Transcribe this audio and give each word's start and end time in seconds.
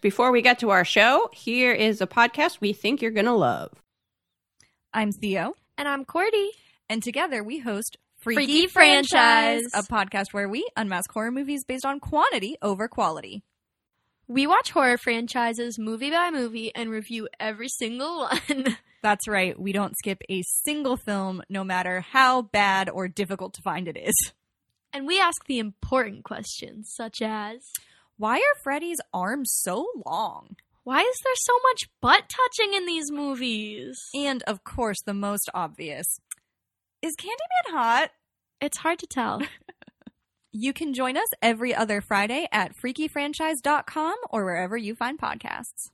Before 0.00 0.30
we 0.30 0.42
get 0.42 0.60
to 0.60 0.70
our 0.70 0.84
show, 0.84 1.28
here 1.32 1.72
is 1.72 2.00
a 2.00 2.06
podcast 2.06 2.60
we 2.60 2.72
think 2.72 3.02
you're 3.02 3.10
going 3.10 3.26
to 3.26 3.32
love. 3.32 3.72
I'm 4.94 5.10
Theo. 5.10 5.54
And 5.76 5.88
I'm 5.88 6.04
Cordy. 6.04 6.52
And 6.88 7.02
together 7.02 7.42
we 7.42 7.58
host 7.58 7.96
Freaky, 8.18 8.46
Freaky 8.46 8.66
Franchise, 8.68 9.64
a 9.74 9.82
podcast 9.82 10.26
where 10.30 10.48
we 10.48 10.68
unmask 10.76 11.10
horror 11.10 11.32
movies 11.32 11.64
based 11.64 11.84
on 11.84 11.98
quantity 11.98 12.56
over 12.62 12.86
quality. 12.86 13.42
We 14.28 14.46
watch 14.46 14.70
horror 14.70 14.98
franchises 14.98 15.80
movie 15.80 16.10
by 16.10 16.30
movie 16.30 16.72
and 16.76 16.90
review 16.90 17.28
every 17.40 17.68
single 17.68 18.28
one. 18.28 18.76
That's 19.02 19.26
right. 19.26 19.58
We 19.58 19.72
don't 19.72 19.96
skip 19.98 20.22
a 20.30 20.42
single 20.64 20.96
film, 20.96 21.42
no 21.48 21.64
matter 21.64 22.02
how 22.02 22.42
bad 22.42 22.88
or 22.88 23.08
difficult 23.08 23.54
to 23.54 23.62
find 23.62 23.88
it 23.88 23.96
is. 23.96 24.32
And 24.92 25.06
we 25.08 25.20
ask 25.20 25.44
the 25.46 25.58
important 25.58 26.24
questions, 26.24 26.92
such 26.94 27.20
as 27.20 27.60
why 28.18 28.36
are 28.36 28.62
Freddy's 28.64 29.00
arms 29.14 29.52
so 29.52 29.86
long? 30.04 30.56
Why 30.82 31.02
is 31.02 31.16
there 31.22 31.32
so 31.36 31.52
much 31.62 31.88
butt 32.02 32.24
touching 32.28 32.74
in 32.74 32.84
these 32.84 33.12
movies? 33.12 33.96
And 34.12 34.42
of 34.42 34.64
course, 34.64 34.98
the 35.06 35.14
most 35.14 35.48
obvious 35.54 36.18
is 37.00 37.14
Candyman 37.16 37.76
hot? 37.76 38.10
It's 38.60 38.78
hard 38.78 38.98
to 38.98 39.06
tell. 39.06 39.40
you 40.52 40.72
can 40.72 40.94
join 40.94 41.16
us 41.16 41.28
every 41.40 41.72
other 41.72 42.00
Friday 42.00 42.48
at 42.50 42.72
freakyfranchise.com 42.76 44.16
or 44.30 44.44
wherever 44.44 44.76
you 44.76 44.96
find 44.96 45.18
podcasts. 45.18 45.90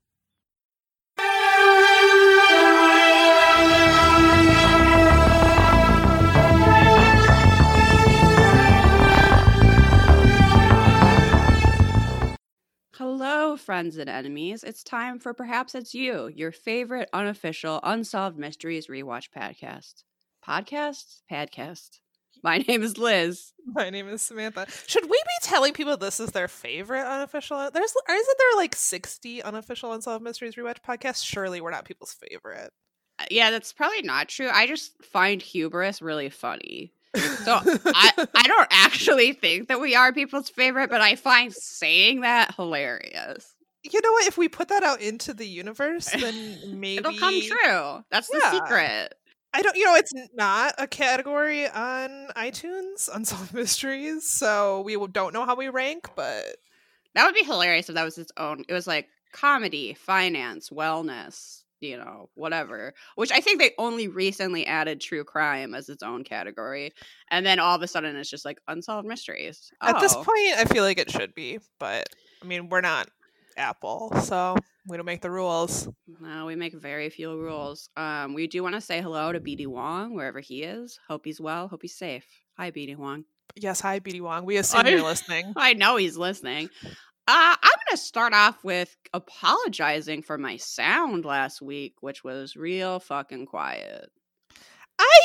Hello, 12.99 13.57
friends 13.57 13.97
and 13.97 14.09
enemies. 14.09 14.63
It's 14.63 14.85
time 14.85 15.19
for 15.19 15.35
Perhaps 15.35 15.75
It's 15.75 15.97
You, 15.97 16.29
your 16.29 16.53
favorite 16.53 17.09
unofficial 17.13 17.81
Unsolved 17.83 18.39
Mysteries 18.39 18.87
rewatch 18.87 19.31
podcast. 19.37 20.05
Podcast? 20.47 21.23
Podcast. 21.29 21.99
My 22.45 22.59
name 22.69 22.85
is 22.85 22.97
Liz. 22.97 23.53
My 23.67 23.91
name 23.91 24.09
is 24.09 24.23
Samantha. 24.23 24.67
Should 24.87 25.07
we 25.07 25.11
be 25.11 25.43
telling 25.43 25.73
people 25.73 25.97
this 25.97 26.21
is 26.21 26.31
their 26.31 26.47
favorite 26.47 27.05
unofficial? 27.05 27.69
There's 27.75 27.95
isn't 28.09 28.39
there 28.39 28.57
like 28.59 28.77
sixty 28.77 29.43
unofficial 29.43 29.93
Unsolved 29.93 30.23
Mysteries 30.23 30.55
rewatch 30.55 30.79
podcasts? 30.89 31.25
Surely 31.25 31.61
we're 31.61 31.73
not 31.73 31.87
people's 31.87 32.15
favorite. 32.31 32.71
Uh, 33.19 33.25
yeah, 33.29 33.51
that's 33.51 33.73
probably 33.73 34.03
not 34.03 34.29
true. 34.29 34.51
I 34.53 34.69
just 34.69 34.93
find 35.03 35.43
hubris 35.43 36.01
really 36.01 36.31
funny. 36.31 36.93
So 37.15 37.61
I, 37.87 38.27
I 38.35 38.47
don't 38.47 38.69
actually 38.71 39.33
think 39.33 39.69
that 39.69 39.81
we 39.81 39.95
are 39.95 40.13
people's 40.13 40.49
favorite, 40.51 40.91
but 40.91 41.01
I 41.01 41.15
find 41.15 41.53
saying 41.53 42.23
that 42.23 42.55
hilarious. 42.55 43.55
You 43.83 44.01
know 44.01 44.13
what? 44.13 44.27
If 44.27 44.39
we 44.39 44.49
put 44.49 44.69
that 44.69 44.83
out 44.83 45.01
into 45.01 45.35
the 45.35 45.47
universe, 45.47 46.11
then 46.19 46.81
maybe 46.81 46.99
it'll 46.99 47.17
come 47.17 47.41
true. 47.41 48.05
That's 48.11 48.31
yeah. 48.33 48.41
the 48.41 48.51
secret. 48.51 49.15
I 49.53 49.63
don't, 49.63 49.77
you 49.77 49.85
know, 49.85 49.95
it's 49.95 50.13
not 50.35 50.75
a 50.79 50.89
category 50.89 51.69
on 51.69 52.29
iTunes, 52.37 53.09
Unsolved 53.13 53.55
Mysteries, 53.55 54.29
so 54.29 54.81
we 54.81 54.97
don't 55.13 55.33
know 55.33 55.47
how 55.47 55.55
we 55.55 55.69
rank, 55.69 56.09
but. 56.17 56.45
That 57.15 57.27
would 57.27 57.35
be 57.37 57.45
hilarious 57.45 57.89
if 57.89 57.95
that 57.95 58.03
was 58.03 58.19
its 58.19 58.33
own. 58.37 58.65
It 58.69 58.73
was 58.73 58.89
like 58.89 59.09
comedy, 59.33 59.95
finance, 59.95 60.71
wellness, 60.71 61.64
you 61.85 61.97
know, 61.97 62.31
whatever. 62.35 62.95
Which 63.15 63.33
I 63.33 63.41
think 63.41 63.61
they 63.61 63.73
only 63.79 64.09
recently 64.09 64.67
added 64.67 65.01
true 65.01 65.25
crime 65.25 65.75
as 65.75 65.89
its 65.89 66.03
own 66.03 66.25
category. 66.25 66.93
And 67.31 67.45
then 67.45 67.59
all 67.59 67.77
of 67.77 67.83
a 67.83 67.87
sudden 67.87 68.17
it's 68.17 68.31
just 68.31 68.45
like 68.45 68.59
unsolved 68.69 69.07
mysteries. 69.07 69.71
At 69.83 70.01
this 70.01 70.15
oh. 70.15 70.25
point, 70.25 70.59
I 70.59 70.65
feel 70.65 70.85
like 70.85 70.99
it 70.99 71.11
should 71.11 71.35
be, 71.35 71.59
but 71.79 72.09
I 72.43 72.47
mean, 72.47 72.69
we're 72.69 72.81
not 72.81 73.09
Apple, 73.57 74.13
so 74.23 74.57
we 74.89 74.97
don't 74.97 75.07
make 75.07 75.23
the 75.23 75.31
rules. 75.31 75.89
No, 76.21 76.47
we 76.47 76.57
make 76.57 76.75
very 76.75 77.09
few 77.11 77.39
rules. 77.39 77.89
Um, 77.97 78.35
we 78.35 78.47
do 78.47 78.63
want 78.63 78.75
to 78.75 78.81
say 78.81 79.01
hello 79.01 79.33
to 79.33 79.41
BD 79.41 79.67
Wong 79.67 80.15
wherever 80.15 80.41
he 80.41 80.63
is. 80.63 80.99
Hope 81.09 81.25
he's 81.25 81.41
well. 81.41 81.69
Hope 81.69 81.83
he's 81.83 81.97
safe. 81.97 82.27
Hi, 82.57 82.71
BD 82.71 82.97
Wong. 82.97 83.25
Yes, 83.57 83.81
hi, 83.81 84.01
BD 84.01 84.21
Wong. 84.21 84.45
We 84.45 84.57
assume 84.57 84.83
I, 84.85 84.91
you're 84.91 85.03
listening. 85.03 85.53
I 85.57 85.75
know 85.75 85.97
he's 85.97 86.17
listening. 86.17 86.69
Uh, 87.27 87.57
going 87.63 87.74
to 87.95 88.03
start 88.03 88.33
off 88.33 88.65
with 88.65 88.97
apologizing 89.13 90.23
for 90.23 90.37
my 90.37 90.57
sound 90.57 91.25
last 91.25 91.63
week, 91.63 91.95
which 92.01 92.25
was 92.25 92.57
real 92.57 92.99
fucking 92.99 93.47
quiet. 93.47 94.11
I 94.99 95.21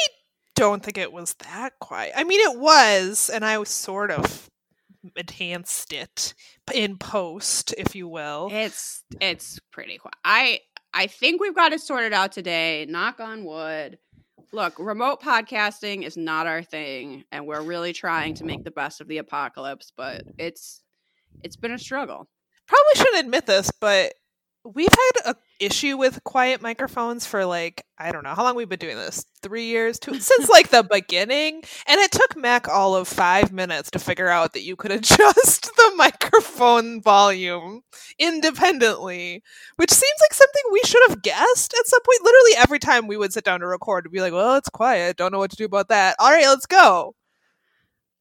don't 0.56 0.84
think 0.84 0.98
it 0.98 1.12
was 1.12 1.34
that 1.36 1.74
quiet. 1.80 2.14
I 2.16 2.24
mean, 2.24 2.40
it 2.42 2.60
was, 2.60 3.30
and 3.34 3.44
I 3.44 3.58
was 3.58 3.70
sort 3.70 4.12
of 4.12 4.50
enhanced 5.16 5.94
it 5.94 6.36
in 6.74 6.98
post, 6.98 7.74
if 7.78 7.96
you 7.96 8.08
will. 8.08 8.50
It's 8.52 9.04
it's 9.20 9.60
pretty 9.72 9.98
quiet. 9.98 10.16
I 10.24 10.60
I 10.94 11.08
think 11.08 11.42
we've 11.42 11.56
got 11.56 11.74
it 11.74 11.82
sorted 11.82 12.14
out 12.14 12.32
today. 12.32 12.86
Knock 12.88 13.20
on 13.20 13.46
wood. 13.46 13.98
Look, 14.52 14.78
remote 14.78 15.22
podcasting 15.22 16.04
is 16.04 16.18
not 16.18 16.48
our 16.48 16.64
thing, 16.64 17.24
and 17.32 17.48
we're 17.48 17.62
really 17.62 17.94
trying 17.94 18.36
to 18.36 18.44
make 18.44 18.64
the 18.64 18.72
best 18.72 19.02
of 19.02 19.08
the 19.08 19.20
apocalypse, 19.20 19.92
but 19.96 20.24
it's 20.38 20.82
it's 21.44 21.56
been 21.56 21.72
a 21.72 21.80
struggle. 21.80 22.28
Probably 22.70 22.96
shouldn't 22.96 23.26
admit 23.26 23.46
this, 23.48 23.72
but 23.82 24.14
we've 24.64 24.88
had 24.94 25.34
a 25.34 25.36
issue 25.60 25.98
with 25.98 26.24
quiet 26.24 26.62
microphones 26.62 27.26
for 27.26 27.46
like 27.46 27.84
I 27.98 28.12
don't 28.14 28.24
know 28.24 28.34
how 28.36 28.44
long 28.44 28.56
we've 28.56 28.70
been 28.70 28.80
doing 28.80 28.96
this. 28.96 29.26
Three 29.42 29.66
years, 29.66 30.00
two 30.00 30.20
since 30.20 30.50
like 30.50 30.70
the 30.70 30.84
beginning, 30.84 31.64
and 31.88 32.00
it 32.00 32.12
took 32.12 32.38
Mac 32.38 32.68
all 32.70 32.96
of 32.96 33.08
five 33.08 33.52
minutes 33.52 33.92
to 33.92 34.00
figure 34.00 34.30
out 34.30 34.54
that 34.54 34.62
you 34.64 34.76
could 34.76 34.92
adjust 35.00 35.64
the 35.76 35.94
microphone 35.98 37.02
volume 37.02 37.82
independently, 38.20 39.44
which 39.78 39.92
seems 39.92 40.20
like 40.22 40.34
something 40.34 40.64
we 40.72 40.82
should 40.86 41.10
have 41.10 41.24
guessed 41.24 41.74
at 41.80 41.88
some 41.88 42.02
point. 42.06 42.24
Literally 42.24 42.54
every 42.58 42.80
time 42.80 43.08
we 43.08 43.18
would 43.18 43.34
sit 43.34 43.44
down 43.44 43.62
to 43.62 43.68
record, 43.68 44.06
we'd 44.06 44.14
be 44.14 44.22
like, 44.22 44.34
"Well, 44.34 44.56
it's 44.58 44.70
quiet. 44.70 45.18
Don't 45.18 45.32
know 45.34 45.40
what 45.40 45.52
to 45.52 45.58
do 45.58 45.66
about 45.66 45.90
that. 45.90 46.16
All 46.20 46.32
right, 46.32 46.48
let's 46.48 46.68
go." 46.68 47.16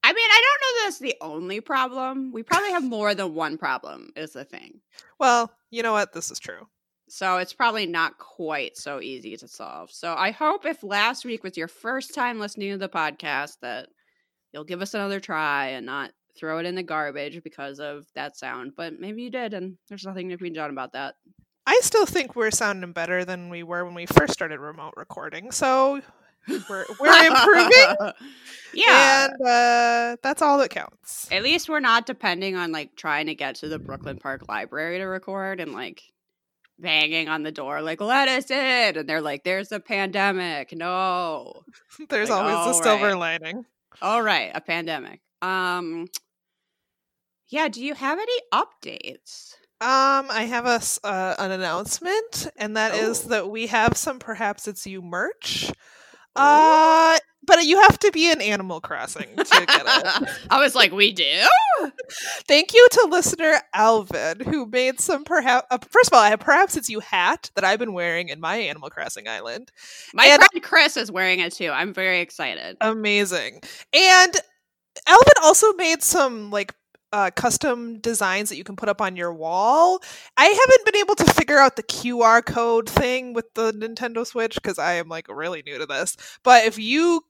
I 0.02 0.12
mean, 0.12 0.28
I 0.30 0.42
don't 0.42 0.60
know 0.60 0.84
that's 0.84 0.98
the 0.98 1.16
only 1.20 1.60
problem. 1.60 2.32
We 2.32 2.42
probably 2.42 2.70
have 2.70 2.84
more 2.84 3.14
than 3.14 3.34
one 3.34 3.58
problem, 3.58 4.10
is 4.16 4.32
the 4.32 4.44
thing. 4.44 4.80
Well, 5.18 5.52
you 5.70 5.82
know 5.82 5.92
what? 5.92 6.12
This 6.12 6.30
is 6.30 6.38
true. 6.38 6.66
So 7.08 7.38
it's 7.38 7.52
probably 7.52 7.86
not 7.86 8.18
quite 8.18 8.76
so 8.76 9.00
easy 9.00 9.36
to 9.36 9.48
solve. 9.48 9.90
So 9.90 10.14
I 10.14 10.30
hope 10.30 10.66
if 10.66 10.82
last 10.82 11.24
week 11.24 11.42
was 11.42 11.56
your 11.56 11.68
first 11.68 12.14
time 12.14 12.38
listening 12.38 12.72
to 12.72 12.78
the 12.78 12.88
podcast 12.88 13.56
that 13.62 13.88
you'll 14.52 14.64
give 14.64 14.82
us 14.82 14.94
another 14.94 15.18
try 15.20 15.68
and 15.68 15.86
not 15.86 16.12
throw 16.38 16.58
it 16.58 16.66
in 16.66 16.74
the 16.74 16.82
garbage 16.82 17.42
because 17.42 17.80
of 17.80 18.06
that 18.14 18.36
sound. 18.36 18.72
But 18.76 19.00
maybe 19.00 19.22
you 19.22 19.30
did, 19.30 19.54
and 19.54 19.76
there's 19.88 20.04
nothing 20.04 20.28
to 20.28 20.36
be 20.36 20.50
done 20.50 20.70
about 20.70 20.92
that. 20.92 21.14
I 21.66 21.80
still 21.82 22.06
think 22.06 22.34
we're 22.34 22.50
sounding 22.50 22.92
better 22.92 23.24
than 23.24 23.50
we 23.50 23.62
were 23.62 23.84
when 23.84 23.94
we 23.94 24.06
first 24.06 24.32
started 24.32 24.58
remote 24.60 24.94
recording. 24.96 25.50
So 25.50 26.00
we're 26.68 26.86
we're 26.98 27.26
improving. 27.26 28.12
yeah. 28.74 29.26
And 29.26 29.42
uh, 29.46 30.16
that's 30.22 30.42
all 30.42 30.58
that 30.58 30.70
counts. 30.70 31.28
At 31.30 31.42
least 31.42 31.68
we're 31.68 31.80
not 31.80 32.06
depending 32.06 32.56
on 32.56 32.72
like 32.72 32.96
trying 32.96 33.26
to 33.26 33.34
get 33.34 33.56
to 33.56 33.68
the 33.68 33.78
Brooklyn 33.78 34.18
Park 34.18 34.48
Library 34.48 34.98
to 34.98 35.04
record 35.04 35.60
and 35.60 35.72
like 35.72 36.02
banging 36.78 37.28
on 37.28 37.42
the 37.42 37.50
door 37.50 37.82
like 37.82 38.00
let 38.00 38.28
us 38.28 38.50
in 38.50 38.96
and 38.96 39.08
they're 39.08 39.20
like 39.20 39.42
there's 39.42 39.72
a 39.72 39.80
pandemic 39.80 40.72
no 40.72 41.62
there's 42.08 42.30
like, 42.30 42.40
always 42.40 42.76
a 42.76 42.82
silver 42.82 43.06
right. 43.06 43.40
lining 43.42 43.64
all 44.00 44.22
right 44.22 44.52
a 44.54 44.60
pandemic 44.60 45.20
um 45.42 46.06
yeah 47.48 47.68
do 47.68 47.84
you 47.84 47.94
have 47.94 48.18
any 48.18 48.40
updates 48.54 49.54
um 49.80 50.26
i 50.30 50.46
have 50.48 50.66
a 50.66 50.80
uh, 51.06 51.34
an 51.38 51.50
announcement 51.50 52.48
and 52.56 52.76
that 52.76 52.92
oh. 52.92 53.10
is 53.10 53.24
that 53.24 53.50
we 53.50 53.66
have 53.66 53.96
some 53.96 54.20
perhaps 54.20 54.68
it's 54.68 54.86
you 54.86 55.02
merch 55.02 55.72
uh, 56.38 57.18
but 57.48 57.64
you 57.64 57.80
have 57.80 57.98
to 58.00 58.12
be 58.12 58.30
in 58.30 58.40
Animal 58.40 58.80
Crossing 58.80 59.34
to 59.36 59.44
get 59.44 59.82
it. 59.86 60.28
I 60.50 60.60
was 60.60 60.74
like, 60.74 60.92
we 60.92 61.12
do. 61.12 61.24
Thank 62.46 62.74
you 62.74 62.86
to 62.92 63.08
listener 63.10 63.60
Alvin 63.74 64.40
who 64.40 64.66
made 64.66 65.00
some 65.00 65.24
perhaps. 65.24 65.66
Uh, 65.70 65.78
first 65.90 66.10
of 66.10 66.14
all, 66.14 66.22
I 66.22 66.28
have 66.28 66.40
perhaps 66.40 66.76
it's 66.76 66.90
you 66.90 67.00
hat 67.00 67.50
that 67.54 67.64
I've 67.64 67.78
been 67.78 67.94
wearing 67.94 68.28
in 68.28 68.40
my 68.40 68.56
Animal 68.56 68.90
Crossing 68.90 69.28
island. 69.28 69.72
My 70.12 70.26
and, 70.26 70.42
friend 70.42 70.62
Chris 70.62 70.96
is 70.96 71.10
wearing 71.10 71.40
it 71.40 71.52
too. 71.52 71.70
I'm 71.70 71.94
very 71.94 72.20
excited. 72.20 72.76
Amazing. 72.80 73.62
And 73.94 74.36
Alvin 75.06 75.32
also 75.42 75.72
made 75.74 76.02
some 76.02 76.50
like 76.50 76.74
uh, 77.12 77.30
custom 77.34 77.98
designs 78.00 78.48
that 78.48 78.56
you 78.56 78.64
can 78.64 78.76
put 78.76 78.88
up 78.88 79.00
on 79.00 79.16
your 79.16 79.32
wall. 79.32 80.00
I 80.36 80.44
haven't 80.44 80.84
been 80.84 80.96
able 80.96 81.14
to 81.16 81.32
figure 81.34 81.58
out 81.58 81.76
the 81.76 81.82
QR 81.82 82.44
code 82.44 82.88
thing 82.88 83.32
with 83.32 83.52
the 83.54 83.72
Nintendo 83.72 84.26
Switch 84.26 84.54
because 84.54 84.78
I 84.78 84.94
am 84.94 85.08
like 85.08 85.26
really 85.28 85.62
new 85.62 85.78
to 85.78 85.86
this. 85.86 86.16
But 86.42 86.64
if 86.64 86.78
you 86.78 87.24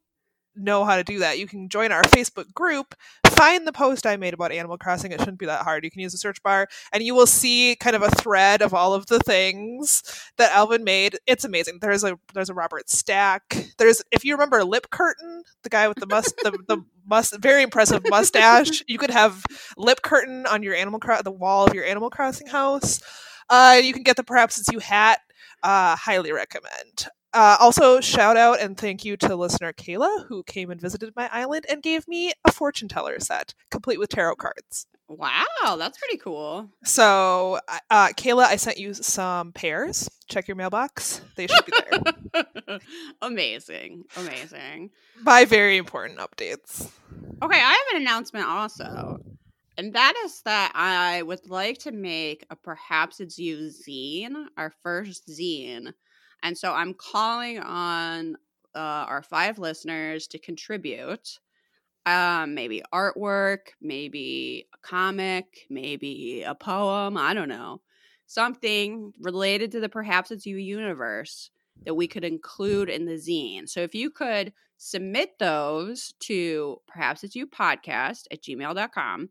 know 0.56 0.84
how 0.84 0.96
to 0.96 1.04
do 1.04 1.20
that, 1.20 1.38
you 1.38 1.46
can 1.46 1.68
join 1.68 1.92
our 1.92 2.02
Facebook 2.02 2.52
group, 2.52 2.94
find 3.38 3.66
the 3.66 3.72
post 3.72 4.06
I 4.06 4.16
made 4.16 4.34
about 4.34 4.50
Animal 4.50 4.78
Crossing. 4.78 5.12
It 5.12 5.20
shouldn't 5.20 5.38
be 5.38 5.46
that 5.46 5.62
hard. 5.62 5.84
You 5.84 5.90
can 5.90 6.00
use 6.00 6.12
the 6.12 6.18
search 6.18 6.42
bar 6.42 6.66
and 6.92 7.02
you 7.02 7.14
will 7.14 7.26
see 7.26 7.76
kind 7.76 7.94
of 7.94 8.02
a 8.02 8.10
thread 8.10 8.62
of 8.62 8.74
all 8.74 8.94
of 8.94 9.06
the 9.06 9.20
things 9.20 10.02
that 10.38 10.52
Alvin 10.52 10.82
made. 10.82 11.18
It's 11.26 11.44
amazing. 11.44 11.78
There's 11.80 12.02
a 12.04 12.18
there's 12.34 12.50
a 12.50 12.54
Robert 12.54 12.90
Stack. 12.90 13.72
There's 13.78 14.02
if 14.10 14.24
you 14.24 14.34
remember 14.34 14.64
Lip 14.64 14.90
Curtain, 14.90 15.44
the 15.62 15.68
guy 15.70 15.86
with 15.86 15.98
the 15.98 16.06
must 16.06 16.36
the, 16.38 16.58
the 16.66 16.84
must 17.06 17.38
very 17.38 17.62
impressive 17.62 18.02
mustache. 18.08 18.82
You 18.88 18.98
could 18.98 19.10
have 19.10 19.44
Lip 19.76 20.02
Curtain 20.02 20.44
on 20.46 20.62
your 20.62 20.74
Animal 20.74 21.00
the 21.22 21.30
wall 21.30 21.66
of 21.66 21.74
your 21.74 21.84
Animal 21.84 22.10
Crossing 22.10 22.48
house. 22.48 23.00
Uh, 23.48 23.80
you 23.82 23.92
can 23.92 24.02
get 24.02 24.16
the 24.16 24.24
Perhaps 24.24 24.58
It's 24.58 24.68
You 24.70 24.78
hat. 24.78 25.20
Uh, 25.62 25.96
highly 25.96 26.32
recommend. 26.32 27.08
Uh, 27.34 27.56
also, 27.60 28.00
shout 28.00 28.36
out 28.36 28.60
and 28.60 28.76
thank 28.76 29.04
you 29.04 29.16
to 29.16 29.36
listener 29.36 29.72
Kayla, 29.72 30.26
who 30.26 30.42
came 30.44 30.70
and 30.70 30.80
visited 30.80 31.12
my 31.14 31.28
island 31.30 31.66
and 31.68 31.82
gave 31.82 32.08
me 32.08 32.32
a 32.46 32.52
fortune 32.52 32.88
teller 32.88 33.20
set, 33.20 33.54
complete 33.70 33.98
with 33.98 34.08
tarot 34.08 34.36
cards. 34.36 34.86
Wow, 35.08 35.76
that's 35.78 35.98
pretty 35.98 36.18
cool. 36.18 36.70
So, 36.84 37.60
uh, 37.90 38.08
Kayla, 38.16 38.44
I 38.44 38.56
sent 38.56 38.78
you 38.78 38.94
some 38.94 39.52
pears. 39.52 40.08
Check 40.28 40.48
your 40.48 40.56
mailbox; 40.56 41.20
they 41.36 41.46
should 41.46 41.66
be 41.66 41.72
there. 42.34 42.78
amazing, 43.22 44.04
amazing. 44.16 44.90
By 45.22 45.44
very 45.44 45.76
important 45.76 46.18
updates. 46.18 46.90
Okay, 47.42 47.58
I 47.58 47.70
have 47.70 47.96
an 47.96 48.02
announcement 48.02 48.46
also, 48.46 49.18
and 49.76 49.94
that 49.94 50.14
is 50.24 50.42
that 50.42 50.72
I 50.74 51.22
would 51.22 51.48
like 51.48 51.78
to 51.80 51.92
make 51.92 52.46
a 52.50 52.56
perhaps 52.56 53.20
it's 53.20 53.38
you 53.38 53.70
zine, 53.70 54.46
our 54.56 54.72
first 54.82 55.28
zine 55.28 55.92
and 56.42 56.56
so 56.56 56.72
I'm 56.72 56.94
calling 56.94 57.58
on 57.58 58.36
uh, 58.74 59.06
our 59.08 59.22
five 59.22 59.58
listeners 59.58 60.26
to 60.28 60.38
contribute. 60.38 61.38
Um, 62.06 62.54
maybe 62.54 62.82
artwork, 62.92 63.72
maybe 63.82 64.66
a 64.72 64.86
comic, 64.86 65.66
maybe 65.68 66.42
a 66.46 66.54
poem. 66.54 67.16
I 67.16 67.34
don't 67.34 67.48
know. 67.48 67.82
Something 68.26 69.12
related 69.20 69.72
to 69.72 69.80
the 69.80 69.88
Perhaps 69.88 70.30
It's 70.30 70.46
You 70.46 70.56
universe 70.56 71.50
that 71.84 71.94
we 71.94 72.06
could 72.06 72.24
include 72.24 72.88
in 72.88 73.04
the 73.04 73.14
zine. 73.14 73.68
So 73.68 73.80
if 73.80 73.94
you 73.94 74.10
could 74.10 74.52
submit 74.78 75.38
those 75.38 76.14
to 76.20 76.78
Perhaps 76.86 77.24
It's 77.24 77.36
You 77.36 77.46
podcast 77.46 78.24
at 78.30 78.42
gmail.com 78.42 79.28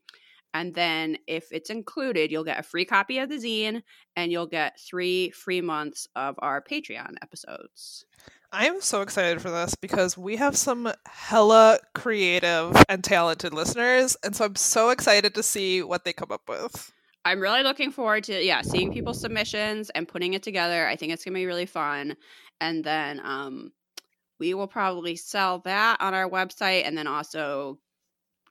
and 0.54 0.74
then 0.74 1.18
if 1.28 1.52
it's 1.52 1.70
included, 1.70 2.32
you'll 2.32 2.44
get 2.44 2.60
a 2.60 2.64
free 2.64 2.86
copy 2.86 3.20
of 3.20 3.30
the 3.30 3.36
zine 3.36 3.84
and 4.16 4.32
you'll 4.32 4.48
get 4.48 4.80
three 4.80 5.30
free 5.32 5.62
months 5.62 6.08
of 6.16 6.36
our 6.40 6.62
Patreon 6.64 7.16
episodes. 7.22 8.06
I'm 8.52 8.80
so 8.82 9.02
excited 9.02 9.42
for 9.42 9.52
this 9.52 9.76
because 9.76 10.18
we 10.18 10.38
have 10.38 10.56
some 10.56 10.92
hella 11.06 11.80
creative 11.94 12.82
and 12.88 13.04
talented 13.04 13.54
listeners. 13.54 14.16
And 14.24 14.36
so 14.36 14.46
I'm 14.46 14.56
so 14.56 14.90
excited 14.90 15.36
to 15.36 15.44
see 15.44 15.84
what 15.84 16.06
they 16.06 16.14
come 16.14 16.32
up 16.32 16.48
with. 16.48 16.92
I'm 17.26 17.42
really 17.42 17.62
looking 17.62 17.92
forward 17.92 18.24
to 18.26 18.42
yeah, 18.42 18.62
seeing 18.62 18.94
people's 18.94 19.20
submissions 19.20 19.90
and 19.90 20.08
putting 20.08 20.34
it 20.34 20.44
together. 20.44 20.88
I 20.88 20.96
think 20.96 21.12
it's 21.12 21.26
gonna 21.26 21.36
be 21.36 21.46
really 21.46 21.66
fun. 21.66 22.16
And 22.62 22.84
then 22.84 23.20
um 23.24 23.74
we 24.40 24.54
will 24.54 24.68
probably 24.68 25.16
sell 25.18 25.60
that 25.60 25.98
on 26.00 26.14
our 26.14 26.30
website 26.30 26.86
and 26.86 26.98
then 26.98 27.08
also 27.08 27.80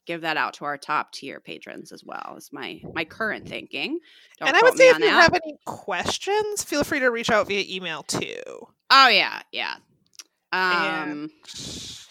give 0.06 0.23
that 0.23 0.37
out 0.37 0.55
to 0.55 0.64
our 0.64 0.79
top 0.79 1.12
tier 1.12 1.41
patrons 1.41 1.93
as 1.93 2.05
well. 2.05 2.35
Is 2.37 2.53
my 2.53 2.81
my 2.94 3.05
current 3.05 3.49
thinking. 3.49 3.99
Don't 4.38 4.49
and 4.49 4.56
I 4.56 4.61
would 4.62 4.76
say 4.76 4.88
if 4.88 4.99
you 4.99 5.06
that. 5.06 5.23
have 5.23 5.41
any 5.44 5.58
questions, 5.64 6.62
feel 6.64 6.85
free 6.85 7.00
to 7.00 7.11
reach 7.11 7.31
out 7.31 7.49
via 7.49 7.64
email 7.69 8.03
too. 8.03 8.43
Oh 8.91 9.08
yeah, 9.08 9.43
yeah. 9.53 9.76
Um, 10.53 10.61
and 10.62 11.31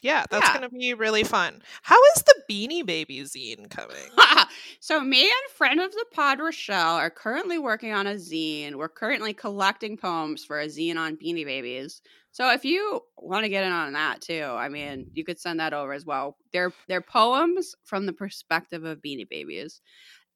yeah, 0.02 0.26
that's 0.30 0.48
yeah. 0.48 0.54
gonna 0.54 0.70
be 0.70 0.94
really 0.94 1.24
fun. 1.24 1.62
How 1.82 1.98
is 2.16 2.24
the 2.24 2.36
Beanie 2.50 2.86
Baby 2.86 3.22
zine 3.22 3.70
coming? 3.70 3.96
so 4.80 5.02
me 5.02 5.24
and 5.24 5.52
friend 5.56 5.80
of 5.80 5.92
the 5.92 6.06
pod 6.12 6.40
Rochelle 6.40 6.96
are 6.96 7.10
currently 7.10 7.58
working 7.58 7.94
on 7.94 8.06
a 8.06 8.16
zine. 8.16 8.76
We're 8.76 8.90
currently 8.90 9.34
collecting 9.34 9.98
poems 9.98 10.46
for 10.46 10.60
a 10.60 10.68
zine 10.68 10.98
on 10.98 11.18
Beanie 11.18 11.46
Babies. 11.46 12.02
So 12.36 12.52
if 12.52 12.66
you 12.66 13.00
want 13.18 13.46
to 13.46 13.50
get 13.50 13.64
in 13.64 13.72
on 13.72 13.94
that 13.94 14.20
too, 14.20 14.44
I 14.44 14.68
mean, 14.68 15.10
you 15.14 15.24
could 15.24 15.40
send 15.40 15.62
that 15.62 15.72
over 15.72 15.94
as 15.94 16.06
well. 16.06 16.36
They're 16.52 16.74
they're 16.90 17.00
poems 17.00 17.74
from 17.86 18.06
the 18.06 18.12
perspective 18.12 18.84
of 18.84 19.02
Beanie 19.02 19.30
Babies, 19.30 19.80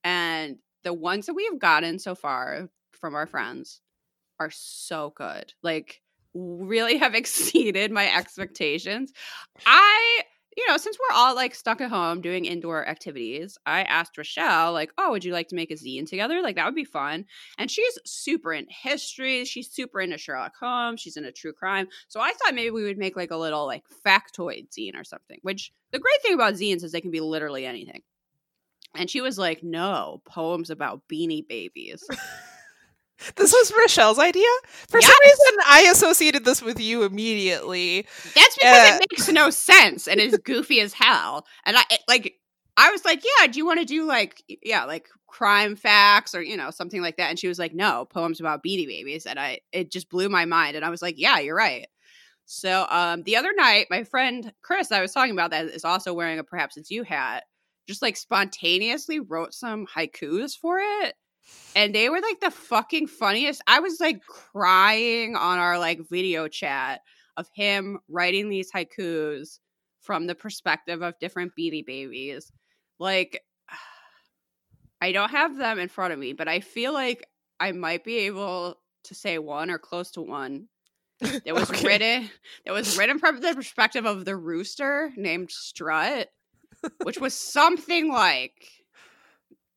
and 0.06 0.56
the 0.84 0.94
ones 0.94 1.26
that 1.26 1.34
we've 1.34 1.60
gotten 1.60 2.00
so 2.00 2.16
far 2.16 2.70
from 2.94 3.16
our 3.16 3.28
friends 3.28 3.82
are 4.40 4.50
so 4.50 5.12
good. 5.14 5.52
Like 5.62 6.02
really 6.34 6.96
have 6.96 7.16
exceeded 7.16 7.92
my 7.92 8.16
expectations. 8.16 9.12
I 9.66 10.22
you 10.58 10.68
know, 10.68 10.78
since 10.78 10.98
we're 10.98 11.16
all 11.16 11.36
like 11.36 11.54
stuck 11.54 11.80
at 11.80 11.90
home 11.90 12.22
doing 12.22 12.46
indoor 12.46 12.88
activities, 12.88 13.58
I 13.66 13.84
asked 13.84 14.18
Rochelle, 14.18 14.74
like, 14.74 14.92
oh, 14.98 15.12
would 15.12 15.24
you 15.24 15.32
like 15.32 15.48
to 15.50 15.56
make 15.56 15.72
a 15.72 15.76
zine 15.76 16.08
together? 16.08 16.42
Like, 16.42 16.56
that 16.56 16.66
would 16.66 16.76
be 16.76 16.86
fun. 16.86 17.26
And 17.58 17.70
she's 17.70 17.98
super 18.06 18.52
into 18.54 18.72
history. 18.74 19.46
She's 19.46 19.70
super 19.70 20.02
into 20.02 20.18
Sherlock 20.18 20.54
Holmes. 20.60 21.02
She's 21.02 21.18
into 21.18 21.32
true 21.32 21.54
crime. 21.54 21.88
So 22.08 22.20
I 22.20 22.34
thought 22.34 22.56
maybe 22.56 22.72
we 22.72 22.84
would 22.84 22.98
make 22.98 23.16
like 23.16 23.32
a 23.32 23.38
little 23.38 23.66
like 23.66 23.84
factoid 24.06 24.70
zine 24.70 25.00
or 25.00 25.04
something, 25.04 25.40
which 25.44 25.72
the 25.92 26.00
great 26.00 26.22
thing 26.22 26.34
about 26.34 26.56
zines 26.56 26.84
is 26.84 26.92
they 26.92 27.02
can 27.02 27.12
be 27.12 27.22
literally 27.22 27.66
anything. 27.66 28.02
And 28.96 29.10
she 29.10 29.22
was 29.22 29.38
like, 29.38 29.64
no, 29.64 30.22
poems 30.26 30.70
about 30.72 31.04
beanie 31.08 31.48
babies. 31.48 32.04
This 33.36 33.52
was 33.52 33.72
Rochelle's 33.78 34.20
idea. 34.20 34.48
For 34.88 35.00
yes. 35.00 35.08
some 35.08 35.18
reason, 35.24 35.60
I 35.68 35.82
associated 35.92 36.46
this 36.46 36.62
with 36.62 36.80
you 36.80 37.04
immediately. 37.04 38.08
That's 38.36 38.56
because 38.56 38.92
uh, 38.92 38.96
it 38.96 39.08
makes 39.12 39.30
no 39.30 39.50
sense 39.50 40.08
and 40.08 40.20
is 40.20 40.38
goofy 40.44 40.80
as 40.80 40.94
hell. 40.94 41.46
And 41.66 41.78
I 41.78 41.84
like, 42.08 42.36
I 42.78 42.92
was 42.92 43.04
like, 43.04 43.24
"Yeah, 43.24 43.48
do 43.48 43.58
you 43.58 43.66
want 43.66 43.80
to 43.80 43.86
do 43.86 44.06
like, 44.06 44.42
yeah, 44.64 44.86
like 44.86 45.10
crime 45.28 45.76
facts 45.76 46.34
or 46.34 46.42
you 46.42 46.56
know 46.56 46.72
something 46.72 47.02
like 47.02 47.18
that?" 47.18 47.30
And 47.30 47.38
she 47.38 47.48
was 47.48 47.60
like, 47.60 47.74
"No, 47.74 48.06
poems 48.06 48.40
about 48.40 48.64
Beanie 48.64 48.88
Babies." 48.88 49.26
And 49.26 49.38
I, 49.38 49.60
it 49.72 49.92
just 49.92 50.10
blew 50.10 50.30
my 50.30 50.46
mind. 50.46 50.76
And 50.76 50.86
I 50.86 50.90
was 50.90 51.02
like, 51.02 51.16
"Yeah, 51.18 51.40
you're 51.40 51.56
right." 51.56 51.88
So, 52.46 52.88
um, 52.90 53.24
the 53.24 53.36
other 53.36 53.52
night, 53.56 53.88
my 53.90 54.04
friend 54.06 54.52
Chris, 54.62 54.92
I 54.92 55.02
was 55.02 55.12
talking 55.12 55.34
about 55.34 55.52
that, 55.52 55.66
is 55.66 55.86
also 55.86 56.14
wearing 56.14 56.40
a 56.40 56.44
perhaps 56.44 56.78
it's 56.78 56.90
you 56.90 57.04
hat. 57.04 57.44
Just 57.88 58.02
like 58.02 58.18
spontaneously 58.18 59.20
wrote 59.20 59.54
some 59.54 59.86
haikus 59.88 60.58
for 60.58 60.80
it 60.80 61.16
and 61.76 61.94
they 61.94 62.10
were 62.10 62.22
like 62.22 62.40
the 62.40 62.52
fucking 62.52 63.08
funniest. 63.08 63.62
I 63.68 63.80
was 63.80 64.00
like 64.00 64.22
crying 64.26 65.36
on 65.36 65.60
our 65.60 65.80
like 65.80 66.10
video 66.10 66.48
chat 66.48 67.02
of 67.38 67.48
him 67.54 68.00
writing 68.10 68.50
these 68.50 68.72
haikus 68.72 69.60
from 70.02 70.28
the 70.28 70.36
perspective 70.36 71.02
of 71.02 71.20
different 71.20 71.54
Beanie 71.58 71.86
Babies. 71.86 72.52
Like, 73.00 73.44
I 75.02 75.12
don't 75.12 75.32
have 75.32 75.58
them 75.58 75.80
in 75.80 75.90
front 75.90 76.14
of 76.14 76.20
me, 76.20 76.34
but 76.34 76.48
I 76.48 76.60
feel 76.60 76.94
like 76.94 77.26
I 77.60 77.72
might 77.72 78.04
be 78.04 78.18
able 78.20 78.76
to 79.06 79.16
say 79.16 79.38
one 79.38 79.70
or 79.70 79.78
close 79.78 80.12
to 80.12 80.22
one. 80.22 80.68
That 81.46 81.54
was 81.54 81.70
okay. 81.70 81.86
written. 81.86 82.30
That 82.66 82.72
was 82.72 82.98
written 82.98 83.20
from 83.20 83.42
the 83.42 83.54
perspective 83.54 84.06
of 84.06 84.24
the 84.24 84.38
rooster 84.38 85.12
named 85.18 85.52
Strut, 85.52 86.30
which 87.04 87.20
was 87.20 87.34
something 87.34 88.10
like 88.10 88.54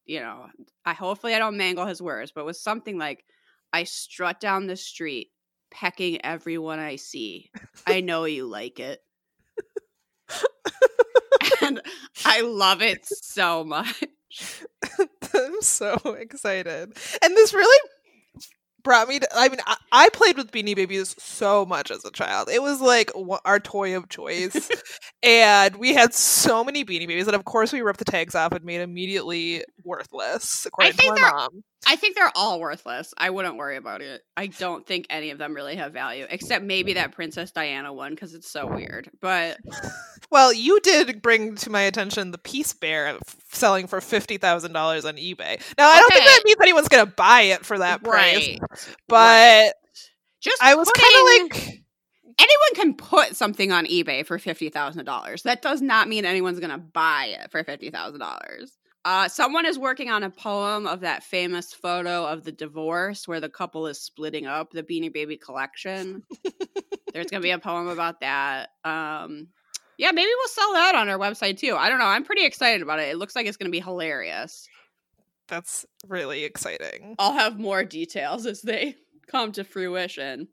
you 0.06 0.20
know, 0.20 0.46
I 0.84 0.94
hopefully 0.94 1.34
I 1.34 1.38
don't 1.38 1.56
mangle 1.56 1.86
his 1.86 2.02
words, 2.02 2.32
but 2.34 2.42
it 2.42 2.46
was 2.46 2.60
something 2.60 2.98
like 2.98 3.24
I 3.72 3.84
strut 3.84 4.40
down 4.40 4.66
the 4.66 4.76
street, 4.76 5.28
pecking 5.70 6.24
everyone 6.24 6.78
I 6.78 6.96
see. 6.96 7.50
I 7.86 8.00
know 8.02 8.24
you 8.24 8.46
like 8.46 8.80
it. 8.80 9.00
and 11.62 11.80
I 12.24 12.40
love 12.42 12.82
it 12.82 13.06
so 13.06 13.64
much. 13.64 14.04
I'm 15.34 15.62
so 15.62 15.96
excited. 16.18 16.96
And 17.22 17.36
this 17.36 17.54
really 17.54 17.88
brought 18.82 19.08
me 19.08 19.18
to 19.18 19.28
i 19.34 19.48
mean 19.48 19.60
I, 19.66 19.76
I, 19.92 20.08
played 20.10 20.36
with 20.36 20.50
beanie 20.50 20.76
babies 20.76 21.14
so 21.18 21.64
much 21.64 21.90
as 21.90 22.04
a 22.04 22.10
child. 22.10 22.48
It 22.48 22.62
was 22.62 22.80
like 22.80 23.10
our 23.44 23.60
toy 23.60 23.96
of 23.96 24.08
choice. 24.08 24.68
And 25.24 25.76
we 25.76 25.94
had 25.94 26.12
so 26.14 26.64
many 26.64 26.84
beanie 26.84 27.06
babies 27.06 27.28
and 27.28 27.36
of 27.36 27.44
course 27.44 27.72
we 27.72 27.80
ripped 27.80 28.00
the 28.00 28.04
tags 28.04 28.34
off 28.34 28.50
and 28.50 28.64
made 28.64 28.80
immediately 28.80 29.62
worthless 29.84 30.66
according 30.66 30.94
to 30.94 31.10
my 31.12 31.20
mom 31.20 31.62
I 31.86 31.96
think 31.96 32.14
they're 32.14 32.32
all 32.36 32.60
worthless. 32.60 33.12
I 33.18 33.30
wouldn't 33.30 33.56
worry 33.56 33.76
about 33.76 34.02
it. 34.02 34.22
I 34.36 34.46
don't 34.46 34.86
think 34.86 35.06
any 35.10 35.30
of 35.30 35.38
them 35.38 35.54
really 35.54 35.76
have 35.76 35.92
value, 35.92 36.26
except 36.30 36.64
maybe 36.64 36.94
that 36.94 37.12
Princess 37.12 37.50
Diana 37.50 37.92
one 37.92 38.14
because 38.14 38.34
it's 38.34 38.48
so 38.48 38.66
weird. 38.66 39.10
But 39.20 39.58
well, 40.30 40.52
you 40.52 40.80
did 40.80 41.22
bring 41.22 41.56
to 41.56 41.70
my 41.70 41.82
attention 41.82 42.30
the 42.30 42.38
Peace 42.38 42.72
Bear 42.72 43.18
selling 43.50 43.88
for 43.88 44.00
fifty 44.00 44.38
thousand 44.38 44.72
dollars 44.72 45.04
on 45.04 45.16
eBay. 45.16 45.60
Now, 45.76 45.88
I 45.88 45.98
don't 45.98 46.12
think 46.12 46.24
that 46.24 46.42
means 46.44 46.58
anyone's 46.62 46.88
going 46.88 47.04
to 47.04 47.12
buy 47.12 47.42
it 47.42 47.64
for 47.64 47.78
that 47.78 48.04
price, 48.04 48.58
but 49.08 49.16
right. 49.16 49.72
just 50.40 50.62
I 50.62 50.74
was 50.74 50.90
kind 50.90 51.14
of 51.14 51.56
like. 51.56 51.78
Anyone 52.38 52.74
can 52.74 52.94
put 52.94 53.36
something 53.36 53.72
on 53.72 53.84
eBay 53.86 54.24
for 54.24 54.38
fifty 54.38 54.70
thousand 54.70 55.04
dollars. 55.04 55.42
That 55.42 55.62
does 55.62 55.82
not 55.82 56.08
mean 56.08 56.24
anyone's 56.24 56.60
going 56.60 56.70
to 56.70 56.78
buy 56.78 57.36
it 57.38 57.50
for 57.50 57.62
fifty 57.62 57.90
thousand 57.90 58.20
dollars. 58.20 58.78
Uh, 59.04 59.28
someone 59.28 59.66
is 59.66 59.78
working 59.78 60.10
on 60.10 60.22
a 60.22 60.30
poem 60.30 60.86
of 60.86 61.00
that 61.00 61.24
famous 61.24 61.72
photo 61.72 62.24
of 62.24 62.44
the 62.44 62.52
divorce 62.52 63.26
where 63.26 63.40
the 63.40 63.48
couple 63.48 63.86
is 63.86 64.00
splitting 64.00 64.46
up 64.46 64.70
the 64.70 64.82
Beanie 64.82 65.12
Baby 65.12 65.36
collection. 65.36 66.22
There's 67.12 67.26
going 67.26 67.40
to 67.40 67.46
be 67.46 67.50
a 67.50 67.58
poem 67.58 67.88
about 67.88 68.20
that. 68.20 68.70
Um, 68.84 69.48
Yeah, 69.98 70.12
maybe 70.12 70.30
we'll 70.36 70.48
sell 70.48 70.72
that 70.74 70.94
on 70.94 71.08
our 71.08 71.18
website 71.18 71.58
too. 71.58 71.74
I 71.76 71.88
don't 71.88 71.98
know. 71.98 72.06
I'm 72.06 72.24
pretty 72.24 72.44
excited 72.44 72.80
about 72.80 73.00
it. 73.00 73.08
It 73.08 73.16
looks 73.16 73.34
like 73.34 73.46
it's 73.46 73.56
going 73.56 73.70
to 73.70 73.76
be 73.76 73.80
hilarious. 73.80 74.68
That's 75.48 75.84
really 76.06 76.44
exciting. 76.44 77.16
I'll 77.18 77.34
have 77.34 77.58
more 77.58 77.84
details 77.84 78.46
as 78.46 78.62
they 78.62 78.94
come 79.26 79.52
to 79.52 79.64
fruition. 79.64 80.48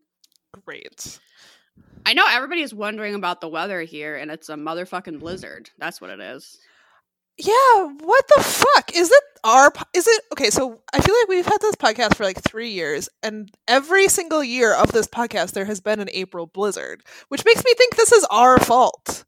Great. 0.66 1.20
I 2.06 2.14
know 2.14 2.26
everybody 2.28 2.62
is 2.62 2.74
wondering 2.74 3.14
about 3.14 3.42
the 3.42 3.48
weather 3.48 3.82
here, 3.82 4.16
and 4.16 4.32
it's 4.32 4.50
a 4.50 4.56
motherfucking 4.56 5.20
blizzard. 5.20 5.70
That's 5.78 6.02
what 6.02 6.10
it 6.10 6.20
is. 6.20 6.58
Yeah, 7.40 7.94
what 8.02 8.28
the 8.36 8.44
fuck? 8.44 8.94
Is 8.94 9.10
it 9.10 9.24
our 9.46 9.72
is 9.94 10.06
it 10.08 10.24
okay, 10.34 10.50
so 10.50 10.82
I 10.94 11.00
feel 11.00 11.16
like 11.16 11.30
we've 11.30 11.46
had 11.46 11.62
this 11.62 11.76
podcast 11.76 12.16
for 12.16 12.26
like 12.26 12.42
3 12.42 12.70
years 12.70 13.08
and 13.24 13.50
every 13.68 14.10
single 14.10 14.44
year 14.44 14.76
of 14.76 14.92
this 14.92 15.08
podcast 15.08 15.52
there 15.52 15.64
has 15.64 15.80
been 15.80 16.02
an 16.02 16.10
April 16.12 16.48
blizzard, 16.48 17.02
which 17.30 17.46
makes 17.46 17.64
me 17.64 17.74
think 17.76 17.96
this 17.96 18.12
is 18.12 18.26
our 18.30 18.60
fault. 18.60 19.24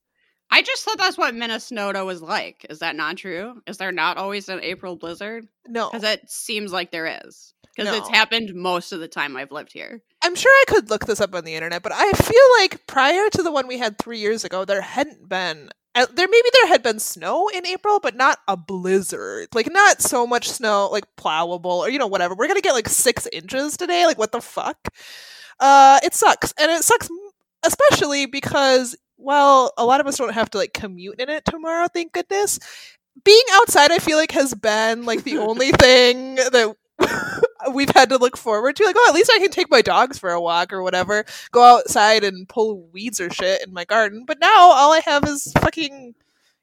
I 0.50 0.62
just 0.62 0.84
thought 0.84 0.98
that's 0.98 1.18
what 1.18 1.34
Minnesota 1.34 2.04
was 2.04 2.22
like. 2.22 2.66
Is 2.70 2.80
that 2.80 2.98
not 2.98 3.16
true? 3.16 3.62
Is 3.66 3.78
there 3.78 3.94
not 3.94 4.18
always 4.18 4.50
an 4.50 4.60
April 4.62 4.98
blizzard? 4.98 5.48
No. 5.66 5.90
Because 5.90 6.04
it 6.04 6.30
seems 6.30 6.74
like 6.74 6.92
there 6.92 7.22
is. 7.26 7.54
Because 7.74 7.96
it's 7.96 8.10
happened 8.10 8.54
most 8.54 8.92
of 8.92 9.00
the 9.00 9.08
time 9.08 9.38
I've 9.38 9.54
lived 9.54 9.72
here. 9.72 10.02
I'm 10.22 10.36
sure 10.36 10.52
I 10.52 10.64
could 10.68 10.90
look 10.90 11.06
this 11.06 11.22
up 11.22 11.34
on 11.34 11.46
the 11.46 11.56
internet, 11.56 11.82
but 11.82 11.94
I 11.96 12.12
feel 12.12 12.44
like 12.60 12.86
prior 12.86 13.30
to 13.30 13.42
the 13.42 13.52
one 13.52 13.66
we 13.66 13.78
had 13.78 13.98
3 13.98 14.20
years 14.20 14.44
ago 14.44 14.66
there 14.66 14.82
hadn't 14.82 15.30
been 15.30 15.70
there 15.94 16.28
maybe 16.28 16.50
there 16.54 16.68
had 16.68 16.84
been 16.84 17.00
snow 17.00 17.50
in 17.50 17.66
April, 17.66 18.00
but 18.00 18.16
not 18.16 18.40
a 18.48 18.56
blizzard. 18.56 19.50
Like 19.54 19.72
not 19.72 20.02
so 20.02 20.26
much 20.26 20.50
snow, 20.50 20.90
like 20.92 21.06
plowable 21.18 21.66
or 21.66 21.90
you 21.90 22.00
know 22.00 22.08
whatever. 22.08 22.36
We're 22.36 22.48
gonna 22.48 22.62
get 22.62 22.74
like 22.74 22.90
six 22.90 23.28
inches 23.32 23.78
today. 23.78 24.06
Like 24.06 24.18
what 24.18 24.32
the 24.32 24.42
fuck? 24.42 24.78
Uh, 25.60 26.00
it 26.04 26.14
sucks, 26.14 26.54
and 26.60 26.72
it 26.72 26.84
sucks 26.84 27.10
especially 27.64 28.26
because 28.26 28.96
well, 29.18 29.72
a 29.78 29.86
lot 29.86 30.00
of 30.02 30.08
us 30.08 30.18
don't 30.18 30.34
have 30.34 30.50
to 30.52 30.58
like 30.58 30.74
commute 30.74 31.20
in 31.20 31.30
it 31.30 31.46
tomorrow. 31.46 31.88
Thank 31.94 32.14
goodness. 32.14 32.60
Being 33.24 33.44
outside, 33.54 33.92
I 33.92 34.00
feel 34.00 34.18
like 34.18 34.32
has 34.32 34.54
been 34.54 35.06
like 35.06 35.24
the 35.24 35.38
only 35.38 35.72
thing 35.80 36.36
that 36.36 36.76
we've 37.74 37.90
had 37.90 38.10
to 38.10 38.18
look 38.18 38.38
forward 38.38 38.76
to. 38.76 38.86
Like, 38.86 38.96
oh, 38.98 39.06
at 39.10 39.16
least 39.16 39.32
I 39.34 39.40
can 39.40 39.52
take 39.52 39.70
my 39.70 39.82
dogs 39.82 40.18
for 40.18 40.32
a 40.32 40.42
walk 40.42 40.74
or 40.74 40.82
whatever 40.82 41.26
go 41.52 41.64
outside 41.78 42.24
and 42.24 42.48
pull 42.48 42.88
weeds 42.92 43.20
or 43.20 43.30
shit 43.30 43.66
in 43.66 43.74
my 43.74 43.86
garden. 43.86 44.24
But 44.26 44.40
now 44.40 44.72
all 44.72 44.94
I 44.94 45.02
have 45.06 45.24
is 45.26 45.52
fucking 45.60 46.16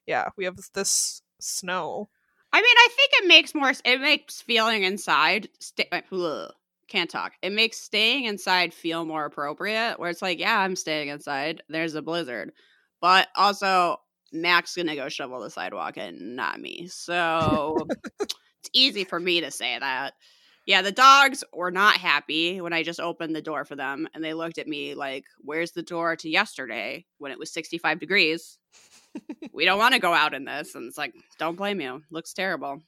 yeah, 0.09 0.29
we 0.35 0.45
have 0.45 0.57
this, 0.73 1.21
snow. 1.39 2.09
I 2.51 2.61
mean, 2.61 2.75
I 2.77 2.87
think 2.95 3.11
it 3.13 3.27
makes 3.27 3.55
more. 3.55 3.71
It 3.85 4.01
makes 4.01 4.41
feeling 4.41 4.83
inside. 4.83 5.49
Uh, 5.91 6.01
ugh, 6.11 6.51
can't 6.87 7.09
talk. 7.09 7.33
It 7.41 7.51
makes 7.51 7.77
staying 7.77 8.25
inside 8.25 8.73
feel 8.73 9.05
more 9.05 9.25
appropriate. 9.25 9.99
Where 9.99 10.09
it's 10.09 10.21
like, 10.21 10.39
yeah, 10.39 10.59
I'm 10.59 10.75
staying 10.75 11.09
inside. 11.09 11.61
There's 11.69 11.95
a 11.95 12.01
blizzard, 12.01 12.51
but 13.01 13.27
also 13.35 13.97
Mac's 14.33 14.75
gonna 14.75 14.95
go 14.95 15.09
shovel 15.09 15.41
the 15.41 15.49
sidewalk 15.49 15.97
and 15.97 16.35
not 16.35 16.59
me. 16.59 16.87
So 16.87 17.87
it's 18.19 18.69
easy 18.73 19.03
for 19.03 19.19
me 19.19 19.41
to 19.41 19.51
say 19.51 19.77
that. 19.77 20.13
Yeah, 20.65 20.81
the 20.81 20.91
dogs 20.91 21.43
were 21.51 21.71
not 21.71 21.97
happy 21.97 22.61
when 22.61 22.73
I 22.73 22.83
just 22.83 22.99
opened 22.99 23.35
the 23.35 23.41
door 23.41 23.65
for 23.65 23.75
them, 23.75 24.07
and 24.13 24.23
they 24.23 24.33
looked 24.33 24.57
at 24.59 24.67
me 24.67 24.93
like, 24.93 25.25
"Where's 25.41 25.71
the 25.71 25.81
door 25.81 26.15
to 26.17 26.29
yesterday 26.29 27.05
when 27.17 27.31
it 27.31 27.39
was 27.39 27.51
65 27.51 27.99
degrees?" 27.99 28.59
we 29.53 29.65
don't 29.65 29.79
want 29.79 29.93
to 29.93 29.99
go 29.99 30.13
out 30.13 30.33
in 30.33 30.45
this. 30.45 30.75
And 30.75 30.87
it's 30.87 30.97
like, 30.97 31.13
don't 31.37 31.55
blame 31.55 31.81
you. 31.81 32.01
Looks 32.11 32.33
terrible. 32.33 32.81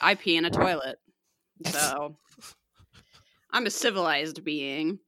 I 0.00 0.14
pee 0.14 0.36
in 0.36 0.44
a 0.44 0.50
toilet. 0.50 0.98
So 1.66 2.16
I'm 3.50 3.66
a 3.66 3.70
civilized 3.70 4.44
being. 4.44 4.98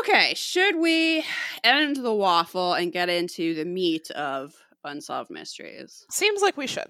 Okay, 0.00 0.34
should 0.36 0.76
we 0.76 1.24
end 1.64 1.96
the 1.96 2.14
waffle 2.14 2.74
and 2.74 2.92
get 2.92 3.08
into 3.08 3.54
the 3.54 3.64
meat 3.64 4.10
of 4.12 4.54
Unsolved 4.84 5.30
Mysteries? 5.30 6.04
Seems 6.10 6.42
like 6.42 6.56
we 6.56 6.66
should. 6.66 6.88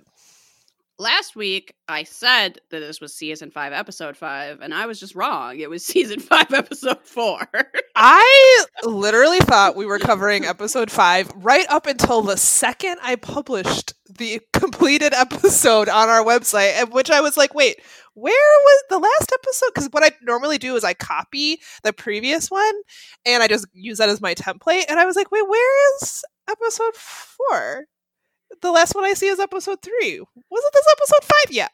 Last 1.01 1.35
week, 1.35 1.73
I 1.89 2.03
said 2.03 2.61
that 2.69 2.81
this 2.81 3.01
was 3.01 3.15
season 3.15 3.51
five, 3.51 3.73
episode 3.73 4.19
five, 4.19 4.61
and 4.61 4.75
I 4.75 4.85
was 4.85 5.01
just 5.01 5.15
wrong. 5.15 5.59
It 5.59 5.71
was 5.71 5.83
season 5.87 6.21
five, 6.21 6.53
episode 6.53 7.07
four. 7.07 7.49
I 7.97 8.65
literally 8.85 9.39
thought 9.39 9.77
we 9.77 9.87
were 9.87 9.99
covering 10.11 10.45
episode 10.45 10.91
five 10.91 11.33
right 11.37 11.65
up 11.71 11.87
until 11.87 12.21
the 12.21 12.37
second 12.37 12.99
I 13.03 13.17
published 13.17 13.95
the 14.11 14.43
completed 14.53 15.15
episode 15.15 15.89
on 15.89 16.11
our 16.11 16.23
website, 16.23 16.75
at 16.75 16.93
which 16.93 17.11
I 17.11 17.23
was 17.23 17.35
like, 17.35 17.55
wait, 17.55 17.81
where 18.13 18.35
was 18.35 18.85
the 18.91 18.99
last 18.99 19.33
episode? 19.33 19.71
Because 19.75 19.89
what 19.93 20.05
I 20.05 20.15
normally 20.21 20.59
do 20.59 20.77
is 20.77 20.85
I 20.85 20.93
copy 20.93 21.63
the 21.83 21.95
previous 21.95 22.51
one 22.51 22.75
and 23.25 23.43
I 23.43 23.49
just 23.49 23.67
use 23.73 23.97
that 23.97 24.11
as 24.11 24.21
my 24.21 24.35
template. 24.35 24.85
And 24.91 25.01
I 25.01 25.07
was 25.07 25.17
like, 25.17 25.31
wait, 25.33 25.49
where 25.49 25.97
is 25.97 26.23
episode 26.47 26.95
four? 26.95 27.87
The 28.63 28.71
last 28.73 28.95
one 28.95 29.05
I 29.05 29.15
see 29.15 29.27
is 29.29 29.41
episode 29.41 29.81
three. 29.83 30.21
Wasn't 30.21 30.73
this 30.73 30.87
episode 30.93 31.25
five? 31.25 31.53
Yeah. 31.55 31.69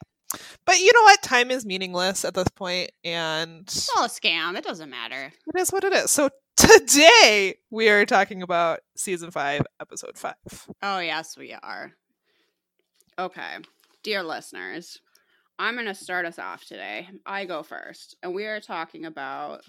But 0.65 0.79
you 0.79 0.91
know 0.93 1.03
what? 1.03 1.21
Time 1.21 1.51
is 1.51 1.65
meaningless 1.65 2.25
at 2.25 2.33
this 2.33 2.47
point, 2.49 2.91
and 3.03 3.61
it's 3.61 3.89
all 3.97 4.05
a 4.05 4.09
scam. 4.09 4.57
It 4.57 4.63
doesn't 4.63 4.89
matter. 4.89 5.31
it 5.53 5.59
is 5.59 5.69
what 5.71 5.83
it 5.83 5.93
is. 5.93 6.11
So 6.11 6.29
today 6.57 7.55
we 7.69 7.89
are 7.89 8.05
talking 8.05 8.41
about 8.41 8.79
season 8.95 9.31
five, 9.31 9.61
episode 9.81 10.17
five. 10.17 10.35
Oh, 10.81 10.99
yes, 10.99 11.37
we 11.37 11.53
are. 11.53 11.93
Okay, 13.19 13.57
dear 14.03 14.21
listeners, 14.23 14.99
I'm 15.57 15.73
going 15.75 15.87
to 15.87 15.95
start 15.95 16.25
us 16.25 16.37
off 16.39 16.65
today. 16.65 17.07
I 17.25 17.45
go 17.45 17.63
first, 17.63 18.15
and 18.21 18.33
we 18.35 18.45
are 18.45 18.59
talking 18.59 19.05
about. 19.05 19.61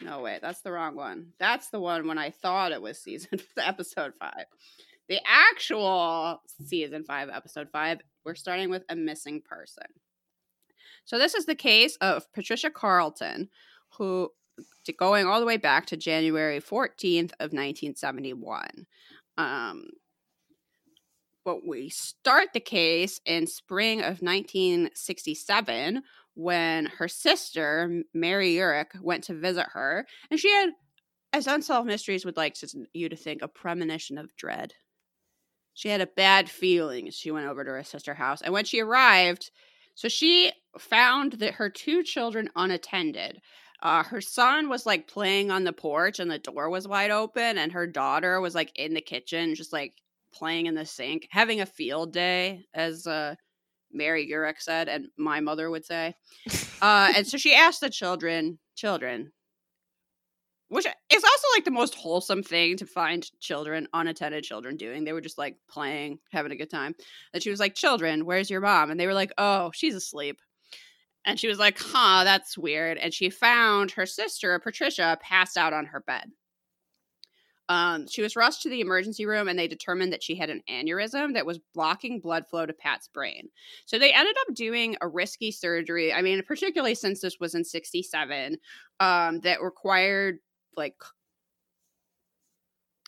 No, 0.00 0.20
wait, 0.22 0.40
that's 0.40 0.62
the 0.62 0.72
wrong 0.72 0.96
one. 0.96 1.32
That's 1.38 1.68
the 1.68 1.80
one 1.80 2.06
when 2.06 2.16
I 2.16 2.30
thought 2.30 2.72
it 2.72 2.80
was 2.80 2.98
season 2.98 3.40
episode 3.58 4.14
five. 4.18 4.46
The 5.08 5.20
actual 5.26 6.42
season 6.64 7.04
five, 7.04 7.28
episode 7.28 7.68
five, 7.70 8.00
we're 8.24 8.34
starting 8.34 8.70
with 8.70 8.84
a 8.88 8.96
missing 8.96 9.42
person. 9.42 9.84
So 11.04 11.18
this 11.18 11.34
is 11.34 11.46
the 11.46 11.54
case 11.54 11.96
of 12.00 12.32
Patricia 12.32 12.70
Carlton, 12.70 13.48
who 13.96 14.30
going 14.96 15.26
all 15.26 15.40
the 15.40 15.46
way 15.46 15.56
back 15.56 15.86
to 15.86 15.96
January 15.96 16.60
14th 16.60 17.32
of 17.40 17.52
1971. 17.52 18.86
Um, 19.38 19.84
but 21.44 21.66
we 21.66 21.88
start 21.88 22.48
the 22.52 22.60
case 22.60 23.20
in 23.24 23.46
spring 23.46 24.00
of 24.00 24.22
1967 24.22 26.02
when 26.34 26.86
her 26.86 27.08
sister 27.08 28.02
Mary 28.14 28.54
Urich 28.54 29.00
went 29.00 29.24
to 29.24 29.34
visit 29.34 29.66
her, 29.72 30.06
and 30.30 30.38
she 30.38 30.50
had, 30.50 30.70
as 31.32 31.46
Unsolved 31.46 31.86
Mysteries 31.86 32.24
would 32.24 32.36
like 32.36 32.54
to, 32.54 32.86
you 32.94 33.08
to 33.08 33.16
think, 33.16 33.42
a 33.42 33.48
premonition 33.48 34.18
of 34.18 34.34
dread. 34.36 34.72
She 35.74 35.88
had 35.88 36.00
a 36.00 36.06
bad 36.06 36.50
feeling 36.50 37.10
she 37.10 37.30
went 37.30 37.46
over 37.46 37.64
to 37.64 37.70
her 37.70 37.84
sister's 37.84 38.16
house, 38.16 38.42
and 38.42 38.52
when 38.52 38.64
she 38.64 38.80
arrived, 38.80 39.50
so 39.94 40.08
she 40.08 40.52
found 40.78 41.34
that 41.34 41.54
her 41.54 41.70
two 41.70 42.02
children 42.02 42.50
unattended. 42.56 43.40
Uh, 43.82 44.02
her 44.04 44.20
son 44.20 44.68
was 44.68 44.86
like 44.86 45.08
playing 45.08 45.50
on 45.50 45.64
the 45.64 45.72
porch 45.72 46.20
and 46.20 46.30
the 46.30 46.38
door 46.38 46.70
was 46.70 46.86
wide 46.86 47.10
open, 47.10 47.58
and 47.58 47.72
her 47.72 47.86
daughter 47.86 48.40
was 48.40 48.54
like 48.54 48.72
in 48.76 48.94
the 48.94 49.00
kitchen, 49.00 49.54
just 49.54 49.72
like 49.72 49.94
playing 50.32 50.66
in 50.66 50.74
the 50.74 50.86
sink, 50.86 51.26
having 51.30 51.60
a 51.60 51.66
field 51.66 52.12
day, 52.12 52.64
as 52.74 53.06
uh, 53.06 53.34
Mary 53.92 54.28
Urich 54.30 54.60
said, 54.60 54.88
and 54.88 55.08
my 55.18 55.40
mother 55.40 55.70
would 55.70 55.84
say. 55.84 56.14
Uh, 56.80 57.12
and 57.16 57.26
so 57.26 57.36
she 57.38 57.54
asked 57.54 57.80
the 57.80 57.90
children, 57.90 58.58
children, 58.74 59.32
which 60.72 60.86
is 60.86 61.22
also 61.22 61.46
like 61.54 61.66
the 61.66 61.70
most 61.70 61.94
wholesome 61.94 62.42
thing 62.42 62.78
to 62.78 62.86
find 62.86 63.30
children, 63.40 63.86
unattended 63.92 64.42
children 64.42 64.74
doing. 64.74 65.04
They 65.04 65.12
were 65.12 65.20
just 65.20 65.36
like 65.36 65.58
playing, 65.68 66.18
having 66.30 66.50
a 66.50 66.56
good 66.56 66.70
time. 66.70 66.94
And 67.34 67.42
she 67.42 67.50
was 67.50 67.60
like, 67.60 67.74
Children, 67.74 68.24
where's 68.24 68.48
your 68.48 68.62
mom? 68.62 68.90
And 68.90 68.98
they 68.98 69.06
were 69.06 69.12
like, 69.12 69.32
Oh, 69.36 69.70
she's 69.74 69.94
asleep. 69.94 70.40
And 71.26 71.38
she 71.38 71.46
was 71.46 71.58
like, 71.58 71.78
Huh, 71.78 72.24
that's 72.24 72.56
weird. 72.56 72.96
And 72.96 73.12
she 73.12 73.28
found 73.28 73.90
her 73.90 74.06
sister, 74.06 74.58
Patricia, 74.60 75.18
passed 75.20 75.58
out 75.58 75.74
on 75.74 75.84
her 75.84 76.00
bed. 76.00 76.30
Um, 77.68 78.08
she 78.08 78.22
was 78.22 78.34
rushed 78.34 78.62
to 78.62 78.70
the 78.70 78.80
emergency 78.80 79.26
room 79.26 79.48
and 79.48 79.58
they 79.58 79.68
determined 79.68 80.12
that 80.14 80.22
she 80.22 80.36
had 80.36 80.48
an 80.48 80.62
aneurysm 80.70 81.34
that 81.34 81.46
was 81.46 81.60
blocking 81.74 82.18
blood 82.18 82.46
flow 82.48 82.64
to 82.64 82.72
Pat's 82.72 83.08
brain. 83.08 83.50
So 83.84 83.98
they 83.98 84.12
ended 84.12 84.36
up 84.40 84.54
doing 84.54 84.96
a 85.02 85.08
risky 85.08 85.50
surgery. 85.50 86.14
I 86.14 86.22
mean, 86.22 86.42
particularly 86.46 86.94
since 86.94 87.20
this 87.20 87.38
was 87.40 87.54
in 87.54 87.62
67, 87.62 88.56
um, 89.00 89.40
that 89.40 89.62
required 89.62 90.38
like 90.76 90.94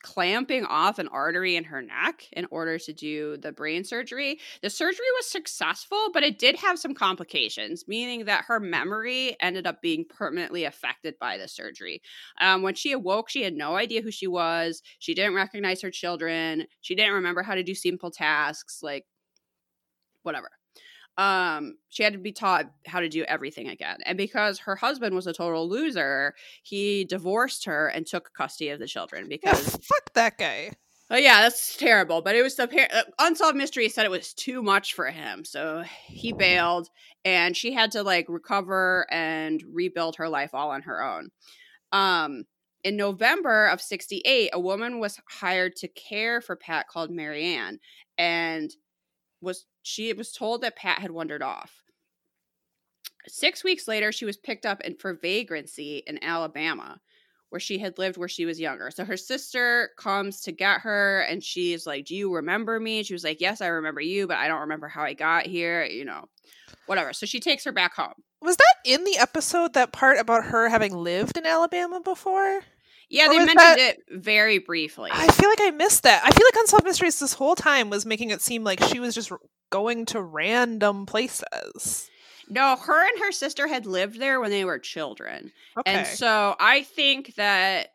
clamping 0.04 0.66
off 0.66 0.98
an 0.98 1.08
artery 1.08 1.56
in 1.56 1.64
her 1.64 1.80
neck 1.80 2.28
in 2.32 2.46
order 2.50 2.78
to 2.78 2.92
do 2.92 3.38
the 3.38 3.50
brain 3.50 3.82
surgery. 3.82 4.38
The 4.60 4.68
surgery 4.68 5.06
was 5.16 5.30
successful, 5.30 6.10
but 6.12 6.22
it 6.22 6.38
did 6.38 6.56
have 6.56 6.78
some 6.78 6.92
complications, 6.92 7.88
meaning 7.88 8.26
that 8.26 8.44
her 8.46 8.60
memory 8.60 9.34
ended 9.40 9.66
up 9.66 9.80
being 9.80 10.04
permanently 10.04 10.64
affected 10.64 11.14
by 11.18 11.38
the 11.38 11.48
surgery. 11.48 12.02
Um, 12.38 12.60
when 12.60 12.74
she 12.74 12.92
awoke, 12.92 13.30
she 13.30 13.42
had 13.42 13.54
no 13.54 13.76
idea 13.76 14.02
who 14.02 14.10
she 14.10 14.26
was. 14.26 14.82
She 14.98 15.14
didn't 15.14 15.34
recognize 15.34 15.80
her 15.80 15.90
children. 15.90 16.66
She 16.82 16.94
didn't 16.94 17.14
remember 17.14 17.42
how 17.42 17.54
to 17.54 17.62
do 17.62 17.74
simple 17.74 18.10
tasks, 18.10 18.80
like 18.82 19.06
whatever 20.22 20.50
um 21.16 21.76
she 21.90 22.02
had 22.02 22.12
to 22.12 22.18
be 22.18 22.32
taught 22.32 22.66
how 22.86 22.98
to 23.00 23.08
do 23.08 23.22
everything 23.24 23.68
again 23.68 23.98
and 24.04 24.18
because 24.18 24.58
her 24.58 24.74
husband 24.74 25.14
was 25.14 25.26
a 25.26 25.32
total 25.32 25.68
loser 25.68 26.34
he 26.62 27.04
divorced 27.04 27.64
her 27.64 27.88
and 27.88 28.06
took 28.06 28.32
custody 28.36 28.70
of 28.70 28.80
the 28.80 28.86
children 28.86 29.22
Yeah, 29.24 29.28
because 29.28 29.76
fuck 29.76 30.12
that 30.14 30.38
guy. 30.38 30.72
Oh 31.10 31.16
yeah, 31.16 31.42
that's 31.42 31.76
terrible. 31.76 32.22
But 32.22 32.34
it 32.34 32.42
was 32.42 32.56
the 32.56 32.66
par- 32.66 32.88
uh, 32.92 33.02
unsolved 33.18 33.56
mystery 33.56 33.88
said 33.88 34.06
it 34.06 34.10
was 34.10 34.32
too 34.32 34.62
much 34.62 34.94
for 34.94 35.10
him, 35.10 35.44
so 35.44 35.84
he 36.06 36.32
bailed, 36.32 36.88
and 37.24 37.54
she 37.56 37.72
had 37.72 37.92
to 37.92 38.02
like 38.02 38.26
recover 38.28 39.06
and 39.10 39.62
rebuild 39.70 40.16
her 40.16 40.28
life 40.28 40.54
all 40.54 40.70
on 40.70 40.82
her 40.82 41.02
own. 41.02 41.30
Um, 41.92 42.44
in 42.84 42.96
November 42.96 43.66
of 43.66 43.82
'68, 43.82 44.50
a 44.54 44.58
woman 44.60 44.98
was 44.98 45.20
hired 45.28 45.76
to 45.76 45.88
care 45.88 46.40
for 46.40 46.56
Pat 46.56 46.88
called 46.88 47.10
Marianne, 47.10 47.80
and 48.16 48.70
was 49.42 49.66
she 49.84 50.12
was 50.14 50.32
told 50.32 50.62
that 50.62 50.76
Pat 50.76 50.98
had 50.98 51.10
wandered 51.12 51.42
off. 51.42 51.82
Six 53.26 53.62
weeks 53.62 53.86
later, 53.86 54.12
she 54.12 54.24
was 54.24 54.36
picked 54.36 54.66
up 54.66 54.80
in, 54.80 54.96
for 54.96 55.14
vagrancy 55.14 56.02
in 56.06 56.22
Alabama, 56.22 57.00
where 57.50 57.60
she 57.60 57.78
had 57.78 57.96
lived 57.98 58.16
where 58.16 58.28
she 58.28 58.44
was 58.44 58.58
younger. 58.58 58.90
So 58.90 59.04
her 59.04 59.16
sister 59.16 59.90
comes 59.98 60.40
to 60.42 60.52
get 60.52 60.80
her, 60.80 61.20
and 61.20 61.42
she's 61.42 61.86
like, 61.86 62.06
"Do 62.06 62.14
you 62.16 62.34
remember 62.34 62.80
me?" 62.80 63.02
she 63.02 63.12
was 63.14 63.24
like, 63.24 63.40
"Yes, 63.40 63.60
I 63.60 63.68
remember 63.68 64.00
you, 64.00 64.26
but 64.26 64.38
I 64.38 64.48
don't 64.48 64.60
remember 64.62 64.88
how 64.88 65.02
I 65.02 65.14
got 65.14 65.46
here." 65.46 65.84
You 65.84 66.04
know, 66.04 66.24
whatever. 66.86 67.12
So 67.12 67.24
she 67.26 67.40
takes 67.40 67.64
her 67.64 67.72
back 67.72 67.94
home. 67.94 68.14
Was 68.42 68.56
that 68.56 68.74
in 68.84 69.04
the 69.04 69.16
episode 69.18 69.72
that 69.74 69.92
part 69.92 70.18
about 70.18 70.44
her 70.46 70.68
having 70.68 70.94
lived 70.94 71.38
in 71.38 71.46
Alabama 71.46 72.00
before? 72.00 72.62
Yeah, 73.08 73.26
Or 73.26 73.28
they 73.30 73.38
mentioned 73.38 73.58
that- 73.58 73.78
it 73.78 74.00
very 74.10 74.58
briefly. 74.58 75.10
I 75.12 75.28
feel 75.28 75.48
like 75.48 75.60
I 75.62 75.70
missed 75.70 76.02
that. 76.02 76.22
I 76.24 76.30
feel 76.30 76.46
like 76.46 76.56
Unsolved 76.56 76.84
Mysteries 76.84 77.18
this 77.20 77.34
whole 77.34 77.54
time 77.54 77.88
was 77.90 78.04
making 78.04 78.30
it 78.30 78.42
seem 78.42 78.64
like 78.64 78.82
she 78.82 78.98
was 78.98 79.14
just 79.14 79.30
going 79.74 80.06
to 80.06 80.22
random 80.22 81.04
places. 81.06 82.08
no, 82.48 82.76
her 82.76 83.08
and 83.08 83.18
her 83.18 83.32
sister 83.32 83.66
had 83.66 83.86
lived 83.86 84.20
there 84.20 84.40
when 84.40 84.50
they 84.50 84.64
were 84.64 84.78
children, 84.78 85.50
Okay. 85.78 85.92
and 85.92 86.06
so 86.06 86.54
I 86.60 86.82
think 86.84 87.34
that 87.34 87.88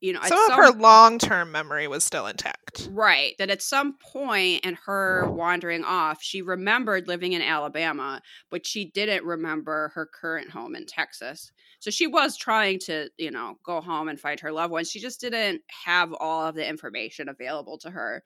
you 0.00 0.12
know 0.12 0.20
some 0.24 0.38
of 0.38 0.46
some 0.48 0.56
her 0.62 0.70
long 0.78 1.18
term 1.18 1.50
memory 1.50 1.88
was 1.88 2.04
still 2.04 2.26
intact. 2.26 2.88
Right. 2.92 3.32
That 3.38 3.48
at 3.50 3.62
some 3.62 3.96
point 3.98 4.64
in 4.64 4.76
her 4.84 5.28
wandering 5.30 5.82
off, 5.84 6.22
she 6.22 6.42
remembered 6.42 7.08
living 7.08 7.32
in 7.32 7.40
Alabama, 7.42 8.20
but 8.50 8.66
she 8.66 8.90
didn't 8.90 9.24
remember 9.24 9.90
her 9.94 10.06
current 10.20 10.50
home 10.50 10.76
in 10.76 10.84
Texas. 10.86 11.50
So 11.80 11.90
she 11.90 12.06
was 12.06 12.36
trying 12.36 12.78
to, 12.80 13.08
you 13.16 13.30
know, 13.30 13.54
go 13.64 13.80
home 13.80 14.08
and 14.08 14.20
find 14.20 14.38
her 14.40 14.52
loved 14.52 14.70
ones. 14.72 14.90
She 14.90 15.00
just 15.00 15.20
didn't 15.20 15.62
have 15.84 16.12
all 16.12 16.44
of 16.46 16.54
the 16.54 16.68
information 16.68 17.28
available 17.30 17.78
to 17.78 17.90
her. 17.90 18.22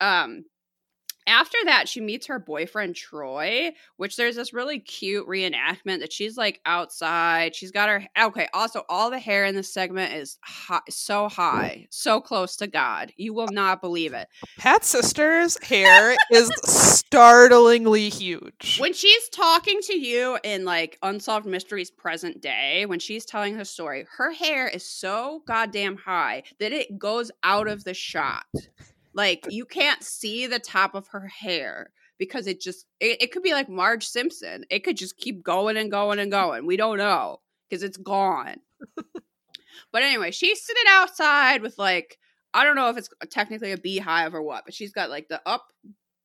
Um, 0.00 0.44
after 1.28 1.58
that, 1.66 1.88
she 1.88 2.00
meets 2.00 2.26
her 2.26 2.38
boyfriend 2.38 2.96
Troy, 2.96 3.72
which 3.96 4.16
there's 4.16 4.36
this 4.36 4.52
really 4.52 4.78
cute 4.80 5.26
reenactment 5.26 6.00
that 6.00 6.12
she's 6.12 6.36
like 6.36 6.60
outside. 6.64 7.54
She's 7.54 7.70
got 7.70 7.88
her 7.88 8.04
okay. 8.20 8.48
Also, 8.54 8.84
all 8.88 9.10
the 9.10 9.18
hair 9.18 9.44
in 9.44 9.54
this 9.54 9.72
segment 9.72 10.14
is 10.14 10.38
high, 10.42 10.80
so 10.88 11.28
high, 11.28 11.86
so 11.90 12.20
close 12.20 12.56
to 12.56 12.66
God. 12.66 13.12
You 13.16 13.34
will 13.34 13.48
not 13.50 13.80
believe 13.80 14.14
it. 14.14 14.28
Pat's 14.58 14.88
sister's 14.88 15.62
hair 15.62 16.16
is 16.32 16.50
startlingly 16.64 18.08
huge. 18.08 18.78
When 18.78 18.92
she's 18.92 19.28
talking 19.28 19.80
to 19.82 19.98
you 19.98 20.38
in 20.42 20.64
like 20.64 20.98
Unsolved 21.02 21.46
Mysteries 21.46 21.90
present 21.90 22.40
day, 22.40 22.86
when 22.86 22.98
she's 22.98 23.24
telling 23.24 23.54
her 23.56 23.64
story, 23.64 24.06
her 24.16 24.32
hair 24.32 24.66
is 24.68 24.88
so 24.88 25.42
goddamn 25.46 25.96
high 25.96 26.44
that 26.58 26.72
it 26.72 26.98
goes 26.98 27.30
out 27.42 27.68
of 27.68 27.84
the 27.84 27.94
shot. 27.94 28.46
Like 29.14 29.46
you 29.50 29.64
can't 29.64 30.02
see 30.02 30.46
the 30.46 30.58
top 30.58 30.94
of 30.94 31.08
her 31.08 31.28
hair 31.28 31.92
because 32.18 32.46
it 32.46 32.60
just 32.60 32.86
it, 33.00 33.22
it 33.22 33.32
could 33.32 33.42
be 33.42 33.52
like 33.52 33.68
Marge 33.68 34.06
Simpson. 34.06 34.64
It 34.70 34.84
could 34.84 34.96
just 34.96 35.16
keep 35.16 35.42
going 35.42 35.76
and 35.76 35.90
going 35.90 36.18
and 36.18 36.30
going. 36.30 36.66
We 36.66 36.76
don't 36.76 36.98
know 36.98 37.40
because 37.68 37.82
it's 37.82 37.96
gone. 37.96 38.56
but 39.92 40.02
anyway, 40.02 40.30
she's 40.30 40.64
sitting 40.64 40.84
outside 40.88 41.62
with 41.62 41.78
like 41.78 42.18
I 42.54 42.64
don't 42.64 42.76
know 42.76 42.90
if 42.90 42.96
it's 42.96 43.10
technically 43.30 43.72
a 43.72 43.78
beehive 43.78 44.34
or 44.34 44.42
what, 44.42 44.64
but 44.64 44.74
she's 44.74 44.92
got 44.92 45.10
like 45.10 45.28
the 45.28 45.40
up 45.46 45.66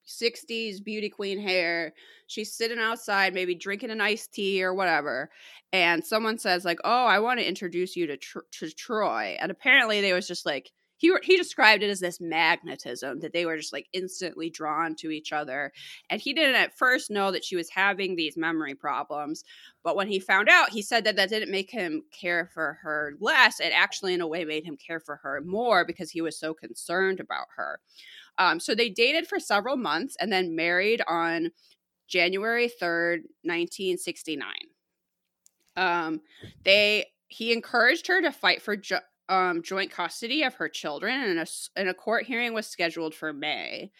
60s 0.07 0.83
beauty 0.83 1.09
queen 1.09 1.39
hair. 1.39 1.93
She's 2.27 2.53
sitting 2.53 2.79
outside, 2.79 3.33
maybe 3.33 3.55
drinking 3.55 3.91
an 3.91 4.01
iced 4.01 4.33
tea 4.33 4.63
or 4.63 4.73
whatever. 4.73 5.29
And 5.71 6.05
someone 6.05 6.37
says, 6.37 6.65
like, 6.65 6.79
oh, 6.83 7.05
I 7.05 7.19
want 7.19 7.39
to 7.39 7.47
introduce 7.47 7.95
you 7.95 8.07
to, 8.07 8.17
Tr- 8.17 8.39
to 8.59 8.71
Troy. 8.71 9.37
And 9.39 9.51
apparently 9.51 10.01
they 10.01 10.13
was 10.13 10.27
just 10.27 10.45
like, 10.45 10.71
he, 11.03 11.13
he 11.21 11.35
described 11.35 11.83
it 11.83 11.89
as 11.89 11.99
this 11.99 12.21
magnetism 12.21 13.19
that 13.19 13.33
they 13.33 13.45
were 13.45 13.57
just 13.57 13.73
like 13.73 13.89
instantly 13.91 14.49
drawn 14.49 14.95
to 14.95 15.11
each 15.11 15.33
other. 15.33 15.73
And 16.09 16.21
he 16.21 16.31
didn't 16.31 16.55
at 16.55 16.77
first 16.77 17.11
know 17.11 17.29
that 17.29 17.43
she 17.43 17.57
was 17.57 17.69
having 17.69 18.15
these 18.15 18.37
memory 18.37 18.73
problems. 18.73 19.43
But 19.83 19.97
when 19.97 20.07
he 20.07 20.17
found 20.17 20.47
out, 20.47 20.69
he 20.69 20.81
said 20.81 21.03
that 21.03 21.17
that 21.17 21.27
didn't 21.27 21.51
make 21.51 21.69
him 21.69 22.03
care 22.17 22.49
for 22.53 22.79
her 22.83 23.15
less. 23.19 23.59
It 23.59 23.73
actually, 23.75 24.13
in 24.13 24.21
a 24.21 24.27
way, 24.27 24.45
made 24.45 24.63
him 24.63 24.77
care 24.77 25.01
for 25.01 25.17
her 25.17 25.41
more 25.45 25.83
because 25.83 26.09
he 26.09 26.21
was 26.21 26.39
so 26.39 26.53
concerned 26.53 27.19
about 27.19 27.47
her. 27.57 27.81
Um, 28.37 28.61
so 28.61 28.73
they 28.73 28.89
dated 28.89 29.27
for 29.27 29.41
several 29.41 29.75
months 29.75 30.15
and 30.21 30.31
then 30.31 30.55
married 30.55 31.01
on 31.05 31.51
January 32.07 32.71
3rd, 32.81 33.23
1969. 33.43 34.53
Um, 35.75 36.21
they 36.63 37.07
he 37.27 37.51
encouraged 37.51 38.07
her 38.07 38.21
to 38.21 38.31
fight 38.31 38.61
for 38.61 38.77
jo- 38.77 38.99
um, 39.29 39.61
joint 39.63 39.91
custody 39.91 40.43
of 40.43 40.55
her 40.55 40.69
children, 40.69 41.19
and 41.21 41.39
a, 41.39 41.45
and 41.75 41.89
a 41.89 41.93
court 41.93 42.25
hearing 42.25 42.53
was 42.53 42.67
scheduled 42.67 43.13
for 43.13 43.33
May. 43.33 43.91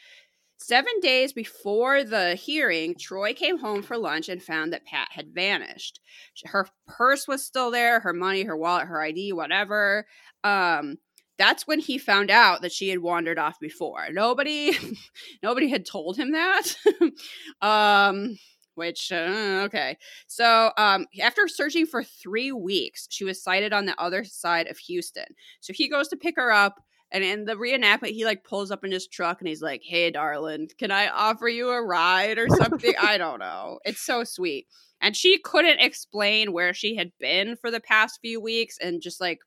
Seven 0.58 0.94
days 1.02 1.34
before 1.34 2.04
the 2.04 2.36
hearing, 2.36 2.96
Troy 2.98 3.34
came 3.34 3.58
home 3.58 3.84
for 3.84 3.98
lunch 3.98 4.30
and 4.30 4.42
found 4.42 4.72
that 4.72 4.86
Pat 4.86 5.10
had 5.12 5.34
vanished. 5.34 6.00
Her 6.46 6.68
purse 6.88 7.28
was 7.28 7.46
still 7.46 7.70
there, 7.70 8.00
her 8.00 8.14
money, 8.14 8.44
her 8.44 8.56
wallet, 8.56 8.88
her 8.88 9.02
ID, 9.02 9.34
whatever. 9.34 10.06
Um, 10.44 10.98
that's 11.38 11.68
when 11.68 11.80
he 11.80 11.98
found 11.98 12.30
out 12.30 12.62
that 12.62 12.72
she 12.72 12.90
had 12.90 13.00
wandered 13.00 13.40
off 13.40 13.60
before. 13.60 14.08
Nobody, 14.12 14.72
nobody 15.44 15.68
had 15.68 15.86
told 15.86 16.16
him 16.16 16.32
that. 16.32 16.76
um, 17.62 18.38
which 18.76 19.12
uh, 19.12 19.62
okay. 19.66 19.98
So 20.28 20.72
um, 20.78 21.08
after 21.22 21.48
searching 21.48 21.86
for 21.86 22.04
three 22.04 22.52
weeks, 22.52 23.08
she 23.10 23.24
was 23.24 23.42
sighted 23.42 23.74
on 23.74 23.86
the 23.86 24.00
other 24.00 24.24
side 24.24 24.68
of 24.68 24.78
Houston. 24.80 25.26
So 25.62 25.74
he 25.74 25.90
goes 25.90 26.08
to 26.10 26.18
pick 26.18 26.36
her 26.36 26.52
up. 26.52 26.82
And 27.12 27.24
in 27.24 27.46
the 27.46 27.54
reenactment, 27.54 28.14
he 28.14 28.26
like 28.26 28.44
pulls 28.44 28.72
up 28.72 28.84
in 28.84 28.92
his 28.92 29.08
truck 29.08 29.40
and 29.40 29.48
he's 29.48 29.62
like, 29.62 29.84
"Hey, 29.84 30.10
darling, 30.10 30.70
can 30.80 30.90
I 30.90 31.10
offer 31.10 31.48
you 31.48 31.70
a 31.70 31.86
ride 31.86 32.40
or 32.40 32.48
something?" 32.50 32.96
I 33.00 33.20
don't 33.20 33.38
know. 33.38 33.78
It's 33.86 34.02
so 34.02 34.24
sweet. 34.24 34.66
And 35.00 35.16
she 35.16 35.38
couldn't 35.38 35.80
explain 35.80 36.54
where 36.54 36.74
she 36.74 36.96
had 36.96 37.12
been 37.20 37.56
for 37.56 37.70
the 37.70 37.80
past 37.80 38.20
few 38.22 38.42
weeks, 38.42 38.80
and 38.82 39.00
just 39.00 39.22
like 39.22 39.42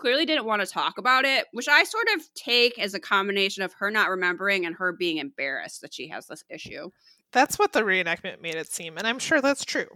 clearly 0.00 0.24
didn't 0.24 0.46
want 0.46 0.62
to 0.62 0.66
talk 0.66 0.98
about 0.98 1.24
it, 1.24 1.46
which 1.52 1.68
I 1.68 1.84
sort 1.84 2.06
of 2.16 2.22
take 2.34 2.78
as 2.78 2.94
a 2.94 3.00
combination 3.00 3.62
of 3.62 3.74
her 3.74 3.90
not 3.90 4.08
remembering 4.08 4.64
and 4.64 4.74
her 4.76 4.92
being 4.92 5.18
embarrassed 5.18 5.82
that 5.82 5.92
she 5.92 6.08
has 6.08 6.26
this 6.26 6.42
issue. 6.48 6.90
That's 7.32 7.58
what 7.58 7.72
the 7.72 7.82
reenactment 7.82 8.40
made 8.40 8.56
it 8.56 8.72
seem, 8.72 8.98
and 8.98 9.06
I'm 9.06 9.18
sure 9.18 9.40
that's 9.40 9.64
true. 9.64 9.88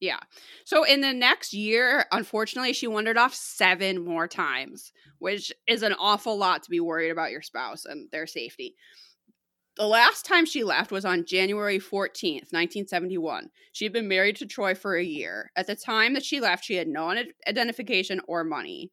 Yeah. 0.00 0.18
So 0.64 0.82
in 0.82 1.00
the 1.00 1.12
next 1.12 1.54
year, 1.54 2.06
unfortunately, 2.10 2.72
she 2.72 2.88
wandered 2.88 3.16
off 3.16 3.34
seven 3.34 4.04
more 4.04 4.26
times, 4.26 4.92
which 5.20 5.52
is 5.68 5.84
an 5.84 5.92
awful 5.92 6.36
lot 6.36 6.64
to 6.64 6.70
be 6.70 6.80
worried 6.80 7.10
about 7.10 7.30
your 7.30 7.40
spouse 7.40 7.84
and 7.84 8.10
their 8.10 8.26
safety. 8.26 8.74
The 9.76 9.86
last 9.86 10.26
time 10.26 10.44
she 10.44 10.64
left 10.64 10.90
was 10.90 11.04
on 11.04 11.24
January 11.24 11.78
14th, 11.78 12.50
1971. 12.50 13.50
She 13.70 13.84
had 13.84 13.92
been 13.92 14.08
married 14.08 14.36
to 14.36 14.46
Troy 14.46 14.74
for 14.74 14.96
a 14.96 15.04
year. 15.04 15.52
At 15.54 15.68
the 15.68 15.76
time 15.76 16.14
that 16.14 16.24
she 16.24 16.40
left, 16.40 16.64
she 16.64 16.74
had 16.74 16.88
no 16.88 17.14
identification 17.46 18.20
or 18.26 18.42
money. 18.42 18.90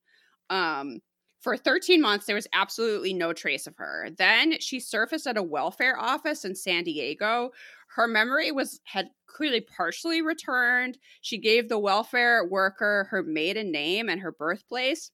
Um, 0.51 0.99
for 1.41 1.57
13 1.57 2.01
months, 2.01 2.25
there 2.25 2.35
was 2.35 2.47
absolutely 2.53 3.13
no 3.13 3.33
trace 3.33 3.65
of 3.65 3.77
her. 3.77 4.09
Then 4.15 4.59
she 4.59 4.79
surfaced 4.79 5.25
at 5.25 5.37
a 5.37 5.43
welfare 5.43 5.97
office 5.97 6.45
in 6.45 6.55
San 6.55 6.83
Diego. 6.83 7.51
Her 7.95 8.07
memory 8.07 8.51
was 8.51 8.79
had 8.85 9.09
clearly 9.25 9.61
partially 9.61 10.21
returned. 10.21 10.97
She 11.21 11.37
gave 11.37 11.69
the 11.69 11.79
welfare 11.79 12.45
worker 12.45 13.07
her 13.11 13.23
maiden 13.23 13.71
name 13.71 14.09
and 14.09 14.21
her 14.21 14.31
birthplace. 14.31 15.11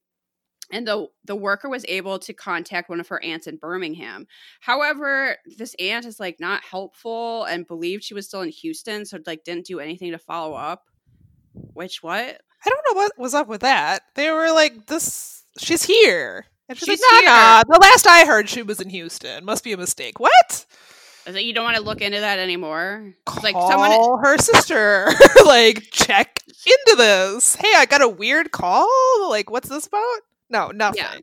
And 0.71 0.87
the 0.87 1.07
the 1.23 1.35
worker 1.35 1.69
was 1.69 1.85
able 1.87 2.17
to 2.19 2.33
contact 2.33 2.89
one 2.89 2.99
of 2.99 3.07
her 3.09 3.23
aunts 3.23 3.45
in 3.45 3.57
Birmingham. 3.57 4.25
However, 4.61 5.37
this 5.57 5.75
aunt 5.79 6.05
is 6.05 6.19
like 6.19 6.39
not 6.39 6.63
helpful 6.63 7.43
and 7.43 7.67
believed 7.67 8.03
she 8.03 8.15
was 8.15 8.27
still 8.27 8.41
in 8.41 8.49
Houston, 8.49 9.05
so 9.05 9.19
like 9.27 9.43
didn't 9.43 9.67
do 9.67 9.79
anything 9.79 10.11
to 10.11 10.17
follow 10.17 10.55
up. 10.55 10.85
Which 11.53 12.01
what? 12.01 12.41
I 12.65 12.69
don't 12.69 12.85
know 12.89 12.99
what 12.99 13.11
was 13.17 13.35
up 13.35 13.47
with 13.47 13.61
that. 13.61 14.03
They 14.15 14.31
were 14.31 14.51
like, 14.51 14.87
"This, 14.87 15.43
she's 15.59 15.83
here," 15.83 16.47
and 16.67 16.77
she's, 16.77 16.87
She's 16.87 17.01
like, 17.13 17.25
"Nah, 17.25 17.31
nah." 17.31 17.55
here. 17.57 17.63
The 17.67 17.79
last 17.79 18.07
I 18.07 18.25
heard, 18.25 18.49
she 18.49 18.63
was 18.63 18.81
in 18.81 18.89
Houston. 18.89 19.45
Must 19.45 19.63
be 19.63 19.71
a 19.71 19.77
mistake. 19.77 20.19
What? 20.19 20.65
Is 21.25 21.41
you 21.41 21.53
don't 21.53 21.63
want 21.63 21.77
to 21.77 21.83
look 21.83 22.01
into 22.01 22.19
that 22.19 22.39
anymore? 22.39 23.13
Call 23.25 23.43
like 23.43 23.55
someone 23.55 24.19
her 24.23 24.37
sister. 24.37 25.09
like, 25.45 25.89
check 25.91 26.39
into 26.65 26.95
this. 26.97 27.55
Hey, 27.55 27.71
I 27.75 27.85
got 27.85 28.01
a 28.01 28.09
weird 28.09 28.51
call. 28.51 28.87
Like, 29.29 29.49
what's 29.49 29.69
this 29.69 29.87
about? 29.87 30.19
No, 30.49 30.69
nothing. 30.69 31.03
Yeah. 31.03 31.19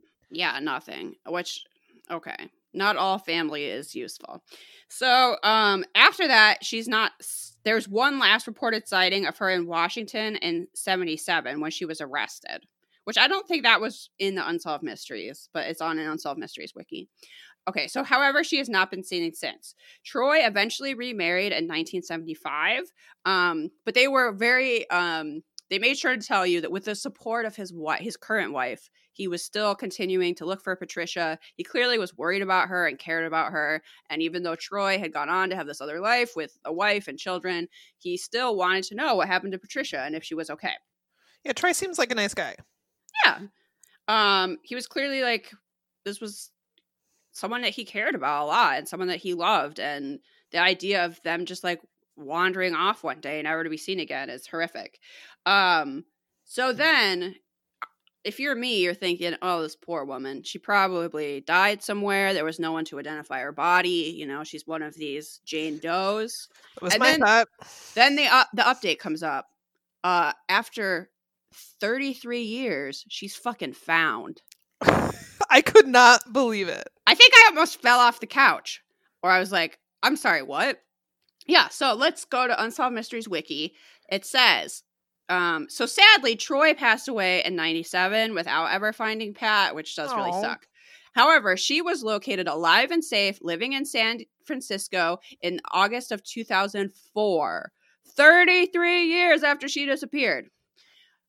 Yeah, 0.55 0.59
nothing. 0.61 1.15
Which 1.29 1.65
okay. 2.11 2.51
Not 2.75 2.97
all 2.97 3.19
family 3.19 3.67
is 3.67 3.95
useful. 3.95 4.43
So, 4.89 5.37
um 5.43 5.85
after 5.95 6.27
that, 6.27 6.65
she's 6.65 6.89
not 6.89 7.13
there's 7.65 7.89
one 7.89 8.19
last 8.19 8.47
reported 8.47 8.89
sighting 8.89 9.27
of 9.27 9.39
her 9.39 9.51
in 9.51 9.67
Washington 9.67 10.37
in 10.37 10.67
77 10.75 11.61
when 11.61 11.71
she 11.71 11.85
was 11.85 12.01
arrested, 12.01 12.67
which 13.05 13.19
I 13.19 13.29
don't 13.29 13.47
think 13.47 13.63
that 13.63 13.81
was 13.81 14.11
in 14.19 14.35
the 14.35 14.47
Unsolved 14.47 14.83
Mysteries, 14.83 15.49
but 15.53 15.67
it's 15.67 15.81
on 15.81 15.99
an 15.99 16.11
Unsolved 16.11 16.41
Mysteries 16.41 16.73
wiki. 16.75 17.09
Okay, 17.69 17.87
so 17.87 18.03
however, 18.03 18.43
she 18.43 18.59
has 18.59 18.69
not 18.69 18.91
been 18.91 19.05
seen 19.05 19.33
since. 19.35 19.75
Troy 20.05 20.45
eventually 20.45 20.95
remarried 20.95 21.53
in 21.53 21.69
1975, 21.69 22.93
um, 23.25 23.71
but 23.85 23.95
they 23.95 24.09
were 24.09 24.33
very. 24.33 24.89
Um, 24.91 25.43
they 25.71 25.79
made 25.79 25.97
sure 25.97 26.15
to 26.15 26.27
tell 26.27 26.47
you 26.47 26.61
that 26.61 26.71
with 26.71 26.85
the 26.85 26.95
support 26.95 27.47
of 27.47 27.57
his 27.57 27.73
wife, 27.73 28.01
his 28.01 28.17
current 28.17 28.53
wife, 28.53 28.91
he 29.15 29.27
was 29.27 29.43
still 29.43 29.75
continuing 29.75 30.35
to 30.35 30.45
look 30.45 30.63
for 30.63 30.77
Patricia. 30.77 31.39
He 31.55 31.65
clearly 31.65 31.99
was 31.99 32.17
worried 32.17 32.43
about 32.43 32.69
her 32.69 32.87
and 32.87 32.99
cared 32.99 33.25
about 33.25 33.53
her. 33.53 33.83
And 34.11 34.21
even 34.21 34.43
though 34.43 34.55
Troy 34.55 34.99
had 34.99 35.15
gone 35.15 35.31
on 35.31 35.49
to 35.49 35.57
have 35.57 35.67
this 35.67 35.81
other 35.81 36.01
life 36.01 36.33
with 36.37 36.59
a 36.67 36.73
wife 36.73 37.09
and 37.09 37.19
children, 37.19 37.69
he 37.97 38.19
still 38.19 38.55
wanted 38.55 38.85
to 38.85 38.95
know 38.95 39.15
what 39.15 39.29
happened 39.29 39.53
to 39.53 39.59
Patricia 39.59 40.01
and 40.01 40.15
if 40.15 40.25
she 40.25 40.35
was 40.35 40.51
okay. 40.51 40.75
Yeah, 41.45 41.53
Troy 41.53 41.73
seems 41.73 41.99
like 41.99 42.13
a 42.13 42.17
nice 42.17 42.35
guy. 42.35 42.55
Yeah. 43.25 43.39
Um, 44.09 44.59
he 44.63 44.75
was 44.75 44.87
clearly 44.87 45.23
like 45.23 45.51
this 46.05 46.21
was 46.21 46.51
someone 47.33 47.63
that 47.63 47.71
he 47.75 47.85
cared 47.85 48.15
about 48.15 48.45
a 48.45 48.47
lot 48.47 48.79
and 48.79 48.87
someone 48.89 49.09
that 49.09 49.17
he 49.21 49.35
loved 49.35 49.81
and 49.81 50.21
the 50.53 50.59
idea 50.59 51.05
of 51.05 51.21
them 51.23 51.47
just 51.47 51.65
like 51.65 51.81
wandering 52.17 52.75
off 52.75 53.03
one 53.03 53.21
day 53.21 53.39
and 53.39 53.45
never 53.47 53.65
to 53.65 53.71
be 53.71 53.77
seen 53.77 53.99
again 54.01 54.29
is 54.31 54.47
horrific. 54.47 54.99
Um 55.47 56.05
so 56.45 56.73
then 56.73 57.35
if 58.25 58.39
you're 58.39 58.55
me 58.55 58.79
you're 58.81 58.95
thinking 58.95 59.35
oh 59.43 59.63
this 59.63 59.75
poor 59.75 60.05
woman 60.05 60.43
she 60.45 60.59
probably 60.59 61.41
died 61.41 61.83
somewhere 61.83 62.33
there 62.35 62.45
was 62.45 62.61
no 62.61 62.71
one 62.71 62.85
to 62.85 62.99
identify 63.01 63.41
her 63.41 63.51
body 63.51 64.15
you 64.17 64.27
know 64.27 64.45
she's 64.45 64.65
one 64.67 64.83
of 64.83 64.95
these 64.95 65.41
jane 65.45 65.79
does. 65.79 66.49
Was 66.81 66.93
And 66.95 67.01
my 67.01 67.11
then- 67.13 67.21
thought. 67.21 67.49
then 67.95 68.15
the 68.17 68.27
uh, 68.27 68.45
the 68.55 68.63
update 68.63 68.99
comes 68.99 69.23
up 69.23 69.47
uh 70.05 70.33
after 70.49 71.11
33 71.81 72.43
years 72.43 73.05
she's 73.09 73.35
fucking 73.35 73.73
found 73.73 74.43
I 75.53 75.61
could 75.61 75.87
not 75.87 76.33
believe 76.33 76.69
it. 76.69 76.89
I 77.07 77.15
think 77.15 77.35
I 77.37 77.51
almost 77.51 77.83
fell 77.83 77.99
off 77.99 78.21
the 78.21 78.27
couch. 78.27 78.83
Or 79.23 79.31
I 79.31 79.39
was 79.39 79.53
like, 79.53 79.79
I'm 80.03 80.17
sorry, 80.17 80.43
what? 80.43 80.81
Yeah, 81.47 81.69
so 81.69 81.95
let's 81.95 82.25
go 82.25 82.47
to 82.47 82.63
Unsolved 82.63 82.95
Mysteries 82.95 83.29
Wiki. 83.29 83.75
It 84.11 84.25
says, 84.25 84.83
um, 85.29 85.67
so 85.69 85.85
sadly, 85.87 86.37
Troy 86.37 86.73
passed 86.75 87.07
away 87.07 87.45
in 87.45 87.55
97 87.55 88.35
without 88.35 88.73
ever 88.73 88.93
finding 88.93 89.35
Pat, 89.35 89.75
which 89.75 89.95
does 89.95 90.15
really 90.15 90.33
suck. 90.33 90.67
However, 91.15 91.57
she 91.57 91.83
was 91.83 92.03
located 92.03 92.49
alive 92.49 92.91
and 92.91 93.05
safe, 93.05 93.39
living 93.43 93.75
in 93.75 93.85
San 93.85 94.21
Francisco 94.45 95.19
in 95.43 95.61
August 95.71 96.13
of 96.13 96.25
2004, 96.25 97.73
33 98.17 99.05
years 99.05 99.43
after 99.43 99.69
she 99.69 99.85
disappeared. 99.85 100.47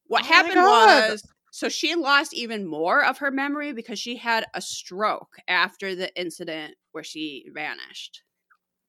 What 0.07 0.23
Oh 0.23 0.27
happened 0.27 0.55
was 0.55 1.23
so 1.55 1.69
she 1.69 1.93
lost 1.93 2.33
even 2.33 2.65
more 2.65 3.05
of 3.05 3.19
her 3.19 3.29
memory 3.29 3.73
because 3.73 3.99
she 3.99 4.15
had 4.15 4.43
a 4.55 4.59
stroke 4.59 5.35
after 5.47 5.93
the 5.93 6.11
incident 6.19 6.73
where 6.93 7.03
she 7.03 7.45
vanished. 7.53 8.23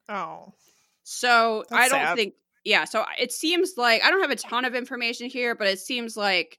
Oh. 0.08 0.54
So 1.02 1.64
I 1.70 1.90
don't 1.90 2.00
sad. 2.00 2.16
think, 2.16 2.34
yeah. 2.64 2.84
So 2.84 3.04
it 3.18 3.32
seems 3.32 3.74
like 3.76 4.02
I 4.02 4.08
don't 4.08 4.22
have 4.22 4.30
a 4.30 4.36
ton 4.36 4.64
of 4.64 4.74
information 4.74 5.28
here, 5.28 5.54
but 5.54 5.66
it 5.66 5.78
seems 5.78 6.16
like 6.16 6.58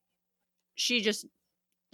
she 0.76 1.02
just 1.02 1.26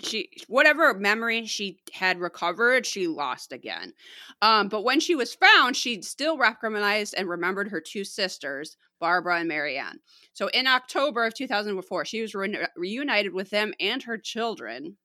she 0.04 0.28
whatever 0.50 0.94
memory 0.94 1.46
she 1.46 1.80
had 1.94 2.20
recovered, 2.20 2.86
she 2.86 3.08
lost 3.08 3.54
again. 3.54 3.94
Um, 4.42 4.68
but 4.68 4.84
when 4.84 5.00
she 5.00 5.16
was 5.16 5.34
found, 5.34 5.78
she 5.78 6.02
still 6.02 6.38
recognized 6.38 7.16
and 7.18 7.30
remembered 7.30 7.70
her 7.70 7.80
two 7.80 8.04
sisters, 8.04 8.76
Barbara 9.02 9.40
and 9.40 9.50
Marianne. 9.50 10.00
So 10.32 10.48
in 10.54 10.68
October 10.68 11.26
of 11.26 11.34
2004, 11.34 12.06
she 12.06 12.22
was 12.22 12.34
re- 12.34 12.68
reunited 12.78 13.34
with 13.34 13.50
them 13.50 13.74
and 13.82 14.02
her 14.04 14.18
children, 14.18 14.96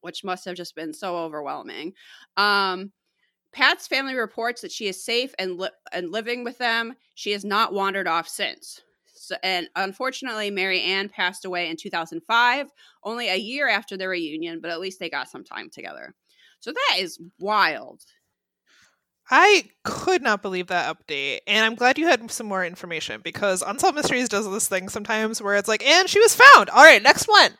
which 0.00 0.24
must 0.24 0.44
have 0.46 0.56
just 0.56 0.74
been 0.74 0.92
so 0.92 1.16
overwhelming. 1.16 1.92
Um, 2.36 2.90
Pat's 3.52 3.86
family 3.86 4.14
reports 4.14 4.62
that 4.62 4.72
she 4.72 4.88
is 4.88 5.04
safe 5.04 5.34
and 5.38 5.58
li- 5.58 5.68
and 5.92 6.10
living 6.10 6.42
with 6.42 6.58
them. 6.58 6.94
She 7.14 7.30
has 7.32 7.44
not 7.44 7.72
wandered 7.72 8.08
off 8.08 8.28
since. 8.28 8.80
So, 9.06 9.36
and 9.42 9.68
unfortunately, 9.76 10.50
Mary 10.50 10.80
Ann 10.80 11.08
passed 11.08 11.44
away 11.44 11.68
in 11.68 11.76
2005, 11.76 12.66
only 13.04 13.28
a 13.28 13.36
year 13.36 13.68
after 13.68 13.96
their 13.96 14.10
reunion, 14.10 14.60
but 14.60 14.70
at 14.70 14.80
least 14.80 15.00
they 15.00 15.10
got 15.10 15.28
some 15.28 15.44
time 15.44 15.70
together. 15.70 16.14
So 16.60 16.72
that 16.72 16.96
is 16.98 17.20
wild. 17.38 18.02
I 19.30 19.64
could 19.84 20.22
not 20.22 20.40
believe 20.42 20.68
that 20.68 20.96
update. 20.96 21.40
And 21.46 21.64
I'm 21.64 21.74
glad 21.74 21.98
you 21.98 22.06
had 22.06 22.30
some 22.30 22.46
more 22.46 22.64
information 22.64 23.20
because 23.22 23.62
Unsolved 23.62 23.96
Mysteries 23.96 24.28
does 24.28 24.50
this 24.50 24.68
thing 24.68 24.88
sometimes 24.88 25.42
where 25.42 25.56
it's 25.56 25.68
like, 25.68 25.84
and 25.84 26.08
she 26.08 26.18
was 26.20 26.34
found. 26.34 26.70
All 26.70 26.82
right, 26.82 27.02
next 27.02 27.28
one. 27.28 27.46
And 27.46 27.56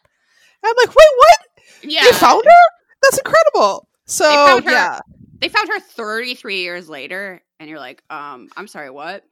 I'm 0.64 0.74
like, 0.76 0.88
wait, 0.88 0.96
what? 1.16 1.38
Yeah, 1.82 2.04
They 2.04 2.12
found 2.12 2.44
her? 2.44 2.74
That's 3.02 3.18
incredible. 3.18 3.88
So, 4.06 4.24
found 4.24 4.64
her. 4.64 4.70
yeah. 4.70 5.00
they 5.40 5.48
found 5.48 5.68
her 5.68 5.78
33 5.80 6.62
years 6.62 6.88
later, 6.88 7.42
and 7.60 7.68
you're 7.68 7.78
like, 7.78 8.02
um, 8.10 8.48
I'm 8.56 8.66
sorry, 8.66 8.90
what? 8.90 9.22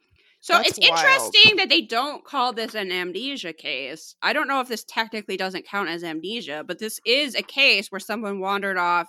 So 0.40 0.53
That's 0.55 0.79
it's 0.79 0.79
wild. 0.79 0.92
interesting 1.01 1.57
that 1.57 1.68
they 1.70 1.81
don't 1.81 2.22
call 2.25 2.53
this 2.53 2.75
an 2.77 2.92
amnesia 2.92 3.53
case. 3.53 4.14
I 4.22 4.33
don't 4.33 4.46
know 4.46 4.61
if 4.61 4.68
this 4.68 4.85
technically 4.85 5.37
doesn't 5.37 5.66
count 5.66 5.88
as 5.88 6.05
amnesia, 6.05 6.62
but 6.64 6.79
this 6.79 7.01
is 7.05 7.35
a 7.35 7.42
case 7.42 7.90
where 7.90 7.99
someone 7.99 8.38
wandered 8.38 8.77
off, 8.77 9.09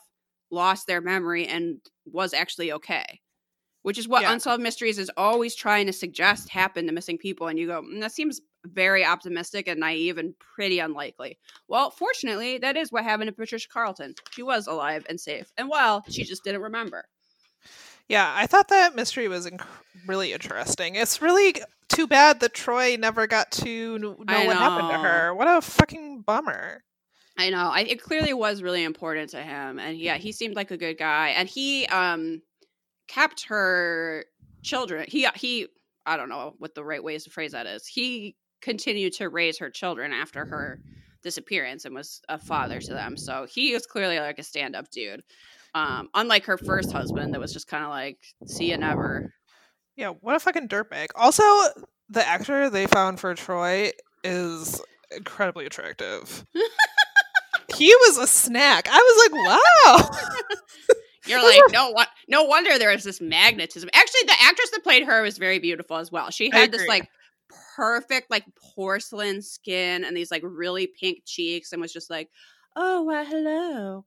lost 0.49 0.87
their 0.87 1.01
memory, 1.01 1.45
and 1.45 1.77
was 2.11 2.33
actually 2.33 2.71
okay. 2.73 3.21
Which 3.83 3.97
is 3.97 4.07
what 4.07 4.23
Yeah. 4.23 4.33
Unsolved 4.33 4.61
Mysteries 4.61 4.99
is 4.99 5.11
always 5.15 5.55
trying 5.55 5.85
to 5.85 5.93
suggest 5.93 6.49
happened 6.49 6.87
to 6.89 6.93
missing 6.93 7.17
people. 7.17 7.47
And 7.47 7.57
you 7.57 7.67
go, 7.67 7.81
"Mm, 7.81 8.01
that 8.01 8.11
seems 8.11 8.41
very 8.65 9.05
optimistic 9.05 9.67
and 9.67 9.79
naive 9.79 10.17
and 10.17 10.37
pretty 10.39 10.79
unlikely. 10.79 11.37
Well, 11.69 11.89
fortunately, 11.89 12.57
that 12.57 12.75
is 12.75 12.91
what 12.91 13.05
happened 13.05 13.29
to 13.29 13.33
Patricia 13.33 13.69
Carlton. 13.69 14.15
She 14.31 14.43
was 14.43 14.67
alive 14.67 15.05
and 15.07 15.19
safe 15.21 15.51
and 15.57 15.69
well, 15.69 16.03
she 16.09 16.23
just 16.23 16.43
didn't 16.43 16.61
remember. 16.61 17.05
Yeah, 18.09 18.33
I 18.35 18.47
thought 18.47 18.69
that 18.69 18.95
mystery 18.95 19.27
was 19.27 19.47
inc- 19.49 19.65
really 20.05 20.33
interesting. 20.33 20.95
It's 20.95 21.21
really 21.21 21.55
too 21.89 22.07
bad 22.07 22.39
that 22.39 22.53
Troy 22.53 22.95
never 22.97 23.27
got 23.27 23.51
to 23.51 23.99
kn- 23.99 24.01
know 24.01 24.15
I 24.27 24.47
what 24.47 24.57
happened 24.57 24.89
to 24.89 24.97
her. 24.97 25.33
What 25.33 25.47
a 25.47 25.61
fucking 25.61 26.21
bummer. 26.21 26.83
I 27.38 27.50
know. 27.50 27.69
I, 27.71 27.82
it 27.82 28.02
clearly 28.02 28.34
was 28.34 28.63
really 28.63 28.84
important 28.84 29.30
to 29.32 29.41
him, 29.43 29.80
and 29.80 29.97
yeah, 29.97 30.17
he 30.17 30.32
seemed 30.32 30.56
like 30.56 30.71
a 30.71 30.78
good 30.78 30.97
guy, 30.97 31.30
and 31.30 31.47
he 31.47 31.86
um 31.88 32.41
kept 33.08 33.45
her 33.45 34.26
children. 34.63 35.06
He 35.08 35.28
he. 35.36 35.67
I 36.06 36.15
don't 36.17 36.30
know 36.30 36.54
what 36.58 36.73
the 36.73 36.86
right 36.86 37.04
ways 37.04 37.26
to 37.26 37.30
phrase 37.30 37.52
that 37.52 37.67
is. 37.67 37.86
He 37.86 38.36
continued 38.62 39.13
to 39.13 39.30
raise 39.30 39.60
her 39.60 39.69
children 39.69 40.13
after 40.13 40.45
her 40.45 40.80
disappearance 41.21 41.84
and 41.86 41.93
was 41.93 42.21
a 42.30 42.39
father 42.39 42.80
to 42.80 42.93
them. 42.93 43.17
So 43.17 43.45
he 43.50 43.73
is 43.73 43.86
clearly 43.86 44.17
like 44.17 44.39
a 44.39 44.43
stand-up 44.43 44.89
dude. 44.89 45.21
Um, 45.76 46.08
unlike 46.13 46.45
her 46.45 46.58
first 46.58 46.91
husband, 46.91 47.34
that 47.34 47.39
was 47.39 47.54
just 47.54 47.67
kind 47.67 47.84
of 47.84 47.89
like, 47.89 48.17
"See 48.47 48.71
you 48.71 48.78
never." 48.78 49.34
Yeah, 49.95 50.13
what 50.21 50.36
a 50.36 50.39
fucking 50.39 50.69
dirtbag. 50.69 51.08
Also, 51.15 51.43
the 52.10 52.26
actor 52.26 52.69
they 52.69 52.88
found 52.88 53.19
for 53.19 53.34
Troy 53.36 53.91
is 54.23 54.82
incredibly 55.12 55.65
attractive. 55.65 56.45
he 57.75 57.88
was 57.88 58.17
a 58.17 58.27
snack. 58.27 58.88
I 58.89 58.97
was 58.97 59.32
like, 59.32 59.45
wow. 59.45 60.17
You're 61.27 61.43
like, 61.43 61.62
no, 61.71 61.91
what? 61.91 62.10
No 62.27 62.43
wonder 62.43 62.77
there 62.77 62.91
is 62.91 63.03
this 63.03 63.21
magnetism. 63.21 63.89
Actually, 63.93 64.21
the 64.25 64.36
actress 64.41 64.71
that 64.71 64.84
played 64.84 65.06
her 65.06 65.21
was 65.21 65.38
very 65.38 65.60
beautiful 65.60 65.97
as 65.97 66.12
well. 66.12 66.30
She 66.30 66.49
had 66.49 66.71
this 66.71 66.88
like 66.88 67.10
perfect, 67.75 68.32
like 68.32 68.45
porcelain 68.75 69.41
skin 69.41 70.03
and 70.03 70.15
these 70.15 70.32
like 70.32 70.43
really 70.43 70.88
pink 70.88 71.19
cheeks, 71.25 71.71
and 71.73 71.82
was 71.82 71.93
just 71.93 72.10
like, 72.10 72.30
oh, 72.75 73.03
well, 73.03 73.25
hello. 73.25 74.06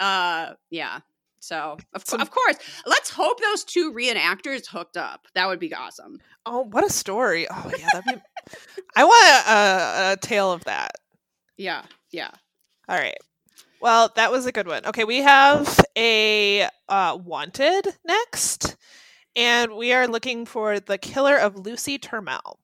Uh, 0.00 0.54
yeah. 0.70 1.00
So 1.40 1.76
of, 1.92 2.04
of 2.20 2.30
course, 2.30 2.56
let's 2.86 3.10
hope 3.10 3.40
those 3.40 3.64
two 3.64 3.92
reenactors 3.92 4.66
hooked 4.68 4.96
up. 4.96 5.26
That 5.34 5.48
would 5.48 5.58
be 5.58 5.74
awesome. 5.74 6.18
Oh, 6.46 6.60
what 6.70 6.84
a 6.84 6.90
story. 6.90 7.48
Oh, 7.50 7.72
yeah, 7.76 7.88
that'd 7.92 8.14
be. 8.14 8.54
I 8.94 9.04
want 9.04 9.26
a, 9.26 9.50
a, 9.50 10.12
a 10.12 10.16
tale 10.16 10.52
of 10.52 10.64
that. 10.64 10.92
Yeah, 11.58 11.82
yeah. 12.10 12.30
All 12.88 12.96
right. 12.96 13.16
Well, 13.80 14.12
that 14.14 14.30
was 14.30 14.46
a 14.46 14.52
good 14.52 14.66
one. 14.68 14.86
Okay, 14.86 15.04
we 15.04 15.22
have 15.22 15.80
a 15.96 16.68
uh, 16.88 17.18
wanted 17.22 17.88
next, 18.04 18.76
and 19.34 19.74
we 19.76 19.92
are 19.92 20.06
looking 20.06 20.46
for 20.46 20.78
the 20.78 20.98
killer 20.98 21.36
of 21.36 21.56
Lucy 21.56 21.98
Turmel. 21.98 22.58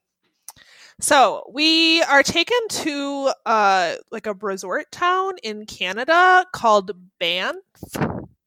So 1.01 1.49
we 1.53 2.03
are 2.03 2.23
taken 2.23 2.59
to 2.69 3.33
uh, 3.47 3.95
like 4.11 4.27
a 4.27 4.35
resort 4.35 4.91
town 4.91 5.35
in 5.43 5.67
Canada 5.67 6.45
called 6.53 6.93
Banff. 7.19 7.57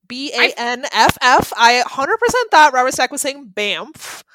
B 0.08 0.34
A 0.34 0.54
N 0.58 0.86
F 0.92 1.18
F. 1.22 1.54
I 1.56 1.84
100% 1.88 2.52
thought 2.52 2.74
Robert 2.74 2.94
Stack 2.94 3.14
was 3.14 3.22
saying 3.22 3.48
Banff, 3.48 4.26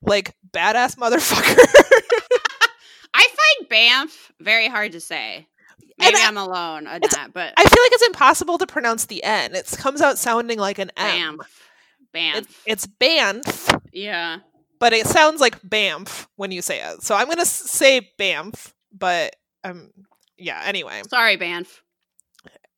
like 0.00 0.36
badass 0.52 0.94
motherfucker. 0.96 1.58
I 3.14 3.26
find 3.26 3.68
Banff 3.68 4.30
very 4.38 4.68
hard 4.68 4.92
to 4.92 5.00
say. 5.00 5.48
And 5.78 6.12
Maybe 6.12 6.16
I- 6.18 6.26
I'm 6.26 6.36
alone 6.36 6.86
on 6.86 7.00
that, 7.10 7.30
but 7.32 7.52
I 7.56 7.62
feel 7.64 7.82
like 7.84 7.92
it's 7.92 8.06
impossible 8.06 8.58
to 8.58 8.66
pronounce 8.66 9.06
the 9.06 9.22
N. 9.22 9.54
It 9.54 9.72
comes 9.78 10.00
out 10.00 10.18
sounding 10.18 10.58
like 10.58 10.78
an 10.78 10.90
M. 10.96 11.36
Banff. 11.38 11.70
Banff. 12.12 12.38
It, 12.38 12.46
it's 12.66 12.86
Banff, 12.86 13.70
yeah. 13.92 14.38
but 14.80 14.92
it 14.92 15.06
sounds 15.06 15.40
like 15.40 15.58
Banff 15.62 16.28
when 16.36 16.50
you 16.50 16.62
say 16.62 16.80
it. 16.80 17.02
So 17.02 17.14
I'm 17.14 17.28
gonna 17.28 17.46
say 17.46 18.10
Banff, 18.18 18.74
but 18.92 19.36
um, 19.62 19.90
yeah. 20.36 20.60
Anyway, 20.64 21.02
Sorry, 21.08 21.36
Banff. 21.36 21.82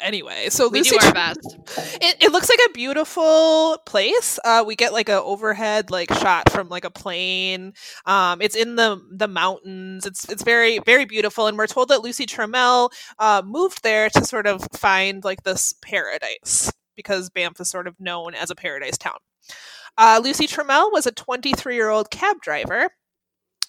Anyway. 0.01 0.49
So 0.51 0.69
We 0.69 0.81
Lucy 0.81 0.99
do 0.99 1.07
our 1.07 1.13
best. 1.13 1.39
it, 2.01 2.17
it 2.21 2.33
looks 2.33 2.49
like 2.49 2.61
a 2.69 2.73
beautiful 2.73 3.79
place. 3.87 4.39
Uh, 4.45 4.65
we 4.67 4.77
get 4.77 4.93
like 4.93 5.09
a 5.09 5.23
overhead 5.23 5.91
like 5.91 6.13
shot 6.15 6.51
from 6.51 6.69
like 6.69 6.85
a 6.85 6.91
plane. 6.91 7.73
Um, 8.05 8.41
it's 8.41 8.57
in 8.57 8.77
the 8.77 9.01
the 9.11 9.29
mountains. 9.29 10.07
It's 10.07 10.29
it's 10.29 10.43
very 10.43 10.79
very 10.81 11.05
beautiful, 11.05 11.47
and 11.47 11.57
we're 11.57 11.67
told 11.67 11.89
that 11.89 12.03
Lucy 12.03 12.27
Trammell 12.27 12.91
uh, 13.19 13.43
moved 13.45 13.83
there 13.83 14.11
to 14.11 14.25
sort 14.25 14.47
of 14.47 14.67
find 14.73 15.25
like 15.25 15.43
this 15.43 15.75
paradise 15.83 16.73
because 16.97 17.31
Banff 17.31 17.61
is 17.61 17.69
sort 17.69 17.87
of 17.87 17.95
known 18.01 18.35
as 18.35 18.51
a 18.51 18.55
paradise 18.55 18.99
town. 18.99 19.19
Uh, 19.99 20.21
Lucy 20.23 20.47
Trammell 20.47 20.93
was 20.93 21.07
a 21.07 21.13
23 21.13 21.75
year 21.75 21.89
old 21.89 22.11
cab 22.11 22.41
driver. 22.41 22.91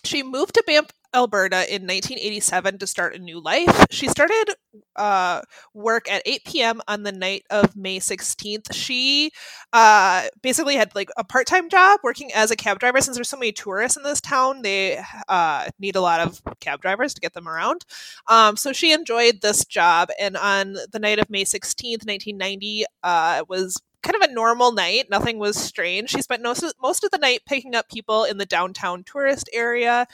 She 0.04 0.24
moved 0.24 0.54
to 0.56 0.64
Banff, 0.66 0.88
Alberta 1.14 1.58
in 1.74 1.84
1987 1.84 2.78
to 2.80 2.88
start 2.88 3.16
a 3.16 3.20
new 3.20 3.40
life. 3.40 3.86
She 3.90 4.08
started 4.08 4.56
uh, 4.96 5.42
work 5.74 6.10
at 6.12 6.22
8 6.26 6.46
p.m. 6.46 6.82
on 6.88 7.04
the 7.04 7.12
night 7.12 7.44
of 7.50 7.76
May 7.76 8.00
16th. 8.00 8.74
She 8.74 9.32
uh, 9.74 10.28
basically 10.42 10.76
had 10.76 10.94
like 10.96 11.10
a 11.18 11.24
part 11.24 11.48
time 11.48 11.70
job 11.70 12.02
working 12.04 12.32
as 12.34 12.52
a 12.52 12.56
cab 12.56 12.80
driver. 12.80 13.02
Since 13.02 13.18
there's 13.18 13.30
so 13.30 13.38
many 13.38 13.52
tourists 13.52 13.98
in 13.98 14.04
this 14.04 14.22
town, 14.22 14.62
they 14.62 15.02
uh, 15.28 15.70
need 15.80 15.96
a 15.96 16.02
lot 16.02 16.20
of 16.20 16.42
cab 16.60 16.82
drivers 16.82 17.14
to 17.14 17.22
get 17.22 17.34
them 17.34 17.48
around. 17.48 17.86
Um, 18.28 18.58
so 18.58 18.74
she 18.74 18.92
enjoyed 18.92 19.42
this 19.42 19.66
job. 19.66 20.10
And 20.20 20.36
on 20.38 20.78
the 20.92 21.00
night 21.00 21.20
of 21.20 21.30
May 21.30 21.46
16th, 21.46 22.06
1990, 22.06 22.86
uh, 23.04 23.36
it 23.40 23.50
was 23.50 23.82
kind 24.04 24.16
of 24.16 24.30
a 24.30 24.34
normal 24.34 24.72
night. 24.72 25.08
Nothing 25.10 25.40
was 25.40 25.58
strange. 25.58 26.10
She 26.12 26.22
spent 26.22 26.44
most 26.44 26.64
of, 26.64 26.74
most 26.82 27.04
of 27.04 27.12
the 27.12 27.18
night 27.18 27.42
picking 27.46 27.76
up 27.76 27.90
people 27.90 28.24
in 28.24 28.38
the 28.38 28.46
downtown 28.46 29.04
tourist 29.04 29.50
area. 29.54 30.08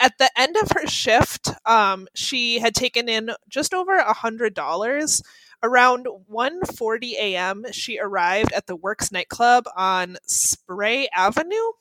At 0.00 0.18
the 0.18 0.30
end 0.36 0.56
of 0.56 0.70
her 0.72 0.86
shift, 0.86 1.50
um, 1.66 2.06
she 2.14 2.60
had 2.60 2.74
taken 2.74 3.08
in 3.08 3.30
just 3.48 3.74
over 3.74 3.96
a 3.96 4.12
hundred 4.12 4.54
dollars. 4.54 5.22
Around 5.62 6.06
1:40 6.28 7.14
a.m., 7.14 7.64
she 7.72 7.98
arrived 7.98 8.52
at 8.52 8.66
the 8.66 8.76
Works 8.76 9.10
nightclub 9.10 9.64
on 9.76 10.16
Spray 10.24 11.08
Avenue. 11.12 11.72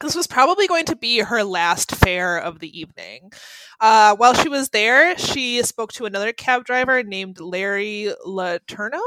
This 0.00 0.14
was 0.14 0.26
probably 0.26 0.66
going 0.66 0.84
to 0.86 0.96
be 0.96 1.20
her 1.20 1.42
last 1.42 1.94
fare 1.94 2.36
of 2.38 2.58
the 2.58 2.78
evening. 2.78 3.32
Uh, 3.80 4.14
while 4.16 4.34
she 4.34 4.48
was 4.48 4.68
there, 4.68 5.16
she 5.16 5.62
spoke 5.62 5.92
to 5.94 6.04
another 6.04 6.32
cab 6.32 6.64
driver 6.64 7.02
named 7.02 7.40
Larry 7.40 8.12
Laterno. 8.24 9.00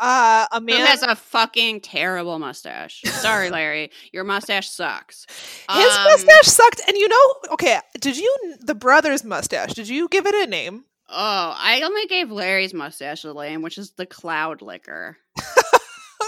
Uh, 0.00 0.46
a 0.50 0.60
Who 0.60 0.64
man 0.66 0.86
has 0.86 1.02
a 1.02 1.14
fucking 1.14 1.82
terrible 1.82 2.38
mustache? 2.38 3.02
Sorry, 3.04 3.50
Larry, 3.50 3.90
your 4.12 4.24
mustache 4.24 4.68
sucks. 4.70 5.26
His 5.28 5.94
Um, 5.96 6.04
mustache 6.04 6.46
sucked, 6.46 6.80
and 6.88 6.96
you 6.96 7.06
know, 7.06 7.34
okay, 7.52 7.78
did 8.00 8.16
you 8.16 8.56
the 8.60 8.74
brother's 8.74 9.24
mustache? 9.24 9.74
Did 9.74 9.88
you 9.88 10.08
give 10.08 10.26
it 10.26 10.34
a 10.34 10.50
name? 10.50 10.84
Oh, 11.10 11.54
I 11.58 11.82
only 11.82 12.06
gave 12.06 12.30
Larry's 12.30 12.72
mustache 12.72 13.24
a 13.24 13.34
name, 13.34 13.62
which 13.62 13.76
is 13.76 13.90
the 13.92 14.06
cloud 14.06 14.62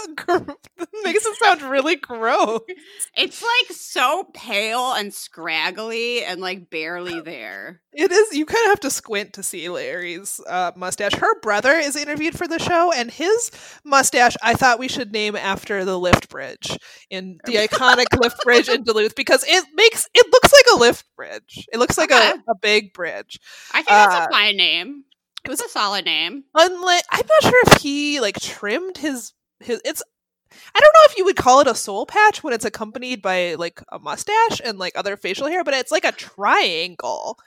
Makes 1.03 1.25
it 1.25 1.35
sound 1.37 1.61
really 1.63 1.95
gross. 1.95 2.61
It's 3.15 3.43
like 3.43 3.77
so 3.77 4.23
pale 4.33 4.93
and 4.93 5.13
scraggly 5.13 6.23
and 6.23 6.41
like 6.41 6.69
barely 6.71 7.19
there. 7.25 7.81
It 7.93 8.11
is. 8.11 8.35
You 8.35 8.45
kind 8.45 8.65
of 8.65 8.69
have 8.71 8.79
to 8.81 8.89
squint 8.89 9.33
to 9.33 9.43
see 9.43 9.69
Larry's 9.69 10.39
uh, 10.47 10.71
mustache. 10.75 11.13
Her 11.13 11.39
brother 11.41 11.73
is 11.73 11.95
interviewed 11.95 12.35
for 12.35 12.47
the 12.47 12.57
show, 12.57 12.91
and 12.91 13.11
his 13.11 13.51
mustache 13.85 14.35
I 14.41 14.55
thought 14.55 14.79
we 14.79 14.87
should 14.87 15.11
name 15.11 15.35
after 15.35 15.85
the 15.85 15.99
lift 15.99 16.29
bridge 16.29 16.75
in 17.11 17.37
the 17.45 17.55
iconic 17.55 18.05
lift 18.19 18.37
bridge 18.43 18.67
in 18.67 18.83
Duluth 18.83 19.15
because 19.15 19.43
it 19.47 19.63
makes 19.75 20.07
it 20.15 20.25
looks 20.31 20.51
like 20.51 20.65
a 20.75 20.79
lift 20.79 21.05
bridge. 21.15 21.67
It 21.71 21.77
looks 21.77 21.97
like 21.97 22.11
Okay. 22.11 22.31
a, 22.47 22.51
a 22.51 22.55
big 22.59 22.93
bridge. 22.93 23.39
I 23.73 23.77
think 23.77 23.89
that's 23.89 24.15
Uh, 24.15 24.27
a 24.27 24.33
fine 24.33 24.57
name. 24.57 25.03
it 25.45 25.49
was 25.49 25.61
a 25.61 25.69
solid 25.69 26.05
name. 26.05 26.45
Unlike 26.55 27.03
I'm 27.11 27.27
not 27.27 27.43
sure 27.51 27.61
if 27.67 27.81
he 27.81 28.19
like 28.21 28.39
trimmed 28.39 28.97
his 28.97 29.33
his 29.63 29.81
it's 29.85 30.03
I 30.75 30.79
don't 30.79 30.93
know 30.93 31.05
if 31.11 31.17
you 31.17 31.25
would 31.25 31.35
call 31.35 31.61
it 31.61 31.67
a 31.67 31.73
soul 31.75 32.05
patch 32.05 32.43
when 32.43 32.53
it's 32.53 32.65
accompanied 32.65 33.21
by 33.21 33.55
like 33.55 33.81
a 33.91 33.97
mustache 33.99 34.61
and 34.63 34.77
like 34.77 34.93
other 34.95 35.17
facial 35.17 35.47
hair, 35.47 35.63
but 35.63 35.73
it's 35.73 35.91
like 35.91 36.05
a 36.05 36.11
triangle. 36.11 37.39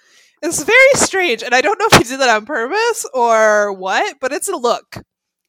It's 0.43 0.63
very 0.63 0.91
strange, 0.95 1.43
and 1.43 1.55
I 1.55 1.61
don't 1.61 1.79
know 1.79 1.87
if 1.93 1.99
he 1.99 2.05
did 2.05 2.21
that 2.21 2.29
on 2.29 2.45
purpose 2.47 3.07
or 3.15 3.73
what, 3.73 4.17
but 4.21 4.33
it's 4.33 4.49
a 4.49 4.57
look. 4.57 4.97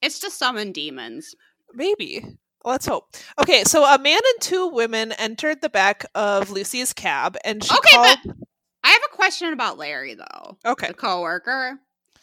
It's 0.01 0.19
to 0.19 0.29
summon 0.31 0.71
demons. 0.71 1.35
Maybe. 1.73 2.23
Let's 2.63 2.85
hope. 2.85 3.15
Okay, 3.39 3.63
so 3.63 3.83
a 3.85 3.97
man 3.99 4.19
and 4.23 4.41
two 4.41 4.67
women 4.67 5.11
entered 5.13 5.61
the 5.61 5.69
back 5.69 6.05
of 6.15 6.51
Lucy's 6.51 6.93
cab, 6.93 7.37
and 7.43 7.63
she 7.63 7.75
Okay, 7.75 7.95
called. 7.95 8.17
but 8.25 8.35
I 8.83 8.89
have 8.89 9.01
a 9.11 9.15
question 9.15 9.51
about 9.51 9.77
Larry 9.77 10.13
though. 10.15 10.57
okay, 10.65 10.87
The 10.87 10.93
coworker. 10.93 11.79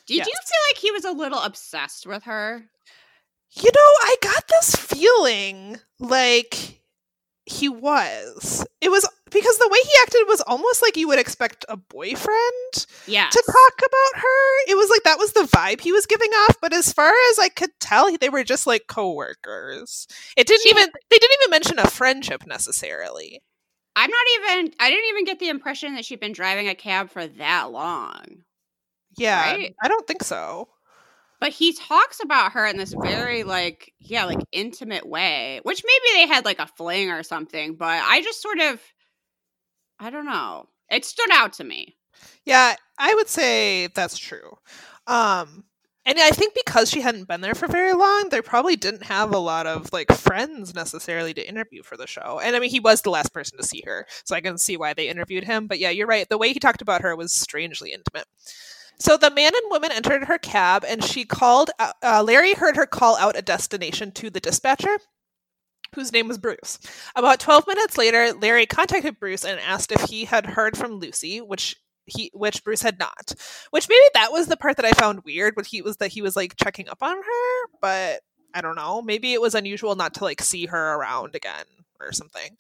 Did 0.07 0.19
Yes. 0.19 0.27
you 0.27 0.33
feel 0.33 0.71
like 0.71 0.79
he 0.79 0.91
was 0.91 1.05
a 1.05 1.13
little 1.13 1.41
obsessed 1.41 2.07
with 2.07 2.23
her? 2.25 2.65
You 3.57 3.71
know, 3.73 3.91
I 4.05 4.17
got 4.21 4.49
this 4.49 4.75
feeling 4.75 5.79
like 6.01 6.81
he 7.47 7.69
was. 7.69 8.67
It 8.81 8.91
was 8.91 9.09
because 9.31 9.59
the 9.59 9.69
way 9.71 9.79
he 9.83 9.91
acted 10.03 10.23
was 10.29 10.41
almost 10.41 10.83
like 10.83 10.97
you 10.97 11.07
would 11.09 11.19
expect 11.19 11.65
a 11.69 11.77
boyfriend 11.77 12.87
Yeah. 13.07 13.29
to 13.31 13.43
talk 13.47 13.79
about 13.79 14.21
her. 14.23 14.71
It 14.71 14.77
was 14.77 14.91
like 14.91 15.03
that 15.05 15.19
was 15.19 15.33
the 15.33 15.43
vibe 15.43 15.81
he 15.81 15.93
was 15.93 16.07
giving 16.07 16.31
off, 16.31 16.57
but 16.61 16.73
as 16.73 16.93
far 16.93 17.13
as 17.31 17.39
I 17.39 17.49
could 17.49 17.71
tell, 17.81 18.17
they 18.17 18.29
were 18.29 18.45
just 18.45 18.67
like 18.67 18.87
coworkers. 18.89 20.07
It 20.37 20.47
didn't 20.47 20.63
She- 20.63 20.71
even 20.71 20.89
they 21.11 21.19
didn't 21.19 21.37
even 21.43 21.51
mention 21.51 21.79
a 21.79 21.89
friendship 21.89 22.47
necessarily. 22.47 23.43
I'm 23.97 24.11
not 24.11 24.27
even 24.57 24.75
I 24.81 24.91
didn't 24.91 25.07
even 25.11 25.25
get 25.25 25.39
the 25.39 25.49
impression 25.51 25.95
that 25.95 26.05
she'd 26.05 26.19
been 26.21 26.33
driving 26.33 26.69
a 26.69 26.75
cab 26.75 27.11
for 27.11 27.27
that 27.27 27.71
long. 27.71 28.43
Yeah, 29.17 29.53
Right? 29.53 29.75
I 29.83 29.87
don't 29.89 30.07
think 30.09 30.25
so. 30.25 30.69
But 31.41 31.53
he 31.53 31.73
talks 31.73 32.21
about 32.23 32.53
her 32.53 32.67
in 32.67 32.77
this 32.77 32.95
very 33.03 33.45
like 33.45 33.93
yeah, 33.99 34.25
like 34.25 34.41
intimate 34.53 35.07
way, 35.07 35.61
which 35.63 35.83
maybe 35.85 36.21
they 36.21 36.33
had 36.33 36.45
like 36.45 36.59
a 36.59 36.67
fling 36.67 37.11
or 37.11 37.23
something, 37.23 37.77
but 37.77 38.03
I 38.03 38.23
just 38.23 38.43
sort 38.43 38.61
of 38.61 38.81
I 39.99 40.11
don't 40.11 40.27
know. 40.27 40.69
It 40.91 41.05
stood 41.05 41.31
out 41.33 41.55
to 41.55 41.65
me. 41.65 41.97
Yeah, 42.45 42.77
I 42.99 43.15
would 43.15 43.29
say 43.29 43.89
that's 43.89 44.19
true. 44.19 44.57
Um 45.07 45.65
and 46.07 46.19
I 46.19 46.31
think 46.31 46.55
because 46.55 46.91
she 46.91 47.01
hadn't 47.01 47.29
been 47.29 47.41
there 47.41 47.55
for 47.55 47.67
very 47.67 47.95
long, 47.95 48.29
they 48.29 48.43
probably 48.43 48.77
didn't 48.77 49.05
have 49.05 49.33
a 49.33 49.39
lot 49.39 49.67
of 49.67 49.91
like 49.93 50.13
friends 50.13 50.75
necessarily 50.75 51.33
to 51.33 51.49
interview 51.49 51.83
for 51.83 51.97
the 51.97 52.07
show. 52.07 52.41
And 52.43 52.55
I 52.55 52.59
mean, 52.59 52.71
he 52.71 52.81
was 52.81 53.01
the 53.01 53.11
last 53.11 53.33
person 53.33 53.57
to 53.57 53.65
see 53.65 53.83
her, 53.87 54.07
so 54.25 54.37
I 54.37 54.43
can 54.43 54.59
see 54.59 54.77
why 54.77 54.93
they 54.93 55.09
interviewed 55.09 55.45
him. 55.45 55.67
But 55.67 55.79
yeah, 55.79 55.89
you're 55.89 56.07
right. 56.07 56.29
The 56.29 56.37
way 56.37 56.53
he 56.53 56.61
talked 56.61 56.83
about 56.83 57.01
her 57.01 57.17
was 57.17 57.33
strangely 57.33 57.93
intimate. 57.93 58.27
So 58.99 59.17
the 59.17 59.31
man 59.31 59.53
and 59.55 59.71
woman 59.71 59.93
entered 59.93 60.25
her 60.25 60.39
cab, 60.39 60.85
and 60.87 61.03
she 61.03 61.25
called. 61.25 61.71
Uh, 61.79 61.93
uh, 62.03 62.23
Larry 62.23 62.55
heard 62.55 62.77
her 62.77 62.87
call 62.87 63.17
out 63.17 63.37
a 63.37 63.43
destination 63.43 64.13
to 64.13 64.31
the 64.31 64.41
dispatcher, 64.41 64.97
whose 65.95 66.13
name 66.13 66.29
was 66.29 66.39
Bruce. 66.39 66.79
About 67.17 67.41
12 67.41 67.67
minutes 67.67 67.99
later, 67.99 68.33
Larry 68.33 68.67
contacted 68.67 69.19
Bruce 69.19 69.45
and 69.45 69.61
asked 69.61 69.93
if 69.93 70.03
he 70.03 70.25
had 70.25 70.47
heard 70.47 70.77
from 70.77 70.95
Lucy, 70.95 71.41
which 71.41 71.77
he 72.07 72.31
which 72.35 72.63
Bruce 72.65 72.83
had 72.83 72.99
not. 72.99 73.33
Which 73.71 73.89
maybe 73.89 74.05
that 74.15 74.33
was 74.33 74.47
the 74.47 74.57
part 74.57 74.77
that 74.77 74.87
I 74.87 74.93
found 74.93 75.25
weird, 75.25 75.55
but 75.55 75.67
he 75.67 75.83
was 75.83 75.97
that 75.99 76.13
he 76.13 76.23
was 76.23 76.37
like 76.37 76.55
checking 76.63 76.89
up 76.89 77.03
on 77.03 77.17
her, 77.17 77.69
but 77.81 78.21
I 78.55 78.61
don't 78.61 78.77
know. 78.77 79.03
Maybe 79.03 79.33
it 79.33 79.41
was 79.41 79.55
unusual 79.55 79.97
not 79.97 80.15
to 80.15 80.25
like 80.25 80.41
see 80.43 80.67
her 80.67 80.95
around 80.95 81.35
again 81.35 81.65
or 82.01 82.13
something. 82.13 82.57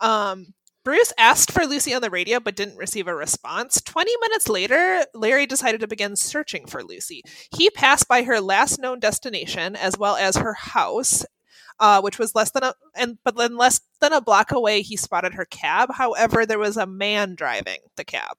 Um 0.00 0.54
Bruce 0.84 1.12
asked 1.18 1.50
for 1.50 1.66
Lucy 1.66 1.94
on 1.94 2.02
the 2.02 2.10
radio 2.10 2.38
but 2.38 2.56
didn't 2.56 2.76
receive 2.76 3.08
a 3.08 3.14
response. 3.14 3.80
20 3.80 4.12
minutes 4.20 4.48
later, 4.48 5.06
Larry 5.14 5.46
decided 5.46 5.80
to 5.80 5.88
begin 5.88 6.14
searching 6.14 6.66
for 6.66 6.84
Lucy. 6.84 7.22
He 7.56 7.70
passed 7.70 8.06
by 8.06 8.22
her 8.22 8.40
last 8.40 8.78
known 8.78 9.00
destination 9.00 9.76
as 9.76 9.96
well 9.96 10.16
as 10.16 10.36
her 10.36 10.54
house 10.54 11.24
uh, 11.80 12.00
which 12.00 12.18
was 12.18 12.34
less 12.34 12.50
than 12.50 12.62
a 12.62 12.74
and 12.94 13.18
but 13.24 13.36
then 13.36 13.56
less 13.56 13.80
than 14.00 14.12
a 14.12 14.20
block 14.20 14.52
away 14.52 14.82
he 14.82 14.96
spotted 14.96 15.34
her 15.34 15.44
cab 15.44 15.90
however 15.94 16.46
there 16.46 16.58
was 16.58 16.76
a 16.76 16.86
man 16.86 17.34
driving 17.34 17.78
the 17.96 18.04
cab 18.04 18.36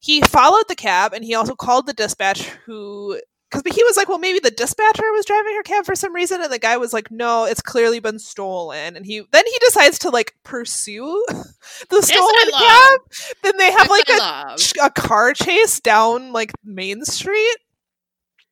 he 0.00 0.20
followed 0.22 0.66
the 0.68 0.74
cab 0.74 1.12
and 1.12 1.24
he 1.24 1.34
also 1.34 1.54
called 1.54 1.86
the 1.86 1.92
dispatch 1.92 2.48
who 2.66 3.20
because 3.50 3.74
he 3.74 3.82
was 3.84 3.96
like 3.96 4.08
well 4.08 4.18
maybe 4.18 4.38
the 4.38 4.50
dispatcher 4.50 5.10
was 5.12 5.26
driving 5.26 5.54
her 5.54 5.62
cab 5.62 5.84
for 5.84 5.94
some 5.96 6.14
reason 6.14 6.40
and 6.40 6.52
the 6.52 6.58
guy 6.58 6.76
was 6.76 6.92
like 6.92 7.10
no 7.10 7.44
it's 7.44 7.60
clearly 7.62 7.98
been 8.00 8.18
stolen 8.18 8.96
and 8.96 9.04
he 9.06 9.22
then 9.32 9.44
he 9.46 9.58
decides 9.60 9.98
to 9.98 10.10
like 10.10 10.34
pursue 10.44 11.24
the 11.90 12.02
stolen 12.02 12.50
cab 12.52 13.00
then 13.42 13.56
they 13.56 13.72
have 13.72 13.88
This 13.88 14.74
like 14.76 14.82
a, 14.82 14.86
a 14.86 14.90
car 14.90 15.32
chase 15.32 15.80
down 15.80 16.32
like 16.32 16.52
main 16.64 17.04
street 17.04 17.56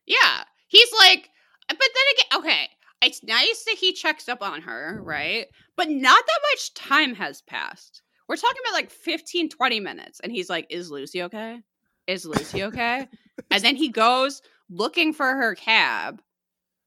Yeah. 0.06 0.44
He's 0.68 0.88
like, 0.98 1.30
but 1.68 1.78
then 1.78 2.04
again, 2.14 2.40
okay, 2.40 2.68
it's 3.02 3.22
nice 3.22 3.64
that 3.64 3.76
he 3.78 3.92
checks 3.92 4.28
up 4.28 4.42
on 4.42 4.62
her, 4.62 5.00
right? 5.02 5.46
But 5.76 5.90
not 5.90 6.26
that 6.26 6.40
much 6.52 6.74
time 6.74 7.14
has 7.14 7.42
passed. 7.42 8.02
We're 8.28 8.36
talking 8.36 8.60
about 8.64 8.74
like 8.74 8.90
15, 8.90 9.50
20 9.50 9.80
minutes. 9.80 10.20
And 10.20 10.32
he's 10.32 10.50
like, 10.50 10.66
is 10.70 10.90
Lucy 10.90 11.22
okay? 11.24 11.60
Is 12.06 12.26
Lucy 12.26 12.64
okay? 12.64 13.08
and 13.50 13.62
then 13.62 13.76
he 13.76 13.88
goes 13.88 14.42
looking 14.70 15.12
for 15.12 15.26
her 15.26 15.54
cab, 15.54 16.20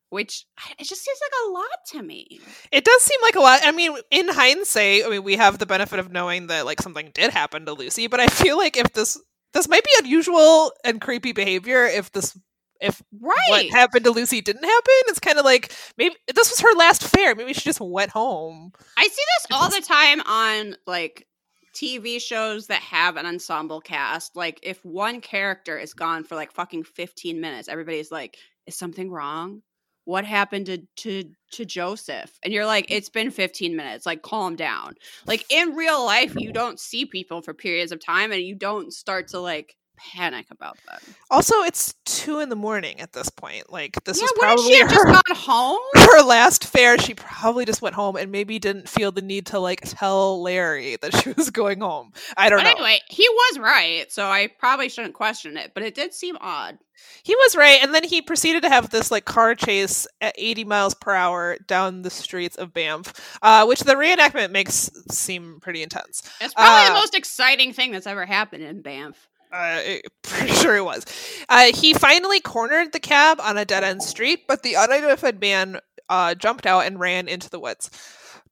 which 0.09 0.45
it 0.77 0.83
just 0.85 1.03
seems 1.03 1.19
like 1.21 1.31
a 1.47 1.51
lot 1.51 1.65
to 1.91 2.03
me. 2.03 2.39
It 2.71 2.83
does 2.83 3.01
seem 3.01 3.19
like 3.21 3.35
a 3.35 3.39
lot. 3.39 3.61
I 3.63 3.71
mean, 3.71 3.95
in 4.11 4.27
hindsight, 4.27 5.03
I 5.05 5.09
mean, 5.09 5.23
we 5.23 5.37
have 5.37 5.57
the 5.57 5.65
benefit 5.65 5.99
of 5.99 6.11
knowing 6.11 6.47
that 6.47 6.65
like 6.65 6.81
something 6.81 7.11
did 7.13 7.31
happen 7.31 7.65
to 7.65 7.73
Lucy, 7.73 8.07
but 8.07 8.19
I 8.19 8.27
feel 8.27 8.57
like 8.57 8.77
if 8.77 8.93
this 8.93 9.19
this 9.53 9.67
might 9.67 9.83
be 9.83 9.91
unusual 9.99 10.71
and 10.85 11.01
creepy 11.01 11.33
behavior 11.33 11.85
if 11.85 12.11
this 12.11 12.37
if 12.79 13.01
Right. 13.19 13.35
what 13.49 13.65
happened 13.69 14.05
to 14.05 14.11
Lucy 14.11 14.41
didn't 14.41 14.63
happen. 14.63 14.93
It's 15.07 15.19
kind 15.19 15.37
of 15.37 15.45
like 15.45 15.71
maybe 15.97 16.15
this 16.33 16.49
was 16.49 16.59
her 16.61 16.73
last 16.75 17.03
fare. 17.03 17.35
Maybe 17.35 17.53
she 17.53 17.61
just 17.61 17.79
went 17.79 18.11
home. 18.11 18.71
I 18.97 19.03
see 19.03 19.09
this 19.09 19.47
all 19.51 19.69
the 19.69 19.81
time 19.81 20.21
on 20.21 20.75
like 20.87 21.27
TV 21.73 22.21
shows 22.21 22.67
that 22.67 22.81
have 22.81 23.17
an 23.17 23.25
ensemble 23.25 23.81
cast. 23.81 24.35
Like 24.35 24.59
if 24.63 24.83
one 24.85 25.21
character 25.21 25.77
is 25.77 25.93
gone 25.93 26.23
for 26.23 26.35
like 26.35 26.51
fucking 26.51 26.83
15 26.83 27.39
minutes, 27.39 27.67
everybody's 27.67 28.11
like, 28.11 28.37
is 28.67 28.75
something 28.75 29.09
wrong? 29.11 29.61
What 30.05 30.25
happened 30.25 30.65
to 30.65 30.79
to 30.97 31.31
to 31.51 31.65
Joseph? 31.65 32.37
And 32.43 32.53
you're 32.53 32.65
like, 32.65 32.87
it's 32.89 33.09
been 33.09 33.31
15 33.31 33.75
minutes. 33.75 34.05
Like 34.05 34.23
calm 34.23 34.55
down. 34.55 34.95
Like 35.25 35.45
in 35.49 35.75
real 35.75 36.03
life, 36.03 36.33
you 36.35 36.51
don't 36.53 36.79
see 36.79 37.05
people 37.05 37.41
for 37.41 37.53
periods 37.53 37.91
of 37.91 38.03
time 38.03 38.31
and 38.31 38.41
you 38.41 38.55
don't 38.55 38.91
start 38.91 39.29
to 39.29 39.39
like 39.39 39.75
panic 40.13 40.47
about 40.51 40.77
them. 40.87 40.99
Also, 41.29 41.55
it's 41.63 41.93
two 42.05 42.39
in 42.39 42.49
the 42.49 42.55
morning 42.55 42.99
at 42.99 43.13
this 43.13 43.29
point. 43.29 43.71
Like 43.71 44.03
this 44.03 44.17
yeah, 44.17 44.23
was 44.23 44.33
probably 44.39 44.63
she 44.65 44.79
have 44.79 44.89
just 44.89 45.05
her, 45.05 45.11
gone 45.13 45.35
home? 45.35 45.79
her 45.95 46.21
last 46.23 46.65
fare. 46.65 46.97
She 46.97 47.13
probably 47.13 47.65
just 47.65 47.81
went 47.81 47.95
home 47.95 48.15
and 48.15 48.31
maybe 48.31 48.59
didn't 48.59 48.89
feel 48.89 49.11
the 49.11 49.21
need 49.21 49.47
to 49.47 49.59
like 49.59 49.81
tell 49.83 50.41
Larry 50.41 50.97
that 51.01 51.15
she 51.15 51.31
was 51.33 51.49
going 51.49 51.81
home. 51.81 52.11
I 52.37 52.49
don't 52.49 52.59
But 52.59 52.63
know. 52.63 52.69
anyway, 52.71 52.99
he 53.09 53.27
was 53.29 53.59
right, 53.59 54.05
so 54.11 54.25
I 54.25 54.49
probably 54.59 54.89
shouldn't 54.89 55.13
question 55.13 55.57
it. 55.57 55.71
But 55.73 55.83
it 55.83 55.95
did 55.95 56.13
seem 56.13 56.37
odd. 56.41 56.77
He 57.23 57.33
was 57.35 57.55
right, 57.55 57.79
and 57.81 57.95
then 57.95 58.03
he 58.03 58.21
proceeded 58.21 58.61
to 58.61 58.69
have 58.69 58.91
this 58.91 59.09
like 59.09 59.25
car 59.25 59.55
chase 59.55 60.05
at 60.21 60.35
80 60.37 60.65
miles 60.65 60.93
per 60.93 61.11
hour 61.13 61.57
down 61.67 62.03
the 62.03 62.11
streets 62.11 62.57
of 62.57 62.73
Banff, 62.75 63.37
uh, 63.41 63.65
which 63.65 63.79
the 63.81 63.95
reenactment 63.95 64.51
makes 64.51 64.91
seem 65.09 65.59
pretty 65.61 65.81
intense. 65.81 66.21
It's 66.39 66.53
probably 66.53 66.85
Uh, 66.85 66.89
the 66.89 66.99
most 66.99 67.15
exciting 67.15 67.73
thing 67.73 67.91
that's 67.91 68.05
ever 68.05 68.25
happened 68.27 68.63
in 68.63 68.81
Banff. 68.83 69.27
Uh, 69.51 69.81
pretty 70.23 70.53
sure 70.53 70.75
it 70.75 70.85
was. 70.85 71.05
Uh, 71.49 71.71
he 71.73 71.93
finally 71.93 72.39
cornered 72.39 72.93
the 72.93 72.99
cab 72.99 73.39
on 73.41 73.57
a 73.57 73.65
dead 73.65 73.83
end 73.83 74.03
street, 74.03 74.47
but 74.47 74.63
the 74.63 74.75
unidentified 74.75 75.39
man 75.39 75.79
uh, 76.09 76.35
jumped 76.35 76.65
out 76.65 76.85
and 76.85 76.99
ran 76.99 77.27
into 77.27 77.49
the 77.49 77.59
woods. 77.59 77.89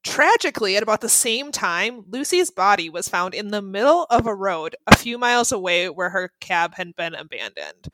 Tragically, 0.02 0.76
at 0.76 0.82
about 0.82 1.02
the 1.02 1.10
same 1.10 1.52
time, 1.52 2.04
Lucy's 2.08 2.50
body 2.50 2.88
was 2.88 3.08
found 3.08 3.34
in 3.34 3.48
the 3.48 3.60
middle 3.60 4.06
of 4.08 4.26
a 4.26 4.34
road 4.34 4.74
a 4.86 4.96
few 4.96 5.18
miles 5.18 5.52
away 5.52 5.90
where 5.90 6.08
her 6.08 6.32
cab 6.40 6.74
had 6.74 6.96
been 6.96 7.14
abandoned. 7.14 7.88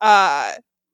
Uh, 0.00 0.52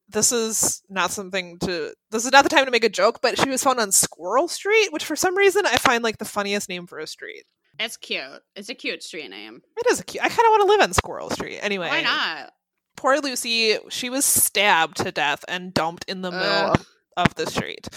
this 0.09 0.31
is 0.31 0.83
not 0.88 1.11
something 1.11 1.59
to. 1.61 1.92
This 2.11 2.25
is 2.25 2.31
not 2.33 2.44
the 2.44 2.51
time 2.51 2.64
to 2.66 2.70
make 2.70 2.85
a 2.85 2.88
joke, 2.88 3.20
but 3.22 3.38
she 3.40 3.48
was 3.48 3.64
found 3.64 3.81
on 3.81 3.90
Squirrel 3.90 4.46
Street, 4.46 4.92
which 4.92 5.05
for 5.05 5.16
some 5.16 5.37
reason 5.37 5.66
I 5.66 5.77
find 5.79 6.05
like 6.05 6.18
the 6.18 6.25
funniest 6.25 6.68
name 6.68 6.87
for 6.87 6.98
a 6.98 7.07
street. 7.07 7.44
It's 7.85 7.97
cute. 7.97 8.42
It's 8.55 8.68
a 8.68 8.75
cute 8.75 9.03
street 9.03 9.29
name. 9.29 9.61
It 9.77 9.87
is 9.90 10.01
a 10.01 10.05
cute. 10.05 10.23
I 10.25 10.29
kind 10.29 10.40
of 10.40 10.51
want 10.51 10.62
to 10.62 10.68
live 10.68 10.81
on 10.83 10.92
Squirrel 10.92 11.31
Street. 11.31 11.59
Anyway, 11.61 11.88
Why 11.88 12.03
not? 12.03 12.53
poor 12.97 13.18
Lucy, 13.18 13.77
she 13.90 14.09
was 14.11 14.25
stabbed 14.25 14.99
to 14.99 15.11
death 15.11 15.45
and 15.49 15.75
dumped 15.75 16.05
in 16.09 16.23
the 16.23 16.31
middle 16.31 16.73
of, 16.73 16.87
of 17.16 17.35
the 17.35 17.47
street. 17.47 17.88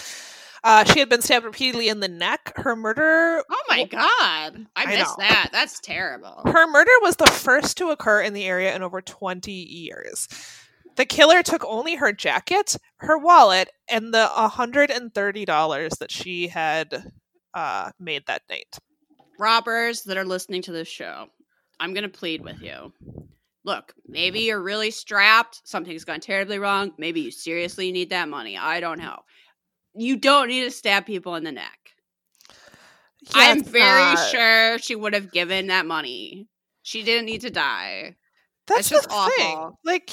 Uh, 0.64 0.82
she 0.82 0.98
had 0.98 1.08
been 1.08 1.22
stabbed 1.22 1.44
repeatedly 1.44 1.88
in 1.88 2.00
the 2.00 2.08
neck. 2.08 2.52
Her 2.56 2.74
murder 2.74 3.40
Oh 3.48 3.62
my 3.68 3.84
god. 3.84 4.66
I, 4.74 4.82
I 4.82 4.86
missed 4.86 5.18
know. 5.18 5.24
that. 5.28 5.50
That's 5.52 5.78
terrible. 5.78 6.42
her 6.44 6.66
murder 6.66 6.90
was 7.02 7.14
the 7.16 7.26
first 7.26 7.76
to 7.78 7.90
occur 7.90 8.22
in 8.22 8.32
the 8.32 8.44
area 8.44 8.74
in 8.74 8.82
over 8.82 9.00
20 9.00 9.52
years. 9.52 10.26
The 10.96 11.04
killer 11.04 11.42
took 11.44 11.64
only 11.64 11.94
her 11.96 12.12
jacket, 12.12 12.76
her 12.96 13.16
wallet, 13.18 13.68
and 13.88 14.12
the 14.12 14.28
$130 14.34 15.98
that 15.98 16.10
she 16.10 16.48
had 16.48 17.12
uh, 17.54 17.90
made 18.00 18.26
that 18.26 18.42
night. 18.50 18.78
Robbers 19.38 20.02
that 20.02 20.16
are 20.16 20.24
listening 20.24 20.62
to 20.62 20.72
this 20.72 20.88
show, 20.88 21.28
I'm 21.80 21.92
going 21.94 22.02
to 22.04 22.08
plead 22.08 22.42
with 22.42 22.60
you. 22.62 22.92
Look, 23.64 23.94
maybe 24.06 24.40
you're 24.40 24.62
really 24.62 24.90
strapped. 24.90 25.60
Something's 25.64 26.04
gone 26.04 26.20
terribly 26.20 26.58
wrong. 26.58 26.92
Maybe 26.98 27.20
you 27.22 27.30
seriously 27.30 27.90
need 27.90 28.10
that 28.10 28.28
money. 28.28 28.56
I 28.56 28.80
don't 28.80 28.98
know. 28.98 29.18
You 29.94 30.16
don't 30.16 30.48
need 30.48 30.64
to 30.64 30.70
stab 30.70 31.04
people 31.06 31.34
in 31.36 31.44
the 31.44 31.52
neck. 31.52 31.78
I'm 33.34 33.64
very 33.64 34.14
not- 34.14 34.30
sure 34.30 34.78
she 34.78 34.94
would 34.94 35.14
have 35.14 35.32
given 35.32 35.66
that 35.68 35.86
money. 35.86 36.48
She 36.82 37.02
didn't 37.02 37.26
need 37.26 37.40
to 37.40 37.50
die. 37.50 38.14
That's 38.68 38.80
It's 38.80 38.90
just 38.90 39.08
the 39.08 39.32
thing. 39.36 39.56
awful. 39.56 39.80
Like, 39.84 40.12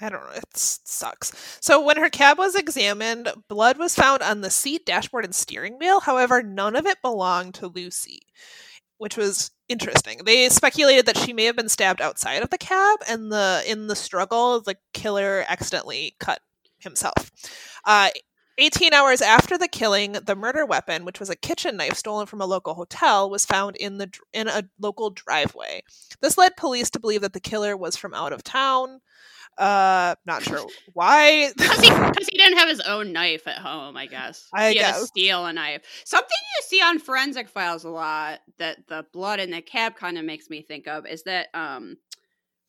I 0.00 0.08
don't 0.08 0.22
know. 0.22 0.32
It 0.36 0.56
sucks. 0.56 1.58
So 1.60 1.80
when 1.84 1.96
her 1.96 2.08
cab 2.08 2.38
was 2.38 2.54
examined, 2.54 3.32
blood 3.48 3.78
was 3.78 3.96
found 3.96 4.22
on 4.22 4.40
the 4.40 4.50
seat, 4.50 4.86
dashboard, 4.86 5.24
and 5.24 5.34
steering 5.34 5.78
wheel. 5.78 6.00
However, 6.00 6.42
none 6.42 6.76
of 6.76 6.86
it 6.86 7.02
belonged 7.02 7.54
to 7.54 7.66
Lucy, 7.66 8.20
which 8.98 9.16
was 9.16 9.50
interesting. 9.68 10.20
They 10.24 10.48
speculated 10.50 11.06
that 11.06 11.16
she 11.16 11.32
may 11.32 11.44
have 11.44 11.56
been 11.56 11.68
stabbed 11.68 12.00
outside 12.00 12.42
of 12.42 12.50
the 12.50 12.58
cab, 12.58 13.00
and 13.08 13.32
the 13.32 13.64
in 13.66 13.88
the 13.88 13.96
struggle, 13.96 14.60
the 14.60 14.76
killer 14.92 15.44
accidentally 15.48 16.14
cut 16.20 16.40
himself. 16.78 17.32
Uh, 17.84 18.10
18 18.58 18.92
hours 18.92 19.22
after 19.22 19.56
the 19.56 19.68
killing, 19.68 20.12
the 20.12 20.34
murder 20.34 20.66
weapon, 20.66 21.04
which 21.04 21.20
was 21.20 21.30
a 21.30 21.36
kitchen 21.36 21.76
knife 21.76 21.94
stolen 21.94 22.26
from 22.26 22.40
a 22.40 22.46
local 22.46 22.74
hotel, 22.74 23.30
was 23.30 23.44
found 23.46 23.76
in 23.76 23.98
the 23.98 24.12
in 24.32 24.48
a 24.48 24.64
local 24.80 25.10
driveway. 25.10 25.82
This 26.20 26.36
led 26.36 26.56
police 26.56 26.90
to 26.90 27.00
believe 27.00 27.20
that 27.20 27.32
the 27.32 27.40
killer 27.40 27.76
was 27.76 27.96
from 27.96 28.14
out 28.14 28.32
of 28.32 28.42
town. 28.42 29.00
Uh, 29.58 30.14
not 30.24 30.42
sure 30.42 30.66
why. 30.92 31.52
Because 31.56 31.80
he, 31.80 31.88
he 32.30 32.38
didn't 32.38 32.58
have 32.58 32.68
his 32.68 32.80
own 32.80 33.12
knife 33.12 33.46
at 33.46 33.58
home, 33.58 33.96
I 33.96 34.06
guess. 34.06 34.46
I 34.54 34.70
he 34.70 34.78
had 34.78 34.94
to 34.94 34.98
guess. 35.00 35.08
steal 35.08 35.44
a 35.46 35.52
knife. 35.52 35.82
Something 36.04 36.28
you 36.30 36.62
see 36.66 36.80
on 36.80 36.98
forensic 36.98 37.48
files 37.48 37.84
a 37.84 37.90
lot 37.90 38.40
that 38.58 38.86
the 38.88 39.04
blood 39.12 39.40
in 39.40 39.50
the 39.50 39.60
cab 39.60 39.96
kind 39.96 40.16
of 40.16 40.24
makes 40.24 40.48
me 40.48 40.62
think 40.62 40.86
of 40.86 41.06
is 41.06 41.24
that 41.24 41.48
um 41.54 41.96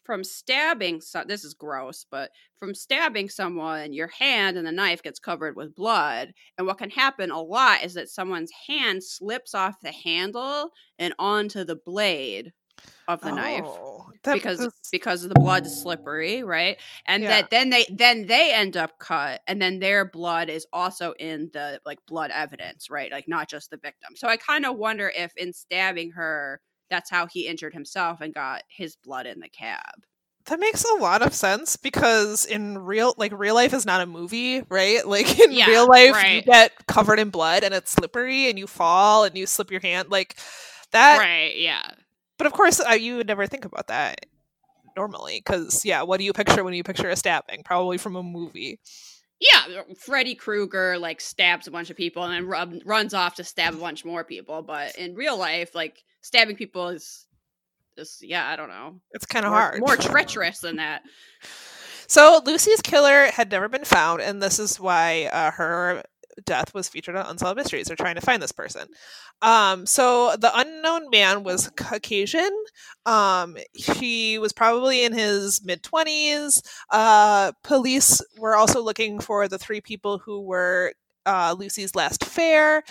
from 0.04 0.24
stabbing 0.24 1.00
so- 1.02 1.24
this 1.28 1.44
is 1.44 1.54
gross 1.54 2.06
but 2.10 2.32
from 2.58 2.74
stabbing 2.74 3.30
someone 3.30 3.94
your 3.94 4.08
hand 4.08 4.58
and 4.58 4.66
the 4.66 4.72
knife 4.72 5.04
gets 5.04 5.20
covered 5.20 5.56
with 5.56 5.76
blood 5.76 6.34
and 6.58 6.66
what 6.66 6.80
can 6.80 6.90
happen 6.90 7.30
a 7.30 7.40
lot 7.40 7.84
is 7.84 7.94
that 7.94 8.10
someone's 8.10 8.50
hand 8.68 9.04
slips 9.04 9.54
off 9.54 9.76
the 9.84 9.92
handle 9.92 10.70
and 10.98 11.14
onto 11.20 11.64
the 11.64 11.76
blade 11.76 12.52
of 13.08 13.24
the 13.24 13.32
knife 13.32 13.82
Oh, 13.82 14.12
that 14.24 14.44
because 14.44 14.60
is- 14.60 14.74
because 14.92 15.22
the 15.28 15.36
blood 15.36 15.66
is 15.66 15.74
slippery, 15.76 16.44
right? 16.44 16.78
And 17.06 17.28
Yeah. 17.28 17.30
that 17.30 17.50
then 17.52 17.70
they 17.70 17.86
then 17.90 18.26
they 18.28 18.54
end 18.54 18.76
up 18.78 19.00
cut, 19.00 19.42
and 19.48 19.62
then 19.62 19.80
their 19.80 20.06
blood 20.06 20.50
is 20.50 20.66
also 20.74 21.14
in 21.20 21.50
the 21.54 21.80
like 21.86 22.00
blood 22.08 22.32
evidence, 22.32 22.90
right? 22.90 23.12
Like 23.12 23.28
not 23.28 23.50
just 23.50 23.70
the 23.72 23.78
victim. 23.78 24.16
So 24.16 24.28
I 24.28 24.38
kind 24.38 24.66
of 24.66 24.78
wonder 24.78 25.12
if 25.16 25.32
in 25.38 25.54
stabbing 25.54 26.12
her, 26.12 26.62
that's 26.90 27.10
how 27.10 27.28
he 27.28 27.48
injured 27.48 27.74
himself 27.74 28.22
and 28.22 28.34
got 28.34 28.64
his 28.70 28.96
blood 28.96 29.26
in 29.28 29.40
the 29.40 29.50
cab. 29.50 30.04
that 30.46 30.60
makes 30.60 30.84
a 30.84 30.96
lot 30.96 31.22
of 31.22 31.34
sense 31.34 31.76
because 31.78 32.46
in 32.46 32.78
real 32.78 33.14
like 33.18 33.32
real 33.38 33.54
life 33.56 33.74
is 33.74 33.86
not 33.86 34.02
a 34.02 34.06
movie, 34.06 34.62
right? 34.70 35.06
Like 35.08 35.40
in 35.40 35.50
Yeah, 35.50 35.66
real 35.66 35.88
life 35.88 36.24
you 36.24 36.42
get 36.42 36.72
covered 36.88 37.20
in 37.20 37.30
blood 37.30 37.64
and 37.64 37.74
it's 37.74 37.92
slippery 37.92 38.50
and 38.50 38.58
you 38.58 38.68
fall 38.68 39.24
and 39.26 39.38
you 39.38 39.46
slip 39.46 39.72
your 39.72 39.82
hand 39.82 40.10
like 40.10 40.36
that. 40.92 41.26
right? 41.26 41.56
Yeah. 41.56 41.92
But 42.40 42.48
of 42.48 42.54
course 42.54 42.80
uh, 42.80 42.94
you 42.94 43.18
would 43.18 43.28
never 43.28 43.46
think 43.46 43.66
about 43.66 43.88
that 43.88 44.26
normally 44.98 45.42
cuz 45.42 45.86
yeah, 45.86 46.02
what 46.02 46.18
do 46.18 46.24
you 46.24 46.34
picture 46.34 46.64
when 46.64 46.74
you 46.74 46.84
picture 46.84 47.10
a 47.10 47.16
stabbing? 47.16 47.62
Probably 47.64 48.00
from 48.00 48.16
a 48.16 48.24
movie. 48.24 48.80
Yeah, 49.40 49.84
Freddy 49.98 50.34
Krueger 50.36 50.98
like 50.98 51.22
stabs 51.22 51.68
a 51.68 51.72
bunch 51.72 51.90
of 51.92 51.96
people 51.96 52.24
and 52.24 52.34
then 52.34 52.46
rub, 52.48 52.74
runs 52.84 53.14
off 53.14 53.36
to 53.36 53.44
stab 53.44 53.74
a 53.74 53.78
bunch 53.78 54.04
more 54.04 54.24
people. 54.26 54.64
But 54.64 54.98
in 54.98 55.14
real 55.16 55.38
life, 55.38 55.74
like 55.76 56.04
stabbing 56.22 56.58
people 56.58 56.90
is 56.90 57.26
just 57.98 58.22
yeah, 58.28 58.48
I 58.50 58.56
don't 58.56 58.70
know, 58.70 59.00
It's 59.12 59.26
kind 59.26 59.46
of 59.46 59.52
hard. 59.54 59.80
more 59.80 59.96
treacherous 59.96 60.60
than 60.60 60.78
that. 60.78 61.04
So 62.08 62.42
Lucy's 62.46 62.82
killer 62.82 63.26
had 63.28 63.52
never 63.52 63.70
been 63.70 63.86
found, 63.86 64.22
and 64.22 64.42
this 64.42 64.58
is 64.58 64.80
why 64.80 65.30
uh, 65.32 65.52
her 65.52 66.04
death 66.40 66.74
was 66.74 66.90
featured 66.90 67.16
on 67.16 67.26
Unsolved 67.26 67.58
Mysteries. 67.58 67.88
They're 67.88 67.96
trying 67.96 68.16
to 68.16 68.22
find 68.22 68.42
this 68.42 68.52
person. 68.52 68.88
Um, 69.42 69.86
so 69.86 70.36
the 70.38 70.52
unknown 70.54 71.10
man 71.10 71.44
was 71.44 71.70
Caucasian. 71.76 72.50
Um, 73.06 73.58
he 73.74 74.38
was 74.40 74.54
probably 74.54 75.04
in 75.04 75.14
his 75.14 75.64
mid 75.64 75.84
twenties. 75.84 76.62
Uh, 76.90 77.52
police 77.64 78.22
were 78.38 78.56
also 78.56 78.82
looking 78.82 79.20
for 79.20 79.48
the 79.48 79.58
three 79.58 79.82
people 79.82 80.20
who 80.20 80.42
were 80.42 80.94
uh, 81.26 81.56
Lucy's 81.58 81.96
last 81.96 82.26
fare. 82.26 82.84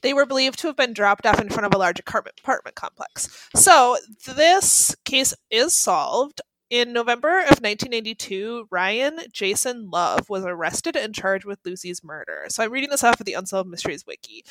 They 0.00 0.14
were 0.14 0.26
believed 0.26 0.58
to 0.60 0.66
have 0.66 0.76
been 0.76 0.94
dropped 0.94 1.26
off 1.26 1.40
in 1.40 1.48
front 1.48 1.66
of 1.66 1.74
a 1.74 1.78
large 1.78 2.00
apartment, 2.00 2.40
apartment 2.40 2.74
complex. 2.74 3.48
So 3.54 3.96
this 4.26 4.96
case 5.04 5.32
is 5.50 5.74
solved. 5.74 6.40
In 6.72 6.94
November 6.94 7.40
of 7.40 7.60
1992, 7.60 8.66
Ryan 8.70 9.20
Jason 9.30 9.90
Love 9.90 10.30
was 10.30 10.42
arrested 10.42 10.96
and 10.96 11.14
charged 11.14 11.44
with 11.44 11.58
Lucy's 11.66 12.02
murder. 12.02 12.46
So 12.48 12.62
I'm 12.64 12.72
reading 12.72 12.88
this 12.88 13.04
off 13.04 13.20
of 13.20 13.26
the 13.26 13.34
Unsolved 13.34 13.68
Mysteries 13.68 14.06
wiki. 14.06 14.42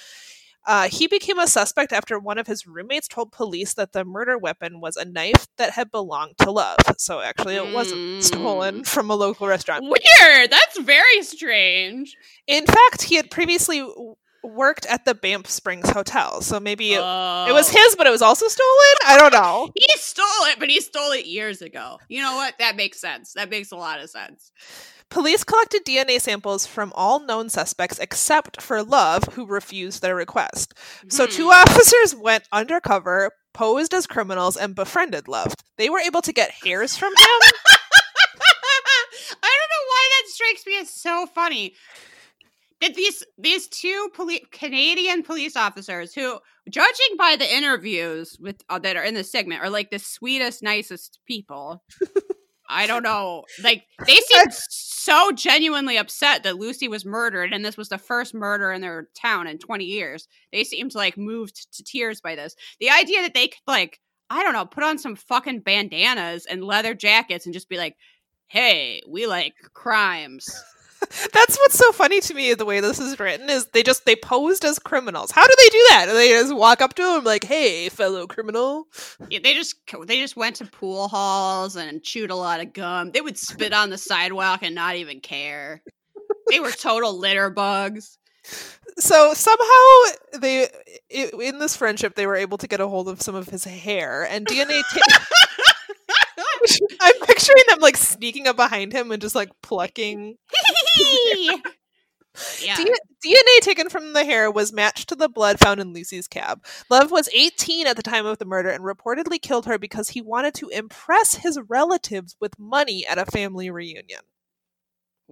Uh, 0.67 0.87
he 0.87 1.07
became 1.07 1.39
a 1.39 1.47
suspect 1.47 1.91
after 1.91 2.19
one 2.19 2.37
of 2.37 2.45
his 2.45 2.67
roommates 2.67 3.07
told 3.07 3.31
police 3.31 3.73
that 3.73 3.93
the 3.93 4.05
murder 4.05 4.37
weapon 4.37 4.79
was 4.79 4.97
a 4.97 5.03
knife 5.03 5.47
that 5.57 5.71
had 5.71 5.89
belonged 5.89 6.37
to 6.37 6.51
Love. 6.51 6.77
So 6.99 7.21
actually, 7.21 7.55
it 7.55 7.73
wasn't 7.73 8.23
stolen 8.23 8.81
Mm. 8.81 8.87
from 8.87 9.09
a 9.09 9.15
local 9.15 9.47
restaurant. 9.47 9.83
Weird. 9.83 10.51
That's 10.51 10.77
very 10.79 11.23
strange. 11.23 12.15
In 12.45 12.67
fact, 12.67 13.01
he 13.01 13.15
had 13.15 13.31
previously 13.31 13.83
worked 14.43 14.85
at 14.87 15.05
the 15.05 15.13
Banff 15.15 15.47
Springs 15.49 15.89
Hotel. 15.89 16.41
So 16.41 16.59
maybe 16.59 16.93
it, 16.93 16.97
it 16.97 17.03
Oh. 17.03 17.53
was 17.53 17.69
his, 17.69 17.95
but 17.95 18.07
it 18.07 18.11
was 18.11 18.21
also 18.21 18.47
stolen. 18.47 18.95
I 19.05 19.17
don't 19.17 19.33
know. 19.33 19.69
He 19.75 19.87
stole 19.97 20.45
it, 20.51 20.59
but 20.59 20.69
he 20.69 20.81
stole 20.81 21.11
it 21.11 21.25
years 21.25 21.61
ago. 21.61 21.99
You 22.09 22.21
know 22.21 22.35
what? 22.35 22.55
That 22.59 22.75
makes 22.75 22.99
sense. 22.99 23.33
That 23.33 23.49
makes 23.49 23.71
a 23.71 23.75
lot 23.75 23.99
of 23.99 24.09
sense. 24.09 24.51
Police 25.09 25.43
collected 25.43 25.83
DNA 25.85 26.19
samples 26.21 26.65
from 26.65 26.93
all 26.95 27.19
known 27.19 27.49
suspects 27.49 27.99
except 27.99 28.61
for 28.61 28.81
Love, 28.83 29.25
who 29.33 29.45
refused 29.45 30.01
their 30.01 30.15
request. 30.15 30.73
So 31.09 31.25
Hmm. 31.25 31.31
two 31.31 31.51
officers 31.51 32.15
went 32.15 32.45
undercover, 32.51 33.31
posed 33.53 33.93
as 33.93 34.07
criminals, 34.07 34.55
and 34.55 34.73
befriended 34.75 35.27
Love. 35.27 35.53
They 35.77 35.89
were 35.89 35.99
able 35.99 36.21
to 36.21 36.31
get 36.31 36.51
hairs 36.63 36.95
from 36.97 37.11
him. 37.11 37.17
I 39.43 39.49
don't 39.57 39.71
know 39.71 39.85
why 39.87 40.09
that 40.11 40.29
strikes 40.31 40.65
me 40.65 40.77
as 40.79 40.89
so 40.89 41.25
funny. 41.27 41.75
That 42.81 42.95
these 42.95 43.23
these 43.37 43.67
two 43.67 44.09
poli- 44.15 44.43
Canadian 44.51 45.23
police 45.23 45.55
officers, 45.55 46.13
who, 46.13 46.39
judging 46.69 47.15
by 47.17 47.35
the 47.37 47.55
interviews 47.55 48.37
with 48.39 48.61
uh, 48.69 48.79
that 48.79 48.97
are 48.97 49.03
in 49.03 49.13
the 49.13 49.23
segment, 49.23 49.61
are 49.61 49.69
like 49.69 49.91
the 49.91 49.99
sweetest, 49.99 50.63
nicest 50.63 51.19
people. 51.27 51.83
I 52.71 52.87
don't 52.87 53.03
know. 53.03 53.43
Like 53.63 53.83
they 54.07 54.15
seemed 54.27 54.53
so 54.53 55.31
genuinely 55.33 55.97
upset 55.97 56.43
that 56.43 56.57
Lucy 56.57 56.87
was 56.87 57.05
murdered, 57.05 57.53
and 57.53 57.63
this 57.63 57.77
was 57.77 57.89
the 57.89 57.97
first 57.97 58.33
murder 58.33 58.71
in 58.71 58.81
their 58.81 59.09
town 59.13 59.45
in 59.45 59.59
20 59.59 59.83
years. 59.83 60.27
They 60.51 60.63
seemed 60.63 60.95
like 60.95 61.17
moved 61.17 61.73
to 61.73 61.83
tears 61.83 62.21
by 62.21 62.35
this. 62.35 62.55
The 62.79 62.89
idea 62.89 63.21
that 63.21 63.33
they 63.33 63.49
could 63.49 63.59
like, 63.67 63.99
I 64.29 64.41
don't 64.41 64.53
know, 64.53 64.65
put 64.65 64.83
on 64.83 64.97
some 64.97 65.17
fucking 65.17 65.59
bandanas 65.59 66.45
and 66.45 66.63
leather 66.63 66.95
jackets 66.95 67.45
and 67.45 67.53
just 67.53 67.69
be 67.69 67.77
like, 67.77 67.95
"Hey, 68.47 69.01
we 69.07 69.27
like 69.27 69.53
crimes." 69.73 70.47
That's 71.33 71.57
what's 71.57 71.77
so 71.77 71.91
funny 71.91 72.21
to 72.21 72.33
me 72.33 72.53
the 72.53 72.65
way 72.65 72.79
this 72.79 72.99
is 72.99 73.19
written 73.19 73.49
is 73.49 73.67
they 73.67 73.83
just 73.83 74.05
they 74.05 74.15
posed 74.15 74.63
as 74.63 74.79
criminals. 74.79 75.31
How 75.31 75.45
do 75.45 75.53
they 75.57 75.69
do 75.69 75.85
that? 75.89 76.05
They 76.13 76.29
just 76.29 76.55
walk 76.55 76.81
up 76.81 76.93
to 76.95 77.17
him 77.17 77.23
like, 77.23 77.43
"Hey, 77.43 77.89
fellow 77.89 78.27
criminal." 78.27 78.87
Yeah, 79.29 79.39
they 79.43 79.53
just 79.53 79.75
they 80.05 80.19
just 80.19 80.35
went 80.35 80.57
to 80.57 80.65
pool 80.65 81.07
halls 81.07 81.75
and 81.75 82.03
chewed 82.03 82.29
a 82.29 82.35
lot 82.35 82.59
of 82.59 82.73
gum. 82.73 83.11
They 83.11 83.21
would 83.21 83.37
spit 83.37 83.73
on 83.73 83.89
the 83.89 83.97
sidewalk 83.97 84.61
and 84.61 84.75
not 84.75 84.95
even 84.95 85.21
care. 85.21 85.81
They 86.49 86.59
were 86.59 86.71
total 86.71 87.17
litter 87.17 87.49
bugs. 87.49 88.17
So 88.97 89.33
somehow 89.33 90.39
they 90.39 90.67
in 91.09 91.59
this 91.59 91.75
friendship 91.75 92.15
they 92.15 92.27
were 92.27 92.35
able 92.35 92.57
to 92.59 92.67
get 92.67 92.81
a 92.81 92.87
hold 92.87 93.07
of 93.07 93.21
some 93.21 93.35
of 93.35 93.49
his 93.49 93.63
hair 93.63 94.23
and 94.23 94.45
DNA 94.45 94.81
ta- 94.93 95.25
I'm 97.01 97.19
picturing 97.25 97.63
them 97.67 97.79
like 97.79 97.97
sneaking 97.97 98.47
up 98.47 98.55
behind 98.55 98.93
him 98.93 99.11
and 99.11 99.21
just 99.21 99.35
like 99.35 99.49
plucking 99.61 100.37
yeah. 102.63 102.75
DNA 102.77 103.59
taken 103.61 103.89
from 103.89 104.13
the 104.13 104.23
hair 104.23 104.49
was 104.49 104.73
matched 104.73 105.09
to 105.09 105.15
the 105.15 105.29
blood 105.29 105.59
found 105.59 105.79
in 105.79 105.93
Lucy's 105.93 106.27
cab. 106.27 106.63
Love 106.89 107.11
was 107.11 107.29
18 107.33 107.87
at 107.87 107.95
the 107.95 108.03
time 108.03 108.25
of 108.25 108.37
the 108.37 108.45
murder 108.45 108.69
and 108.69 108.83
reportedly 108.83 109.41
killed 109.41 109.65
her 109.65 109.77
because 109.77 110.09
he 110.09 110.21
wanted 110.21 110.53
to 110.55 110.69
impress 110.69 111.35
his 111.35 111.59
relatives 111.67 112.35
with 112.39 112.57
money 112.57 113.05
at 113.05 113.17
a 113.17 113.25
family 113.25 113.69
reunion. 113.69 114.21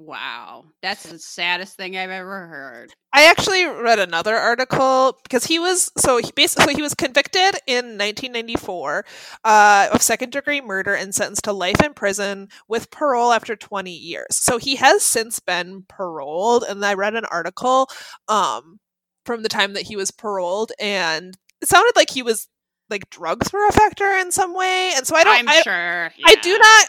Wow, 0.02 0.64
that's 0.82 1.04
the 1.04 1.20
saddest 1.20 1.76
thing 1.76 1.98
I've 1.98 2.10
ever 2.10 2.48
heard. 2.48 2.94
I 3.12 3.26
actually 3.26 3.66
read 3.66 4.00
another 4.00 4.34
article 4.34 5.20
because 5.24 5.44
he 5.44 5.60
was 5.60 5.92
so 5.98 6.20
he 6.20 6.32
basically 6.34 6.74
he 6.74 6.82
was 6.82 6.94
convicted 6.94 7.60
in 7.68 7.98
1994 7.98 9.06
uh, 9.44 9.90
of 9.92 10.02
second 10.02 10.32
degree 10.32 10.62
murder 10.62 10.96
and 10.96 11.14
sentenced 11.14 11.44
to 11.44 11.52
life 11.52 11.84
in 11.84 11.94
prison 11.94 12.48
with 12.70 12.92
parole 12.92 13.34
after 13.34 13.58
20 13.58 13.92
years. 13.92 14.38
So 14.38 14.58
he 14.58 14.78
has 14.78 15.04
since 15.04 15.40
been 15.40 15.84
paroled, 15.90 16.64
and 16.64 16.86
I 16.86 16.94
read 16.94 17.16
an 17.16 17.26
article 17.26 17.90
um, 18.30 18.80
from 19.26 19.44
the 19.44 19.50
time 19.50 19.74
that 19.74 19.84
he 19.84 19.98
was 19.98 20.12
paroled, 20.12 20.72
and 20.80 21.38
it 21.62 21.68
sounded 21.68 21.98
like 21.98 22.10
he 22.10 22.24
was 22.24 22.48
like 22.90 23.10
drugs 23.10 23.52
were 23.52 23.68
a 23.68 23.74
factor 23.74 24.10
in 24.12 24.32
some 24.32 24.54
way, 24.54 24.94
and 24.96 25.06
so 25.06 25.18
I 25.18 25.26
don't. 25.26 25.40
I'm 25.40 25.50
I, 25.50 25.62
sure. 25.62 26.12
I 26.26 26.36
do 26.36 26.58
not. 26.58 26.88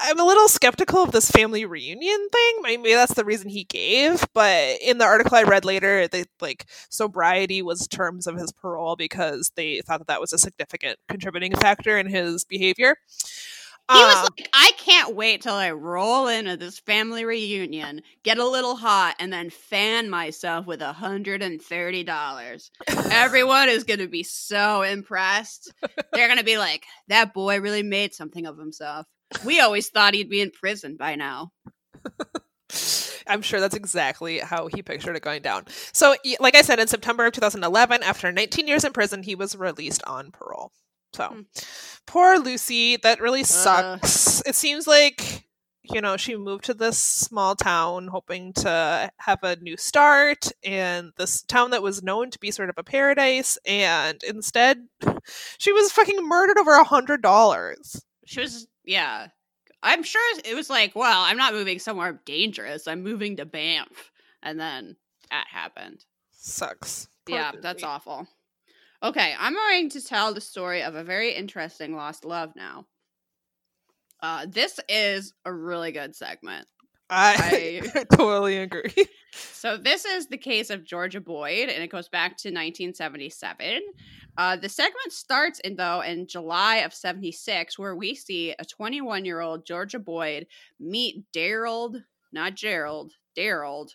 I'm 0.00 0.20
a 0.20 0.24
little 0.24 0.48
skeptical 0.48 1.02
of 1.02 1.12
this 1.12 1.30
family 1.30 1.64
reunion 1.64 2.28
thing. 2.30 2.58
Maybe 2.62 2.92
that's 2.92 3.14
the 3.14 3.24
reason 3.24 3.48
he 3.48 3.64
gave, 3.64 4.24
but 4.34 4.78
in 4.80 4.98
the 4.98 5.04
article 5.04 5.36
I 5.36 5.42
read 5.42 5.64
later, 5.64 6.08
they 6.08 6.24
like 6.40 6.66
sobriety 6.88 7.62
was 7.62 7.86
terms 7.88 8.26
of 8.26 8.36
his 8.36 8.52
parole 8.52 8.96
because 8.96 9.52
they 9.56 9.80
thought 9.82 9.98
that 9.98 10.06
that 10.08 10.20
was 10.20 10.32
a 10.32 10.38
significant 10.38 10.98
contributing 11.08 11.54
factor 11.54 11.98
in 11.98 12.06
his 12.08 12.44
behavior. 12.44 12.96
He 13.90 14.04
was 14.04 14.16
Um, 14.16 14.22
like, 14.38 14.48
I 14.52 14.72
can't 14.76 15.14
wait 15.16 15.40
till 15.40 15.54
I 15.54 15.70
roll 15.70 16.26
into 16.28 16.58
this 16.58 16.78
family 16.78 17.24
reunion, 17.24 18.02
get 18.22 18.36
a 18.36 18.46
little 18.46 18.76
hot, 18.76 19.16
and 19.18 19.32
then 19.32 19.48
fan 19.48 20.10
myself 20.10 20.66
with 20.66 20.82
a 20.82 20.92
hundred 20.92 21.42
and 21.42 21.60
thirty 21.60 22.04
dollars. 22.04 22.70
Everyone 23.10 23.68
is 23.70 23.84
gonna 23.84 24.06
be 24.06 24.22
so 24.22 24.82
impressed. 24.82 25.72
They're 26.12 26.28
gonna 26.28 26.44
be 26.44 26.58
like, 26.58 26.84
"That 27.08 27.32
boy 27.32 27.60
really 27.60 27.82
made 27.82 28.12
something 28.14 28.44
of 28.46 28.58
himself." 28.58 29.06
We 29.44 29.60
always 29.60 29.88
thought 29.88 30.14
he'd 30.14 30.30
be 30.30 30.40
in 30.40 30.50
prison 30.50 30.96
by 30.96 31.14
now. 31.14 31.52
I'm 33.26 33.42
sure 33.42 33.60
that's 33.60 33.74
exactly 33.76 34.38
how 34.38 34.68
he 34.68 34.82
pictured 34.82 35.14
it 35.16 35.22
going 35.22 35.42
down. 35.42 35.66
So, 35.92 36.16
like 36.40 36.54
I 36.54 36.62
said, 36.62 36.78
in 36.80 36.88
September 36.88 37.26
of 37.26 37.32
2011, 37.34 38.02
after 38.02 38.32
19 38.32 38.66
years 38.66 38.84
in 38.84 38.92
prison, 38.92 39.22
he 39.22 39.34
was 39.34 39.54
released 39.54 40.02
on 40.04 40.30
parole. 40.30 40.72
So, 41.14 41.28
Hmm. 41.28 41.40
poor 42.06 42.38
Lucy. 42.38 42.96
That 42.96 43.20
really 43.20 43.42
Uh. 43.42 43.44
sucks. 43.44 44.42
It 44.46 44.54
seems 44.54 44.86
like, 44.86 45.44
you 45.82 46.00
know, 46.00 46.16
she 46.16 46.36
moved 46.36 46.64
to 46.66 46.74
this 46.74 46.98
small 46.98 47.54
town 47.54 48.08
hoping 48.08 48.52
to 48.54 49.10
have 49.18 49.42
a 49.42 49.56
new 49.56 49.76
start, 49.76 50.50
and 50.62 51.12
this 51.18 51.42
town 51.42 51.70
that 51.72 51.82
was 51.82 52.02
known 52.02 52.30
to 52.30 52.38
be 52.38 52.50
sort 52.50 52.70
of 52.70 52.76
a 52.78 52.82
paradise, 52.84 53.58
and 53.66 54.22
instead, 54.22 54.88
she 55.58 55.72
was 55.72 55.92
fucking 55.92 56.26
murdered 56.26 56.58
over 56.58 56.72
a 56.74 56.84
hundred 56.84 57.20
dollars. 57.22 58.02
She 58.26 58.40
was, 58.40 58.66
yeah. 58.88 59.28
I'm 59.82 60.02
sure 60.02 60.40
it 60.44 60.54
was 60.54 60.68
like, 60.68 60.96
well, 60.96 61.22
I'm 61.22 61.36
not 61.36 61.52
moving 61.54 61.78
somewhere 61.78 62.20
dangerous. 62.24 62.88
I'm 62.88 63.02
moving 63.04 63.36
to 63.36 63.44
Banff, 63.44 64.10
and 64.42 64.58
then 64.58 64.96
that 65.30 65.46
happened. 65.48 66.04
Sucks. 66.32 67.06
Poor 67.26 67.36
yeah, 67.36 67.52
that's 67.60 67.84
awful. 67.84 68.26
Okay, 69.02 69.34
I'm 69.38 69.54
going 69.54 69.90
to 69.90 70.04
tell 70.04 70.34
the 70.34 70.40
story 70.40 70.82
of 70.82 70.96
a 70.96 71.04
very 71.04 71.32
interesting 71.32 71.94
lost 71.94 72.24
love 72.24 72.54
now. 72.56 72.86
Uh, 74.20 74.46
this 74.48 74.80
is 74.88 75.32
a 75.44 75.52
really 75.52 75.92
good 75.92 76.16
segment. 76.16 76.66
I, 77.10 77.82
I- 77.94 78.04
totally 78.16 78.58
agree. 78.58 79.06
So 79.32 79.76
this 79.76 80.04
is 80.04 80.26
the 80.26 80.38
case 80.38 80.70
of 80.70 80.84
Georgia 80.84 81.20
Boyd, 81.20 81.68
and 81.68 81.82
it 81.82 81.90
goes 81.90 82.08
back 82.08 82.36
to 82.38 82.48
1977. 82.48 83.80
Uh, 84.36 84.56
the 84.56 84.68
segment 84.68 85.12
starts 85.12 85.58
in 85.60 85.76
though 85.76 86.00
in 86.00 86.26
July 86.26 86.76
of 86.76 86.94
76, 86.94 87.78
where 87.78 87.96
we 87.96 88.14
see 88.14 88.54
a 88.58 88.64
21 88.64 89.24
year 89.24 89.40
old 89.40 89.66
Georgia 89.66 89.98
Boyd 89.98 90.46
meet 90.78 91.24
Daryl, 91.32 92.00
not 92.32 92.54
Gerald, 92.54 93.12
Daryl, 93.36 93.88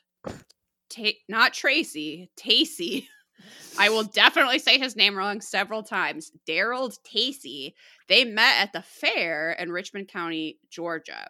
Ta- 0.90 1.20
not 1.28 1.54
Tracy, 1.54 2.30
Tacy. 2.38 3.08
I 3.80 3.90
will 3.90 4.04
definitely 4.04 4.60
say 4.60 4.78
his 4.78 4.96
name 4.96 5.18
wrong 5.18 5.42
several 5.42 5.84
times. 5.84 6.32
Daryl 6.48 6.96
Tacy. 7.04 7.74
They 8.08 8.24
met 8.26 8.62
at 8.62 8.74
the 8.74 8.82
fair 8.82 9.54
in 9.54 9.72
Richmond 9.72 10.08
County, 10.08 10.60
Georgia. 10.70 11.28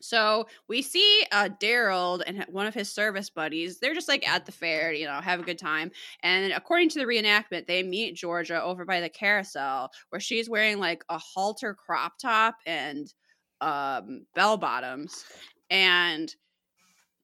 So 0.00 0.46
we 0.68 0.82
see 0.82 1.24
uh, 1.32 1.48
Daryl 1.60 2.22
and 2.26 2.44
one 2.48 2.66
of 2.66 2.74
his 2.74 2.90
service 2.90 3.30
buddies. 3.30 3.78
They're 3.78 3.94
just 3.94 4.08
like 4.08 4.28
at 4.28 4.46
the 4.46 4.52
fair, 4.52 4.92
you 4.92 5.06
know, 5.06 5.20
have 5.20 5.40
a 5.40 5.44
good 5.44 5.58
time. 5.58 5.90
And 6.22 6.52
according 6.52 6.90
to 6.90 6.98
the 6.98 7.04
reenactment, 7.04 7.66
they 7.66 7.82
meet 7.82 8.14
Georgia 8.16 8.62
over 8.62 8.84
by 8.84 9.00
the 9.00 9.08
carousel 9.08 9.90
where 10.10 10.20
she's 10.20 10.48
wearing 10.48 10.78
like 10.78 11.04
a 11.08 11.18
halter 11.18 11.74
crop 11.74 12.18
top 12.18 12.56
and 12.66 13.12
um, 13.60 14.26
bell 14.34 14.56
bottoms 14.56 15.24
and 15.70 16.34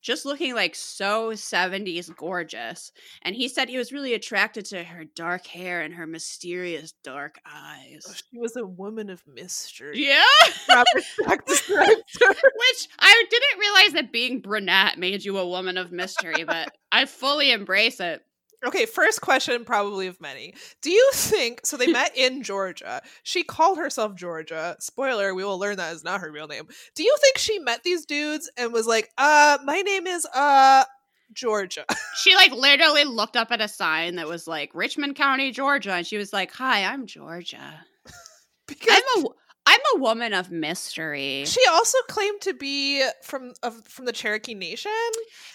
just 0.05 0.27
looking 0.27 0.55
like 0.55 0.75
so 0.75 1.31
70s 1.31 2.15
gorgeous. 2.15 2.93
And 3.23 3.35
he 3.35 3.49
said 3.49 3.69
he 3.69 3.79
was 3.79 3.91
really 3.91 4.13
attracted 4.13 4.67
to 4.67 4.85
her 4.85 5.05
dark 5.05 5.47
hair 5.47 5.81
and 5.81 5.95
her 5.95 6.07
mysterious 6.07 6.93
dark 7.03 7.41
oh, 7.47 7.51
eyes. 7.53 8.23
She 8.31 8.39
was 8.39 8.55
a 8.57 8.67
woman 8.67 9.09
of 9.09 9.23
mystery. 9.27 10.05
Yeah. 10.05 10.23
Robert 10.69 10.87
Stack 10.99 11.47
described 11.47 12.03
her. 12.21 12.29
Which 12.29 12.89
I 13.01 13.25
didn't 13.31 13.59
realize 13.59 13.93
that 13.95 14.13
being 14.13 14.41
brunette 14.41 14.99
made 14.99 15.25
you 15.25 15.39
a 15.39 15.49
woman 15.49 15.79
of 15.79 15.91
mystery, 15.91 16.45
but 16.45 16.69
I 16.93 17.07
fully 17.07 17.51
embrace 17.51 17.99
it. 17.99 18.23
Okay, 18.67 18.87
first 18.87 19.21
question, 19.21 19.65
probably 19.65 20.07
of 20.07 20.21
many. 20.21 20.55
Do 20.83 20.91
you 20.91 21.11
think 21.13 21.61
so? 21.65 21.77
They 21.77 21.87
met 21.87 22.17
in 22.17 22.43
Georgia. 22.43 23.03
She 23.23 23.43
called 23.43 23.79
herself 23.79 24.15
Georgia. 24.15 24.77
Spoiler: 24.81 25.35
We 25.35 25.45
will 25.45 25.59
learn 25.59 25.77
that 25.77 25.95
is 25.95 26.05
not 26.05 26.21
her 26.21 26.31
real 26.33 26.47
name. 26.47 26.69
Do 26.95 27.03
you 27.03 27.17
think 27.21 27.39
she 27.39 27.59
met 27.59 27.83
these 27.83 28.07
dudes 28.07 28.51
and 28.57 28.73
was 28.73 28.87
like, 28.87 29.11
"Uh, 29.19 29.59
my 29.65 29.81
name 29.83 30.07
is 30.07 30.27
uh 30.35 30.85
Georgia"? 31.33 31.85
She 32.17 32.37
like 32.37 32.53
literally 32.53 33.05
looked 33.05 33.37
up 33.37 33.51
at 33.51 33.61
a 33.61 33.67
sign 33.67 34.15
that 34.17 34.29
was 34.29 34.47
like 34.47 34.71
Richmond 34.73 35.17
County, 35.17 35.51
Georgia, 35.51 35.95
and 35.95 36.07
she 36.07 36.17
was 36.17 36.33
like, 36.33 36.53
"Hi, 36.53 36.85
I'm 36.85 37.07
Georgia. 37.07 37.85
because 38.69 39.03
I'm 39.17 39.25
a 39.25 39.29
I'm 39.75 39.99
a 39.99 40.03
woman 40.03 40.33
of 40.35 40.51
mystery. 40.51 41.45
She 41.47 41.61
also 41.71 41.99
claimed 42.09 42.41
to 42.43 42.55
be 42.55 43.05
from 43.23 43.53
of 43.63 43.85
from 43.87 44.05
the 44.05 44.13
Cherokee 44.13 44.55
Nation. 44.55 44.91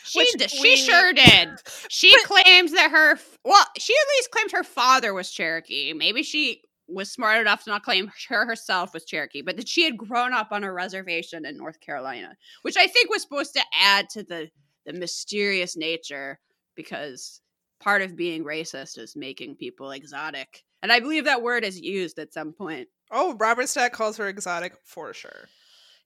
She 0.03 0.25
did, 0.37 0.49
she 0.51 0.61
we- 0.61 0.75
sure 0.75 1.13
did. 1.13 1.49
She 1.89 2.11
But- 2.11 2.43
claims 2.43 2.71
that 2.73 2.91
her 2.91 3.17
well, 3.45 3.65
she 3.77 3.93
at 3.93 4.07
least 4.17 4.31
claimed 4.31 4.51
her 4.51 4.63
father 4.63 5.13
was 5.13 5.31
Cherokee. 5.31 5.93
Maybe 5.93 6.23
she 6.23 6.61
was 6.87 7.11
smart 7.11 7.39
enough 7.39 7.63
to 7.63 7.69
not 7.69 7.83
claim 7.83 8.11
her 8.29 8.45
herself 8.45 8.93
was 8.93 9.05
Cherokee, 9.05 9.41
but 9.43 9.55
that 9.57 9.69
she 9.69 9.83
had 9.83 9.95
grown 9.97 10.33
up 10.33 10.47
on 10.51 10.63
a 10.63 10.73
reservation 10.73 11.45
in 11.45 11.55
North 11.55 11.79
Carolina, 11.79 12.35
which 12.63 12.77
I 12.77 12.87
think 12.87 13.09
was 13.11 13.21
supposed 13.21 13.53
to 13.53 13.61
add 13.79 14.09
to 14.11 14.23
the 14.23 14.49
the 14.85 14.93
mysterious 14.93 15.77
nature 15.77 16.39
because 16.75 17.41
part 17.79 18.01
of 18.01 18.15
being 18.15 18.43
racist 18.43 18.97
is 18.97 19.15
making 19.15 19.55
people 19.55 19.91
exotic. 19.91 20.63
And 20.81 20.91
I 20.91 20.99
believe 20.99 21.25
that 21.25 21.41
word 21.43 21.63
is 21.63 21.79
used 21.79 22.17
at 22.19 22.33
some 22.33 22.53
point. 22.53 22.87
Oh, 23.11 23.35
Robert 23.39 23.69
Stack 23.69 23.93
calls 23.93 24.17
her 24.17 24.27
exotic 24.27 24.73
for 24.83 25.13
sure. 25.13 25.49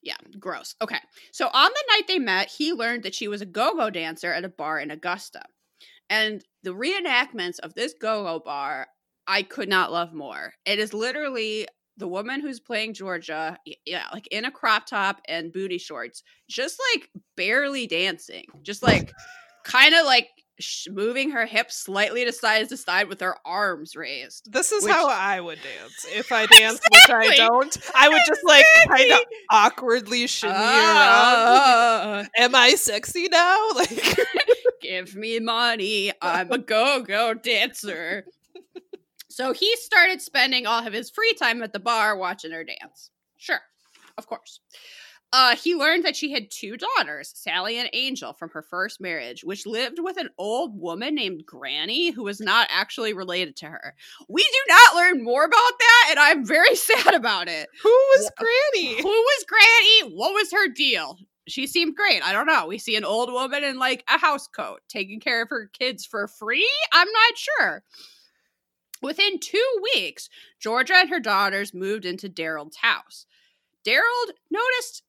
Yeah, 0.02 0.18
gross. 0.40 0.76
Okay. 0.82 1.00
So 1.32 1.48
on 1.48 1.70
the 1.72 1.84
night 1.94 2.08
they 2.08 2.20
met, 2.20 2.50
he 2.50 2.74
learned 2.74 3.04
that 3.04 3.16
she 3.16 3.28
was 3.28 3.42
a 3.42 3.46
go 3.46 3.74
go 3.76 3.90
dancer 3.90 4.32
at 4.34 4.44
a 4.44 4.50
bar 4.50 4.80
in 4.80 4.92
Augusta. 4.92 5.44
And 6.10 6.44
the 6.64 6.72
reenactments 6.72 7.60
of 7.60 7.74
this 7.74 7.94
go 8.00 8.24
go 8.24 8.40
bar, 8.40 8.88
I 9.28 9.44
could 9.44 9.70
not 9.70 9.92
love 9.92 10.14
more. 10.14 10.54
It 10.66 10.80
is 10.80 10.94
literally 10.94 11.68
the 11.98 12.08
woman 12.08 12.42
who's 12.42 12.60
playing 12.60 12.94
Georgia, 12.94 13.58
yeah, 13.86 14.08
like 14.12 14.28
in 14.28 14.46
a 14.46 14.52
crop 14.52 14.86
top 14.88 15.22
and 15.28 15.54
booty 15.54 15.78
shorts, 15.78 16.24
just 16.50 16.80
like 16.94 17.10
barely 17.38 17.88
dancing, 17.88 18.46
just 18.64 18.84
like 18.84 19.14
kind 19.64 19.94
of 19.94 20.06
like 20.06 20.28
sh- 20.60 20.88
moving 20.92 21.32
her 21.32 21.46
hips 21.46 21.76
slightly 21.76 22.26
to 22.26 22.32
side 22.32 22.70
to 22.70 22.78
side 22.78 23.08
with 23.08 23.20
her 23.22 23.36
arms 23.46 23.96
raised. 23.96 24.52
This 24.52 24.72
is 24.72 24.84
Which- 24.84 24.94
how 24.94 25.10
I 25.10 25.40
would 25.42 25.60
dance 25.62 26.06
if 26.14 26.32
I 26.32 26.46
danced, 26.58 26.84
which 26.92 27.10
I 27.10 27.36
don't. 27.36 27.78
I 27.96 28.10
would 28.10 28.22
just 28.28 28.42
like 28.46 28.66
kind 28.88 28.94
of 29.02 29.06
Exactly. 29.06 29.38
awkwardly 29.52 30.28
shimmy 30.28 30.54
around. 30.54 30.62
Ah, 30.66 32.26
Am 32.38 32.56
I 32.56 32.76
sexy 32.76 33.28
now? 33.30 33.70
Like, 33.76 34.18
give 34.82 35.16
me 35.16 35.40
money. 35.40 36.12
I'm 36.22 36.52
a 36.52 36.58
go 36.58 37.02
go 37.04 37.34
dancer. 37.34 38.26
so 39.30 39.54
he 39.54 39.76
started 39.78 40.22
spending 40.22 40.68
all 40.68 40.86
of 40.86 40.94
his 40.94 41.10
free 41.10 41.34
time 41.34 41.64
at 41.64 41.74
the 41.74 41.80
bar 41.80 42.16
watching 42.18 42.52
her 42.52 42.64
dance. 42.64 43.10
Sure, 43.38 43.62
of 44.18 44.28
course. 44.28 44.60
Uh, 45.34 45.56
he 45.56 45.74
learned 45.74 46.06
that 46.06 46.16
she 46.16 46.32
had 46.32 46.52
two 46.52 46.78
daughters, 46.78 47.32
Sally 47.34 47.80
and 47.80 47.90
Angel, 47.92 48.34
from 48.34 48.52
her 48.52 48.62
first 48.62 49.02
marriage, 49.02 49.44
which 49.44 49.66
lived 49.66 49.98
with 50.00 50.18
an 50.18 50.30
old 50.38 50.80
woman 50.80 51.16
named 51.16 51.44
Granny, 51.44 52.12
who 52.12 52.24
was 52.24 52.40
not 52.40 52.68
actually 52.70 53.14
related 53.14 53.56
to 53.58 53.66
her. 53.66 53.96
We 54.30 54.44
do 54.44 54.60
not 54.70 54.96
learn 54.96 55.24
more 55.24 55.44
about 55.44 55.72
that, 55.80 56.08
and 56.12 56.20
I'm 56.20 56.46
very 56.46 56.76
sad 56.76 57.16
about 57.16 57.48
it. 57.48 57.68
who 57.82 57.90
was 57.90 58.32
Granny? 58.38 59.02
Who 59.02 59.10
was 59.10 59.46
Granny? 59.48 60.16
What 60.16 60.36
was 60.36 60.52
her 60.52 60.68
deal? 60.72 61.18
She 61.48 61.66
seemed 61.66 61.96
great. 61.96 62.22
I 62.24 62.32
don't 62.32 62.46
know. 62.46 62.68
We 62.68 62.78
see 62.78 62.96
an 62.96 63.04
old 63.04 63.34
woman 63.34 63.64
in 63.64 63.80
like 63.80 64.04
a 64.08 64.20
house 64.20 64.48
coat 64.48 64.82
taking 64.88 65.20
care 65.20 65.42
of 65.42 65.50
her 65.50 65.68
kids 65.74 66.06
for 66.06 66.28
free. 66.28 66.70
I'm 66.94 67.12
not 67.12 67.38
sure. 67.38 67.84
Within 69.02 69.40
two 69.40 69.82
weeks, 69.96 70.30
Georgia 70.62 70.94
and 70.96 71.10
her 71.10 71.20
daughters 71.20 71.74
moved 71.74 72.06
into 72.06 72.30
Daryl's 72.30 72.78
house. 72.78 73.26
Daryl 73.84 74.32
noticed. 74.52 75.02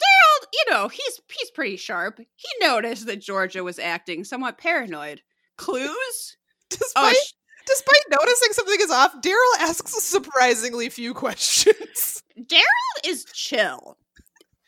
Daryl, 0.00 0.46
you 0.52 0.72
know, 0.72 0.88
he's 0.88 1.20
he's 1.38 1.50
pretty 1.50 1.76
sharp. 1.76 2.18
He 2.18 2.48
noticed 2.66 3.06
that 3.06 3.20
Georgia 3.20 3.64
was 3.64 3.78
acting 3.78 4.24
somewhat 4.24 4.58
paranoid. 4.58 5.22
Clues? 5.56 6.36
Despite, 6.70 7.14
Oh, 7.16 7.20
sh- 7.24 7.32
despite 7.66 8.02
noticing 8.10 8.52
something 8.52 8.76
is 8.80 8.90
off, 8.90 9.14
Daryl 9.22 9.60
asks 9.60 9.92
surprisingly 10.02 10.88
few 10.88 11.14
questions. 11.14 12.22
Daryl 12.38 12.62
is 13.06 13.24
chill 13.32 13.96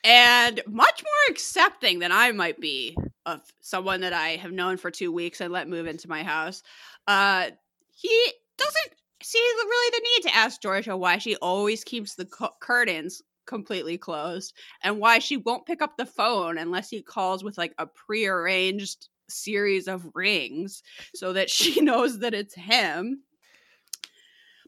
and 0.02 0.60
much 0.66 1.02
more 1.02 1.30
accepting 1.34 1.98
than 1.98 2.10
I 2.10 2.32
might 2.32 2.58
be 2.58 2.96
of 3.26 3.42
someone 3.60 4.00
that 4.00 4.14
I 4.14 4.30
have 4.36 4.52
known 4.52 4.78
for 4.78 4.90
two 4.90 5.12
weeks 5.12 5.40
and 5.40 5.52
let 5.52 5.68
move 5.68 5.86
into 5.86 6.08
my 6.08 6.22
house. 6.22 6.62
Uh, 7.06 7.50
he 7.92 8.32
doesn't 8.56 8.94
see 9.22 9.38
really 9.38 9.90
the 9.90 10.02
need 10.02 10.30
to 10.30 10.36
ask 10.36 10.62
Georgia 10.62 10.96
why 10.96 11.18
she 11.18 11.36
always 11.36 11.84
keeps 11.84 12.14
the 12.14 12.24
cu- 12.24 12.48
curtains 12.60 13.20
completely 13.50 13.98
closed 13.98 14.54
and 14.82 15.00
why 15.00 15.18
she 15.18 15.36
won't 15.36 15.66
pick 15.66 15.82
up 15.82 15.96
the 15.96 16.06
phone 16.06 16.56
unless 16.56 16.88
he 16.88 17.02
calls 17.02 17.42
with 17.42 17.58
like 17.58 17.74
a 17.78 17.86
prearranged 17.86 19.08
series 19.28 19.88
of 19.88 20.08
rings 20.14 20.82
so 21.14 21.32
that 21.32 21.50
she 21.50 21.80
knows 21.82 22.20
that 22.20 22.32
it's 22.32 22.54
him. 22.54 23.24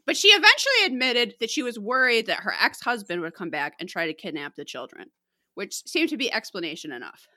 But 0.04 0.16
she 0.16 0.28
eventually 0.28 0.84
admitted 0.86 1.36
that 1.38 1.50
she 1.50 1.62
was 1.62 1.78
worried 1.78 2.26
that 2.26 2.40
her 2.40 2.54
ex 2.60 2.80
husband 2.80 3.22
would 3.22 3.34
come 3.34 3.50
back 3.50 3.74
and 3.78 3.88
try 3.88 4.06
to 4.06 4.12
kidnap 4.12 4.56
the 4.56 4.64
children, 4.64 5.10
which 5.54 5.86
seemed 5.86 6.08
to 6.08 6.16
be 6.16 6.32
explanation 6.32 6.90
enough. 6.90 7.28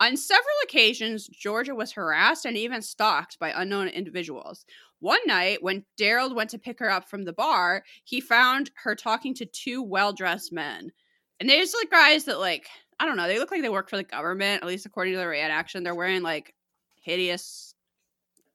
On 0.00 0.16
several 0.16 0.46
occasions, 0.64 1.28
Georgia 1.28 1.74
was 1.74 1.92
harassed 1.92 2.46
and 2.46 2.56
even 2.56 2.80
stalked 2.80 3.38
by 3.38 3.52
unknown 3.54 3.88
individuals. 3.88 4.64
One 4.98 5.20
night, 5.26 5.62
when 5.62 5.84
Daryl 5.98 6.34
went 6.34 6.50
to 6.50 6.58
pick 6.58 6.78
her 6.78 6.90
up 6.90 7.08
from 7.08 7.24
the 7.24 7.32
bar, 7.32 7.84
he 8.04 8.20
found 8.20 8.70
her 8.82 8.94
talking 8.94 9.34
to 9.34 9.46
two 9.46 9.82
well 9.82 10.12
dressed 10.12 10.52
men. 10.52 10.92
And 11.38 11.48
there's 11.48 11.74
like 11.74 11.90
guys 11.90 12.24
that, 12.24 12.40
like, 12.40 12.66
I 12.98 13.06
don't 13.06 13.16
know, 13.16 13.28
they 13.28 13.38
look 13.38 13.50
like 13.50 13.62
they 13.62 13.68
work 13.68 13.90
for 13.90 13.96
the 13.96 14.02
government, 14.02 14.62
at 14.62 14.68
least 14.68 14.86
according 14.86 15.14
to 15.14 15.18
the 15.18 15.26
reaction. 15.26 15.84
They're 15.84 15.94
wearing 15.94 16.22
like 16.22 16.54
hideous 17.02 17.74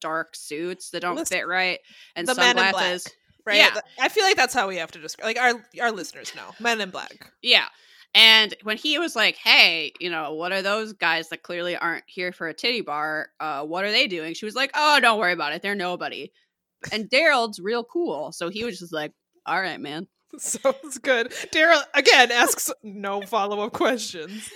dark 0.02 0.36
suits 0.36 0.92
that 0.92 1.02
don't 1.02 1.16
Listen, 1.16 1.38
fit 1.38 1.48
right 1.48 1.80
and 2.16 2.28
the 2.28 2.36
men 2.36 2.58
in 2.58 2.72
black. 2.72 3.02
Right? 3.46 3.58
Yeah. 3.58 3.80
I 4.00 4.10
feel 4.10 4.24
like 4.24 4.36
that's 4.36 4.54
how 4.54 4.68
we 4.68 4.78
have 4.78 4.92
to 4.92 5.00
describe. 5.00 5.26
Like 5.26 5.40
our 5.40 5.64
our 5.80 5.92
listeners 5.92 6.34
know, 6.36 6.54
Men 6.60 6.82
in 6.82 6.90
Black. 6.90 7.32
Yeah. 7.44 7.66
And 8.16 8.56
when 8.64 8.78
he 8.78 8.98
was 8.98 9.16
like, 9.16 9.36
"Hey, 9.38 9.92
you 10.00 10.10
know, 10.10 10.34
what 10.34 10.52
are 10.54 10.62
those 10.64 10.94
guys 10.94 11.30
that 11.30 11.44
clearly 11.44 11.76
aren't 11.78 12.06
here 12.08 12.32
for 12.32 12.48
a 12.48 12.54
titty 12.54 12.82
bar? 12.82 13.30
Uh, 13.40 13.64
what 13.66 13.84
are 13.86 13.92
they 13.92 14.08
doing?" 14.08 14.34
She 14.34 14.46
was 14.46 14.56
like, 14.56 14.72
"Oh, 14.76 15.00
don't 15.02 15.20
worry 15.20 15.34
about 15.34 15.54
it. 15.54 15.62
They're 15.62 15.76
nobody." 15.76 16.32
And 16.94 17.10
Daryl's 17.10 17.60
real 17.60 17.84
cool, 17.86 18.32
so 18.34 18.50
he 18.50 18.64
was 18.66 18.80
just 18.80 18.94
like, 18.94 19.14
"All 19.48 19.62
right, 19.62 19.80
man." 19.82 20.08
Sounds 20.38 20.98
good. 20.98 21.32
Daryl 21.54 21.82
again 21.94 22.32
asks 22.32 22.72
no 22.84 23.22
follow 23.22 23.62
up 23.62 23.74
questions. 23.74 24.50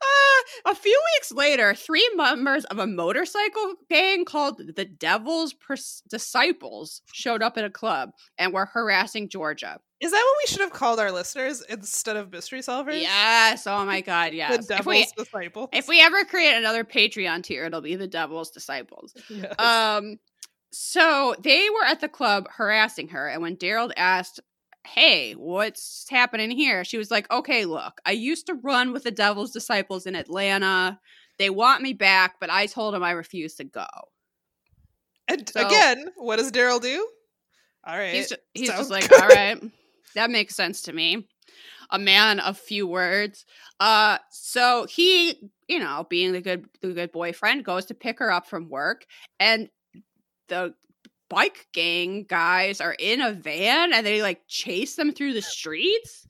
Uh, 0.00 0.70
a 0.70 0.74
few 0.74 1.00
weeks 1.16 1.32
later, 1.32 1.74
three 1.74 2.08
members 2.14 2.64
of 2.66 2.78
a 2.78 2.86
motorcycle 2.86 3.74
gang 3.90 4.24
called 4.24 4.60
the 4.76 4.84
Devil's 4.84 5.52
Pers- 5.54 6.02
Disciples 6.08 7.02
showed 7.12 7.42
up 7.42 7.58
at 7.58 7.64
a 7.64 7.70
club 7.70 8.10
and 8.38 8.52
were 8.52 8.66
harassing 8.66 9.28
Georgia. 9.28 9.78
Is 10.00 10.10
that 10.12 10.18
what 10.18 10.36
we 10.42 10.52
should 10.52 10.60
have 10.60 10.72
called 10.72 11.00
our 11.00 11.10
listeners 11.10 11.62
instead 11.68 12.16
of 12.16 12.30
mystery 12.30 12.60
solvers? 12.60 13.00
Yes. 13.00 13.66
Oh 13.66 13.84
my 13.86 14.02
God. 14.02 14.32
Yes. 14.34 14.66
The 14.66 14.76
If 14.76 14.86
we, 14.86 15.00
devil's 15.00 15.12
disciples. 15.12 15.68
if 15.72 15.88
we 15.88 16.02
ever 16.02 16.24
create 16.24 16.54
another 16.56 16.84
Patreon 16.84 17.42
tier, 17.42 17.64
it'll 17.64 17.80
be 17.80 17.96
the 17.96 18.06
Devil's 18.06 18.50
Disciples. 18.50 19.14
Yes. 19.30 19.54
Um, 19.58 20.18
so 20.72 21.34
they 21.40 21.68
were 21.70 21.84
at 21.86 22.00
the 22.00 22.08
club 22.08 22.46
harassing 22.54 23.08
her, 23.08 23.26
and 23.28 23.40
when 23.40 23.56
Daryl 23.56 23.90
asked, 23.96 24.40
"Hey, 24.86 25.32
what's 25.32 26.06
happening 26.08 26.50
here?" 26.50 26.84
she 26.84 26.98
was 26.98 27.10
like, 27.10 27.30
"Okay, 27.30 27.64
look, 27.64 28.00
I 28.04 28.12
used 28.12 28.46
to 28.46 28.54
run 28.54 28.92
with 28.92 29.04
the 29.04 29.10
Devil's 29.10 29.52
Disciples 29.52 30.06
in 30.06 30.14
Atlanta. 30.14 30.98
They 31.38 31.50
want 31.50 31.82
me 31.82 31.92
back, 31.92 32.36
but 32.40 32.50
I 32.50 32.66
told 32.66 32.94
them 32.94 33.02
I 33.02 33.10
refuse 33.12 33.54
to 33.56 33.64
go." 33.64 33.86
and 35.28 35.48
so- 35.48 35.66
again, 35.66 36.08
what 36.16 36.36
does 36.36 36.52
Daryl 36.52 36.80
do? 36.80 37.08
All 37.84 37.96
right. 37.96 38.14
He's 38.14 38.28
ju- 38.30 38.36
he's 38.54 38.68
just 38.70 38.90
like, 38.90 39.10
"All 39.12 39.28
right, 39.28 39.60
that 40.14 40.30
makes 40.30 40.54
sense 40.54 40.82
to 40.82 40.92
me." 40.92 41.28
A 41.90 41.98
man 42.00 42.40
of 42.40 42.58
few 42.58 42.84
words. 42.86 43.44
Uh, 43.78 44.18
so 44.30 44.86
he, 44.90 45.50
you 45.68 45.78
know, 45.78 46.04
being 46.10 46.32
the 46.32 46.40
good 46.40 46.66
the 46.80 46.92
good 46.92 47.12
boyfriend, 47.12 47.64
goes 47.64 47.84
to 47.86 47.94
pick 47.94 48.18
her 48.18 48.30
up 48.32 48.48
from 48.48 48.68
work, 48.68 49.06
and 49.38 49.68
the 50.48 50.74
bike 51.28 51.66
gang 51.72 52.24
guys 52.28 52.80
are 52.80 52.96
in 52.98 53.20
a 53.20 53.32
van 53.32 53.92
and 53.92 54.06
they 54.06 54.22
like 54.22 54.40
chase 54.46 54.96
them 54.96 55.12
through 55.12 55.32
the 55.32 55.42
streets 55.42 56.26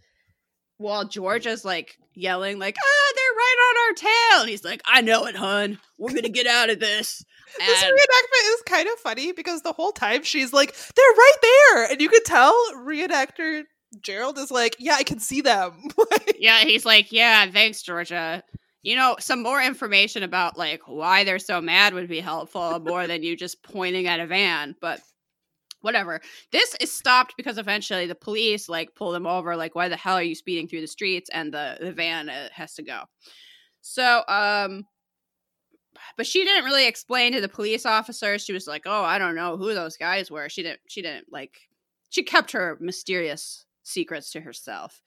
while 0.79 1.07
Georgia's 1.07 1.65
like 1.65 1.97
yelling 2.15 2.59
like 2.59 2.77
ah 2.79 3.13
they're 3.15 3.37
right 3.37 3.57
on 3.69 3.77
our 3.89 3.95
tail. 3.95 4.41
And 4.43 4.51
he's 4.51 4.65
like 4.65 4.83
I 4.87 5.01
know 5.01 5.27
it 5.27 5.37
hun. 5.37 5.79
We're 5.99 6.15
gonna 6.15 6.29
get 6.29 6.47
out 6.47 6.71
of 6.71 6.81
this. 6.81 7.25
This 7.59 7.85
reenactment 7.85 8.55
is 8.55 8.63
kind 8.67 8.89
of 8.89 8.99
funny 8.99 9.33
because 9.33 9.63
the 9.63 9.73
whole 9.73 9.93
time 9.93 10.23
she's 10.25 10.53
like, 10.53 10.77
they're 10.95 11.05
right 11.05 11.37
there. 11.43 11.85
And 11.91 12.01
you 12.01 12.09
could 12.09 12.25
tell 12.25 12.55
reenactor 12.75 13.63
Gerald 14.03 14.37
is 14.37 14.51
like, 14.51 14.77
yeah, 14.79 14.97
I 14.99 15.05
can 15.05 15.21
see 15.21 15.41
them. 15.41 15.73
Yeah 16.39 16.61
he's 16.61 16.85
like 16.85 17.13
yeah 17.13 17.51
thanks 17.51 17.83
Georgia 17.83 18.43
you 18.87 18.95
know 18.95 19.17
some 19.19 19.43
more 19.43 19.61
information 19.61 20.23
about 20.23 20.57
like 20.57 20.81
why 20.87 21.25
they're 21.25 21.41
so 21.41 21.61
mad 21.61 21.93
would 21.93 22.09
be 22.09 22.21
helpful 22.21 22.79
more 22.79 23.09
than 23.09 23.21
you 23.25 23.37
just 23.37 23.61
pointing 23.65 24.07
at 24.07 24.21
a 24.21 24.27
van 24.27 24.77
but 24.81 25.01
whatever. 25.81 26.21
This 26.53 26.75
is 26.81 26.91
stopped 26.93 27.35
because 27.37 27.59
eventually 27.59 28.07
the 28.07 28.15
police 28.15 28.69
like 28.69 28.95
pull 28.95 29.11
them 29.11 29.27
over 29.27 29.57
like 29.57 29.75
why 29.75 29.89
the 29.89 29.97
hell 29.97 30.15
are 30.15 30.23
you 30.23 30.37
speeding 30.37 30.69
through 30.69 30.83
the 30.83 30.87
streets? 30.87 31.29
and 31.33 31.53
the 31.53 31.79
the 31.81 31.93
van 31.93 32.29
uh, 32.29 32.49
has 32.53 32.75
to 32.75 32.83
go. 32.85 33.03
So 33.81 34.23
um 34.29 34.85
but 36.17 36.27
she 36.27 36.45
didn't 36.45 36.65
really 36.65 36.87
explain 36.87 37.33
to 37.33 37.41
the 37.41 37.49
police 37.49 37.85
officers. 37.85 38.45
She 38.45 38.53
was 38.53 38.69
like 38.69 38.83
oh 38.87 39.03
i 39.03 39.19
don't 39.19 39.35
know 39.35 39.57
who 39.57 39.75
those 39.75 39.97
guys 39.97 40.31
were. 40.31 40.49
She 40.49 40.63
didn't 40.63 40.81
she 40.87 41.03
didn't 41.03 41.27
like 41.33 41.59
she 42.11 42.23
kept 42.23 42.53
her 42.53 42.79
mysterious 42.81 43.67
secrets 43.83 44.31
to 44.31 44.41
herself. 44.41 45.03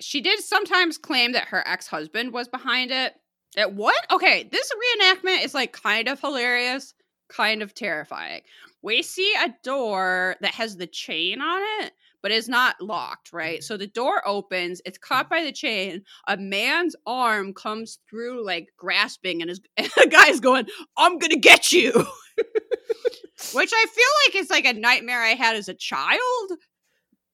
She 0.00 0.20
did 0.20 0.40
sometimes 0.40 0.98
claim 0.98 1.32
that 1.32 1.48
her 1.48 1.66
ex 1.66 1.86
husband 1.86 2.32
was 2.32 2.48
behind 2.48 2.90
it. 2.90 3.14
At 3.56 3.74
what? 3.74 3.96
Okay, 4.10 4.48
this 4.50 4.70
reenactment 4.72 5.44
is 5.44 5.54
like 5.54 5.72
kind 5.72 6.08
of 6.08 6.20
hilarious, 6.20 6.94
kind 7.28 7.62
of 7.62 7.74
terrifying. 7.74 8.42
We 8.82 9.02
see 9.02 9.32
a 9.34 9.54
door 9.62 10.36
that 10.40 10.54
has 10.54 10.76
the 10.76 10.86
chain 10.86 11.40
on 11.40 11.62
it, 11.80 11.92
but 12.22 12.32
is 12.32 12.48
not 12.48 12.80
locked, 12.80 13.32
right? 13.32 13.58
Mm-hmm. 13.58 13.64
So 13.64 13.76
the 13.76 13.86
door 13.86 14.26
opens, 14.26 14.80
it's 14.84 14.98
caught 14.98 15.30
by 15.30 15.44
the 15.44 15.52
chain. 15.52 16.02
A 16.26 16.36
man's 16.36 16.96
arm 17.06 17.54
comes 17.54 17.98
through, 18.08 18.44
like 18.44 18.68
grasping, 18.76 19.42
and, 19.42 19.50
is, 19.50 19.60
and 19.76 19.88
the 19.96 20.08
guy's 20.08 20.40
going, 20.40 20.66
I'm 20.96 21.18
gonna 21.18 21.36
get 21.36 21.70
you. 21.70 21.92
Which 23.52 23.72
I 23.72 23.86
feel 23.86 24.06
like 24.26 24.42
is 24.42 24.50
like 24.50 24.64
a 24.64 24.72
nightmare 24.72 25.22
I 25.22 25.34
had 25.34 25.54
as 25.54 25.68
a 25.68 25.74
child. 25.74 26.20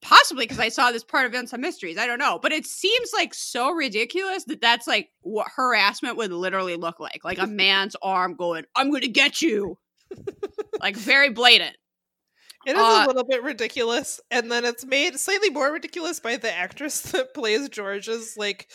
Possibly 0.03 0.45
because 0.45 0.59
I 0.61 0.71
saw 0.71 0.91
this 0.93 1.05
part 1.05 1.27
of 1.27 1.35
Unsolved 1.35 1.61
Mysteries. 1.61 1.99
I 1.99 2.07
don't 2.07 2.19
know. 2.19 2.39
But 2.41 2.53
it 2.53 2.65
seems 2.67 3.11
like 3.13 3.35
so 3.35 3.71
ridiculous 3.71 4.45
that 4.45 4.61
that's 4.61 4.87
like 4.87 5.11
what 5.21 5.49
harassment 5.55 6.17
would 6.17 6.33
literally 6.33 6.77
look 6.77 6.99
like. 7.01 7.23
Like 7.25 7.39
a 7.39 7.47
man's 7.49 7.97
arm 8.03 8.35
going, 8.35 8.65
I'm 8.75 8.91
going 8.91 9.03
to 9.03 9.09
get 9.09 9.43
you. 9.43 9.77
like 10.81 10.97
very 10.97 11.31
blatant. 11.31 11.77
It 12.67 12.77
is 12.77 12.83
Uh, 12.83 13.05
a 13.05 13.07
little 13.07 13.25
bit 13.25 13.43
ridiculous, 13.43 14.21
and 14.31 14.51
then 14.53 14.67
it's 14.67 14.85
made 14.85 15.19
slightly 15.19 15.49
more 15.49 15.73
ridiculous 15.73 16.21
by 16.21 16.37
the 16.37 16.53
actress 16.53 17.01
that 17.13 17.33
plays 17.33 17.69
George's 17.71 18.37
like 18.37 18.69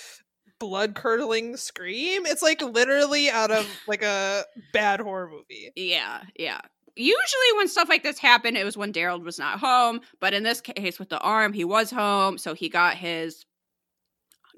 blood 0.59 0.95
curdling 0.95 1.55
scream. 1.57 2.25
It's 2.25 2.41
like 2.41 2.61
literally 2.61 3.29
out 3.29 3.51
of 3.51 3.67
like 3.87 4.01
a 4.01 4.43
bad 4.73 5.01
horror 5.01 5.29
movie. 5.29 5.71
Yeah, 5.75 6.21
yeah. 6.35 6.61
Usually, 6.95 7.57
when 7.57 7.67
stuff 7.67 7.89
like 7.89 8.03
this 8.03 8.19
happened, 8.19 8.57
it 8.57 8.63
was 8.63 8.77
when 8.77 8.93
Daryl 8.93 9.21
was 9.23 9.37
not 9.39 9.59
home. 9.59 10.01
But 10.21 10.33
in 10.33 10.43
this 10.43 10.61
case, 10.61 10.97
with 10.99 11.09
the 11.09 11.19
arm, 11.19 11.51
he 11.53 11.65
was 11.65 11.91
home, 11.91 12.37
so 12.37 12.53
he 12.53 12.69
got 12.69 12.95
his 12.95 13.45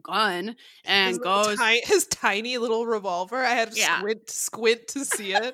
gun 0.04 0.56
and 0.86 1.10
his, 1.10 1.18
goes. 1.18 1.58
ti- 1.58 1.82
his 1.84 2.06
tiny 2.08 2.58
little 2.58 2.86
revolver. 2.86 3.38
I 3.44 3.50
had 3.56 3.72
to 3.72 3.78
Yeah. 3.80 3.98
squint 4.00 4.30
squint 4.30 4.88
to 4.90 5.04
see 5.06 5.34
it. 5.34 5.52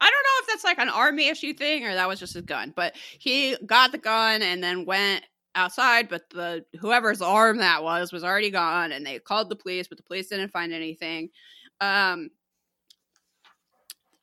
I 0.00 0.10
don't 0.10 0.22
know 0.22 0.40
if 0.42 0.46
that's 0.46 0.64
like 0.64 0.78
an 0.78 0.88
army 0.88 1.28
issue 1.28 1.52
thing 1.52 1.84
or 1.84 1.94
that 1.94 2.06
was 2.08 2.20
just 2.20 2.34
his 2.34 2.42
gun, 2.44 2.72
but 2.76 2.94
he 3.18 3.56
got 3.66 3.90
the 3.90 3.98
gun 3.98 4.42
and 4.42 4.62
then 4.62 4.84
went 4.86 5.24
outside. 5.56 6.08
But 6.08 6.30
the 6.30 6.64
whoever's 6.80 7.20
arm 7.20 7.58
that 7.58 7.82
was 7.82 8.12
was 8.12 8.22
already 8.22 8.50
gone, 8.50 8.92
and 8.92 9.04
they 9.04 9.18
called 9.18 9.48
the 9.50 9.56
police, 9.56 9.88
but 9.88 9.98
the 9.98 10.04
police 10.04 10.28
didn't 10.28 10.52
find 10.52 10.72
anything. 10.72 11.30
Um, 11.80 12.30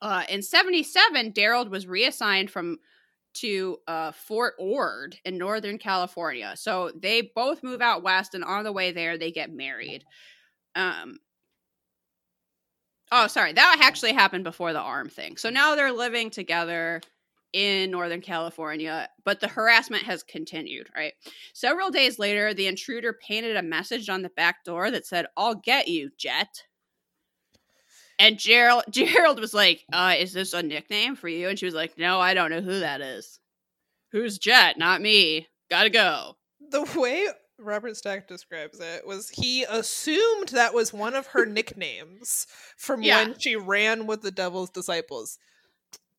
uh, 0.02 0.24
in 0.30 0.42
'77, 0.42 1.34
Daryl 1.34 1.70
was 1.70 1.88
reassigned 1.88 2.52
from 2.52 2.78
to 3.36 3.78
uh, 3.88 4.12
Fort 4.12 4.56
Ord 4.60 5.18
in 5.24 5.38
Northern 5.38 5.78
California. 5.78 6.54
So 6.56 6.92
they 7.00 7.32
both 7.36 7.64
move 7.64 7.82
out 7.82 8.04
west, 8.04 8.34
and 8.34 8.44
on 8.44 8.64
the 8.64 8.72
way 8.72 8.92
there, 8.92 9.18
they 9.18 9.32
get 9.32 9.52
married. 9.52 10.04
Um, 10.76 11.20
oh, 13.12 13.28
sorry, 13.28 13.54
that 13.54 13.78
actually 13.82 14.14
happened 14.14 14.44
before 14.44 14.74
the 14.74 14.80
arm 14.80 15.10
thing. 15.10 15.38
So 15.38 15.50
now 15.50 15.76
they're 15.76 15.92
living 15.92 16.30
together 16.30 17.02
in 17.54 17.90
Northern 17.90 18.22
California, 18.22 19.10
but 19.26 19.40
the 19.40 19.48
harassment 19.48 20.04
has 20.04 20.22
continued, 20.22 20.88
right? 20.96 21.14
Several 21.54 21.90
days 21.90 22.20
later, 22.20 22.54
the 22.54 22.68
intruder 22.68 23.18
painted 23.28 23.56
a 23.56 23.64
message 23.64 24.10
on 24.10 24.22
the 24.22 24.30
back 24.30 24.64
door 24.64 24.92
that 24.92 25.08
said, 25.08 25.26
I'll 25.36 25.56
get 25.56 25.88
you, 25.88 26.12
Jet. 26.18 26.64
And 28.20 28.38
Gerald 28.38 28.84
Gerald 28.90 29.40
was 29.40 29.54
like, 29.54 29.84
uh, 29.92 30.16
is 30.18 30.34
this 30.34 30.54
a 30.54 30.62
nickname 30.62 31.16
for 31.16 31.28
you? 31.30 31.50
And 31.50 31.58
she 31.58 31.66
was 31.66 31.74
like, 31.76 31.98
No, 31.98 32.20
I 32.20 32.34
don't 32.34 32.52
know 32.52 32.62
who 32.62 32.82
that 32.82 33.02
is. 33.02 33.40
Who's 34.12 34.38
Jet? 34.38 34.78
Not 34.78 35.02
me. 35.02 35.48
Gotta 35.70 35.90
go. 35.90 36.36
The 36.72 36.84
way 37.00 37.28
Robert 37.58 37.96
Stack 37.98 38.28
describes 38.28 38.80
it 38.80 39.06
was 39.06 39.30
he 39.30 39.64
assumed 39.64 40.50
that 40.50 40.74
was 40.74 40.94
one 40.94 41.14
of 41.16 41.28
her 41.28 41.46
nicknames 41.46 42.48
from 42.78 43.02
Yeah. 43.04 43.24
when 43.24 43.40
she 43.40 43.56
ran 43.56 44.08
with 44.08 44.22
the 44.22 44.32
devil's 44.32 44.70
disciples. 44.70 45.38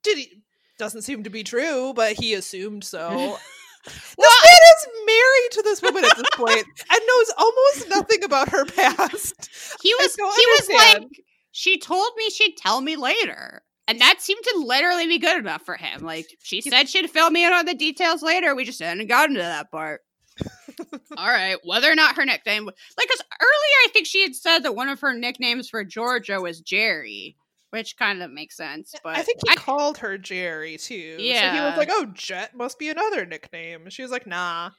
Did 0.02 0.18
he 0.18 0.42
doesn't 0.78 1.02
seem 1.02 1.24
to 1.24 1.30
be 1.30 1.44
true, 1.44 1.92
but 1.94 2.14
he 2.14 2.32
assumed 2.34 2.84
so. 2.84 3.08
this 3.84 4.16
man 4.18 4.60
is 4.76 4.86
married 5.06 5.50
to 5.52 5.62
this 5.62 5.82
woman 5.82 6.04
at 6.04 6.16
this 6.16 6.30
point 6.34 6.64
and 6.90 7.00
knows 7.06 7.30
almost 7.38 7.88
nothing 7.88 8.22
about 8.24 8.48
her 8.50 8.64
past. 8.64 9.48
He 9.82 9.94
was 9.94 10.14
he 10.14 10.22
don't 10.22 10.28
was 10.28 10.68
like 10.68 10.94
understand. 10.96 11.10
She 11.52 11.78
told 11.78 12.10
me 12.16 12.30
she'd 12.30 12.56
tell 12.56 12.80
me 12.80 12.96
later. 12.96 13.62
And 13.88 14.00
that 14.00 14.20
seemed 14.20 14.44
to 14.44 14.62
literally 14.64 15.08
be 15.08 15.18
good 15.18 15.38
enough 15.38 15.62
for 15.62 15.76
him. 15.76 16.02
Like 16.02 16.26
she 16.42 16.60
said 16.60 16.88
she'd 16.88 17.10
fill 17.10 17.30
me 17.30 17.44
in 17.44 17.52
on 17.52 17.66
the 17.66 17.74
details 17.74 18.22
later. 18.22 18.54
We 18.54 18.64
just 18.64 18.80
hadn't 18.80 19.08
gotten 19.08 19.34
to 19.34 19.42
that 19.42 19.70
part. 19.70 20.02
All 21.16 21.28
right, 21.28 21.56
whether 21.64 21.90
or 21.90 21.94
not 21.94 22.16
her 22.16 22.24
nickname, 22.24 22.64
like, 22.64 22.74
because 22.98 23.22
earlier 23.40 23.76
I 23.84 23.88
think 23.92 24.06
she 24.06 24.22
had 24.22 24.34
said 24.34 24.60
that 24.60 24.74
one 24.74 24.88
of 24.88 25.00
her 25.00 25.12
nicknames 25.12 25.68
for 25.68 25.84
Georgia 25.84 26.40
was 26.40 26.60
Jerry, 26.60 27.36
which 27.70 27.96
kind 27.98 28.22
of 28.22 28.30
makes 28.30 28.56
sense. 28.56 28.94
But 29.02 29.16
I 29.16 29.22
think 29.22 29.40
he 29.46 29.54
called 29.56 29.98
her 29.98 30.16
Jerry 30.16 30.78
too. 30.78 31.16
So 31.18 31.56
he 31.56 31.60
was 31.60 31.76
like, 31.76 31.90
"Oh, 31.90 32.06
Jet 32.14 32.56
must 32.56 32.78
be 32.78 32.88
another 32.88 33.26
nickname." 33.26 33.82
And 33.82 33.92
she 33.92 34.02
was 34.02 34.10
like, 34.10 34.26
"Nah." 34.26 34.70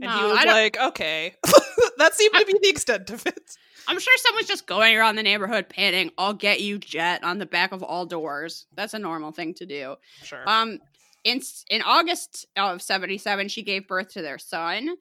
And 0.00 0.10
he 0.10 0.24
was 0.24 0.44
like, 0.44 0.78
"Okay." 0.78 1.34
that 2.00 2.14
seemed 2.14 2.34
to 2.34 2.44
be 2.44 2.58
the 2.60 2.68
extent 2.68 3.10
of 3.10 3.24
it. 3.26 3.56
I'm 3.88 3.98
sure 3.98 4.12
someone's 4.18 4.46
just 4.46 4.66
going 4.66 4.96
around 4.96 5.16
the 5.16 5.22
neighborhood 5.22 5.68
painting 5.68 6.10
"I'll 6.18 6.34
get 6.34 6.60
you, 6.60 6.78
Jet" 6.78 7.24
on 7.24 7.38
the 7.38 7.46
back 7.46 7.72
of 7.72 7.82
all 7.82 8.06
doors. 8.06 8.66
That's 8.74 8.94
a 8.94 8.98
normal 8.98 9.32
thing 9.32 9.54
to 9.54 9.66
do. 9.66 9.96
Sure. 10.22 10.48
Um, 10.48 10.78
in 11.24 11.40
in 11.70 11.82
August 11.82 12.46
of 12.56 12.82
'77, 12.82 13.48
she 13.48 13.62
gave 13.62 13.86
birth 13.88 14.10
to 14.12 14.22
their 14.22 14.38
son. 14.38 14.96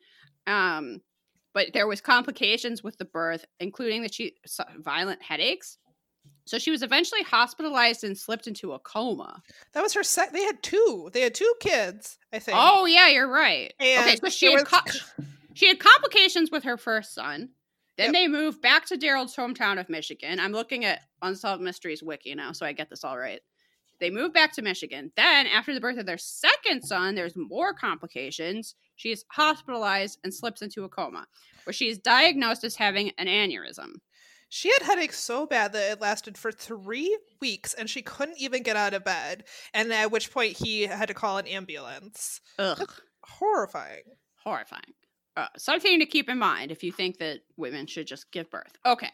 Um, 0.47 1.01
but 1.53 1.73
there 1.73 1.87
was 1.87 1.99
complications 2.01 2.83
with 2.83 2.97
the 2.97 3.05
birth, 3.05 3.43
including 3.59 4.03
that 4.03 4.13
she 4.13 4.35
violent 4.77 5.21
headaches. 5.21 5.77
So 6.45 6.57
she 6.57 6.71
was 6.71 6.81
eventually 6.81 7.21
hospitalized 7.21 8.03
and 8.03 8.17
slipped 8.17 8.47
into 8.47 8.73
a 8.73 8.79
coma. 8.79 9.41
that 9.73 9.81
was 9.83 9.93
her 9.93 10.03
sec. 10.03 10.31
They 10.31 10.43
had 10.43 10.63
two. 10.63 11.09
They 11.13 11.21
had 11.21 11.35
two 11.35 11.53
kids. 11.59 12.17
I 12.33 12.39
think. 12.39 12.57
Oh 12.59 12.85
yeah, 12.85 13.07
you're 13.09 13.29
right. 13.31 13.71
okay, 13.79 14.15
so 14.15 14.29
she 14.29 14.47
there 14.47 14.57
had 14.59 14.67
was- 14.71 15.01
co- 15.17 15.23
she 15.53 15.67
had 15.67 15.79
complications 15.79 16.51
with 16.51 16.63
her 16.63 16.77
first 16.77 17.13
son. 17.13 17.49
Then 17.97 18.13
they 18.13 18.27
moved 18.29 18.61
back 18.61 18.85
to 18.85 18.97
Daryl's 18.97 19.35
hometown 19.35 19.77
of 19.77 19.89
Michigan. 19.89 20.39
I'm 20.39 20.53
looking 20.53 20.85
at 20.85 21.01
Unsolved 21.21 21.61
Mysteries 21.61 22.01
wiki 22.01 22.33
now, 22.33 22.53
so 22.53 22.65
I 22.65 22.71
get 22.71 22.89
this 22.89 23.03
all 23.03 23.17
right. 23.17 23.41
They 23.99 24.09
moved 24.09 24.33
back 24.33 24.53
to 24.53 24.61
Michigan. 24.61 25.11
Then, 25.17 25.45
after 25.47 25.73
the 25.73 25.81
birth 25.81 25.97
of 25.97 26.05
their 26.05 26.17
second 26.17 26.83
son, 26.83 27.15
there's 27.15 27.35
more 27.35 27.73
complications. 27.73 28.75
She's 28.95 29.25
hospitalized 29.33 30.19
and 30.23 30.33
slips 30.33 30.61
into 30.61 30.85
a 30.85 30.89
coma, 30.89 31.27
where 31.65 31.73
she 31.73 31.89
is 31.89 31.97
diagnosed 31.97 32.63
as 32.63 32.77
having 32.77 33.11
an 33.17 33.27
aneurysm. 33.27 33.95
She 34.47 34.69
had 34.71 34.83
headaches 34.83 35.19
so 35.19 35.45
bad 35.45 35.73
that 35.73 35.91
it 35.91 36.01
lasted 36.01 36.37
for 36.37 36.53
three 36.53 37.17
weeks, 37.41 37.73
and 37.73 37.89
she 37.89 38.01
couldn't 38.01 38.39
even 38.39 38.63
get 38.63 38.77
out 38.77 38.93
of 38.93 39.03
bed. 39.03 39.43
And 39.73 39.91
at 39.91 40.11
which 40.11 40.31
point 40.31 40.57
he 40.57 40.83
had 40.83 41.09
to 41.09 41.13
call 41.13 41.37
an 41.37 41.47
ambulance. 41.47 42.39
Ugh, 42.57 42.89
Horrifying. 43.23 44.03
horrifying. 44.43 44.93
Uh, 45.39 45.47
something 45.57 45.99
to 45.99 46.05
keep 46.05 46.27
in 46.27 46.37
mind 46.37 46.69
if 46.69 46.83
you 46.83 46.91
think 46.91 47.17
that 47.19 47.39
women 47.55 47.87
should 47.87 48.05
just 48.05 48.29
give 48.31 48.49
birth. 48.49 48.77
Okay. 48.85 49.09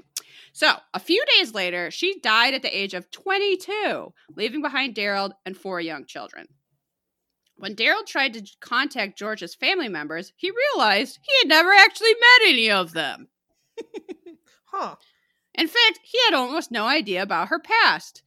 So, 0.53 0.73
a 0.93 0.99
few 0.99 1.23
days 1.37 1.53
later, 1.53 1.91
she 1.91 2.19
died 2.19 2.55
at 2.55 2.63
the 2.63 2.75
age 2.75 2.95
of 2.95 3.11
22, 3.11 4.11
leaving 4.35 4.63
behind 4.63 4.95
Daryl 4.95 5.33
and 5.45 5.55
four 5.55 5.79
young 5.79 6.05
children. 6.05 6.47
When 7.57 7.75
Daryl 7.75 8.05
tried 8.07 8.33
to 8.33 8.43
contact 8.59 9.19
George's 9.19 9.53
family 9.53 9.87
members, 9.87 10.33
he 10.35 10.51
realized 10.51 11.19
he 11.21 11.31
had 11.43 11.47
never 11.47 11.71
actually 11.71 12.13
met 12.13 12.49
any 12.49 12.71
of 12.71 12.93
them. 12.93 13.27
Huh. 14.65 14.95
In 15.53 15.67
fact, 15.67 15.99
he 16.03 16.17
had 16.25 16.33
almost 16.33 16.69
no 16.69 16.85
idea 16.85 17.21
about 17.21 17.47
her 17.47 17.59
past. 17.59 18.23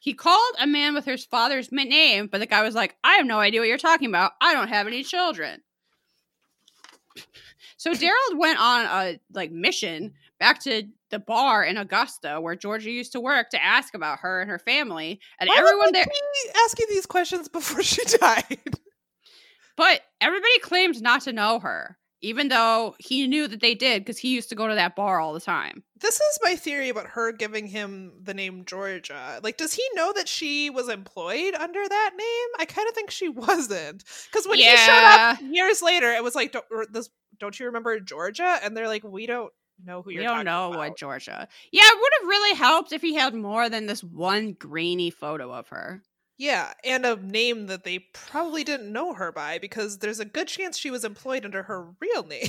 He 0.00 0.14
called 0.14 0.56
a 0.58 0.66
man 0.66 0.94
with 0.94 1.04
her 1.04 1.16
father's 1.16 1.70
name, 1.70 2.26
but 2.26 2.38
the 2.38 2.46
guy 2.46 2.62
was 2.64 2.74
like, 2.74 2.96
I 3.04 3.14
have 3.14 3.26
no 3.26 3.38
idea 3.38 3.60
what 3.60 3.68
you're 3.68 3.78
talking 3.78 4.08
about. 4.08 4.32
I 4.40 4.52
don't 4.52 4.66
have 4.66 4.88
any 4.88 5.04
children. 5.04 5.62
So 7.76 7.92
Daryl 7.92 8.36
went 8.36 8.60
on 8.60 8.84
a 8.86 9.20
like 9.34 9.50
mission 9.50 10.12
back 10.38 10.60
to 10.62 10.84
the 11.10 11.18
bar 11.18 11.64
in 11.64 11.76
Augusta 11.76 12.40
where 12.40 12.54
Georgia 12.56 12.90
used 12.90 13.12
to 13.12 13.20
work 13.20 13.50
to 13.50 13.62
ask 13.62 13.94
about 13.94 14.20
her 14.20 14.40
and 14.40 14.50
her 14.50 14.58
family. 14.58 15.20
And 15.40 15.48
Why 15.48 15.56
everyone 15.58 15.92
there 15.92 16.06
asking 16.64 16.86
these 16.90 17.06
questions 17.06 17.48
before 17.48 17.82
she 17.84 18.04
died. 18.18 18.58
but 19.76 20.00
everybody 20.20 20.58
claimed 20.60 21.02
not 21.02 21.22
to 21.22 21.32
know 21.32 21.58
her, 21.58 21.98
even 22.22 22.48
though 22.48 22.94
he 22.98 23.26
knew 23.26 23.48
that 23.48 23.60
they 23.60 23.74
did 23.74 24.02
because 24.02 24.18
he 24.18 24.28
used 24.28 24.48
to 24.48 24.54
go 24.54 24.68
to 24.68 24.74
that 24.76 24.96
bar 24.96 25.20
all 25.20 25.34
the 25.34 25.40
time. 25.40 25.82
This 26.00 26.14
is 26.14 26.38
my 26.42 26.56
theory 26.56 26.88
about 26.88 27.08
her 27.08 27.32
giving 27.32 27.66
him 27.66 28.12
the 28.22 28.32
name 28.32 28.64
Georgia. 28.64 29.40
Like, 29.42 29.56
does 29.56 29.72
he 29.72 29.84
know 29.94 30.12
that 30.14 30.28
she 30.28 30.70
was 30.70 30.88
employed 30.88 31.54
under 31.54 31.86
that 31.86 32.10
name? 32.16 32.60
I 32.60 32.64
kind 32.64 32.88
of 32.88 32.94
think 32.94 33.10
she 33.10 33.28
wasn't. 33.28 34.04
Because 34.30 34.46
when 34.46 34.58
he 34.58 34.76
showed 34.76 35.04
up 35.04 35.40
years 35.42 35.82
later, 35.82 36.10
it 36.12 36.22
was 36.22 36.34
like, 36.34 36.52
don't, 36.52 36.92
this, 36.92 37.10
don't 37.38 37.58
you 37.58 37.66
remember 37.66 37.98
Georgia? 38.00 38.58
And 38.62 38.76
they're 38.76 38.88
like, 38.88 39.04
we 39.04 39.26
don't 39.26 39.52
know 39.84 40.02
who 40.02 40.12
you're 40.12 40.22
don't 40.22 40.44
know 40.44 40.68
about. 40.68 40.78
what 40.78 40.96
Georgia. 40.96 41.48
Yeah, 41.72 41.82
it 41.84 41.98
would 42.00 42.12
have 42.20 42.28
really 42.28 42.56
helped 42.56 42.92
if 42.92 43.02
he 43.02 43.14
had 43.14 43.34
more 43.34 43.68
than 43.68 43.86
this 43.86 44.02
one 44.02 44.52
grainy 44.52 45.10
photo 45.10 45.52
of 45.52 45.68
her. 45.68 46.02
Yeah, 46.42 46.72
and 46.82 47.06
a 47.06 47.14
name 47.14 47.66
that 47.68 47.84
they 47.84 48.00
probably 48.00 48.64
didn't 48.64 48.92
know 48.92 49.14
her 49.14 49.30
by 49.30 49.60
because 49.60 49.98
there's 49.98 50.18
a 50.18 50.24
good 50.24 50.48
chance 50.48 50.76
she 50.76 50.90
was 50.90 51.04
employed 51.04 51.44
under 51.44 51.62
her 51.62 51.94
real 52.00 52.24
name. 52.24 52.48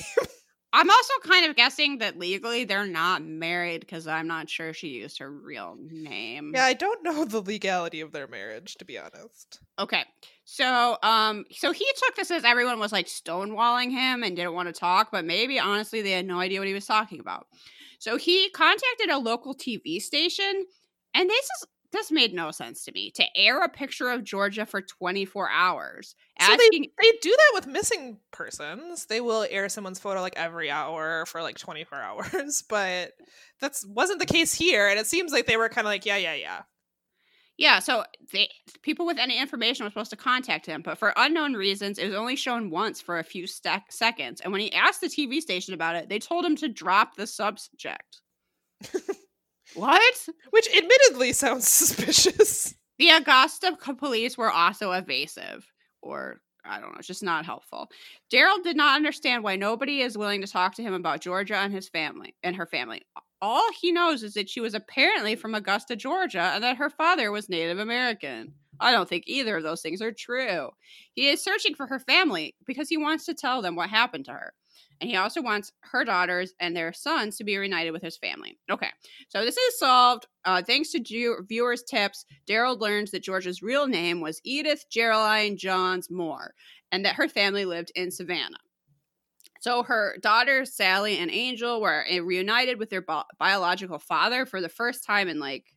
I'm 0.74 0.90
also 0.90 1.14
kind 1.24 1.48
of 1.48 1.56
guessing 1.56 2.00
that 2.00 2.18
legally 2.18 2.64
they're 2.64 2.88
not 2.88 3.22
married 3.22 3.82
because 3.82 4.08
I'm 4.08 4.26
not 4.26 4.50
sure 4.50 4.74
she 4.74 4.88
used 4.88 5.20
her 5.20 5.30
real 5.30 5.78
name. 5.80 6.54
yeah, 6.56 6.66
I 6.66 6.74
don't 6.74 7.04
know 7.04 7.24
the 7.24 7.42
legality 7.42 8.02
of 8.02 8.12
their 8.12 8.28
marriage, 8.28 8.74
to 8.80 8.86
be 8.86 8.98
honest. 8.98 9.60
Okay. 9.78 10.04
So, 10.46 10.98
um, 11.04 11.46
so 11.52 11.72
he 11.72 11.86
took 12.04 12.16
this 12.16 12.32
as 12.32 12.44
everyone 12.44 12.80
was 12.80 12.92
like 12.92 13.06
stonewalling 13.06 13.92
him 13.92 14.24
and 14.24 14.36
didn't 14.36 14.56
want 14.56 14.70
to 14.70 14.74
talk, 14.74 15.10
but 15.12 15.24
maybe 15.24 15.60
honestly 15.60 16.02
they 16.02 16.14
had 16.14 16.26
no 16.26 16.40
idea 16.40 16.58
what 16.58 16.68
he 16.68 16.74
was 16.74 16.88
talking 16.88 17.20
about. 17.20 17.46
So 18.00 18.18
he 18.18 18.50
contacted 18.50 19.12
a 19.12 19.20
local 19.20 19.54
TV 19.54 20.02
station, 20.02 20.66
and 21.14 21.30
this 21.30 21.46
is 21.46 21.68
this 21.94 22.12
made 22.12 22.34
no 22.34 22.52
sense 22.52 22.84
to 22.84 22.92
me 22.92 23.12
to 23.12 23.24
air 23.36 23.64
a 23.64 23.70
picture 23.70 24.10
of 24.10 24.24
Georgia 24.24 24.66
for 24.66 24.82
24 24.82 25.50
hours. 25.50 26.16
So 26.42 26.52
they, 26.58 26.80
they 26.80 27.12
do 27.22 27.30
that 27.30 27.52
with 27.54 27.68
missing 27.68 28.18
persons. 28.32 29.06
They 29.06 29.22
will 29.22 29.46
air 29.50 29.70
someone's 29.70 30.00
photo 30.00 30.20
like 30.20 30.36
every 30.36 30.70
hour 30.70 31.26
for 31.28 31.42
like 31.42 31.58
24 31.58 31.98
hours, 32.02 32.64
but 32.68 33.14
that's 33.62 33.86
wasn't 33.86 34.20
the 34.20 34.26
case 34.26 34.54
here. 34.54 34.90
And 34.90 35.00
it 35.00 35.08
seems 35.08 35.32
like 35.32 35.46
they 35.46 35.56
were 35.56 35.70
kind 35.70 35.88
of 35.88 35.92
like, 35.92 36.06
yeah, 36.06 36.18
yeah, 36.18 36.34
yeah. 36.34 36.64
yeah, 37.58 37.80
so 37.80 38.04
they 38.34 38.50
people 38.82 39.06
with 39.06 39.20
any 39.20 39.40
information 39.40 39.86
were 39.86 39.92
supposed 39.92 40.10
to 40.10 40.18
contact 40.18 40.66
him, 40.66 40.82
but 40.82 40.98
for 40.98 41.14
unknown 41.16 41.54
reasons, 41.54 42.00
it 42.00 42.08
was 42.08 42.16
only 42.16 42.36
shown 42.36 42.70
once 42.72 43.00
for 43.00 43.20
a 43.20 43.24
few 43.24 43.48
sec- 43.48 43.92
seconds. 43.92 44.42
And 44.42 44.52
when 44.52 44.62
he 44.62 44.74
asked 44.74 45.02
the 45.02 45.08
TV 45.08 45.40
station 45.40 45.74
about 45.74 45.96
it, 45.96 46.10
they 46.10 46.20
told 46.20 46.44
him 46.44 46.56
to 46.58 46.68
drop 46.68 47.16
the 47.16 47.28
subject. 47.28 48.22
what? 49.76 50.28
Which 50.52 50.68
admittedly 50.76 51.34
sounds 51.34 51.68
suspicious. 51.68 52.76
The 53.00 53.10
Augusta 53.10 53.78
police 53.98 54.38
were 54.38 54.52
also 54.52 54.92
evasive, 54.92 55.66
or 56.02 56.42
I 56.66 56.80
don't 56.80 56.94
know, 56.94 57.02
just 57.02 57.24
not 57.24 57.46
helpful. 57.46 57.90
Daryl 58.32 58.64
did 58.64 58.78
not 58.78 58.96
understand 58.96 59.44
why 59.44 59.56
nobody 59.56 60.02
is 60.02 60.18
willing 60.18 60.42
to 60.42 60.48
talk 60.48 60.76
to 60.76 60.84
him 60.84 60.94
about 60.94 61.22
Georgia 61.22 61.58
and 61.58 61.74
his 61.74 61.90
family 61.90 62.36
and 62.44 62.56
her 62.56 62.66
family. 62.66 63.02
All 63.42 63.68
he 63.82 63.92
knows 63.92 64.24
is 64.24 64.36
that 64.36 64.50
she 64.50 64.62
was 64.62 64.74
apparently 64.74 65.36
from 65.36 65.56
Augusta, 65.56 65.96
Georgia, 65.96 66.52
and 66.54 66.64
that 66.64 66.78
her 66.78 66.90
father 66.90 67.32
was 67.32 67.50
Native 67.50 67.80
American. 67.80 68.54
I 68.80 68.92
don't 68.92 69.08
think 69.08 69.24
either 69.28 69.58
of 69.58 69.64
those 69.64 69.82
things 69.82 70.02
are 70.02 70.12
true. 70.12 70.70
He 71.14 71.30
is 71.30 71.44
searching 71.44 71.76
for 71.76 71.88
her 71.88 72.00
family 72.00 72.56
because 72.66 72.90
he 72.90 72.98
wants 72.98 73.26
to 73.26 73.34
tell 73.34 73.62
them 73.62 73.76
what 73.76 73.90
happened 73.90 74.26
to 74.26 74.32
her. 74.32 74.54
And 75.02 75.10
he 75.10 75.18
also 75.18 75.42
wants 75.42 75.72
her 75.82 76.06
daughters 76.06 76.54
and 76.60 76.76
their 76.76 76.94
sons 76.94 77.38
to 77.38 77.44
be 77.44 77.58
reunited 77.58 77.92
with 77.92 78.02
his 78.02 78.18
family. 78.18 78.58
Okay, 78.72 78.90
so 79.28 79.44
this 79.44 79.58
is 79.58 79.80
solved. 79.80 80.28
Uh, 80.46 80.62
thanks 80.62 80.92
to 80.92 81.00
Ju- 81.00 81.44
viewers' 81.48 81.84
tips, 81.84 82.26
Daryl 82.48 82.80
learns 82.80 83.12
that 83.12 83.24
Georgia's 83.24 83.62
real 83.62 83.88
name 83.88 84.22
was 84.22 84.40
Edith 84.44 84.86
Geraldine 84.90 85.58
Johns 85.58 86.10
Moore 86.10 86.54
and 86.92 87.04
that 87.06 87.16
her 87.16 87.28
family 87.28 87.66
lived 87.66 87.92
in 87.96 88.12
Savannah. 88.12 88.58
So 89.60 89.84
her 89.84 90.18
daughters, 90.22 90.74
Sally 90.74 91.18
and 91.18 91.32
Angel, 91.32 91.80
were 91.80 92.06
uh, 92.12 92.22
reunited 92.22 92.80
with 92.80 92.90
their 92.90 93.02
bi- 93.02 93.24
biological 93.40 93.98
father 93.98 94.46
for 94.46 94.60
the 94.60 94.70
first 94.70 95.06
time 95.06 95.28
in 95.28 95.40
like 95.40 95.73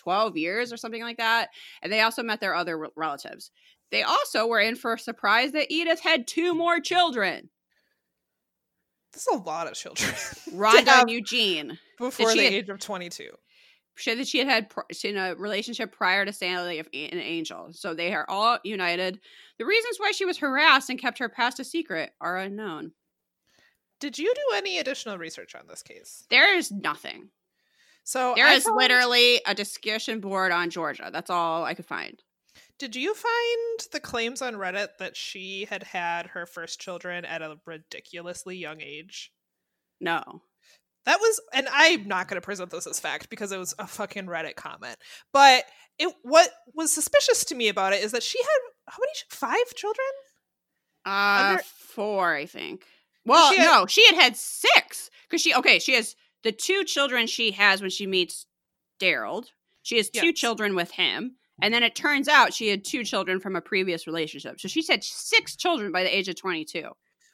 12 0.00 0.36
years 0.36 0.72
or 0.72 0.76
something 0.76 1.02
like 1.02 1.18
that. 1.18 1.50
And 1.82 1.92
they 1.92 2.00
also 2.00 2.22
met 2.22 2.40
their 2.40 2.54
other 2.54 2.76
re- 2.78 2.88
relatives. 2.96 3.50
They 3.90 4.02
also 4.02 4.46
were 4.46 4.60
in 4.60 4.76
for 4.76 4.94
a 4.94 4.98
surprise 4.98 5.52
that 5.52 5.70
Edith 5.70 6.00
had 6.00 6.26
two 6.26 6.54
more 6.54 6.80
children 6.80 7.50
That's 9.12 9.26
a 9.28 9.36
lot 9.36 9.66
of 9.66 9.74
children 9.74 10.10
Rhonda 10.52 11.00
and 11.02 11.10
Eugene. 11.10 11.78
before 11.98 12.32
the 12.32 12.44
had- 12.44 12.52
age 12.52 12.68
of 12.68 12.78
22. 12.78 13.30
She 13.96 14.14
that 14.14 14.28
she 14.28 14.38
had 14.38 14.48
had 14.48 14.70
pr- 14.70 14.80
in 15.04 15.16
a 15.18 15.34
relationship 15.34 15.92
prior 15.92 16.24
to 16.24 16.32
Sally 16.32 16.78
of 16.78 16.88
A- 16.94 17.08
and 17.08 17.20
Angel, 17.20 17.68
so 17.72 17.92
they 17.92 18.14
are 18.14 18.24
all 18.30 18.58
united. 18.64 19.20
The 19.58 19.66
reasons 19.66 19.98
why 19.98 20.12
she 20.12 20.24
was 20.24 20.38
harassed 20.38 20.88
and 20.88 20.98
kept 20.98 21.18
her 21.18 21.28
past 21.28 21.60
a 21.60 21.64
secret 21.64 22.12
are 22.20 22.38
unknown. 22.38 22.92
Did 23.98 24.18
you 24.18 24.32
do 24.34 24.56
any 24.56 24.78
additional 24.78 25.18
research 25.18 25.54
on 25.54 25.66
this 25.68 25.82
case? 25.82 26.24
There 26.30 26.56
is 26.56 26.70
nothing. 26.70 27.28
So 28.04 28.34
There 28.36 28.46
I 28.46 28.54
is 28.54 28.66
literally 28.66 29.40
a 29.46 29.54
discussion 29.54 30.20
board 30.20 30.52
on 30.52 30.70
Georgia. 30.70 31.10
That's 31.12 31.30
all 31.30 31.64
I 31.64 31.74
could 31.74 31.86
find. 31.86 32.20
Did 32.78 32.96
you 32.96 33.14
find 33.14 33.80
the 33.92 34.00
claims 34.00 34.40
on 34.40 34.54
Reddit 34.54 34.88
that 34.98 35.16
she 35.16 35.66
had 35.68 35.82
had 35.82 36.28
her 36.28 36.46
first 36.46 36.80
children 36.80 37.24
at 37.24 37.42
a 37.42 37.58
ridiculously 37.66 38.56
young 38.56 38.80
age? 38.80 39.30
No. 40.00 40.42
That 41.06 41.18
was, 41.20 41.40
and 41.52 41.68
I'm 41.72 42.08
not 42.08 42.28
going 42.28 42.40
to 42.40 42.44
present 42.44 42.70
this 42.70 42.86
as 42.86 42.98
fact 43.00 43.30
because 43.30 43.52
it 43.52 43.58
was 43.58 43.74
a 43.78 43.86
fucking 43.86 44.26
Reddit 44.26 44.56
comment. 44.56 44.96
But 45.32 45.64
it, 45.98 46.12
what 46.22 46.50
was 46.74 46.92
suspicious 46.92 47.44
to 47.46 47.54
me 47.54 47.68
about 47.68 47.92
it 47.92 48.02
is 48.02 48.12
that 48.12 48.22
she 48.22 48.38
had 48.38 48.48
how 48.88 48.98
many? 49.00 49.12
Five 49.28 49.74
children? 49.74 50.06
Uh, 51.06 51.50
Under- 51.50 51.62
four, 51.62 52.34
I 52.34 52.46
think. 52.46 52.84
Well, 53.24 53.52
she 53.52 53.58
had- 53.58 53.64
no, 53.64 53.86
she 53.86 54.04
had 54.06 54.14
had 54.14 54.36
six 54.36 55.10
because 55.28 55.42
she 55.42 55.54
okay. 55.54 55.78
She 55.78 55.92
has 55.94 56.16
the 56.42 56.52
two 56.52 56.84
children 56.84 57.26
she 57.26 57.52
has 57.52 57.80
when 57.80 57.90
she 57.90 58.06
meets 58.06 58.46
Daryl. 59.00 59.44
She 59.82 59.96
has 59.96 60.10
two 60.10 60.26
Yes. 60.28 60.38
children 60.38 60.74
with 60.74 60.90
him, 60.92 61.36
and 61.62 61.72
then 61.72 61.82
it 61.82 61.94
turns 61.94 62.28
out 62.28 62.52
she 62.54 62.68
had 62.68 62.84
two 62.84 63.02
children 63.04 63.40
from 63.40 63.56
a 63.56 63.60
previous 63.60 64.06
relationship. 64.06 64.60
So 64.60 64.68
she's 64.68 64.88
had 64.88 65.02
six 65.02 65.56
children 65.56 65.90
by 65.92 66.02
the 66.02 66.14
age 66.14 66.28
of 66.28 66.36
twenty-two. 66.36 66.90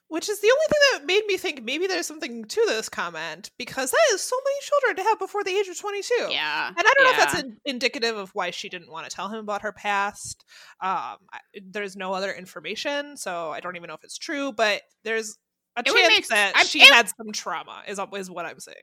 Which 0.08 0.28
is 0.28 0.38
the 0.40 0.46
only 0.46 0.66
thing 0.68 0.78
that 1.00 1.04
made 1.06 1.26
me 1.26 1.36
think 1.36 1.64
maybe 1.64 1.88
there's 1.88 2.06
something 2.06 2.44
to 2.44 2.64
this 2.68 2.88
comment 2.88 3.50
because 3.58 3.90
that 3.90 4.14
is 4.14 4.20
so 4.22 4.36
many 4.44 4.56
children 4.62 4.96
to 4.96 5.02
have 5.02 5.18
before 5.18 5.42
the 5.42 5.50
age 5.50 5.66
of 5.66 5.76
22. 5.76 6.14
Yeah, 6.30 6.68
And 6.68 6.78
I 6.78 6.82
don't 6.96 7.04
know 7.06 7.10
if 7.10 7.16
that's 7.16 7.40
in- 7.42 7.56
indicative 7.64 8.16
of 8.16 8.30
why 8.32 8.52
she 8.52 8.68
didn't 8.68 8.88
want 8.88 9.10
to 9.10 9.16
tell 9.16 9.26
him 9.28 9.40
about 9.40 9.62
her 9.62 9.72
past. 9.72 10.44
Um, 10.80 11.16
I, 11.32 11.40
there's 11.60 11.96
no 11.96 12.12
other 12.12 12.32
information, 12.32 13.16
so 13.16 13.50
I 13.50 13.58
don't 13.58 13.74
even 13.74 13.88
know 13.88 13.94
if 13.94 14.04
it's 14.04 14.16
true. 14.16 14.52
But 14.52 14.82
there's 15.02 15.38
a 15.76 15.80
It 15.80 15.86
chance 15.86 16.08
make 16.08 16.28
that 16.28 16.52
I'm- 16.56 16.66
she 16.66 16.82
it- 16.82 16.94
had 16.94 17.08
some 17.08 17.32
trauma. 17.32 17.82
Is 17.88 17.98
is 18.14 18.30
what 18.30 18.46
I'm 18.46 18.60
saying. 18.60 18.76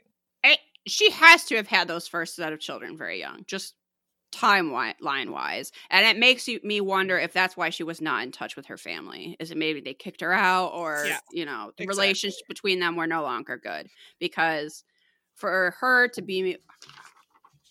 She 0.86 1.12
has 1.12 1.46
to 1.46 1.56
have 1.56 1.68
had 1.68 1.88
those 1.88 2.08
first 2.08 2.36
set 2.36 2.54
of 2.54 2.60
children 2.60 2.98
very 2.98 3.20
young, 3.20 3.44
just 3.48 3.76
timeline 4.34 5.30
wise, 5.30 5.72
and 5.90 6.06
it 6.06 6.18
makes 6.20 6.48
you, 6.48 6.60
me 6.64 6.82
wonder 6.82 7.18
if 7.20 7.34
that's 7.34 7.56
why 7.56 7.70
she 7.70 7.84
was 7.84 8.02
not 8.02 8.24
in 8.24 8.32
touch 8.32 8.56
with 8.56 8.66
her 8.66 8.78
family. 8.78 9.38
Is 9.40 9.52
it 9.52 9.58
maybe 9.58 9.80
they 9.80 9.94
kicked 9.94 10.22
her 10.22 10.34
out, 10.34 10.74
or 10.74 11.06
Yeah, 11.06 11.20
you 11.32 11.46
know, 11.46 11.72
the 11.78 11.84
exactly. 11.84 12.06
relationship 12.08 12.48
between 12.48 12.80
them 12.80 12.96
were 12.96 13.08
no 13.08 13.22
longer 13.22 13.58
good? 13.58 13.88
Because 14.20 14.84
for 15.36 15.76
her 15.80 16.08
to 16.10 16.22
be, 16.22 16.58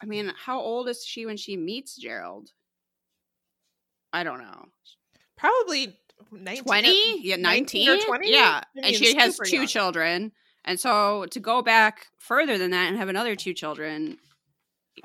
I 0.03 0.07
mean, 0.07 0.33
how 0.37 0.61
old 0.61 0.89
is 0.89 1.05
she 1.05 1.27
when 1.27 1.37
she 1.37 1.57
meets 1.57 1.97
Gerald? 1.97 2.51
I 4.13 4.25
don't 4.25 4.39
know. 4.41 4.67
Probably 5.37 5.99
19, 6.31 6.63
20 6.63 7.27
yeah 7.27 7.37
19 7.37 7.89
19 7.89 7.89
or 7.89 8.07
20? 8.07 8.31
yeah 8.31 8.61
I 8.77 8.87
and 8.87 8.95
she 8.95 9.17
has 9.17 9.37
two 9.39 9.57
young. 9.57 9.67
children 9.67 10.33
and 10.65 10.79
so 10.81 11.27
to 11.31 11.41
go 11.41 11.63
back 11.63 12.07
further 12.19 12.59
than 12.59 12.71
that 12.71 12.89
and 12.89 12.97
have 12.97 13.09
another 13.09 13.35
two 13.37 13.53
children 13.55 14.19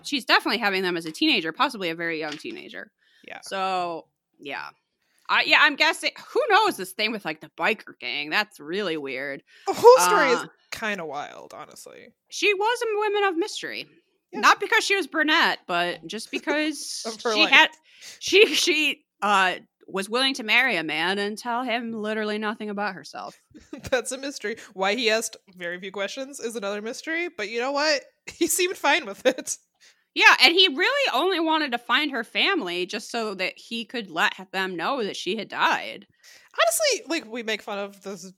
she's 0.03 0.25
definitely 0.25 0.57
having 0.59 0.83
them 0.83 0.97
as 0.97 1.05
a 1.05 1.11
teenager 1.11 1.51
possibly 1.51 1.89
a 1.89 1.95
very 1.95 2.19
young 2.19 2.33
teenager 2.37 2.91
Yeah. 3.27 3.39
so 3.41 4.05
yeah 4.39 4.69
I, 5.29 5.43
yeah 5.43 5.59
i'm 5.61 5.75
guessing 5.75 6.11
who 6.33 6.41
knows 6.49 6.77
this 6.77 6.91
thing 6.91 7.11
with 7.11 7.25
like 7.25 7.41
the 7.41 7.51
biker 7.57 7.97
gang 7.99 8.29
that's 8.29 8.59
really 8.59 8.97
weird 8.97 9.43
The 9.67 9.73
whole 9.73 9.97
story 9.99 10.29
is 10.31 10.39
Uh, 10.39 10.47
kind 10.71 10.99
of 11.01 11.07
wild, 11.07 11.53
honestly. 11.55 12.09
she 12.29 12.53
was 12.53 12.79
a 12.83 12.97
woman 12.97 13.23
of 13.29 13.37
mystery 13.37 13.87
Yeah. 14.33 14.41
not 14.41 14.59
because 14.59 14.83
she 14.83 14.95
was 14.95 15.07
brunette 15.07 15.59
but 15.67 16.05
just 16.05 16.29
because 16.31 17.03
she 17.21 17.41
life. 17.43 17.49
had 17.51 17.69
she 18.19 18.53
she 18.53 19.03
uh 19.21 19.55
was 19.87 20.09
willing 20.09 20.33
to 20.35 20.43
marry 20.43 20.75
a 20.75 20.83
man 20.83 21.17
and 21.17 21.37
tell 21.37 21.63
him 21.63 21.93
literally 21.93 22.37
nothing 22.37 22.69
about 22.69 22.93
herself 22.93 23.39
That's 23.89 24.11
a 24.11 24.17
mystery. 24.17 24.57
Why 24.73 24.95
he 24.95 25.09
asked 25.09 25.37
very 25.55 25.79
few 25.79 25.91
questions 25.91 26.39
is 26.39 26.55
another 26.55 26.81
mystery. 26.81 27.29
But 27.35 27.49
you 27.49 27.59
know 27.59 27.71
what? 27.71 28.01
He 28.27 28.47
seemed 28.47 28.75
fine 28.75 29.05
with 29.05 29.25
it. 29.25 29.57
Yeah, 30.13 30.35
and 30.43 30.53
he 30.53 30.67
really 30.67 31.11
only 31.13 31.39
wanted 31.39 31.71
to 31.71 31.77
find 31.77 32.11
her 32.11 32.25
family 32.25 32.85
just 32.85 33.09
so 33.09 33.35
that 33.35 33.53
he 33.55 33.85
could 33.85 34.09
let 34.09 34.33
them 34.51 34.75
know 34.75 35.01
that 35.01 35.15
she 35.15 35.37
had 35.37 35.47
died. 35.47 36.05
Honestly, 36.59 37.05
like 37.07 37.31
we 37.31 37.41
make 37.41 37.61
fun 37.61 37.79
of 37.79 38.01
this 38.03 38.33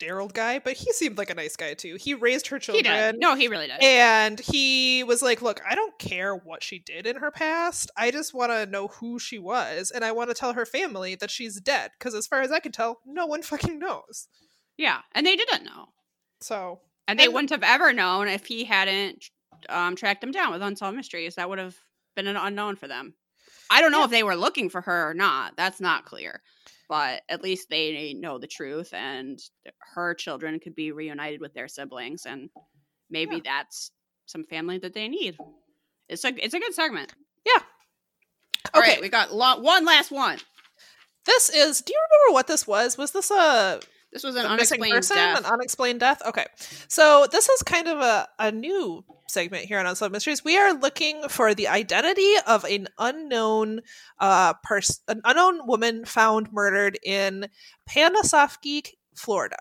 Daryl 0.00 0.32
guy, 0.32 0.58
but 0.58 0.72
he 0.76 0.92
seemed 0.92 1.18
like 1.18 1.30
a 1.30 1.34
nice 1.34 1.54
guy 1.56 1.74
too. 1.74 1.96
He 2.00 2.14
raised 2.14 2.46
her 2.48 2.56
He 2.56 2.60
children. 2.60 2.84
did. 2.84 3.18
No, 3.20 3.34
he 3.36 3.48
really 3.48 3.66
did. 3.66 3.80
And 3.82 4.40
he 4.40 5.04
was 5.04 5.22
like, 5.22 5.42
Look, 5.42 5.60
I 5.68 5.74
don't 5.74 5.96
care 5.98 6.34
what 6.34 6.62
she 6.62 6.78
did 6.80 7.06
in 7.06 7.16
her 7.16 7.30
past. 7.30 7.90
I 7.96 8.10
just 8.10 8.34
want 8.34 8.50
to 8.52 8.66
know 8.66 8.88
who 8.88 9.18
she 9.18 9.38
was. 9.38 9.90
And 9.90 10.04
I 10.04 10.12
want 10.12 10.30
to 10.30 10.34
tell 10.34 10.54
her 10.54 10.64
family 10.66 11.14
that 11.16 11.30
she's 11.30 11.60
dead. 11.60 11.90
Because 11.98 12.14
as 12.14 12.26
far 12.26 12.40
as 12.40 12.50
I 12.50 12.58
can 12.60 12.72
tell, 12.72 13.00
no 13.06 13.26
one 13.26 13.42
fucking 13.52 13.78
knows. 13.78 14.26
yeah, 14.76 15.00
and 15.12 15.26
they 15.26 15.36
didn't 15.36 15.64
know. 15.64 15.88
So, 16.40 16.80
And 17.06 17.18
they 17.18 17.26
And- 17.26 17.34
wouldn't 17.34 17.50
have 17.50 17.62
ever 17.62 17.92
known 17.92 18.26
if 18.28 18.46
he 18.46 18.64
hadn't 18.64 19.26
um, 19.68 19.94
tracked 19.96 20.22
them 20.22 20.30
down 20.32 20.52
with 20.52 20.62
Unsolved 20.62 20.96
Mysteries. 20.96 21.34
That 21.34 21.48
would 21.50 21.58
have 21.58 21.76
been 22.16 22.26
an 22.26 22.36
unknown 22.36 22.76
for 22.76 22.88
them. 22.88 23.14
I 23.70 23.80
don't 23.82 23.92
know 23.92 23.98
Yeah. 23.98 24.04
if 24.06 24.10
they 24.10 24.22
were 24.22 24.34
looking 24.36 24.70
for 24.70 24.80
her 24.80 25.10
or 25.10 25.14
not. 25.14 25.54
That's 25.56 25.80
not 25.80 26.04
clear. 26.06 26.40
But 26.90 27.22
at 27.28 27.42
least 27.42 27.70
they 27.70 28.12
know 28.14 28.38
the 28.38 28.46
truth, 28.48 28.92
and 28.92 29.38
her 29.94 30.12
children 30.12 30.58
could 30.60 30.74
be 30.74 30.90
reunited 30.92 31.40
with 31.40 31.54
their 31.54 31.68
siblings, 31.68 32.26
and 32.26 32.50
maybe 33.08 33.36
Yeah. 33.36 33.42
that's 33.44 33.92
some 34.26 34.44
family 34.44 34.76
that 34.78 34.92
they 34.92 35.08
need. 35.08 35.38
It's 36.08 36.24
a 36.24 36.34
it's 36.44 36.52
a 36.54 36.58
good 36.60 36.74
segment. 36.74 37.14
All 38.74 38.82
Okay. 38.82 38.92
right, 38.92 39.00
we 39.00 39.08
got 39.08 39.32
lo- 39.32 39.58
one 39.60 39.84
last 39.84 40.10
one. 40.10 40.38
This 41.24 41.48
is. 41.48 41.80
Do 41.80 41.92
you 41.92 42.00
remember 42.10 42.34
what 42.34 42.46
this 42.46 42.66
was? 42.66 42.98
Was 42.98 43.10
this 43.12 43.30
a 43.30 43.80
This 44.12 44.24
was 44.24 44.34
an 44.34 44.42
missing 44.56 44.80
unexplained 44.80 44.94
person, 44.94 45.16
death. 45.16 45.38
an 45.38 45.44
unexplained 45.46 46.00
death? 46.00 46.22
Okay, 46.26 46.46
so 46.88 47.26
this 47.30 47.48
is 47.48 47.62
kind 47.62 47.86
of 47.86 47.98
a, 48.00 48.28
a 48.38 48.50
new 48.50 49.04
segment 49.28 49.64
here 49.64 49.78
on 49.78 49.86
Unsolved 49.86 50.12
Mysteries. 50.12 50.44
We 50.44 50.58
are 50.58 50.74
looking 50.74 51.28
for 51.28 51.54
the 51.54 51.68
identity 51.68 52.34
of 52.46 52.64
an 52.64 52.88
unknown 52.98 53.82
uh 54.18 54.54
person, 54.64 54.96
an 55.08 55.20
unknown 55.24 55.66
woman 55.66 56.04
found 56.04 56.52
murdered 56.52 56.98
in 57.04 57.46
Panasoffkee, 57.88 58.88
Florida. 59.14 59.56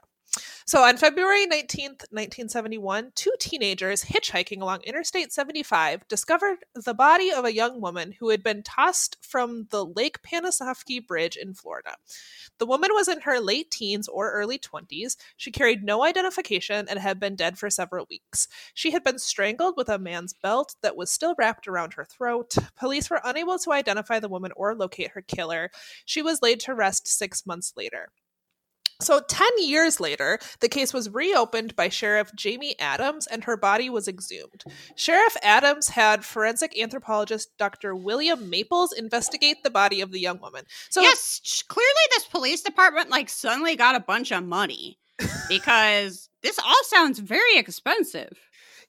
So 0.69 0.83
on 0.83 0.97
February 0.97 1.47
19th, 1.47 2.05
1971, 2.11 3.13
two 3.15 3.33
teenagers 3.39 4.03
hitchhiking 4.03 4.61
along 4.61 4.81
Interstate 4.83 5.33
75 5.33 6.07
discovered 6.07 6.57
the 6.75 6.93
body 6.93 7.31
of 7.31 7.43
a 7.43 7.55
young 7.55 7.81
woman 7.81 8.13
who 8.19 8.29
had 8.29 8.43
been 8.43 8.61
tossed 8.61 9.17
from 9.19 9.65
the 9.71 9.83
Lake 9.83 10.21
Panasoffkee 10.21 11.07
Bridge 11.07 11.35
in 11.37 11.55
Florida. 11.55 11.95
The 12.59 12.67
woman 12.67 12.91
was 12.93 13.07
in 13.07 13.21
her 13.21 13.39
late 13.39 13.71
teens 13.71 14.07
or 14.07 14.31
early 14.31 14.59
20s. 14.59 15.15
She 15.37 15.49
carried 15.49 15.83
no 15.83 16.03
identification 16.03 16.85
and 16.87 16.99
had 16.99 17.19
been 17.19 17.35
dead 17.35 17.57
for 17.57 17.71
several 17.71 18.05
weeks. 18.07 18.47
She 18.75 18.91
had 18.91 19.03
been 19.03 19.17
strangled 19.17 19.73
with 19.75 19.89
a 19.89 19.97
man's 19.97 20.35
belt 20.35 20.75
that 20.83 20.95
was 20.95 21.09
still 21.09 21.33
wrapped 21.39 21.67
around 21.67 21.95
her 21.95 22.05
throat. 22.05 22.55
Police 22.77 23.09
were 23.09 23.21
unable 23.23 23.57
to 23.57 23.71
identify 23.71 24.19
the 24.19 24.29
woman 24.29 24.51
or 24.55 24.75
locate 24.75 25.13
her 25.13 25.23
killer. 25.23 25.71
She 26.05 26.21
was 26.21 26.43
laid 26.43 26.59
to 26.59 26.75
rest 26.75 27.07
six 27.07 27.47
months 27.47 27.73
later. 27.75 28.11
So, 29.01 29.21
10 29.21 29.47
years 29.59 29.99
later, 29.99 30.39
the 30.59 30.67
case 30.67 30.93
was 30.93 31.09
reopened 31.09 31.75
by 31.75 31.87
Sheriff 31.87 32.31
Jamie 32.35 32.75
Adams 32.79 33.27
and 33.27 33.45
her 33.45 33.55
body 33.55 33.89
was 33.89 34.07
exhumed. 34.09 34.63
Sheriff 34.95 35.37
Adams 35.41 35.89
had 35.89 36.25
forensic 36.25 36.77
anthropologist 36.77 37.57
Dr. 37.57 37.95
William 37.95 38.49
Maples 38.49 38.91
investigate 38.91 39.63
the 39.63 39.69
body 39.69 40.01
of 40.01 40.11
the 40.11 40.19
young 40.19 40.39
woman. 40.41 40.65
So, 40.89 41.01
yes, 41.01 41.63
clearly 41.67 41.89
this 42.11 42.25
police 42.25 42.61
department 42.61 43.09
like 43.09 43.29
suddenly 43.29 43.75
got 43.77 43.95
a 43.95 44.01
bunch 44.01 44.31
of 44.31 44.43
money 44.43 44.99
because 45.49 46.29
this 46.43 46.59
all 46.59 46.83
sounds 46.83 47.19
very 47.19 47.57
expensive. 47.57 48.37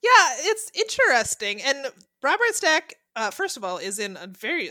yeah, 0.02 0.34
it's 0.38 0.70
interesting. 0.74 1.62
And 1.62 1.86
Robert 2.22 2.54
Stack, 2.54 2.94
uh, 3.16 3.30
first 3.30 3.56
of 3.56 3.64
all, 3.64 3.78
is 3.78 3.98
in 3.98 4.16
a 4.20 4.26
very 4.26 4.66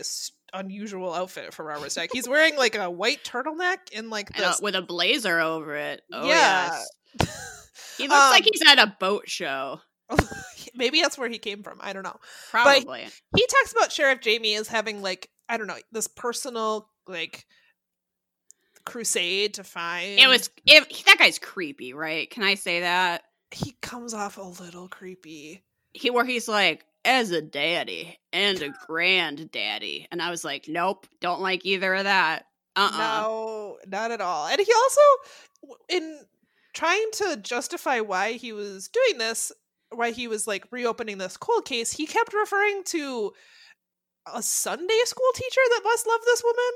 unusual 0.52 1.12
outfit 1.14 1.52
for 1.54 1.64
Robert 1.64 1.90
Stack. 1.92 2.10
He's 2.12 2.28
wearing 2.28 2.56
like 2.56 2.74
a 2.76 2.90
white 2.90 3.22
turtleneck 3.24 3.78
and 3.94 4.10
like 4.10 4.30
And, 4.36 4.44
uh, 4.44 4.54
with 4.62 4.74
a 4.74 4.82
blazer 4.82 5.40
over 5.40 5.76
it. 5.76 6.02
Oh, 6.12 6.26
Yeah. 6.26 6.80
yes. 7.18 7.36
He 7.98 8.08
looks 8.08 8.30
like 8.30 8.44
Um, 8.44 8.48
he's 8.50 8.62
at 8.66 8.78
a 8.78 8.96
boat 8.98 9.28
show. 9.28 9.80
Maybe 10.74 11.02
that's 11.02 11.18
where 11.18 11.28
he 11.28 11.38
came 11.38 11.62
from. 11.62 11.78
I 11.82 11.92
don't 11.92 12.02
know. 12.02 12.16
Probably. 12.50 13.06
he 13.36 13.46
talks 13.46 13.72
about 13.72 13.92
Sheriff 13.92 14.20
Jamie 14.20 14.54
as 14.54 14.68
having 14.68 15.02
like 15.02 15.28
I 15.50 15.58
don't 15.58 15.66
know 15.66 15.76
this 15.92 16.06
personal 16.06 16.88
like 17.06 17.44
crusade 18.86 19.54
to 19.54 19.64
find. 19.64 20.18
it 20.18 20.26
was 20.28 20.50
it, 20.66 21.02
that 21.06 21.16
guy's 21.18 21.38
creepy, 21.38 21.92
right? 21.92 22.30
Can 22.30 22.42
I 22.42 22.54
say 22.54 22.80
that? 22.80 23.22
he 23.52 23.74
comes 23.82 24.14
off 24.14 24.38
a 24.38 24.42
little 24.42 24.86
creepy. 24.88 25.64
He 25.92 26.08
where 26.10 26.24
he's 26.24 26.46
like 26.48 26.84
as 27.04 27.30
a 27.30 27.42
daddy 27.42 28.18
and 28.32 28.60
a 28.62 28.74
granddaddy, 28.86 30.06
and 30.10 30.20
I 30.20 30.30
was 30.30 30.44
like, 30.44 30.66
nope, 30.68 31.06
don't 31.20 31.40
like 31.40 31.64
either 31.64 31.94
of 31.94 32.04
that. 32.04 32.46
Uh 32.76 32.90
uh 32.92 32.98
No, 32.98 33.78
not 33.86 34.10
at 34.10 34.20
all. 34.20 34.46
And 34.46 34.60
he 34.60 34.72
also, 34.72 35.76
in 35.88 36.20
trying 36.74 37.06
to 37.14 37.36
justify 37.42 38.00
why 38.00 38.32
he 38.32 38.52
was 38.52 38.88
doing 38.88 39.18
this, 39.18 39.52
why 39.90 40.12
he 40.12 40.28
was 40.28 40.46
like 40.46 40.66
reopening 40.70 41.18
this 41.18 41.36
cold 41.36 41.64
case, 41.64 41.92
he 41.92 42.06
kept 42.06 42.32
referring 42.32 42.82
to 42.84 43.32
a 44.32 44.42
Sunday 44.42 45.00
school 45.04 45.30
teacher 45.34 45.60
that 45.70 45.80
must 45.84 46.06
love 46.06 46.20
this 46.24 46.42
woman. 46.44 46.72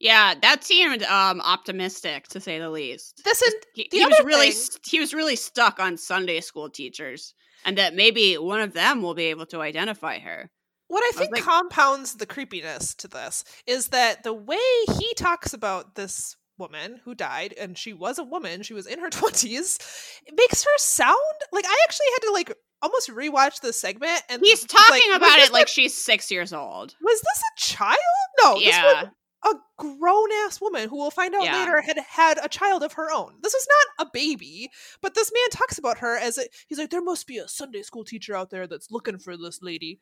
Yeah, 0.00 0.34
that 0.40 0.64
seemed 0.64 1.02
um 1.04 1.40
optimistic 1.40 2.28
to 2.28 2.40
say 2.40 2.58
the 2.58 2.70
least. 2.70 3.22
This 3.24 3.42
is 3.42 3.54
He, 3.74 3.88
he 3.90 4.04
was 4.04 4.20
really 4.24 4.50
st- 4.50 4.80
he 4.86 4.98
was 4.98 5.14
really 5.14 5.36
stuck 5.36 5.78
on 5.78 5.96
Sunday 5.96 6.40
school 6.40 6.70
teachers, 6.70 7.34
and 7.64 7.78
that 7.78 7.94
maybe 7.94 8.34
one 8.34 8.60
of 8.60 8.72
them 8.72 9.02
will 9.02 9.14
be 9.14 9.24
able 9.26 9.46
to 9.46 9.60
identify 9.60 10.18
her. 10.18 10.50
What 10.88 11.02
I 11.04 11.16
think 11.16 11.32
like- 11.32 11.42
compounds 11.42 12.14
the 12.16 12.26
creepiness 12.26 12.94
to 12.96 13.08
this 13.08 13.44
is 13.66 13.88
that 13.88 14.22
the 14.24 14.34
way 14.34 14.58
he 14.98 15.14
talks 15.14 15.54
about 15.54 15.94
this 15.94 16.36
woman 16.58 17.00
who 17.04 17.14
died, 17.14 17.54
and 17.58 17.78
she 17.78 17.92
was 17.94 18.18
a 18.18 18.24
woman, 18.24 18.62
she 18.62 18.74
was 18.74 18.86
in 18.86 18.98
her 18.98 19.08
20s, 19.10 19.78
it 20.26 20.34
makes 20.36 20.62
her 20.64 20.78
sound 20.78 21.16
like 21.50 21.64
I 21.66 21.80
actually 21.84 22.06
had 22.14 22.22
to 22.26 22.32
like 22.32 22.54
almost 22.82 23.08
rewatch 23.10 23.60
the 23.60 23.72
segment 23.72 24.22
and 24.28 24.42
He's 24.42 24.64
talking 24.64 25.10
like, 25.10 25.16
about 25.16 25.38
it 25.38 25.52
like 25.52 25.68
she's 25.68 25.94
six 25.96 26.30
years 26.30 26.52
old. 26.52 26.94
was 27.00 27.20
this 27.20 27.42
a 27.42 27.60
child? 27.74 27.96
No, 28.42 28.54
this 28.54 28.64
was 28.66 28.66
yeah, 28.66 29.04
a 29.44 29.54
grown 29.78 30.28
ass 30.46 30.60
woman 30.60 30.88
who 30.88 30.96
we'll 30.96 31.10
find 31.10 31.34
out 31.34 31.44
Yeah. 31.44 31.58
later 31.60 31.80
had 31.80 31.98
had 31.98 32.38
a 32.42 32.48
child 32.48 32.82
of 32.82 32.92
her 32.94 33.10
own. 33.12 33.34
This 33.42 33.54
is 33.54 33.66
not 33.98 34.06
a 34.06 34.10
baby, 34.12 34.70
but 35.00 35.14
this 35.14 35.32
man 35.32 35.50
talks 35.50 35.78
about 35.78 35.98
her 35.98 36.16
as 36.16 36.38
a, 36.38 36.42
he's 36.68 36.78
like, 36.78 36.90
there 36.90 37.02
must 37.02 37.26
be 37.26 37.38
a 37.38 37.48
Sunday 37.48 37.82
school 37.82 38.04
teacher 38.04 38.36
out 38.36 38.50
there 38.50 38.66
that's 38.66 38.90
looking 38.90 39.18
for 39.18 39.36
this 39.36 39.60
lady, 39.62 39.98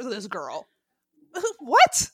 or 0.00 0.08
this 0.08 0.26
girl. 0.26 0.68
what? 1.60 2.10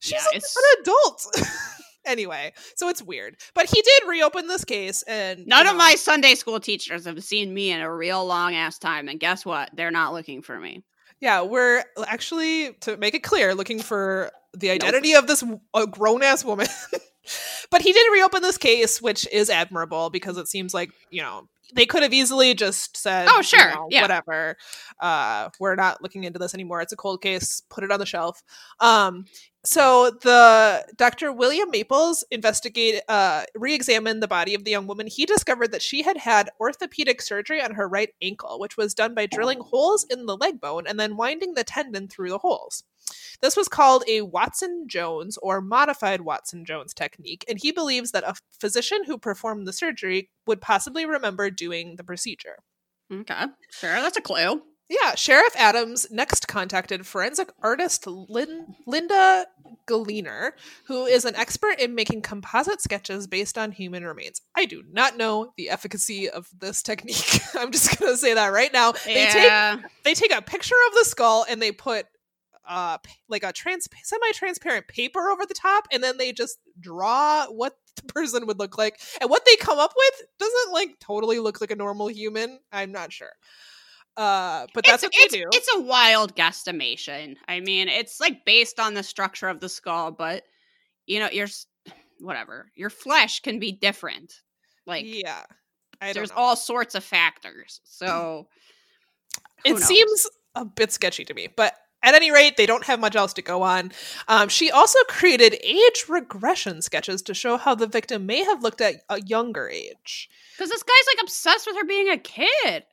She's 0.00 0.12
Yeah, 0.32 0.38
an 0.38 0.80
adult. 0.82 1.26
anyway, 2.04 2.52
so 2.74 2.88
it's 2.88 3.02
weird. 3.02 3.36
But 3.54 3.66
he 3.70 3.80
did 3.80 4.02
reopen 4.08 4.46
this 4.48 4.64
case, 4.64 5.02
and 5.04 5.46
none 5.46 5.64
you 5.64 5.72
of 5.72 5.78
my 5.78 5.94
Sunday 5.94 6.34
school 6.34 6.60
teachers 6.60 7.06
have 7.06 7.24
seen 7.24 7.54
me 7.54 7.70
in 7.72 7.80
a 7.80 7.92
real 7.94 8.24
long 8.26 8.54
ass 8.54 8.78
time, 8.78 9.08
and 9.08 9.18
guess 9.18 9.46
what? 9.46 9.70
They're 9.74 9.90
not 9.90 10.12
looking 10.12 10.42
for 10.42 10.58
me. 10.60 10.84
Yeah, 11.26 11.42
we're 11.42 11.82
actually 12.06 12.74
to 12.82 12.96
make 12.98 13.12
it 13.12 13.24
clear 13.24 13.52
looking 13.52 13.80
for 13.80 14.30
the 14.56 14.70
identity 14.70 15.12
of 15.14 15.26
this 15.26 15.42
grown 15.90 16.22
ass 16.22 16.44
woman. 16.44 16.68
but 17.72 17.82
he 17.82 17.92
did 17.92 18.12
reopen 18.12 18.42
this 18.42 18.56
case, 18.56 19.02
which 19.02 19.26
is 19.32 19.50
admirable 19.50 20.08
because 20.08 20.36
it 20.36 20.46
seems 20.46 20.72
like 20.72 20.90
you 21.10 21.22
know 21.22 21.48
they 21.74 21.86
could 21.86 22.02
have 22.02 22.12
easily 22.12 22.54
just 22.54 22.96
said, 22.96 23.28
Oh, 23.30 23.38
you 23.38 23.42
sure, 23.42 23.74
know, 23.74 23.86
yeah. 23.90 24.02
whatever. 24.02 24.56
Uh, 25.00 25.48
we're 25.58 25.74
not 25.74 26.02
looking 26.02 26.24
into 26.24 26.38
this 26.38 26.54
anymore. 26.54 26.80
It's 26.80 26.92
a 26.92 26.96
cold 26.96 27.22
case. 27.22 27.62
Put 27.68 27.84
it 27.84 27.90
on 27.90 28.00
the 28.00 28.06
shelf." 28.06 28.42
Um, 28.80 29.24
so 29.64 30.12
the 30.22 30.86
Dr. 30.96 31.32
William 31.32 31.70
Maples 31.70 32.24
investigate 32.30 33.02
uh 33.08 33.42
re-examined 33.56 34.22
the 34.22 34.28
body 34.28 34.54
of 34.54 34.64
the 34.64 34.70
young 34.70 34.86
woman. 34.86 35.08
He 35.08 35.26
discovered 35.26 35.72
that 35.72 35.82
she 35.82 36.02
had 36.02 36.16
had 36.16 36.50
orthopedic 36.60 37.20
surgery 37.20 37.60
on 37.60 37.72
her 37.74 37.88
right 37.88 38.10
ankle, 38.22 38.60
which 38.60 38.76
was 38.76 38.94
done 38.94 39.14
by 39.14 39.26
drilling 39.26 39.60
holes 39.60 40.06
in 40.08 40.26
the 40.26 40.36
leg 40.36 40.60
bone 40.60 40.86
and 40.86 41.00
then 41.00 41.16
winding 41.16 41.54
the 41.54 41.64
tendon 41.64 42.06
through 42.08 42.30
the 42.30 42.38
holes. 42.38 42.84
This 43.40 43.56
was 43.56 43.68
called 43.68 44.04
a 44.08 44.22
Watson 44.22 44.86
Jones 44.88 45.38
or 45.42 45.60
modified 45.60 46.22
Watson 46.22 46.64
Jones 46.64 46.94
technique, 46.94 47.44
and 47.48 47.58
he 47.60 47.72
believes 47.72 48.12
that 48.12 48.24
a 48.24 48.34
physician 48.60 49.04
who 49.04 49.18
performed 49.18 49.66
the 49.66 49.72
surgery 49.72 50.30
would 50.46 50.60
possibly 50.60 51.06
remember 51.06 51.50
doing 51.50 51.96
the 51.96 52.04
procedure. 52.04 52.56
Okay, 53.12 53.44
sure, 53.70 53.94
that's 54.00 54.16
a 54.16 54.22
clue. 54.22 54.62
Yeah, 54.88 55.16
Sheriff 55.16 55.52
Adams 55.56 56.06
next 56.12 56.46
contacted 56.46 57.06
forensic 57.06 57.50
artist 57.60 58.06
Lin- 58.06 58.76
Linda 58.86 59.46
Galiner, 59.88 60.52
who 60.86 61.06
is 61.06 61.24
an 61.24 61.34
expert 61.34 61.80
in 61.80 61.96
making 61.96 62.22
composite 62.22 62.80
sketches 62.80 63.26
based 63.26 63.58
on 63.58 63.72
human 63.72 64.04
remains. 64.04 64.42
I 64.54 64.64
do 64.64 64.84
not 64.92 65.16
know 65.16 65.52
the 65.56 65.70
efficacy 65.70 66.30
of 66.30 66.48
this 66.56 66.84
technique. 66.84 67.40
I'm 67.56 67.72
just 67.72 67.98
going 67.98 68.12
to 68.12 68.16
say 68.16 68.34
that 68.34 68.52
right 68.52 68.72
now. 68.72 68.92
They 68.92 69.26
take 69.26 69.80
they 70.04 70.14
take 70.14 70.32
a 70.32 70.42
picture 70.42 70.76
of 70.88 70.94
the 70.94 71.04
skull 71.04 71.44
and 71.48 71.60
they 71.60 71.72
put 71.72 72.06
uh 72.68 72.98
like 73.28 73.42
a 73.42 73.52
trans 73.52 73.88
semi-transparent 74.02 74.88
paper 74.88 75.28
over 75.30 75.44
the 75.46 75.54
top 75.54 75.86
and 75.92 76.02
then 76.02 76.18
they 76.18 76.32
just 76.32 76.58
draw 76.80 77.46
what 77.46 77.76
the 77.96 78.02
person 78.12 78.46
would 78.46 78.58
look 78.58 78.76
like 78.76 79.00
and 79.20 79.30
what 79.30 79.44
they 79.44 79.56
come 79.56 79.78
up 79.78 79.92
with 79.96 80.22
doesn't 80.38 80.72
like 80.72 80.98
totally 81.00 81.38
look 81.38 81.60
like 81.60 81.70
a 81.70 81.76
normal 81.76 82.08
human 82.08 82.58
i'm 82.72 82.92
not 82.92 83.12
sure 83.12 83.32
uh 84.16 84.66
but 84.74 84.84
that's 84.84 85.02
it's, 85.02 85.16
what 85.16 85.30
they 85.30 85.38
it's, 85.38 85.44
do 85.44 85.58
It's 85.58 85.76
a 85.76 85.80
wild 85.80 86.34
guesstimation. 86.34 87.36
I 87.46 87.60
mean, 87.60 87.88
it's 87.88 88.18
like 88.18 88.44
based 88.46 88.80
on 88.80 88.94
the 88.94 89.02
structure 89.02 89.48
of 89.48 89.60
the 89.60 89.68
skull, 89.68 90.10
but 90.10 90.44
you 91.06 91.20
know, 91.20 91.28
your 91.30 91.48
whatever, 92.20 92.70
your 92.74 92.90
flesh 92.90 93.40
can 93.40 93.58
be 93.58 93.72
different. 93.72 94.40
Like 94.86 95.04
yeah 95.06 95.42
I 96.00 96.12
there's 96.12 96.30
know. 96.30 96.36
all 96.36 96.56
sorts 96.56 96.94
of 96.94 97.04
factors. 97.04 97.80
So 97.84 98.48
it 99.64 99.72
knows? 99.72 99.84
seems 99.84 100.26
a 100.54 100.64
bit 100.64 100.92
sketchy 100.92 101.24
to 101.24 101.34
me 101.34 101.48
but 101.54 101.74
at 102.06 102.14
any 102.14 102.30
rate 102.30 102.56
they 102.56 102.64
don't 102.64 102.84
have 102.86 102.98
much 102.98 103.14
else 103.14 103.34
to 103.34 103.42
go 103.42 103.62
on 103.62 103.92
um, 104.28 104.48
she 104.48 104.70
also 104.70 104.98
created 105.08 105.58
age 105.62 106.06
regression 106.08 106.80
sketches 106.80 107.20
to 107.20 107.34
show 107.34 107.58
how 107.58 107.74
the 107.74 107.86
victim 107.86 108.24
may 108.24 108.42
have 108.44 108.62
looked 108.62 108.80
at 108.80 108.94
a 109.10 109.20
younger 109.22 109.68
age 109.68 110.30
because 110.56 110.70
this 110.70 110.82
guy's 110.82 111.14
like 111.14 111.22
obsessed 111.22 111.66
with 111.66 111.76
her 111.76 111.84
being 111.84 112.08
a 112.08 112.16
kid. 112.16 112.84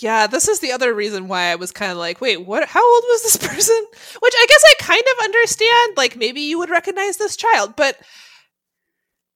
Yeah, 0.00 0.26
this 0.26 0.46
is 0.46 0.60
the 0.60 0.72
other 0.72 0.92
reason 0.94 1.26
why 1.26 1.44
I 1.44 1.54
was 1.54 1.72
kind 1.72 1.90
of 1.90 1.96
like, 1.96 2.20
wait, 2.20 2.44
what? 2.46 2.68
How 2.68 2.86
old 2.94 3.02
was 3.08 3.22
this 3.22 3.36
person? 3.48 3.82
Which 4.20 4.34
I 4.36 4.46
guess 4.46 4.62
I 4.66 4.74
kind 4.82 5.02
of 5.02 5.24
understand. 5.24 5.96
Like, 5.96 6.16
maybe 6.16 6.42
you 6.42 6.58
would 6.58 6.68
recognize 6.70 7.16
this 7.16 7.34
child, 7.34 7.74
but 7.76 7.96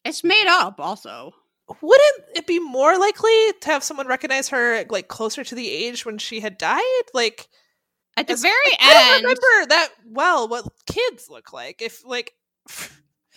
It's 0.05 0.23
made 0.23 0.47
up, 0.47 0.79
also. 0.79 1.33
wouldn't 1.81 2.25
it 2.37 2.47
be 2.47 2.59
more 2.61 2.99
likely 2.99 3.53
to 3.63 3.67
have 3.69 3.83
someone 3.83 4.07
recognize 4.07 4.51
her 4.51 4.85
like 4.91 5.09
closer 5.09 5.43
to 5.45 5.55
the 5.55 5.71
age 5.71 6.05
when 6.05 6.19
she 6.19 6.41
had 6.41 6.59
died? 6.59 7.05
Like, 7.15 7.49
At 8.17 8.27
the 8.27 8.35
As- 8.35 8.43
very 8.43 8.55
like, 8.71 8.79
I 8.81 8.95
don't 8.95 9.23
remember 9.23 9.69
that 9.71 9.89
well 10.07 10.49
what 10.49 10.67
kids 10.87 11.29
look 11.29 11.53
like. 11.53 11.83
If 11.83 12.05
like 12.05 12.33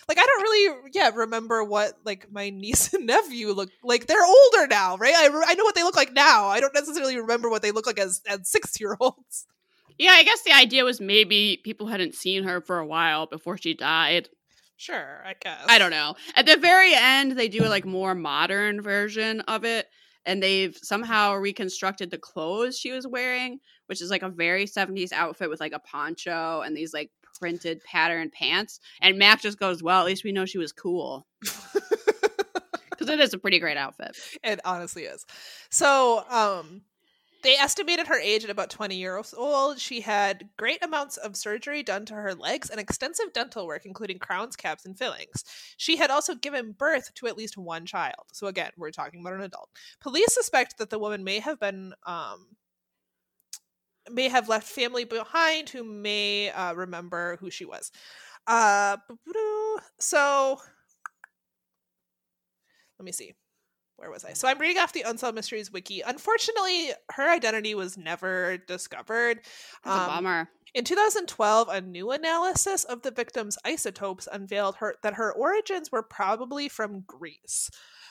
like 0.08 0.18
I 0.18 0.24
don't 0.26 0.42
really 0.42 0.90
yeah 0.94 1.10
remember 1.14 1.62
what 1.64 1.94
like 2.04 2.30
my 2.30 2.50
niece 2.54 2.92
and 2.94 3.06
nephew 3.06 3.48
look 3.52 3.70
like. 3.82 4.06
They're 4.06 4.24
older 4.24 4.66
now, 4.68 4.96
right? 4.96 5.14
I, 5.14 5.26
re- 5.28 5.44
I 5.46 5.54
know 5.54 5.64
what 5.64 5.74
they 5.74 5.82
look 5.82 5.96
like 5.96 6.12
now. 6.12 6.46
I 6.46 6.60
don't 6.60 6.74
necessarily 6.74 7.16
remember 7.18 7.50
what 7.50 7.62
they 7.62 7.70
look 7.72 7.86
like 7.86 7.98
as 7.98 8.20
as 8.28 8.48
six 8.48 8.80
year 8.80 8.96
olds. 9.00 9.46
yeah, 9.98 10.12
I 10.12 10.22
guess 10.22 10.42
the 10.42 10.52
idea 10.52 10.84
was 10.84 11.00
maybe 11.00 11.60
people 11.64 11.88
hadn't 11.88 12.14
seen 12.14 12.44
her 12.44 12.60
for 12.60 12.78
a 12.78 12.86
while 12.86 13.26
before 13.26 13.56
she 13.58 13.74
died. 13.74 14.28
Sure, 14.76 15.24
I 15.26 15.34
guess. 15.42 15.64
I 15.66 15.78
don't 15.78 15.90
know. 15.90 16.14
At 16.36 16.46
the 16.46 16.56
very 16.56 16.94
end, 16.94 17.32
they 17.32 17.48
do 17.48 17.64
a 17.64 17.68
like 17.68 17.84
more 17.84 18.14
modern 18.14 18.80
version 18.80 19.40
of 19.42 19.64
it, 19.64 19.88
and 20.24 20.40
they've 20.40 20.76
somehow 20.80 21.34
reconstructed 21.34 22.12
the 22.12 22.18
clothes 22.18 22.78
she 22.78 22.92
was 22.92 23.04
wearing, 23.04 23.58
which 23.88 24.00
is 24.00 24.10
like 24.10 24.22
a 24.22 24.28
very 24.28 24.66
70s 24.66 25.12
outfit 25.12 25.50
with 25.50 25.60
like 25.60 25.72
a 25.72 25.78
poncho 25.80 26.60
and 26.60 26.76
these 26.76 26.94
like 26.94 27.10
printed 27.38 27.82
pattern 27.84 28.30
pants. 28.30 28.80
And 29.00 29.18
Mac 29.18 29.40
just 29.40 29.58
goes, 29.58 29.82
Well, 29.82 30.00
at 30.00 30.06
least 30.06 30.24
we 30.24 30.32
know 30.32 30.44
she 30.44 30.58
was 30.58 30.72
cool. 30.72 31.26
Because 32.90 33.14
it 33.14 33.20
is 33.20 33.32
a 33.32 33.38
pretty 33.38 33.60
great 33.60 33.76
outfit. 33.76 34.16
it 34.42 34.58
honestly 34.64 35.04
is. 35.04 35.24
So, 35.70 36.24
um, 36.28 36.82
they 37.42 37.54
estimated 37.54 38.08
her 38.08 38.18
age 38.18 38.42
at 38.42 38.50
about 38.50 38.70
20 38.70 38.96
years 38.96 39.32
old. 39.36 39.78
She 39.78 40.00
had 40.00 40.48
great 40.56 40.84
amounts 40.84 41.16
of 41.16 41.36
surgery 41.36 41.84
done 41.84 42.04
to 42.06 42.14
her 42.14 42.34
legs 42.34 42.68
and 42.70 42.80
extensive 42.80 43.32
dental 43.32 43.68
work, 43.68 43.86
including 43.86 44.18
crowns, 44.18 44.56
caps, 44.56 44.84
and 44.84 44.98
fillings. 44.98 45.44
She 45.76 45.96
had 45.96 46.10
also 46.10 46.34
given 46.34 46.72
birth 46.72 47.14
to 47.14 47.28
at 47.28 47.36
least 47.36 47.56
one 47.56 47.86
child. 47.86 48.26
So, 48.32 48.48
again, 48.48 48.72
we're 48.76 48.90
talking 48.90 49.20
about 49.20 49.34
an 49.34 49.42
adult. 49.42 49.70
Police 50.00 50.34
suspect 50.34 50.78
that 50.78 50.90
the 50.90 50.98
woman 50.98 51.22
may 51.22 51.38
have 51.38 51.60
been, 51.60 51.94
um, 52.04 52.48
may 54.12 54.28
have 54.28 54.48
left 54.48 54.66
family 54.66 55.04
behind 55.04 55.68
who 55.70 55.84
may 55.84 56.50
uh, 56.50 56.74
remember 56.74 57.36
who 57.40 57.50
she 57.50 57.64
was. 57.64 57.90
Uh, 58.46 58.96
so, 59.98 60.58
let 62.98 63.04
me 63.04 63.12
see 63.12 63.34
where 63.98 64.10
was 64.10 64.24
I? 64.24 64.32
So 64.32 64.46
I'm 64.46 64.58
reading 64.58 64.78
off 64.78 64.92
the 64.92 65.02
Unsolved 65.02 65.34
Mysteries 65.34 65.72
wiki. 65.72 66.02
Unfortunately, 66.02 66.92
her 67.10 67.28
identity 67.28 67.74
was 67.74 67.98
never 67.98 68.56
discovered. 68.56 69.40
That's 69.84 69.96
a 69.96 70.00
Um, 70.02 70.06
bummer. 70.06 70.48
In 70.72 70.84
2012, 70.84 71.68
a 71.68 71.80
new 71.80 72.12
analysis 72.12 72.84
of 72.84 73.02
the 73.02 73.10
victim's 73.10 73.58
isotopes 73.64 74.28
unveiled 74.30 74.76
her 74.76 74.96
that 75.02 75.14
her 75.14 75.32
origins 75.32 75.90
were 75.90 76.02
probably 76.02 76.68
from 76.68 77.00
Greece. 77.00 77.70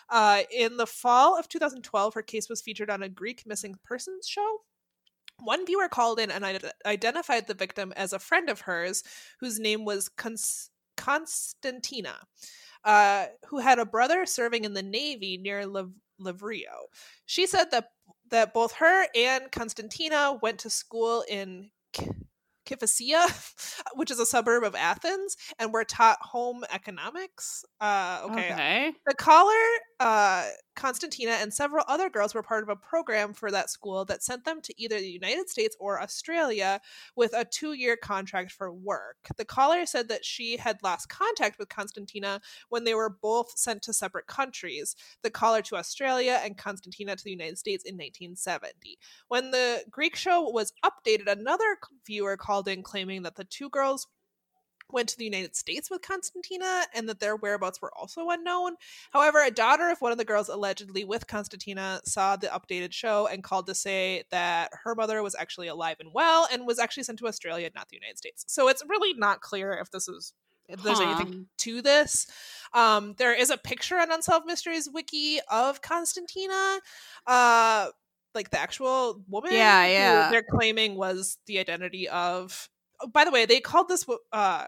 Uh, 0.09 0.43
in 0.51 0.75
the 0.75 0.87
fall 0.87 1.37
of 1.39 1.47
2012, 1.47 2.13
her 2.15 2.21
case 2.21 2.49
was 2.49 2.61
featured 2.61 2.89
on 2.89 3.03
a 3.03 3.09
Greek 3.09 3.43
missing 3.45 3.75
persons 3.85 4.27
show. 4.27 4.63
One 5.39 5.65
viewer 5.65 5.87
called 5.89 6.19
in 6.19 6.31
and 6.31 6.45
ide- 6.45 6.71
identified 6.85 7.47
the 7.47 7.53
victim 7.53 7.93
as 7.95 8.13
a 8.13 8.19
friend 8.19 8.49
of 8.49 8.61
hers, 8.61 9.03
whose 9.39 9.59
name 9.59 9.85
was 9.85 10.09
Cons- 10.09 10.71
Constantina, 10.95 12.15
uh, 12.83 13.27
who 13.47 13.59
had 13.59 13.79
a 13.79 13.85
brother 13.85 14.25
serving 14.25 14.65
in 14.65 14.73
the 14.73 14.83
Navy 14.83 15.37
near 15.37 15.65
Liv- 15.65 15.93
Livrio. 16.19 16.87
She 17.25 17.45
said 17.47 17.71
that 17.71 17.91
that 18.29 18.53
both 18.53 18.73
her 18.73 19.07
and 19.15 19.51
Constantina 19.51 20.37
went 20.41 20.59
to 20.59 20.69
school 20.69 21.23
in 21.29 21.71
K- 21.93 22.09
Kifisia, 22.65 23.25
which 23.95 24.11
is 24.11 24.19
a 24.19 24.25
suburb 24.25 24.63
of 24.63 24.75
Athens, 24.75 25.37
and 25.59 25.73
were 25.73 25.85
taught 25.85 26.17
home 26.21 26.65
economics. 26.71 27.63
Uh, 27.79 28.21
okay. 28.25 28.51
Okay. 28.51 28.93
The 29.05 29.15
caller, 29.15 29.53
uh, 29.99 30.47
Constantina, 30.77 31.31
and 31.31 31.53
several 31.53 31.83
other 31.87 32.09
girls 32.09 32.33
were 32.33 32.43
part 32.43 32.63
of 32.63 32.69
a 32.69 32.75
program 32.75 33.33
for 33.33 33.51
that 33.51 33.69
school 33.69 34.05
that 34.05 34.23
sent 34.23 34.45
them 34.45 34.61
to 34.61 34.73
either 34.81 34.99
the 34.99 35.09
United 35.09 35.49
States 35.49 35.75
or 35.79 36.01
Australia 36.01 36.79
with 37.15 37.33
a 37.33 37.43
two 37.43 37.73
year 37.73 37.97
contract 37.97 38.51
for 38.51 38.71
work. 38.71 39.17
The 39.35 39.43
caller 39.43 39.85
said 39.85 40.07
that 40.07 40.23
she 40.23 40.57
had 40.57 40.81
lost 40.83 41.09
contact 41.09 41.59
with 41.59 41.67
Constantina 41.67 42.39
when 42.69 42.83
they 42.83 42.93
were 42.93 43.09
both 43.09 43.57
sent 43.57 43.81
to 43.83 43.93
separate 43.93 44.27
countries 44.27 44.95
the 45.23 45.31
caller 45.31 45.61
to 45.63 45.75
Australia 45.75 46.39
and 46.43 46.57
Constantina 46.57 47.15
to 47.15 47.23
the 47.23 47.31
United 47.31 47.57
States 47.57 47.83
in 47.83 47.95
1970. 47.95 48.99
When 49.27 49.51
the 49.51 49.83
Greek 49.89 50.15
show 50.15 50.49
was 50.49 50.73
updated, 50.85 51.27
another 51.27 51.77
viewer 52.05 52.37
called 52.37 52.67
in 52.67 52.83
claiming 52.83 53.23
that 53.23 53.35
the 53.35 53.43
two 53.43 53.69
girls 53.69 54.07
went 54.91 55.09
to 55.09 55.17
the 55.17 55.25
United 55.25 55.55
States 55.55 55.89
with 55.89 56.01
Constantina 56.01 56.83
and 56.93 57.07
that 57.09 57.19
their 57.19 57.35
whereabouts 57.35 57.81
were 57.81 57.91
also 57.97 58.29
unknown. 58.29 58.75
However, 59.11 59.43
a 59.43 59.51
daughter 59.51 59.89
of 59.89 59.99
one 60.01 60.11
of 60.11 60.17
the 60.17 60.25
girls 60.25 60.49
allegedly 60.49 61.03
with 61.03 61.27
Constantina 61.27 62.01
saw 62.05 62.35
the 62.35 62.47
updated 62.47 62.93
show 62.93 63.27
and 63.27 63.43
called 63.43 63.67
to 63.67 63.75
say 63.75 64.23
that 64.31 64.71
her 64.83 64.95
mother 64.95 65.21
was 65.23 65.35
actually 65.35 65.67
alive 65.67 65.97
and 65.99 66.13
well 66.13 66.47
and 66.51 66.65
was 66.65 66.79
actually 66.79 67.03
sent 67.03 67.19
to 67.19 67.27
Australia, 67.27 67.69
not 67.75 67.89
the 67.89 67.97
United 67.97 68.17
States. 68.17 68.45
So 68.47 68.67
it's 68.67 68.83
really 68.87 69.13
not 69.17 69.41
clear 69.41 69.73
if 69.73 69.91
this 69.91 70.07
is 70.07 70.33
if 70.69 70.81
there's 70.83 70.99
Huh. 70.99 71.03
anything 71.05 71.47
to 71.59 71.81
this. 71.81 72.27
Um, 72.73 73.13
there 73.17 73.33
is 73.33 73.49
a 73.49 73.57
picture 73.57 73.97
on 73.97 74.11
Unsolved 74.11 74.45
Mysteries 74.45 74.89
wiki 74.91 75.39
of 75.49 75.81
Constantina. 75.81 76.79
Uh 77.25 77.89
like 78.35 78.49
the 78.51 78.59
actual 78.59 79.23
woman 79.27 79.51
Yeah, 79.53 79.85
yeah. 79.87 80.29
they're 80.29 80.43
claiming 80.43 80.95
was 80.95 81.37
the 81.47 81.59
identity 81.59 82.07
of 82.09 82.69
oh, 83.01 83.07
by 83.07 83.25
the 83.25 83.31
way, 83.31 83.45
they 83.45 83.59
called 83.59 83.87
this 83.87 84.05
uh 84.31 84.65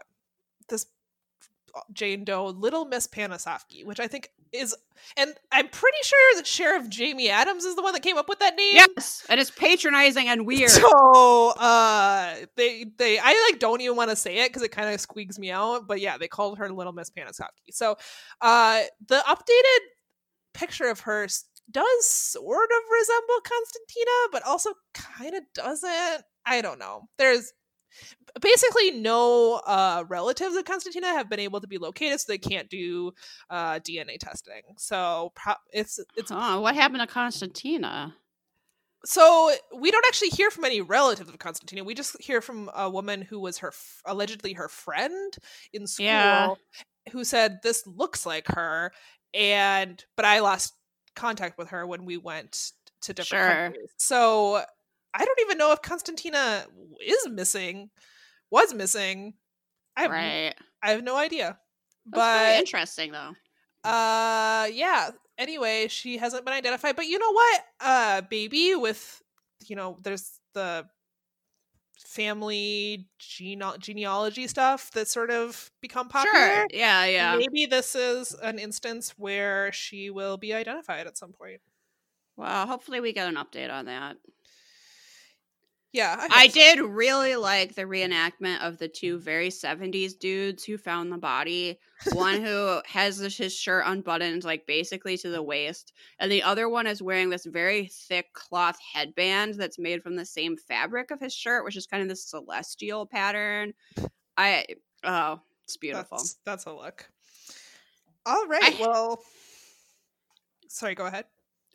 Jane 1.92 2.24
Doe 2.24 2.46
Little 2.46 2.84
Miss 2.84 3.06
Panasoffkee, 3.06 3.84
which 3.84 4.00
I 4.00 4.06
think 4.06 4.30
is, 4.52 4.76
and 5.16 5.34
I'm 5.52 5.68
pretty 5.68 5.98
sure 6.02 6.36
that 6.36 6.46
Sheriff 6.46 6.88
Jamie 6.88 7.30
Adams 7.30 7.64
is 7.64 7.76
the 7.76 7.82
one 7.82 7.92
that 7.92 8.02
came 8.02 8.16
up 8.16 8.28
with 8.28 8.40
that 8.40 8.56
name. 8.56 8.74
Yes, 8.74 9.24
and 9.28 9.40
it's 9.40 9.50
patronizing 9.50 10.28
and 10.28 10.46
weird. 10.46 10.70
So 10.70 11.50
uh 11.50 12.34
they 12.56 12.86
they 12.98 13.18
I 13.18 13.48
like 13.50 13.60
don't 13.60 13.80
even 13.80 13.96
want 13.96 14.10
to 14.10 14.16
say 14.16 14.38
it 14.38 14.48
because 14.48 14.62
it 14.62 14.70
kind 14.70 14.92
of 14.92 15.00
squeaks 15.00 15.38
me 15.38 15.50
out. 15.50 15.86
But 15.86 16.00
yeah, 16.00 16.18
they 16.18 16.28
called 16.28 16.58
her 16.58 16.70
Little 16.70 16.92
Miss 16.92 17.10
Panasoffkee. 17.10 17.72
So 17.72 17.96
uh 18.40 18.82
the 19.06 19.22
updated 19.26 19.78
picture 20.54 20.88
of 20.88 21.00
her 21.00 21.28
does 21.70 22.04
sort 22.04 22.70
of 22.70 22.90
resemble 22.92 23.40
Constantina, 23.44 24.10
but 24.32 24.46
also 24.46 24.70
kind 24.94 25.34
of 25.34 25.42
doesn't. 25.54 26.22
I 26.44 26.60
don't 26.62 26.78
know. 26.78 27.08
There's 27.18 27.52
basically 28.40 28.92
no 28.92 29.54
uh 29.66 30.04
relatives 30.08 30.56
of 30.56 30.64
Constantina 30.64 31.08
have 31.08 31.28
been 31.28 31.40
able 31.40 31.60
to 31.60 31.66
be 31.66 31.78
located, 31.78 32.20
so 32.20 32.26
they 32.32 32.38
can't 32.38 32.68
do 32.68 33.12
uh 33.50 33.78
DNA 33.80 34.18
testing. 34.18 34.62
So 34.78 35.32
pro- 35.34 35.54
it's 35.72 35.98
it's 36.16 36.30
Huh, 36.30 36.60
what 36.60 36.74
happened 36.74 37.00
to 37.00 37.06
Constantina? 37.06 38.14
so 39.04 39.50
we 39.74 39.90
don't 39.90 40.04
actually 40.06 40.28
hear 40.28 40.50
from 40.50 40.64
any 40.66 40.82
relatives 40.82 41.30
of 41.30 41.38
Constantina. 41.38 41.82
We 41.84 41.94
just 41.94 42.20
hear 42.22 42.42
from 42.42 42.70
a 42.74 42.88
woman 42.90 43.22
who 43.22 43.40
was 43.40 43.56
her 43.58 43.68
f- 43.68 44.02
allegedly 44.04 44.52
her 44.52 44.68
friend 44.68 45.34
in 45.72 45.86
school, 45.86 46.04
Yeah. 46.04 46.54
who 47.10 47.24
said 47.24 47.60
this 47.62 47.86
looks 47.86 48.26
like 48.26 48.46
her, 48.48 48.92
and 49.32 50.04
but 50.16 50.26
I 50.26 50.40
lost 50.40 50.74
contact 51.16 51.56
with 51.56 51.68
her 51.68 51.86
when 51.86 52.04
we 52.04 52.18
went 52.18 52.72
to 53.02 53.14
different 53.14 53.42
Sure. 53.42 53.54
countries. 53.64 53.90
So 53.96 54.64
I 55.14 55.24
don't 55.24 55.40
even 55.42 55.58
know 55.58 55.72
if 55.72 55.82
Constantina 55.82 56.66
is 57.04 57.28
missing, 57.28 57.90
was 58.50 58.74
missing. 58.74 59.34
I 59.96 60.02
have, 60.02 60.10
right. 60.10 60.54
I 60.82 60.90
have 60.92 61.02
no 61.04 61.16
idea. 61.16 61.58
That's 62.06 62.56
But 62.56 62.58
interesting, 62.60 63.12
though. 63.12 63.32
uh 63.84 64.68
yeah 64.72 65.10
anyway 65.38 65.88
she 65.88 66.18
hasn't 66.18 66.44
been 66.44 66.52
identified 66.54 66.96
but 66.96 67.06
you 67.06 67.18
know 67.18 67.32
what 67.32 67.64
uh 67.80 68.20
baby 68.22 68.74
with 68.74 69.22
you 69.66 69.74
know 69.74 69.96
there's 70.02 70.38
the 70.52 70.86
family 72.06 73.06
gene- 73.18 73.62
genealogy 73.78 74.46
stuff 74.48 74.90
that 74.92 75.06
sort 75.06 75.30
of 75.30 75.70
become 75.80 76.08
popular 76.08 76.38
Sure. 76.46 76.66
Yeah, 76.70 77.04
yeah. 77.04 77.36
maybe 77.36 77.66
this 77.66 77.94
is 77.94 78.32
an 78.42 78.58
instance 78.58 79.14
where 79.18 79.70
she 79.72 80.10
will 80.10 80.36
be 80.36 80.54
identified 80.54 81.06
at 81.06 81.18
some 81.18 81.32
point 81.32 81.60
Well, 82.36 82.66
hopefully 82.66 83.00
we 83.00 83.12
get 83.12 83.28
an 83.28 83.34
update 83.36 83.70
on 83.70 83.84
that. 83.86 84.16
Yeah 85.92 86.16
I, 86.18 86.44
I 86.44 86.48
so. 86.48 86.54
did 86.60 86.80
really 86.80 87.36
like 87.36 87.74
the 87.74 87.82
reenactment 87.82 88.60
of 88.60 88.78
the 88.78 88.88
two 88.88 89.18
very 89.18 89.48
70s 89.48 90.18
dudes 90.18 90.64
who 90.64 90.78
found 90.78 91.10
the 91.12 91.18
body. 91.18 91.78
One 92.12 92.40
who 92.44 92.80
has 92.86 93.18
this- 93.18 93.36
his 93.36 93.54
shirt 93.54 93.84
unbuttoned, 93.86 94.44
like 94.44 94.66
basically 94.66 95.16
to 95.18 95.30
the 95.30 95.42
waist, 95.42 95.92
and 96.18 96.30
the 96.30 96.42
other 96.42 96.68
one 96.68 96.86
is 96.86 97.02
wearing 97.02 97.28
this 97.30 97.44
very 97.46 97.86
thick 97.86 98.32
cloth 98.32 98.78
headband 98.94 99.54
that's 99.54 99.78
made 99.78 100.02
from 100.02 100.16
the 100.16 100.24
same 100.26 100.56
fabric 100.56 101.10
of 101.10 101.20
his 101.20 101.34
shirt, 101.34 101.64
which 101.64 101.76
is 101.76 101.86
kind 101.86 102.02
of 102.02 102.08
this 102.08 102.24
celestial 102.24 103.06
pattern. 103.06 103.72
I, 104.36 104.66
oh, 105.04 105.40
it's 105.64 105.76
beautiful. 105.76 106.18
that's, 106.18 106.38
that's 106.44 106.64
a 106.66 106.72
look 106.72 107.08
all 108.26 108.46
right 108.48 108.62
I- 108.62 108.76
well 108.80 109.22
sorry 110.68 110.94
go 110.94 111.06
ahead 111.06 111.24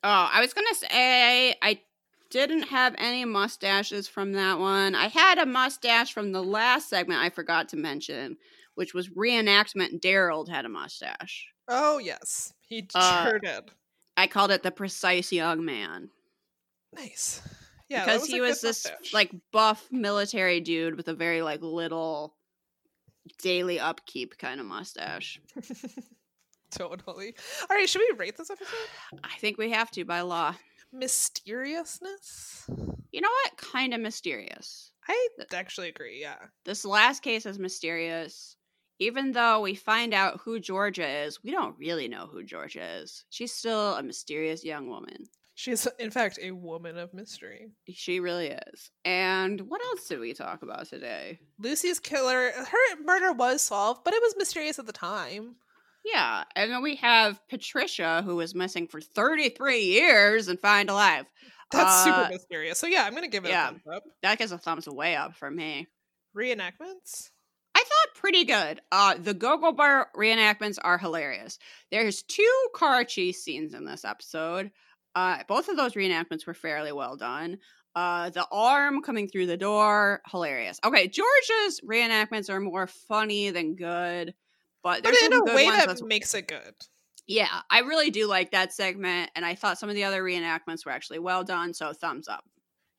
Oh, 0.04 0.30
I 0.32 0.40
was 0.42 0.54
gonna 0.54 0.76
say 0.76 1.56
I 1.62 1.82
didn't 2.36 2.64
have 2.64 2.94
any 2.98 3.24
mustaches 3.24 4.10
from 4.10 4.34
that 4.34 4.60
one. 4.60 4.94
I 4.94 5.08
had 5.08 5.38
a 5.38 5.46
mustache 5.46 6.14
from 6.14 6.34
the 6.34 6.44
last 6.44 6.90
segment 6.90 7.22
I 7.22 7.30
forgot 7.30 7.70
to 7.70 7.78
mention, 7.78 8.36
which 8.76 8.94
was 8.94 9.08
reenactment. 9.08 10.02
Daryl 10.02 10.46
had 10.50 10.66
a 10.66 10.70
mustache. 10.70 11.48
oh 11.70 11.98
yes 11.98 12.54
he 12.68 12.86
Uh, 12.94 13.24
sure 13.30 13.40
did 13.40 13.72
I 14.18 14.28
called 14.28 14.52
it 14.52 14.64
the 14.64 14.72
precise 14.72 15.32
young 15.32 15.64
man. 15.64 16.10
Nice. 16.94 17.42
Yeah, 17.88 18.04
because 18.04 18.28
a 18.28 18.32
he 18.34 18.42
was 18.42 18.60
this 18.60 18.84
mustache. 18.86 19.14
like 19.14 19.32
buff 19.54 19.88
military 19.90 20.60
dude 20.60 20.98
with 20.98 21.08
a 21.08 21.14
very 21.14 21.42
like 21.42 21.62
little 21.62 22.36
daily 23.42 23.80
upkeep 23.80 24.38
kind 24.38 24.60
of 24.60 24.66
mustache. 24.66 25.40
totally. 26.72 27.34
All 27.70 27.78
right, 27.78 27.88
should 27.88 28.02
we 28.10 28.18
rate 28.18 28.36
this 28.36 28.50
episode? 28.50 28.76
I 29.24 29.38
think 29.40 29.58
we 29.58 29.72
have 29.72 29.90
to 29.92 30.04
by 30.04 30.22
law. 30.22 30.54
Mysteriousness. 30.98 32.66
You 33.12 33.22
know 33.22 33.30
what? 33.30 33.58
Kind 33.58 33.94
of 33.94 34.02
mysterious. 34.02 34.92
I 35.08 35.28
actually 35.54 35.90
agree. 35.90 36.20
Yeah. 36.20 36.38
This 36.64 36.86
last 36.86 37.22
case 37.22 37.46
is 37.46 37.60
mysterious. 37.60 38.56
Even 39.00 39.34
though 39.34 39.62
we 39.62 39.76
find 39.76 40.14
out 40.14 40.40
who 40.44 40.60
Georgia 40.60 41.08
is, 41.08 41.44
we 41.44 41.52
don't 41.52 41.78
really 41.78 42.08
know 42.08 42.28
who 42.28 42.44
Georgia 42.44 42.84
is. 43.02 43.26
She's 43.30 43.52
still 43.54 43.96
a 43.96 44.04
mysterious 44.04 44.64
young 44.64 44.88
woman. 44.88 45.26
She's, 45.54 45.88
in 46.00 46.12
fact, 46.12 46.40
a 46.42 46.52
woman 46.52 46.98
of 46.98 47.14
mystery. 47.14 47.68
She 47.94 48.20
really 48.20 48.48
is. 48.48 48.92
And 49.06 49.62
what 49.70 49.82
else 49.86 50.08
did 50.08 50.20
we 50.20 50.34
talk 50.34 50.64
about 50.64 50.88
today? 50.88 51.40
Lucy's 51.60 52.00
killer, 52.00 52.52
her 52.52 53.02
murder 53.04 53.32
was 53.32 53.62
solved, 53.62 54.02
but 54.04 54.14
it 54.14 54.22
was 54.22 54.36
mysterious 54.38 54.80
at 54.80 54.86
the 54.86 54.92
time. 54.92 55.56
Yeah, 56.06 56.44
and 56.56 56.72
then 56.72 56.84
we 56.84 56.96
have 56.98 57.40
Patricia, 57.50 58.22
who 58.24 58.36
was 58.36 58.54
missing 58.54 58.88
for 58.88 59.02
33 59.02 59.80
years 59.84 60.48
and 60.48 60.60
found 60.60 60.90
alive. 60.90 61.26
That's 61.72 61.90
Uh, 61.90 62.04
super 62.06 62.30
mysterious. 62.34 62.78
So 62.78 62.86
yeah, 62.88 63.04
I'm 63.06 63.16
gonna 63.16 63.28
give 63.28 63.44
it 63.46 63.50
yeah. 63.50 63.70
a 63.70 63.72
thumbs 63.72 63.82
up. 63.92 64.04
That 64.22 64.38
gets 64.38 64.52
a 64.52 64.58
thumbs 64.60 64.88
way 64.88 65.16
up 65.16 65.36
for 65.36 65.50
me. 65.50 65.88
Reenactments. 66.38 67.32
I 67.74 67.80
thought 67.84 68.16
pretty 68.22 68.46
good. 68.46 68.82
Uh, 68.92 69.16
the 69.18 69.34
Go-Go 69.34 69.72
Bar 69.74 70.10
reenactments 70.16 70.78
are 70.82 70.98
hilarious. 70.98 71.60
There's 71.92 72.24
two 72.24 72.68
car 72.74 73.04
chase 73.04 73.44
scenes 73.44 73.74
in 73.74 73.84
this 73.86 74.06
episode. 74.06 74.72
Uh, 75.16 75.40
both 75.48 75.68
of 75.70 75.76
those 75.76 75.94
reenactments 75.94 76.46
were 76.46 76.54
fairly 76.54 76.92
well 76.92 77.16
done. 77.18 77.58
Uh, 77.96 78.30
the 78.30 78.46
arm 78.52 79.02
coming 79.02 79.28
through 79.28 79.46
the 79.48 79.58
door, 79.58 80.22
hilarious. 80.30 80.80
Okay, 80.86 81.08
Georgia's 81.08 81.82
reenactments 81.82 82.50
are 82.50 82.60
more 82.60 82.88
funny 82.88 83.50
than 83.52 83.76
good, 83.76 84.34
but 84.86 85.02
But 85.02 85.16
in 85.24 85.34
a 85.34 85.42
good 85.42 85.56
way 85.56 85.66
that 85.66 86.02
makes 86.06 86.36
it 86.36 86.48
good. 86.48 86.76
yeah, 87.26 87.62
I 87.72 87.80
really 87.80 88.12
do 88.12 88.28
like 88.28 88.52
that 88.52 88.72
segment, 88.72 89.32
and 89.36 89.44
I 89.44 89.56
thought 89.56 89.80
some 89.80 89.90
of 89.90 89.96
the 89.96 90.04
other 90.04 90.24
reenactments 90.24 90.86
were 90.86 90.92
actually 90.92 91.18
well 91.20 91.44
done. 91.44 91.74
So 91.74 91.92
thumbs 91.92 92.28
up. 92.28 92.46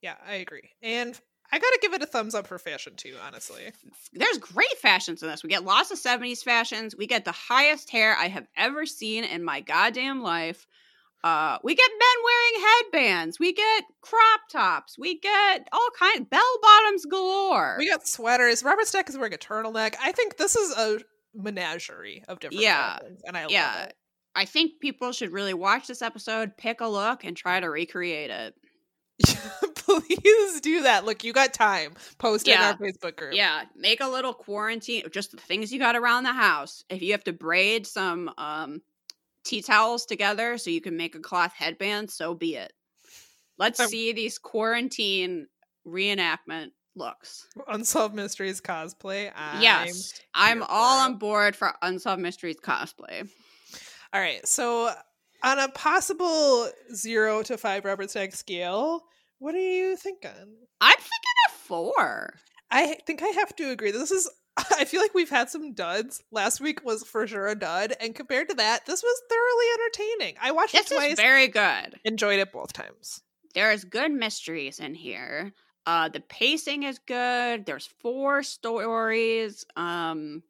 Yeah, 0.03 0.17
I 0.27 0.35
agree. 0.35 0.69
And 0.83 1.19
I 1.53 1.61
gotta 1.61 1.79
give 1.81 1.95
it 1.95 2.03
a 2.03 2.07
thumbs 2.07 2.35
up 2.35 2.49
for 2.49 2.59
fashion 2.59 2.95
too, 2.97 3.15
honestly. 3.25 3.71
There's 4.13 4.39
great 4.39 4.77
fashions 4.83 5.23
in 5.23 5.29
this. 5.29 5.45
We 5.45 5.49
get 5.49 5.65
lots 5.65 5.93
of 5.93 5.99
70s 5.99 6.43
fashions. 6.43 6.97
We 6.99 7.07
get 7.07 7.25
the 7.25 7.31
highest 7.33 7.89
hair 7.89 8.17
I 8.19 8.27
have 8.27 8.49
ever 8.57 8.85
seen 8.85 9.23
in 9.23 9.45
my 9.45 9.61
goddamn 9.61 10.23
life. 10.23 10.67
Uh, 11.23 11.59
we 11.63 11.77
get 11.77 11.89
men 11.91 12.25
wearing 12.25 12.67
headbands. 12.83 13.39
We 13.39 13.53
get 13.53 13.85
crop 14.01 14.41
tops. 14.51 14.99
We 14.99 15.21
get 15.21 15.69
all 15.73 15.89
kind 15.99 16.29
bell 16.29 16.59
bottoms 16.63 17.05
galore. 17.07 17.77
We 17.79 17.89
got 17.89 18.07
sweaters. 18.09 18.65
Robert 18.65 18.87
Stack 18.89 19.09
is 19.09 19.17
wearing 19.17 19.35
a 19.35 19.39
turtleneck. 19.39 19.95
I 20.03 20.11
think 20.13 20.37
this 20.37 20.57
is 20.57 20.77
a 20.77 20.99
menagerie 21.37 22.25
of 22.29 22.41
different 22.41 22.63
Yeah. 22.63 22.99
and 23.25 23.37
I 23.37 23.43
love 23.43 23.51
yeah. 23.51 23.85
it. 23.85 23.95
I 24.35 24.45
think 24.45 24.81
people 24.81 25.13
should 25.13 25.33
really 25.33 25.55
watch 25.55 25.87
this 25.87 26.03
episode, 26.03 26.57
pick 26.59 26.81
a 26.81 26.87
look, 26.87 27.25
and 27.25 27.37
try 27.37 27.59
to 27.61 27.71
recreate 27.71 28.31
it. 28.31 28.55
Please 29.77 30.61
do 30.61 30.83
that. 30.83 31.05
Look, 31.07 31.25
you 31.25 31.33
got 31.33 31.55
time. 31.55 31.95
Post 32.19 32.47
in 32.49 32.53
Yeah. 32.53 32.71
our 32.73 32.77
Facebook 32.77 33.17
group. 33.17 33.35
Yeah, 33.35 33.63
make 33.75 34.01
a 34.01 34.09
little 34.09 34.35
quarantine, 34.35 35.05
just 35.11 35.31
the 35.31 35.39
things 35.39 35.73
you 35.73 35.79
got 35.79 35.97
around 35.97 36.25
the 36.25 36.33
house. 36.33 36.85
If 36.91 37.01
you 37.03 37.13
have 37.13 37.25
to 37.25 37.33
braid 37.33 37.87
some 37.87 38.31
um, 38.37 38.83
tea 39.45 39.63
towels 39.63 40.05
together 40.05 40.59
so 40.59 40.69
you 40.71 40.81
can 40.83 40.97
make 40.99 41.15
a 41.15 41.21
cloth 41.21 41.55
headband, 41.55 42.11
so 42.11 42.35
be 42.35 42.57
it. 42.57 42.73
Let's 43.59 43.83
see 43.87 44.13
these 44.13 44.37
quarantine 44.39 45.47
reenactment 45.87 46.73
looks. 46.97 47.47
Unsolved 47.69 48.15
Mysteries 48.15 48.61
cosplay. 48.61 49.31
I'm 49.37 49.61
yes, 49.63 50.15
I'm 50.35 50.63
all 50.63 51.01
on 51.05 51.19
board 51.19 51.55
for 51.55 51.73
Unsolved 51.83 52.21
Mysteries 52.23 52.57
cosplay. 52.63 53.29
All 54.13 54.21
right. 54.21 54.47
So 54.47 54.91
on 55.43 55.59
a 55.59 55.69
possible 55.69 56.69
zero 56.95 57.43
to 57.43 57.59
five 57.59 57.85
Robert 57.85 58.11
Stack 58.11 58.35
scale, 58.35 59.03
what 59.39 59.55
are 59.55 59.59
you 59.59 59.97
thinking? 59.97 60.31
I'm 60.81 60.97
thinking 60.97 61.37
a 61.49 61.53
four. 61.53 62.35
I 62.71 62.97
think 63.07 63.23
I 63.23 63.29
have 63.29 63.55
to 63.57 63.71
agree. 63.71 63.91
This 63.93 64.11
is 64.11 64.29
I 64.79 64.87
feel 64.87 65.03
like 65.03 65.13
we've 65.15 65.29
had 65.31 65.51
some 65.51 65.75
duds. 65.75 66.23
Last 66.33 66.61
week 66.63 66.83
was 66.85 67.03
for 67.05 67.27
sure 67.27 67.47
a 67.47 67.55
dud, 67.55 67.93
and 68.01 68.15
compared 68.15 68.49
to 68.49 68.55
that, 68.55 68.87
this 68.87 69.03
was 69.03 69.23
thoroughly 69.29 69.67
entertaining. 69.75 70.37
I 70.41 70.53
watched 70.53 70.73
This 70.73 70.91
it 70.91 70.95
twice, 70.95 71.13
is 71.13 71.21
very 71.21 71.49
good. 71.49 72.01
enjoyed 72.05 72.39
it 72.41 72.53
both 72.53 72.73
times. 72.73 73.21
There's 73.55 73.85
good 73.85 74.11
mysteries 74.13 74.81
in 74.81 74.95
here. 74.95 75.53
Uh 75.87 76.09
the 76.09 76.21
pacing 76.21 76.83
is 76.83 76.99
good. 76.99 77.67
There's 77.67 77.89
four 78.01 78.43
stories. 78.43 79.65
Um 79.77 80.43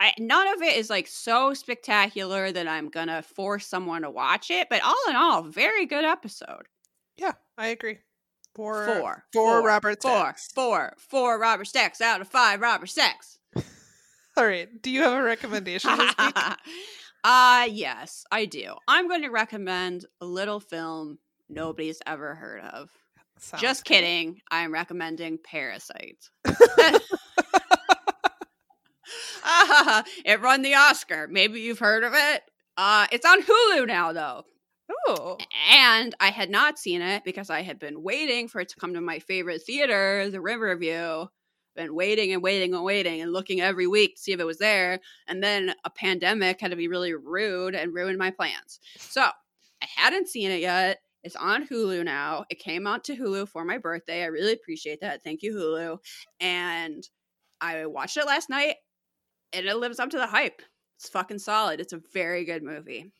I 0.00 0.12
none 0.18 0.48
of 0.54 0.62
it 0.62 0.76
is 0.76 0.90
like 0.90 1.06
so 1.06 1.54
spectacular 1.54 2.50
that 2.50 2.66
I'm 2.66 2.88
gonna 2.88 3.22
force 3.22 3.66
someone 3.66 4.02
to 4.02 4.10
watch 4.10 4.50
it, 4.50 4.68
but 4.68 4.82
all 4.82 4.96
in 5.08 5.16
all, 5.16 5.42
very 5.42 5.86
good 5.86 6.04
episode. 6.04 6.66
Yeah, 7.16 7.32
I 7.56 7.68
agree. 7.68 7.98
For 8.54 8.84
Four. 9.32 9.62
Robert 9.62 10.02
Four. 10.02 10.10
Stacks. 10.10 10.52
Four. 10.52 10.94
Four 10.98 11.38
Robert 11.38 11.66
Stacks 11.66 12.00
out 12.00 12.20
of 12.20 12.28
five 12.28 12.60
Robert 12.60 12.88
Stacks. 12.88 13.38
All 14.36 14.46
right. 14.46 14.68
Do 14.82 14.90
you 14.90 15.02
have 15.02 15.12
a 15.12 15.22
recommendation 15.22 15.96
this 15.96 16.14
week? 16.18 16.36
uh 17.24 17.66
yes, 17.70 18.24
I 18.30 18.44
do. 18.46 18.74
I'm 18.88 19.08
going 19.08 19.22
to 19.22 19.30
recommend 19.30 20.04
a 20.20 20.26
little 20.26 20.60
film 20.60 21.18
nobody's 21.48 22.00
ever 22.06 22.34
heard 22.34 22.62
of. 22.62 22.90
Sounds 23.42 23.60
Just 23.60 23.84
kidding. 23.84 24.40
I'm 24.52 24.72
recommending 24.72 25.36
Parasite. 25.42 26.30
Ah, 29.44 30.04
it 30.24 30.40
won 30.40 30.62
the 30.62 30.74
Oscar. 30.76 31.26
Maybe 31.28 31.60
you've 31.60 31.80
heard 31.80 32.04
of 32.04 32.12
it. 32.14 32.42
Uh, 32.76 33.08
it's 33.10 33.26
on 33.26 33.42
Hulu 33.42 33.88
now, 33.88 34.12
though. 34.12 34.44
Oh, 35.08 35.38
And 35.70 36.14
I 36.20 36.30
had 36.30 36.50
not 36.50 36.78
seen 36.78 37.02
it 37.02 37.24
because 37.24 37.50
I 37.50 37.62
had 37.62 37.80
been 37.80 38.04
waiting 38.04 38.46
for 38.46 38.60
it 38.60 38.68
to 38.68 38.76
come 38.76 38.94
to 38.94 39.00
my 39.00 39.18
favorite 39.18 39.62
theater, 39.62 40.30
the 40.30 40.40
Riverview. 40.40 41.26
Been 41.74 41.94
waiting 41.96 42.32
and 42.32 42.42
waiting 42.42 42.74
and 42.74 42.84
waiting 42.84 43.22
and 43.22 43.32
looking 43.32 43.60
every 43.60 43.88
week 43.88 44.16
to 44.16 44.22
see 44.22 44.32
if 44.32 44.38
it 44.38 44.46
was 44.46 44.58
there. 44.58 45.00
And 45.26 45.42
then 45.42 45.74
a 45.84 45.90
pandemic 45.90 46.60
had 46.60 46.70
to 46.70 46.76
be 46.76 46.86
really 46.86 47.14
rude 47.14 47.74
and 47.74 47.92
ruin 47.92 48.18
my 48.18 48.30
plans. 48.30 48.78
So 48.98 49.22
I 49.22 49.86
hadn't 49.96 50.28
seen 50.28 50.50
it 50.50 50.60
yet. 50.60 51.00
It's 51.22 51.36
on 51.36 51.66
Hulu 51.66 52.04
now. 52.04 52.44
It 52.50 52.58
came 52.58 52.86
out 52.86 53.04
to 53.04 53.16
Hulu 53.16 53.48
for 53.48 53.64
my 53.64 53.78
birthday. 53.78 54.22
I 54.22 54.26
really 54.26 54.52
appreciate 54.52 55.00
that. 55.00 55.22
Thank 55.22 55.42
you, 55.42 55.54
Hulu. 55.54 55.98
And 56.40 57.06
I 57.60 57.86
watched 57.86 58.16
it 58.16 58.26
last 58.26 58.50
night 58.50 58.76
and 59.52 59.66
it 59.66 59.76
lives 59.76 60.00
up 60.00 60.10
to 60.10 60.16
the 60.18 60.26
hype. 60.26 60.62
It's 60.98 61.08
fucking 61.08 61.38
solid. 61.38 61.80
It's 61.80 61.92
a 61.92 62.00
very 62.12 62.44
good 62.44 62.62
movie. 62.62 63.12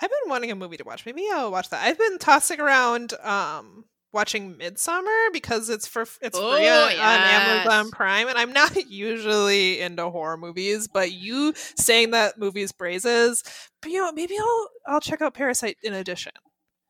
I've 0.00 0.10
been 0.10 0.30
wanting 0.30 0.50
a 0.50 0.56
movie 0.56 0.76
to 0.76 0.84
watch. 0.84 1.04
Maybe 1.04 1.26
I'll 1.32 1.50
watch 1.50 1.68
that. 1.70 1.84
I've 1.84 1.98
been 1.98 2.18
tossing 2.18 2.60
around 2.60 3.14
um 3.22 3.84
watching 4.12 4.56
Midsummer 4.58 5.30
because 5.32 5.68
it's 5.70 5.86
for 5.86 6.02
it's 6.20 6.38
free 6.38 6.46
Oh, 6.46 6.84
on, 6.86 6.92
on 6.92 7.20
Amazon 7.20 7.84
yes. 7.86 7.90
Prime, 7.92 8.28
and 8.28 8.38
I'm 8.38 8.52
not 8.52 8.74
usually 8.90 9.80
into 9.80 10.08
horror 10.10 10.36
movies. 10.36 10.88
But 10.88 11.12
you 11.12 11.52
saying 11.56 12.10
that 12.12 12.38
movie's 12.38 12.72
praises, 12.72 13.42
but 13.80 13.90
you 13.90 13.98
know, 13.98 14.12
maybe 14.12 14.38
I'll 14.38 14.68
I'll 14.86 15.00
check 15.00 15.22
out 15.22 15.34
Parasite 15.34 15.76
in 15.82 15.92
addition. 15.92 16.32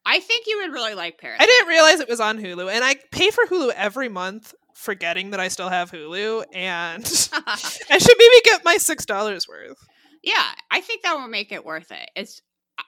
I 0.04 0.20
think 0.20 0.46
you 0.46 0.58
would 0.62 0.72
really 0.72 0.94
like 0.94 1.18
Parasite. 1.18 1.42
I 1.42 1.46
didn't 1.46 1.68
realize 1.68 2.00
it 2.00 2.08
was 2.08 2.20
on 2.20 2.38
Hulu, 2.38 2.70
and 2.72 2.84
I 2.84 2.96
pay 3.12 3.30
for 3.30 3.44
Hulu 3.46 3.72
every 3.76 4.08
month, 4.08 4.54
forgetting 4.74 5.30
that 5.30 5.40
I 5.40 5.48
still 5.48 5.68
have 5.68 5.90
Hulu, 5.90 6.44
and 6.52 7.04
I 7.46 7.98
should 7.98 8.16
maybe 8.18 8.40
get 8.44 8.64
my 8.64 8.76
six 8.78 9.06
dollars 9.06 9.46
worth. 9.48 9.78
yeah, 10.22 10.52
I 10.70 10.80
think 10.80 11.02
that 11.02 11.14
will 11.14 11.28
make 11.28 11.52
it 11.52 11.64
worth 11.64 11.92
it. 11.92 12.10
It's 12.16 12.42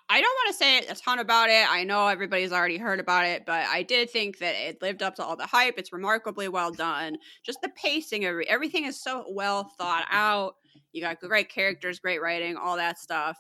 I 0.09 0.21
don't 0.21 0.35
want 0.45 0.49
to 0.49 0.55
say 0.55 0.79
a 0.79 0.95
ton 0.95 1.19
about 1.19 1.51
it. 1.51 1.71
I 1.71 1.85
know 1.85 2.09
everybody's 2.09 2.53
already 2.53 2.79
heard 2.79 3.01
about 3.01 3.27
it, 3.27 3.45
but 3.47 3.67
I 3.67 3.83
did 3.83 4.11
think 4.11 4.39
that 4.39 4.55
it 4.55 4.83
lived 4.83 5.03
up 5.03 5.15
to 5.17 5.25
all 5.25 5.37
the 5.37 5.47
hype. 5.47 5.75
It's 5.79 5.93
remarkably 5.93 6.49
well 6.49 6.73
done. 6.73 7.17
Just 7.45 7.61
the 7.63 7.71
pacing, 7.77 8.25
every 8.25 8.49
everything 8.49 8.85
is 8.85 9.01
so 9.03 9.25
well 9.29 9.71
thought 9.79 10.07
out. 10.11 10.55
You 10.93 11.03
got 11.03 11.21
great 11.21 11.49
characters, 11.51 11.99
great 12.01 12.21
writing, 12.21 12.57
all 12.57 12.77
that 12.77 12.99
stuff. 12.99 13.37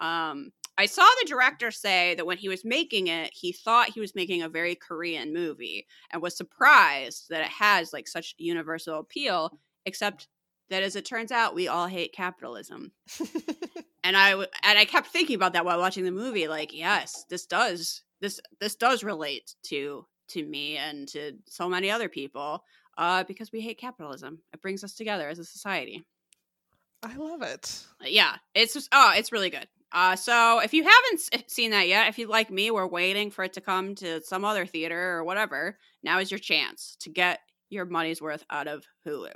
Um, 0.00 0.50
I 0.78 0.86
saw 0.86 1.02
the 1.02 1.28
director 1.28 1.72
say 1.72 2.14
that 2.14 2.24
when 2.24 2.38
he 2.38 2.48
was 2.48 2.64
making 2.64 3.08
it, 3.08 3.32
he 3.34 3.52
thought 3.52 3.90
he 3.90 4.00
was 4.00 4.14
making 4.14 4.42
a 4.42 4.48
very 4.48 4.76
Korean 4.76 5.32
movie 5.34 5.88
and 6.12 6.22
was 6.22 6.36
surprised 6.36 7.26
that 7.30 7.40
it 7.40 7.48
has 7.48 7.92
like 7.92 8.06
such 8.06 8.36
universal 8.38 9.00
appeal, 9.00 9.58
except 9.86 10.28
that 10.70 10.84
as 10.84 10.94
it 10.94 11.04
turns 11.04 11.32
out, 11.32 11.56
we 11.56 11.66
all 11.66 11.88
hate 11.88 12.12
capitalism. 12.12 12.92
and 14.04 14.16
I 14.16 14.30
w- 14.30 14.48
and 14.62 14.78
I 14.78 14.84
kept 14.84 15.08
thinking 15.08 15.34
about 15.34 15.54
that 15.54 15.64
while 15.64 15.80
watching 15.80 16.04
the 16.04 16.12
movie. 16.12 16.46
Like, 16.46 16.72
yes, 16.72 17.24
this 17.28 17.44
does 17.44 18.02
this 18.20 18.40
this 18.60 18.76
does 18.76 19.02
relate 19.02 19.56
to 19.64 20.06
to 20.28 20.46
me 20.46 20.76
and 20.76 21.08
to 21.08 21.32
so 21.48 21.68
many 21.68 21.90
other 21.90 22.08
people 22.08 22.62
uh, 22.96 23.24
because 23.24 23.50
we 23.50 23.60
hate 23.60 23.78
capitalism. 23.78 24.42
It 24.52 24.62
brings 24.62 24.84
us 24.84 24.94
together 24.94 25.28
as 25.28 25.40
a 25.40 25.44
society. 25.44 26.04
I 27.02 27.16
love 27.16 27.42
it. 27.42 27.84
Yeah, 28.04 28.36
it's 28.54 28.74
just 28.74 28.88
oh, 28.92 29.12
it's 29.16 29.32
really 29.32 29.50
good. 29.50 29.66
Uh, 29.92 30.14
so 30.16 30.60
if 30.60 30.74
you 30.74 30.82
haven't 30.82 31.14
s- 31.14 31.30
seen 31.46 31.70
that 31.70 31.88
yet, 31.88 32.08
if 32.08 32.18
you 32.18 32.26
like 32.26 32.50
me, 32.50 32.70
we're 32.70 32.86
waiting 32.86 33.30
for 33.30 33.44
it 33.44 33.54
to 33.54 33.60
come 33.60 33.94
to 33.96 34.20
some 34.22 34.44
other 34.44 34.66
theater 34.66 35.16
or 35.16 35.24
whatever. 35.24 35.78
Now 36.02 36.18
is 36.18 36.30
your 36.30 36.38
chance 36.38 36.96
to 37.00 37.10
get 37.10 37.40
your 37.70 37.84
money's 37.86 38.20
worth 38.20 38.44
out 38.50 38.66
of 38.68 38.84
Hulu. 39.06 39.32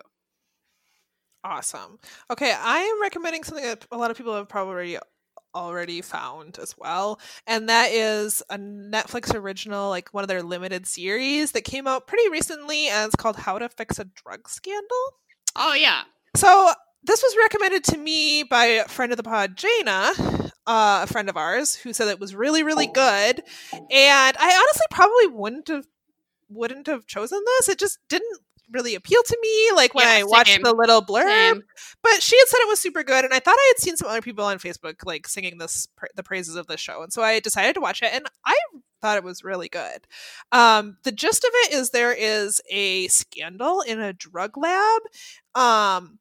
Awesome. 1.44 1.98
Okay, 2.30 2.54
I 2.56 2.78
am 2.78 3.02
recommending 3.02 3.42
something 3.42 3.64
that 3.64 3.84
a 3.90 3.96
lot 3.96 4.10
of 4.10 4.16
people 4.16 4.34
have 4.34 4.48
probably 4.48 4.98
already 5.54 6.00
found 6.00 6.58
as 6.60 6.74
well, 6.78 7.20
and 7.46 7.68
that 7.68 7.90
is 7.90 8.42
a 8.48 8.56
Netflix 8.58 9.34
original, 9.34 9.88
like 9.90 10.08
one 10.14 10.22
of 10.22 10.28
their 10.28 10.42
limited 10.42 10.86
series 10.86 11.52
that 11.52 11.64
came 11.64 11.86
out 11.88 12.06
pretty 12.06 12.28
recently, 12.30 12.86
and 12.88 13.06
it's 13.06 13.16
called 13.16 13.36
How 13.36 13.58
to 13.58 13.68
Fix 13.68 13.98
a 13.98 14.04
Drug 14.04 14.48
Scandal. 14.48 15.14
Oh 15.56 15.74
yeah, 15.74 16.02
So 16.36 16.72
this 17.04 17.22
was 17.22 17.36
recommended 17.38 17.84
to 17.84 17.98
me 17.98 18.42
by 18.42 18.64
a 18.66 18.88
friend 18.88 19.12
of 19.12 19.16
the 19.16 19.22
pod, 19.22 19.56
Jaina, 19.56 20.12
uh, 20.66 21.00
a 21.02 21.06
friend 21.06 21.28
of 21.28 21.36
ours, 21.36 21.74
who 21.74 21.92
said 21.92 22.08
it 22.08 22.20
was 22.20 22.34
really, 22.34 22.62
really 22.62 22.86
good. 22.86 23.42
And 23.72 24.36
I 24.38 24.62
honestly 24.62 24.86
probably 24.90 25.26
wouldn't 25.28 25.68
have 25.68 25.86
wouldn't 26.48 26.86
have 26.86 27.06
chosen 27.06 27.40
this. 27.58 27.68
It 27.70 27.78
just 27.78 27.98
didn't 28.08 28.38
really 28.70 28.94
appeal 28.94 29.22
to 29.22 29.38
me. 29.42 29.70
Like 29.74 29.94
when 29.94 30.06
Yeah, 30.06 30.12
I 30.12 30.22
watched 30.24 30.62
the 30.62 30.72
little 30.74 31.02
blurb, 31.02 31.24
Same. 31.24 31.62
but 32.02 32.22
she 32.22 32.38
had 32.38 32.48
said 32.48 32.58
it 32.60 32.68
was 32.68 32.80
super 32.80 33.02
good, 33.02 33.24
and 33.24 33.34
I 33.34 33.38
thought 33.38 33.56
I 33.58 33.72
had 33.76 33.82
seen 33.82 33.96
some 33.96 34.08
other 34.08 34.22
people 34.22 34.44
on 34.44 34.58
Facebook 34.58 35.04
like 35.04 35.26
singing 35.28 35.58
this 35.58 35.88
the 36.14 36.22
praises 36.22 36.56
of 36.56 36.66
the 36.66 36.76
show, 36.76 37.02
and 37.02 37.12
so 37.12 37.22
I 37.22 37.40
decided 37.40 37.74
to 37.74 37.80
watch 37.80 38.02
it, 38.02 38.10
and 38.12 38.26
I 38.44 38.56
thought 39.00 39.16
it 39.16 39.24
was 39.24 39.42
really 39.42 39.68
good. 39.68 40.06
Um, 40.52 40.96
the 41.02 41.10
gist 41.12 41.42
of 41.44 41.50
it 41.54 41.72
is 41.72 41.90
there 41.90 42.12
is 42.12 42.60
a 42.70 43.08
scandal 43.08 43.80
in 43.80 44.00
a 44.00 44.12
drug 44.12 44.56
lab, 44.56 45.02
um, 45.54 46.18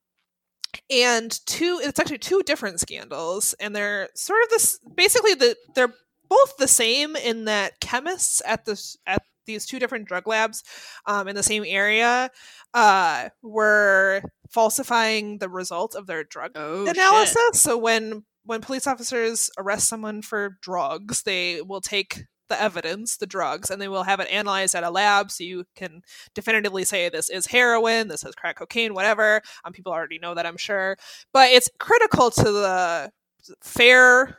and 0.89 1.31
two. 1.45 1.79
It's 1.83 1.99
actually 1.99 2.19
two 2.19 2.43
different 2.43 2.79
scandals, 2.79 3.53
and 3.59 3.75
they're 3.75 4.09
sort 4.15 4.43
of 4.43 4.49
this. 4.49 4.79
Basically, 4.95 5.33
the 5.33 5.55
they're 5.75 5.93
both 6.29 6.57
the 6.57 6.67
same 6.67 7.15
in 7.15 7.45
that 7.45 7.79
chemists 7.81 8.41
at 8.45 8.65
this 8.65 8.97
at 9.05 9.21
these 9.45 9.65
two 9.65 9.79
different 9.79 10.07
drug 10.07 10.27
labs 10.27 10.63
um, 11.05 11.27
in 11.27 11.35
the 11.35 11.43
same 11.43 11.63
area 11.65 12.29
uh, 12.73 13.29
were 13.41 14.21
falsifying 14.49 15.39
the 15.39 15.49
results 15.49 15.95
of 15.95 16.07
their 16.07 16.23
drug 16.23 16.51
Oh 16.55 16.85
analysis. 16.87 17.33
shit. 17.33 17.55
So 17.55 17.77
when 17.77 18.23
when 18.43 18.61
police 18.61 18.87
officers 18.87 19.49
arrest 19.57 19.87
someone 19.87 20.21
for 20.21 20.57
drugs, 20.61 21.23
they 21.23 21.61
will 21.61 21.81
take 21.81 22.23
the 22.51 22.61
evidence, 22.61 23.17
the 23.17 23.25
drugs, 23.25 23.69
and 23.71 23.81
they 23.81 23.87
will 23.87 24.03
have 24.03 24.19
it 24.19 24.29
analyzed 24.29 24.75
at 24.75 24.83
a 24.83 24.89
lab 24.91 25.31
so 25.31 25.43
you 25.43 25.65
can 25.75 26.03
definitively 26.35 26.83
say 26.83 27.09
this 27.09 27.29
is 27.29 27.47
heroin, 27.47 28.07
this 28.07 28.23
is 28.23 28.35
crack 28.35 28.57
cocaine, 28.57 28.93
whatever. 28.93 29.41
Um, 29.65 29.73
people 29.73 29.91
already 29.91 30.19
know 30.19 30.35
that, 30.35 30.45
I'm 30.45 30.57
sure. 30.57 30.97
But 31.33 31.49
it's 31.49 31.69
critical 31.79 32.29
to 32.31 32.43
the 32.43 33.11
fair 33.61 34.37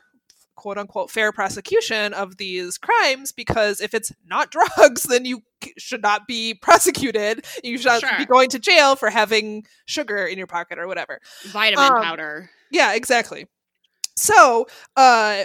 quote 0.54 0.78
unquote 0.78 1.10
fair 1.10 1.32
prosecution 1.32 2.12
of 2.14 2.36
these 2.36 2.78
crimes 2.78 3.32
because 3.32 3.80
if 3.80 3.94
it's 3.94 4.12
not 4.26 4.50
drugs 4.76 5.02
then 5.04 5.24
you 5.24 5.42
should 5.76 6.02
not 6.02 6.28
be 6.28 6.54
prosecuted 6.54 7.44
you 7.64 7.76
should 7.78 7.86
not 8.02 8.18
be 8.18 8.26
going 8.26 8.48
to 8.50 8.58
jail 8.60 8.94
for 8.94 9.10
having 9.10 9.64
sugar 9.86 10.24
in 10.26 10.38
your 10.38 10.46
pocket 10.46 10.78
or 10.78 10.86
whatever 10.86 11.18
Vitamin 11.46 11.84
Um, 11.92 12.02
powder. 12.02 12.50
yeah, 12.70 12.92
exactly. 12.94 13.48
So, 14.14 14.66
uh, 14.96 15.44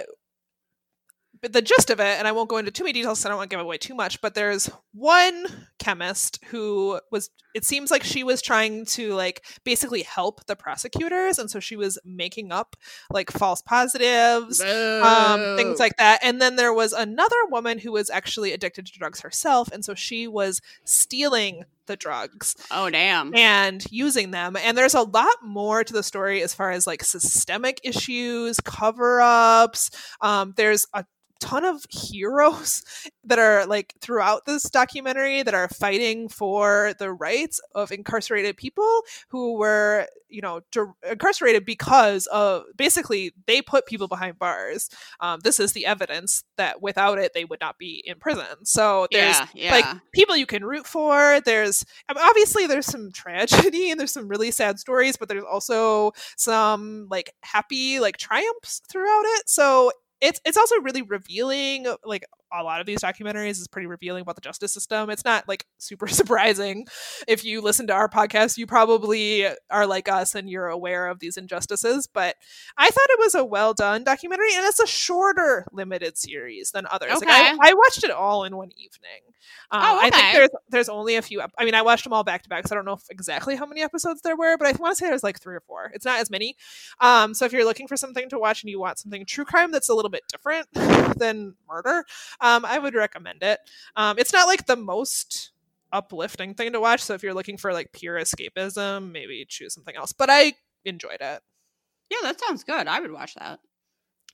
but 1.40 1.52
the 1.52 1.62
gist 1.62 1.90
of 1.90 2.00
it, 2.00 2.18
and 2.18 2.26
I 2.28 2.32
won't 2.32 2.48
go 2.48 2.56
into 2.58 2.70
too 2.70 2.84
many 2.84 2.92
details, 2.94 3.18
'cause 3.20 3.26
I 3.26 3.28
don't 3.28 3.38
want 3.38 3.50
to 3.50 3.56
give 3.56 3.64
away 3.64 3.78
too 3.78 3.94
much. 3.94 4.20
But 4.20 4.34
there's 4.34 4.68
one 4.92 5.68
chemist 5.78 6.38
who 6.46 7.00
was. 7.10 7.30
It 7.54 7.64
seems 7.64 7.90
like 7.90 8.04
she 8.04 8.22
was 8.22 8.40
trying 8.42 8.84
to 8.86 9.14
like 9.14 9.44
basically 9.64 10.02
help 10.02 10.44
the 10.46 10.54
prosecutors, 10.54 11.38
and 11.38 11.50
so 11.50 11.58
she 11.60 11.76
was 11.76 11.98
making 12.04 12.52
up 12.52 12.76
like 13.10 13.30
false 13.32 13.62
positives, 13.62 14.60
um, 14.60 15.56
things 15.56 15.78
like 15.80 15.96
that. 15.96 16.20
And 16.22 16.40
then 16.40 16.56
there 16.56 16.72
was 16.74 16.92
another 16.92 17.36
woman 17.50 17.78
who 17.78 17.90
was 17.92 18.10
actually 18.10 18.52
addicted 18.52 18.86
to 18.86 18.92
drugs 18.98 19.20
herself, 19.20 19.68
and 19.72 19.84
so 19.84 19.94
she 19.94 20.28
was 20.28 20.60
stealing 20.84 21.64
the 21.86 21.96
drugs 21.96 22.54
Oh 22.70 22.90
damn. 22.90 23.34
and 23.34 23.82
using 23.90 24.30
them. 24.30 24.56
And 24.56 24.76
there's 24.76 24.94
a 24.94 25.00
lot 25.02 25.42
more 25.42 25.82
to 25.82 25.92
the 25.92 26.02
story 26.02 26.42
as 26.42 26.52
far 26.54 26.70
as 26.70 26.86
like 26.86 27.02
systemic 27.02 27.80
issues, 27.82 28.60
cover 28.60 29.20
ups. 29.22 29.90
Um, 30.20 30.52
there's 30.56 30.86
a 30.92 31.06
ton 31.40 31.64
of 31.64 31.84
heroes 31.90 32.82
that 33.24 33.38
are 33.38 33.66
like 33.66 33.94
throughout 34.00 34.46
this 34.46 34.64
documentary 34.64 35.42
that 35.42 35.54
are 35.54 35.68
fighting 35.68 36.28
for 36.28 36.94
the 36.98 37.12
rights 37.12 37.60
of 37.74 37.92
incarcerated 37.92 38.56
people 38.56 39.02
who 39.28 39.56
were 39.56 40.06
you 40.28 40.42
know 40.42 40.60
incarcerated 41.08 41.64
because 41.64 42.26
of 42.26 42.64
basically 42.76 43.32
they 43.46 43.62
put 43.62 43.86
people 43.86 44.08
behind 44.08 44.38
bars. 44.38 44.90
Um, 45.20 45.40
this 45.42 45.58
is 45.60 45.72
the 45.72 45.86
evidence 45.86 46.44
that 46.56 46.82
without 46.82 47.18
it 47.18 47.32
they 47.34 47.44
would 47.44 47.60
not 47.60 47.78
be 47.78 48.02
in 48.06 48.18
prison. 48.18 48.64
So 48.64 49.06
there's 49.10 49.36
yeah, 49.36 49.46
yeah. 49.54 49.70
like 49.72 49.86
people 50.12 50.36
you 50.36 50.46
can 50.46 50.64
root 50.64 50.86
for. 50.86 51.40
There's 51.40 51.84
I 52.08 52.14
mean, 52.14 52.24
obviously 52.24 52.66
there's 52.66 52.86
some 52.86 53.10
tragedy 53.12 53.90
and 53.90 53.98
there's 53.98 54.12
some 54.12 54.28
really 54.28 54.50
sad 54.50 54.78
stories 54.78 55.16
but 55.16 55.28
there's 55.28 55.44
also 55.44 56.12
some 56.36 57.06
like 57.10 57.34
happy 57.42 58.00
like 58.00 58.16
triumphs 58.16 58.82
throughout 58.90 59.24
it. 59.24 59.48
So 59.48 59.92
it's 60.20 60.40
it's 60.44 60.56
also 60.56 60.76
really 60.80 61.02
revealing 61.02 61.86
like 62.04 62.24
a 62.52 62.62
lot 62.62 62.80
of 62.80 62.86
these 62.86 63.00
documentaries 63.00 63.52
is 63.60 63.68
pretty 63.68 63.86
revealing 63.86 64.22
about 64.22 64.34
the 64.34 64.40
justice 64.40 64.72
system 64.72 65.10
it's 65.10 65.24
not 65.24 65.46
like 65.48 65.64
super 65.78 66.06
surprising 66.08 66.86
if 67.26 67.44
you 67.44 67.60
listen 67.60 67.86
to 67.86 67.92
our 67.92 68.08
podcast 68.08 68.56
you 68.56 68.66
probably 68.66 69.46
are 69.70 69.86
like 69.86 70.08
us 70.08 70.34
and 70.34 70.48
you're 70.48 70.68
aware 70.68 71.06
of 71.08 71.18
these 71.20 71.36
injustices 71.36 72.06
but 72.06 72.36
i 72.76 72.88
thought 72.88 73.10
it 73.10 73.18
was 73.18 73.34
a 73.34 73.44
well 73.44 73.74
done 73.74 74.04
documentary 74.04 74.54
and 74.54 74.64
it's 74.64 74.80
a 74.80 74.86
shorter 74.86 75.66
limited 75.72 76.16
series 76.16 76.70
than 76.70 76.86
others 76.90 77.10
like 77.20 77.28
I, 77.28 77.38
Okay. 77.52 77.58
I 77.60 77.74
watched 77.74 78.04
it 78.04 78.10
all 78.10 78.44
in 78.44 78.56
one 78.56 78.70
evening 78.76 79.22
um, 79.70 79.80
Oh, 79.82 79.98
I 80.02 80.10
think 80.10 80.32
there's 80.34 80.50
there's 80.70 80.88
only 80.88 81.16
a 81.16 81.22
few. 81.22 81.40
ep- 81.40 81.52
I 81.58 81.64
mean, 81.64 81.74
I 81.74 81.82
watched 81.82 82.04
them 82.04 82.12
all 82.12 82.24
back 82.24 82.42
to 82.42 82.48
back, 82.48 82.66
so 82.66 82.74
I 82.74 82.76
don't 82.76 82.84
know 82.84 82.92
if 82.94 83.02
exactly 83.10 83.54
how 83.56 83.64
many 83.66 83.82
episodes 83.82 84.20
there 84.22 84.36
were, 84.36 84.56
but 84.58 84.66
I 84.66 84.72
want 84.72 84.92
to 84.92 84.96
say 84.96 85.08
there's 85.08 85.22
like 85.22 85.40
three 85.40 85.54
or 85.54 85.60
four. 85.60 85.90
It's 85.94 86.04
not 86.04 86.20
as 86.20 86.30
many. 86.30 86.56
Um, 87.00 87.32
so 87.34 87.44
if 87.44 87.52
you're 87.52 87.64
looking 87.64 87.86
for 87.86 87.96
something 87.96 88.28
to 88.30 88.38
watch 88.38 88.62
and 88.62 88.70
you 88.70 88.78
want 88.80 88.98
something 88.98 89.24
true 89.26 89.44
crime 89.44 89.70
that's 89.70 89.88
a 89.88 89.94
little 89.94 90.10
bit 90.10 90.22
different 90.28 90.66
than 91.18 91.54
murder, 91.68 92.04
um, 92.40 92.64
I 92.64 92.78
would 92.78 92.94
recommend 92.94 93.42
it. 93.42 93.60
Um, 93.96 94.18
it's 94.18 94.32
not 94.32 94.46
like 94.46 94.66
the 94.66 94.76
most 94.76 95.52
uplifting 95.92 96.54
thing 96.54 96.72
to 96.72 96.80
watch. 96.80 97.02
So 97.02 97.14
if 97.14 97.22
you're 97.22 97.34
looking 97.34 97.56
for 97.56 97.72
like 97.72 97.92
pure 97.92 98.18
escapism, 98.18 99.10
maybe 99.12 99.44
choose 99.48 99.74
something 99.74 99.96
else. 99.96 100.12
But 100.12 100.28
I 100.30 100.54
enjoyed 100.84 101.20
it. 101.20 101.42
yeah, 102.10 102.18
that 102.22 102.40
sounds 102.40 102.64
good. 102.64 102.86
I 102.86 103.00
would 103.00 103.12
watch 103.12 103.34
that. 103.34 103.60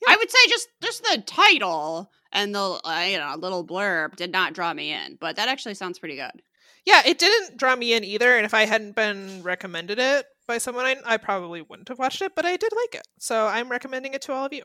Yeah. 0.06 0.14
I 0.14 0.16
would 0.16 0.30
say 0.30 0.38
just 0.48 0.68
just 0.82 1.02
the 1.04 1.22
title 1.24 2.10
and 2.32 2.54
the 2.54 2.80
uh, 2.84 3.06
you 3.08 3.18
know 3.18 3.34
little 3.38 3.66
blurb 3.66 4.16
did 4.16 4.32
not 4.32 4.52
draw 4.52 4.74
me 4.74 4.92
in, 4.92 5.16
but 5.20 5.36
that 5.36 5.48
actually 5.48 5.74
sounds 5.74 5.98
pretty 5.98 6.16
good. 6.16 6.42
Yeah, 6.84 7.02
it 7.06 7.18
didn't 7.18 7.56
draw 7.56 7.74
me 7.76 7.94
in 7.94 8.04
either. 8.04 8.36
And 8.36 8.44
if 8.44 8.52
I 8.52 8.66
hadn't 8.66 8.94
been 8.96 9.42
recommended 9.42 9.98
it 9.98 10.26
by 10.46 10.58
someone, 10.58 10.84
I, 10.84 10.96
I 11.06 11.16
probably 11.16 11.62
wouldn't 11.62 11.88
have 11.88 11.98
watched 11.98 12.20
it. 12.20 12.32
But 12.34 12.44
I 12.44 12.56
did 12.56 12.72
like 12.74 12.96
it, 12.96 13.06
so 13.18 13.46
I'm 13.46 13.70
recommending 13.70 14.12
it 14.14 14.22
to 14.22 14.32
all 14.32 14.44
of 14.44 14.52
you. 14.52 14.62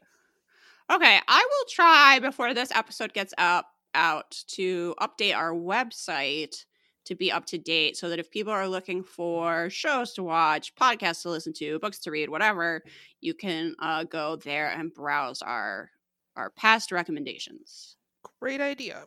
Okay, 0.92 1.20
I 1.28 1.48
will 1.50 1.66
try 1.70 2.20
before 2.20 2.54
this 2.56 2.72
episode 2.72 3.14
gets 3.14 3.34
up 3.38 3.68
out 3.94 4.44
to 4.48 4.96
update 5.00 5.36
our 5.36 5.52
website 5.54 6.66
to 7.06 7.16
be 7.16 7.32
up 7.32 7.46
to 7.46 7.58
date 7.60 7.96
so 7.96 8.10
that 8.10 8.20
if 8.20 8.32
people 8.32 8.52
are 8.52 8.68
looking 8.68 9.04
for 9.04 9.70
shows 9.70 10.14
to 10.14 10.24
watch, 10.24 10.74
podcasts 10.76 11.22
to 11.24 11.30
listen 11.30 11.54
to, 11.54 11.80
books 11.80 12.00
to 12.00 12.12
read, 12.12 12.30
whatever, 12.30 12.84
you 13.22 13.36
can 13.36 13.76
uh, 13.80 14.04
go 14.04 14.36
there 14.36 14.70
and 14.70 14.94
browse 14.94 15.42
our 15.44 15.92
our 16.36 16.50
past 16.52 16.92
recommendations. 16.92 17.96
Great 18.40 18.62
idea. 18.62 19.04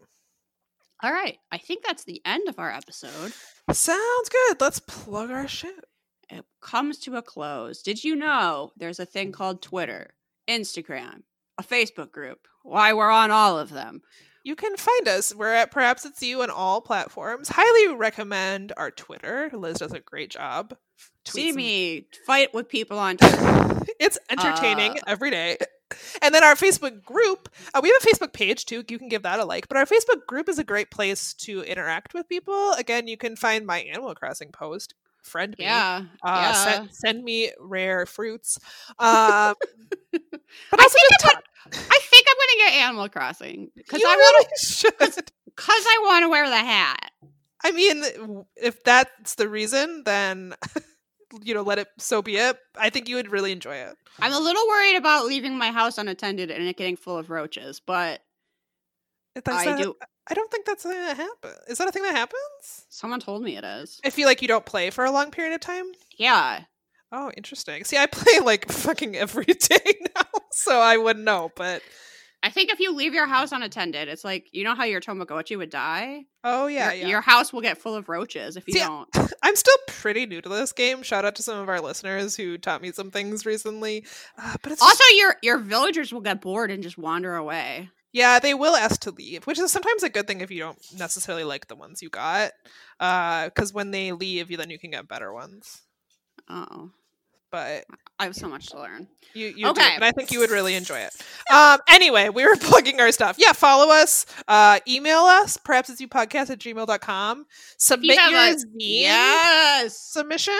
All 1.03 1.13
right, 1.13 1.39
I 1.51 1.59
think 1.59 1.85
that's 1.85 2.05
the 2.05 2.23
end 2.25 2.49
of 2.49 2.61
our 2.61 2.71
episode. 2.71 3.33
Sounds 3.73 4.29
good. 4.29 4.61
Let's 4.61 4.79
plug 4.79 5.33
our 5.33 5.49
shit. 5.49 5.85
It 6.31 6.45
comes 6.61 6.99
to 7.01 7.17
a 7.17 7.23
close. 7.23 7.83
Did 7.83 8.05
you 8.05 8.15
know 8.15 8.73
there's 8.77 9.01
a 9.01 9.07
thing 9.07 9.33
called 9.33 9.63
Twitter, 9.63 10.15
Instagram, 10.49 11.23
a 11.59 11.63
Facebook 11.63 12.11
group? 12.13 12.47
Why 12.63 12.93
we're 12.93 13.11
on 13.11 13.31
all 13.31 13.59
of 13.59 13.71
them. 13.71 14.03
You 14.45 14.57
can 14.57 14.77
find 14.77 15.07
us. 15.07 15.35
We're 15.35 15.53
at 15.55 15.71
Perhaps 15.71 16.05
It's 16.05 16.23
You 16.23 16.43
on 16.43 16.51
all 16.51 16.81
platforms. 16.81 17.49
Highly 17.49 17.95
recommend 17.95 18.73
our 18.77 18.91
Twitter. 18.91 19.51
Liz 19.53 19.79
does 19.79 19.93
a 19.93 20.01
great 20.01 20.31
job. 20.31 20.77
See 21.25 21.53
Tweets 21.53 21.55
me 21.55 22.07
fight 22.27 22.53
with 22.53 22.69
people 22.69 22.99
on 22.99 23.17
Twitter. 23.17 23.69
It's 23.99 24.19
entertaining 24.31 24.93
Uh, 24.93 25.03
every 25.07 25.31
day. 25.31 25.59
And 26.23 26.35
then 26.35 26.43
our 26.43 26.55
Facebook 26.55 27.05
group, 27.05 27.49
uh, 27.75 27.81
we 27.83 27.91
have 27.91 28.03
a 28.03 28.07
Facebook 28.07 28.33
page 28.33 28.65
too. 28.65 28.83
You 28.89 28.99
can 28.99 29.09
give 29.09 29.23
that 29.23 29.39
a 29.39 29.45
like. 29.45 29.69
But 29.69 29.77
our 29.77 29.87
Facebook 29.87 30.27
group 30.27 30.49
is 30.49 30.59
a 30.59 30.65
great 30.65 30.91
place 30.91 31.35
to 31.35 31.63
interact 31.63 32.15
with 32.15 32.29
people. 32.29 32.73
Again, 32.73 33.07
you 33.07 33.17
can 33.17 33.37
find 33.37 33.67
my 33.67 33.81
Animal 33.81 34.15
Crossing 34.15 34.51
post. 34.51 34.95
Friend 35.23 35.55
me. 35.59 35.65
Yeah. 35.65 36.03
Uh, 36.23 36.29
yeah. 36.29 36.53
send, 36.53 36.95
send 36.95 37.25
me 37.25 37.53
rare 37.61 38.07
fruits. 38.07 38.59
Um, 38.99 39.55
but 40.13 40.81
I 40.81 40.89
think 40.89 41.25
I'm 41.25 41.43
I 41.67 41.99
think 42.03 42.27
I'm 42.29 42.37
gonna 42.37 42.71
get 42.71 42.83
Animal 42.83 43.09
Crossing 43.09 43.71
because 43.77 44.03
I 44.05 44.15
really 44.15 44.47
want 44.47 44.59
should. 44.61 44.99
because 44.99 45.85
I 45.87 46.03
want 46.05 46.25
to 46.25 46.29
wear 46.29 46.49
the 46.49 46.57
hat. 46.57 47.13
I 47.65 47.71
mean, 47.71 48.45
if 48.57 48.83
that's 48.83 49.37
the 49.37 49.49
reason, 49.49 50.03
then 50.05 50.55
you 51.43 51.55
know, 51.55 51.63
let 51.63 51.79
it 51.79 51.89
so 51.99 52.21
be 52.21 52.37
it. 52.37 52.59
I 52.77 52.91
think 52.91 53.09
you 53.09 53.17
would 53.17 53.31
really 53.31 53.53
enjoy 53.53 53.77
it. 53.77 53.97
I'm 54.19 54.33
a 54.33 54.41
little 54.41 54.67
worried 54.67 54.97
about 54.97 55.27
leaving 55.27 55.57
my 55.57 55.71
house 55.71 55.99
unattended 55.99 56.51
and 56.51 56.67
it 56.67 56.77
getting 56.77 56.97
full 56.97 57.17
of 57.17 57.31
roaches, 57.31 57.81
but 57.81 58.21
That's 59.35 59.49
I 59.49 59.65
not- 59.65 59.79
do. 59.79 59.95
I 60.29 60.35
don't 60.35 60.51
think 60.53 60.67
that's 60.67 60.85
a 60.85 60.89
thing 60.89 60.99
that 61.01 61.17
happens. 61.17 61.55
Is 61.69 61.79
that 61.79 61.89
a 61.89 61.93
thing 61.93 62.05
that 62.05 62.15
happens? 62.15 62.87
Someone 62.89 63.19
told 63.19 63.43
me 63.43 63.57
it 63.57 63.65
is. 63.65 64.01
I 64.05 64.11
feel 64.11 64.29
like 64.29 64.41
you 64.41 64.47
don't 64.49 64.65
play 64.65 64.91
for 64.91 65.05
a 65.05 65.11
long 65.11 65.33
period 65.33 65.53
of 65.55 65.61
time. 65.61 65.87
Yeah. 66.17 66.61
Oh, 67.11 67.33
interesting. 67.37 67.83
See, 67.85 67.97
I 67.99 68.07
play 68.13 68.39
like 68.41 68.71
fucking 68.71 69.17
every 69.17 69.45
day 69.47 69.95
now, 70.15 70.23
so 70.53 70.79
I 70.79 70.97
wouldn't 70.97 71.25
know. 71.25 71.51
But 71.57 71.83
I 72.45 72.51
think 72.51 72.71
if 72.71 72.79
you 72.79 72.95
leave 72.95 73.15
your 73.15 73.27
house 73.27 73.51
unattended, 73.53 74.07
it's 74.09 74.23
like 74.25 74.47
you 74.53 74.63
know 74.65 74.75
how 74.77 74.85
your 74.85 75.01
Tamagotchi 75.01 75.59
would 75.59 75.71
die. 75.71 76.23
oh 76.45 76.69
yeah, 76.69 76.93
your, 76.93 77.03
yeah. 77.03 77.09
your 77.09 77.21
house 77.21 77.53
will 77.53 77.61
get 77.61 77.79
full 77.79 77.97
of 77.97 78.09
roaches 78.09 78.57
if 78.57 78.67
you 78.69 78.75
See, 78.75 78.81
don't. 78.81 79.09
I'm 79.43 79.57
still 79.57 79.77
pretty 79.89 80.25
new 80.25 80.41
to 80.41 80.49
this 80.49 80.71
game. 80.73 81.03
Shout 81.03 81.25
out 81.25 81.35
to 81.35 81.43
some 81.43 81.59
of 81.59 81.69
our 81.69 81.81
listeners 81.81 82.37
who 82.37 82.59
taught 82.59 82.81
me 82.81 82.93
some 82.93 83.11
things 83.11 83.45
recently. 83.45 84.07
Uh, 84.39 84.55
but 84.63 84.71
it's 84.73 84.81
just- 84.81 85.03
Also, 85.03 85.15
your 85.17 85.35
your 85.43 85.59
villagers 85.59 86.13
will 86.13 86.21
get 86.21 86.41
bored 86.41 86.71
and 86.71 86.83
just 86.83 86.97
wander 86.97 87.35
away. 87.35 87.91
Yeah, 88.13 88.39
they 88.39 88.55
will 88.55 88.77
ask 88.77 89.01
to 89.03 89.11
leave, 89.11 89.47
which 89.47 89.59
is 89.59 89.73
sometimes 89.73 90.03
a 90.03 90.09
good 90.11 90.27
thing 90.27 90.41
if 90.41 90.51
you 90.51 90.61
don't 90.61 90.79
necessarily 90.99 91.45
like 91.45 91.67
the 91.69 91.77
ones 91.77 92.03
you 92.03 92.11
got. 92.11 92.53
Because 92.99 93.73
when 93.73 93.91
they 93.91 94.13
leave, 94.13 94.51
you 94.51 94.57
then 94.57 94.71
you 94.71 94.79
can 94.79 94.91
get 94.91 95.09
better 95.09 95.33
ones. 95.33 95.83
Oh, 96.49 96.91
But 97.51 97.85
I 98.19 98.25
have 98.25 98.35
so 98.37 98.49
much 98.49 98.67
to 98.69 98.79
learn. 98.79 99.09
You, 99.35 99.49
you 99.49 99.65
do, 99.65 99.71
Okay. 99.71 99.95
and 99.95 100.05
I 100.05 100.13
think 100.13 100.31
you 100.33 100.39
would 100.41 100.51
really 100.51 100.75
enjoy 100.75 100.99
it. 100.99 101.15
Um, 101.53 101.81
anyway, 101.89 102.31
we 102.31 102.47
were 102.47 102.57
plugging 102.61 102.99
our 103.01 103.13
stuff. 103.13 103.37
Yeah, 103.39 103.53
follow 103.53 103.93
us, 103.93 104.25
uh, 104.49 104.79
email 104.89 105.19
us, 105.21 105.59
perhaps 105.59 105.91
it's 105.91 106.01
you 106.01 106.09
podcast 106.09 106.49
at 106.49 106.59
gmail.com. 106.61 107.45
Submit 107.77 108.19
have 108.19 108.31
your 108.31 108.41
a- 108.41 108.55
zine 108.55 108.67
Yes. 108.79 109.99
submission. 110.01 110.55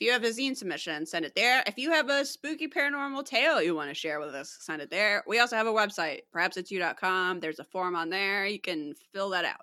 If 0.00 0.06
you 0.06 0.12
have 0.12 0.24
a 0.24 0.28
zine 0.30 0.56
submission, 0.56 1.04
send 1.04 1.26
it 1.26 1.34
there. 1.34 1.62
If 1.66 1.76
you 1.76 1.90
have 1.92 2.08
a 2.08 2.24
spooky 2.24 2.66
paranormal 2.68 3.26
tale 3.26 3.60
you 3.60 3.74
want 3.74 3.90
to 3.90 3.94
share 3.94 4.18
with 4.18 4.34
us, 4.34 4.56
send 4.60 4.80
it 4.80 4.88
there. 4.88 5.22
We 5.26 5.40
also 5.40 5.56
have 5.56 5.66
a 5.66 5.72
website, 5.72 6.20
perhaps 6.32 6.56
it's 6.56 6.70
you.com. 6.70 7.40
There's 7.40 7.58
a 7.58 7.64
form 7.64 7.94
on 7.94 8.08
there. 8.08 8.46
You 8.46 8.58
can 8.58 8.94
fill 9.12 9.28
that 9.30 9.44
out. 9.44 9.60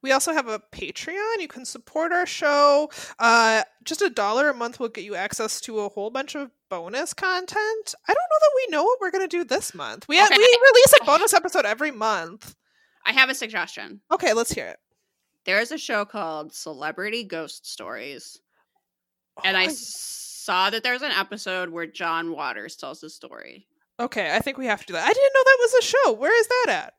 We 0.00 0.12
also 0.12 0.32
have 0.32 0.46
a 0.46 0.60
Patreon. 0.70 1.40
You 1.40 1.48
can 1.48 1.64
support 1.64 2.12
our 2.12 2.24
show. 2.24 2.88
Uh, 3.18 3.64
just 3.82 4.00
a 4.00 4.08
dollar 4.08 4.48
a 4.48 4.54
month 4.54 4.78
will 4.78 4.90
get 4.90 5.02
you 5.02 5.16
access 5.16 5.60
to 5.62 5.80
a 5.80 5.88
whole 5.88 6.10
bunch 6.10 6.36
of 6.36 6.52
bonus 6.70 7.12
content. 7.12 7.94
I 8.08 8.14
don't 8.14 8.16
know 8.30 8.38
that 8.40 8.52
we 8.54 8.66
know 8.70 8.84
what 8.84 9.00
we're 9.00 9.10
going 9.10 9.28
to 9.28 9.36
do 9.38 9.42
this 9.42 9.74
month. 9.74 10.06
We, 10.06 10.22
Okay. 10.22 10.36
we 10.36 10.58
release 10.72 10.94
a 11.02 11.04
bonus 11.04 11.34
episode 11.34 11.64
every 11.66 11.90
month. 11.90 12.54
I 13.04 13.10
have 13.10 13.28
a 13.28 13.34
suggestion. 13.34 14.02
Okay, 14.12 14.34
let's 14.34 14.52
hear 14.52 14.66
it. 14.66 14.78
There 15.46 15.60
is 15.60 15.72
a 15.72 15.78
show 15.78 16.04
called 16.04 16.52
Celebrity 16.52 17.24
Ghost 17.24 17.66
Stories. 17.68 18.38
And 19.44 19.56
I 19.56 19.66
Oh, 19.66 19.68
saw 19.70 20.70
that 20.70 20.82
there's 20.82 21.02
an 21.02 21.12
episode 21.12 21.68
where 21.70 21.86
John 21.86 22.32
Waters 22.32 22.76
tells 22.76 23.00
the 23.00 23.10
story. 23.10 23.66
okay, 24.00 24.34
I 24.34 24.38
think 24.40 24.58
we 24.58 24.66
have 24.66 24.80
to 24.80 24.86
do 24.86 24.92
that. 24.94 25.04
I 25.04 25.12
didn't 25.12 25.32
know 25.34 25.42
that 25.44 25.58
was 25.60 25.74
a 25.74 25.82
show. 25.82 26.12
Where 26.12 26.38
is 26.40 26.46
that 26.46 26.66
at? 26.68 26.94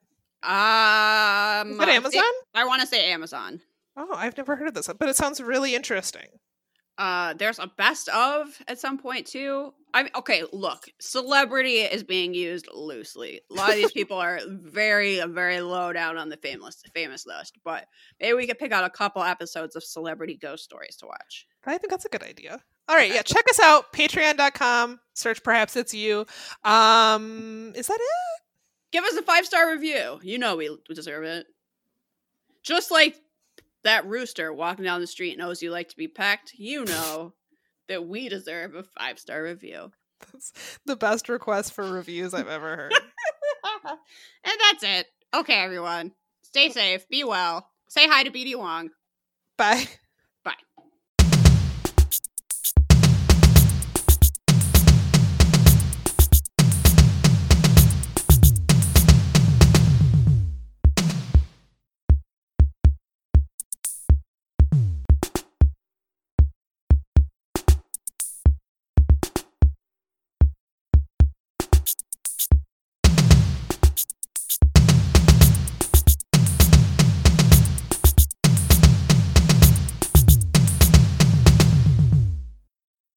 Um, 1.61 1.71
Is 1.71 1.77
that 1.77 1.89
Amazon? 1.89 2.11
think- 2.11 2.35
I 2.55 2.65
want 2.65 2.81
to 2.81 2.87
say 2.87 3.11
Amazon. 3.11 3.61
Oh, 3.97 4.13
I've 4.13 4.37
never 4.37 4.55
heard 4.55 4.67
of 4.69 4.73
this, 4.73 4.89
but 4.99 5.09
it 5.09 5.15
sounds 5.15 5.41
really 5.41 5.75
interesting. 5.75 6.27
Uh, 6.97 7.33
there's 7.33 7.59
a 7.59 7.67
best 7.67 8.09
of 8.09 8.61
at 8.67 8.79
some 8.79 8.97
point 8.97 9.25
too. 9.27 9.73
I 9.93 10.03
mean, 10.03 10.11
okay, 10.15 10.43
look, 10.53 10.85
celebrity 10.99 11.77
is 11.79 12.03
being 12.03 12.33
used 12.33 12.67
loosely. 12.73 13.41
A 13.49 13.53
lot 13.53 13.69
of 13.69 13.75
these 13.75 13.91
people 13.99 14.17
are 14.17 14.39
very, 14.47 15.19
very 15.25 15.61
low 15.61 15.91
down 15.93 16.17
on 16.17 16.29
the 16.29 16.37
famous 16.37 16.81
famous 16.93 17.25
list, 17.25 17.57
but 17.63 17.85
maybe 18.19 18.33
we 18.35 18.47
could 18.47 18.59
pick 18.59 18.71
out 18.71 18.83
a 18.83 18.89
couple 18.89 19.23
episodes 19.23 19.75
of 19.75 19.83
celebrity 19.83 20.35
ghost 20.35 20.63
stories 20.65 20.95
to 20.97 21.07
watch. 21.07 21.47
I 21.65 21.77
think 21.77 21.91
that's 21.91 22.05
a 22.05 22.09
good 22.09 22.23
idea. 22.23 22.61
All 22.87 22.95
right, 22.95 23.13
yeah, 23.13 23.21
check 23.21 23.43
us 23.49 23.59
out. 23.59 23.93
Patreon.com. 23.93 24.99
Search 25.13 25.43
perhaps 25.43 25.75
it's 25.75 25.93
you. 25.93 26.25
Um, 26.63 27.73
is 27.75 27.87
that 27.87 27.99
it? 28.01 28.41
Give 28.91 29.03
us 29.03 29.15
a 29.15 29.21
five 29.21 29.45
star 29.45 29.71
review. 29.71 30.19
You 30.23 30.39
know 30.39 30.55
we 30.55 30.75
deserve 30.93 31.23
it. 31.23 31.45
Just 32.63 32.91
like 32.91 33.15
that 33.83 34.05
rooster 34.05 34.51
walking 34.51 34.85
down 34.85 35.01
the 35.01 35.07
street 35.07 35.37
knows 35.37 35.61
you 35.61 35.71
like 35.71 35.89
to 35.89 35.97
be 35.97 36.07
pecked, 36.07 36.53
you 36.55 36.85
know 36.85 37.33
that 37.87 38.07
we 38.07 38.29
deserve 38.29 38.75
a 38.75 38.83
five 38.83 39.19
star 39.19 39.43
review. 39.43 39.91
That's 40.31 40.53
the 40.85 40.95
best 40.95 41.29
request 41.29 41.73
for 41.73 41.89
reviews 41.89 42.33
I've 42.33 42.47
ever 42.47 42.75
heard. 42.75 42.93
and 43.85 44.57
that's 44.61 44.83
it. 44.83 45.07
Okay, 45.33 45.61
everyone. 45.61 46.11
Stay 46.41 46.69
safe. 46.69 47.07
Be 47.07 47.23
well. 47.23 47.69
Say 47.87 48.07
hi 48.07 48.23
to 48.23 48.31
BD 48.31 48.55
Wong. 48.55 48.89
Bye. 49.57 49.87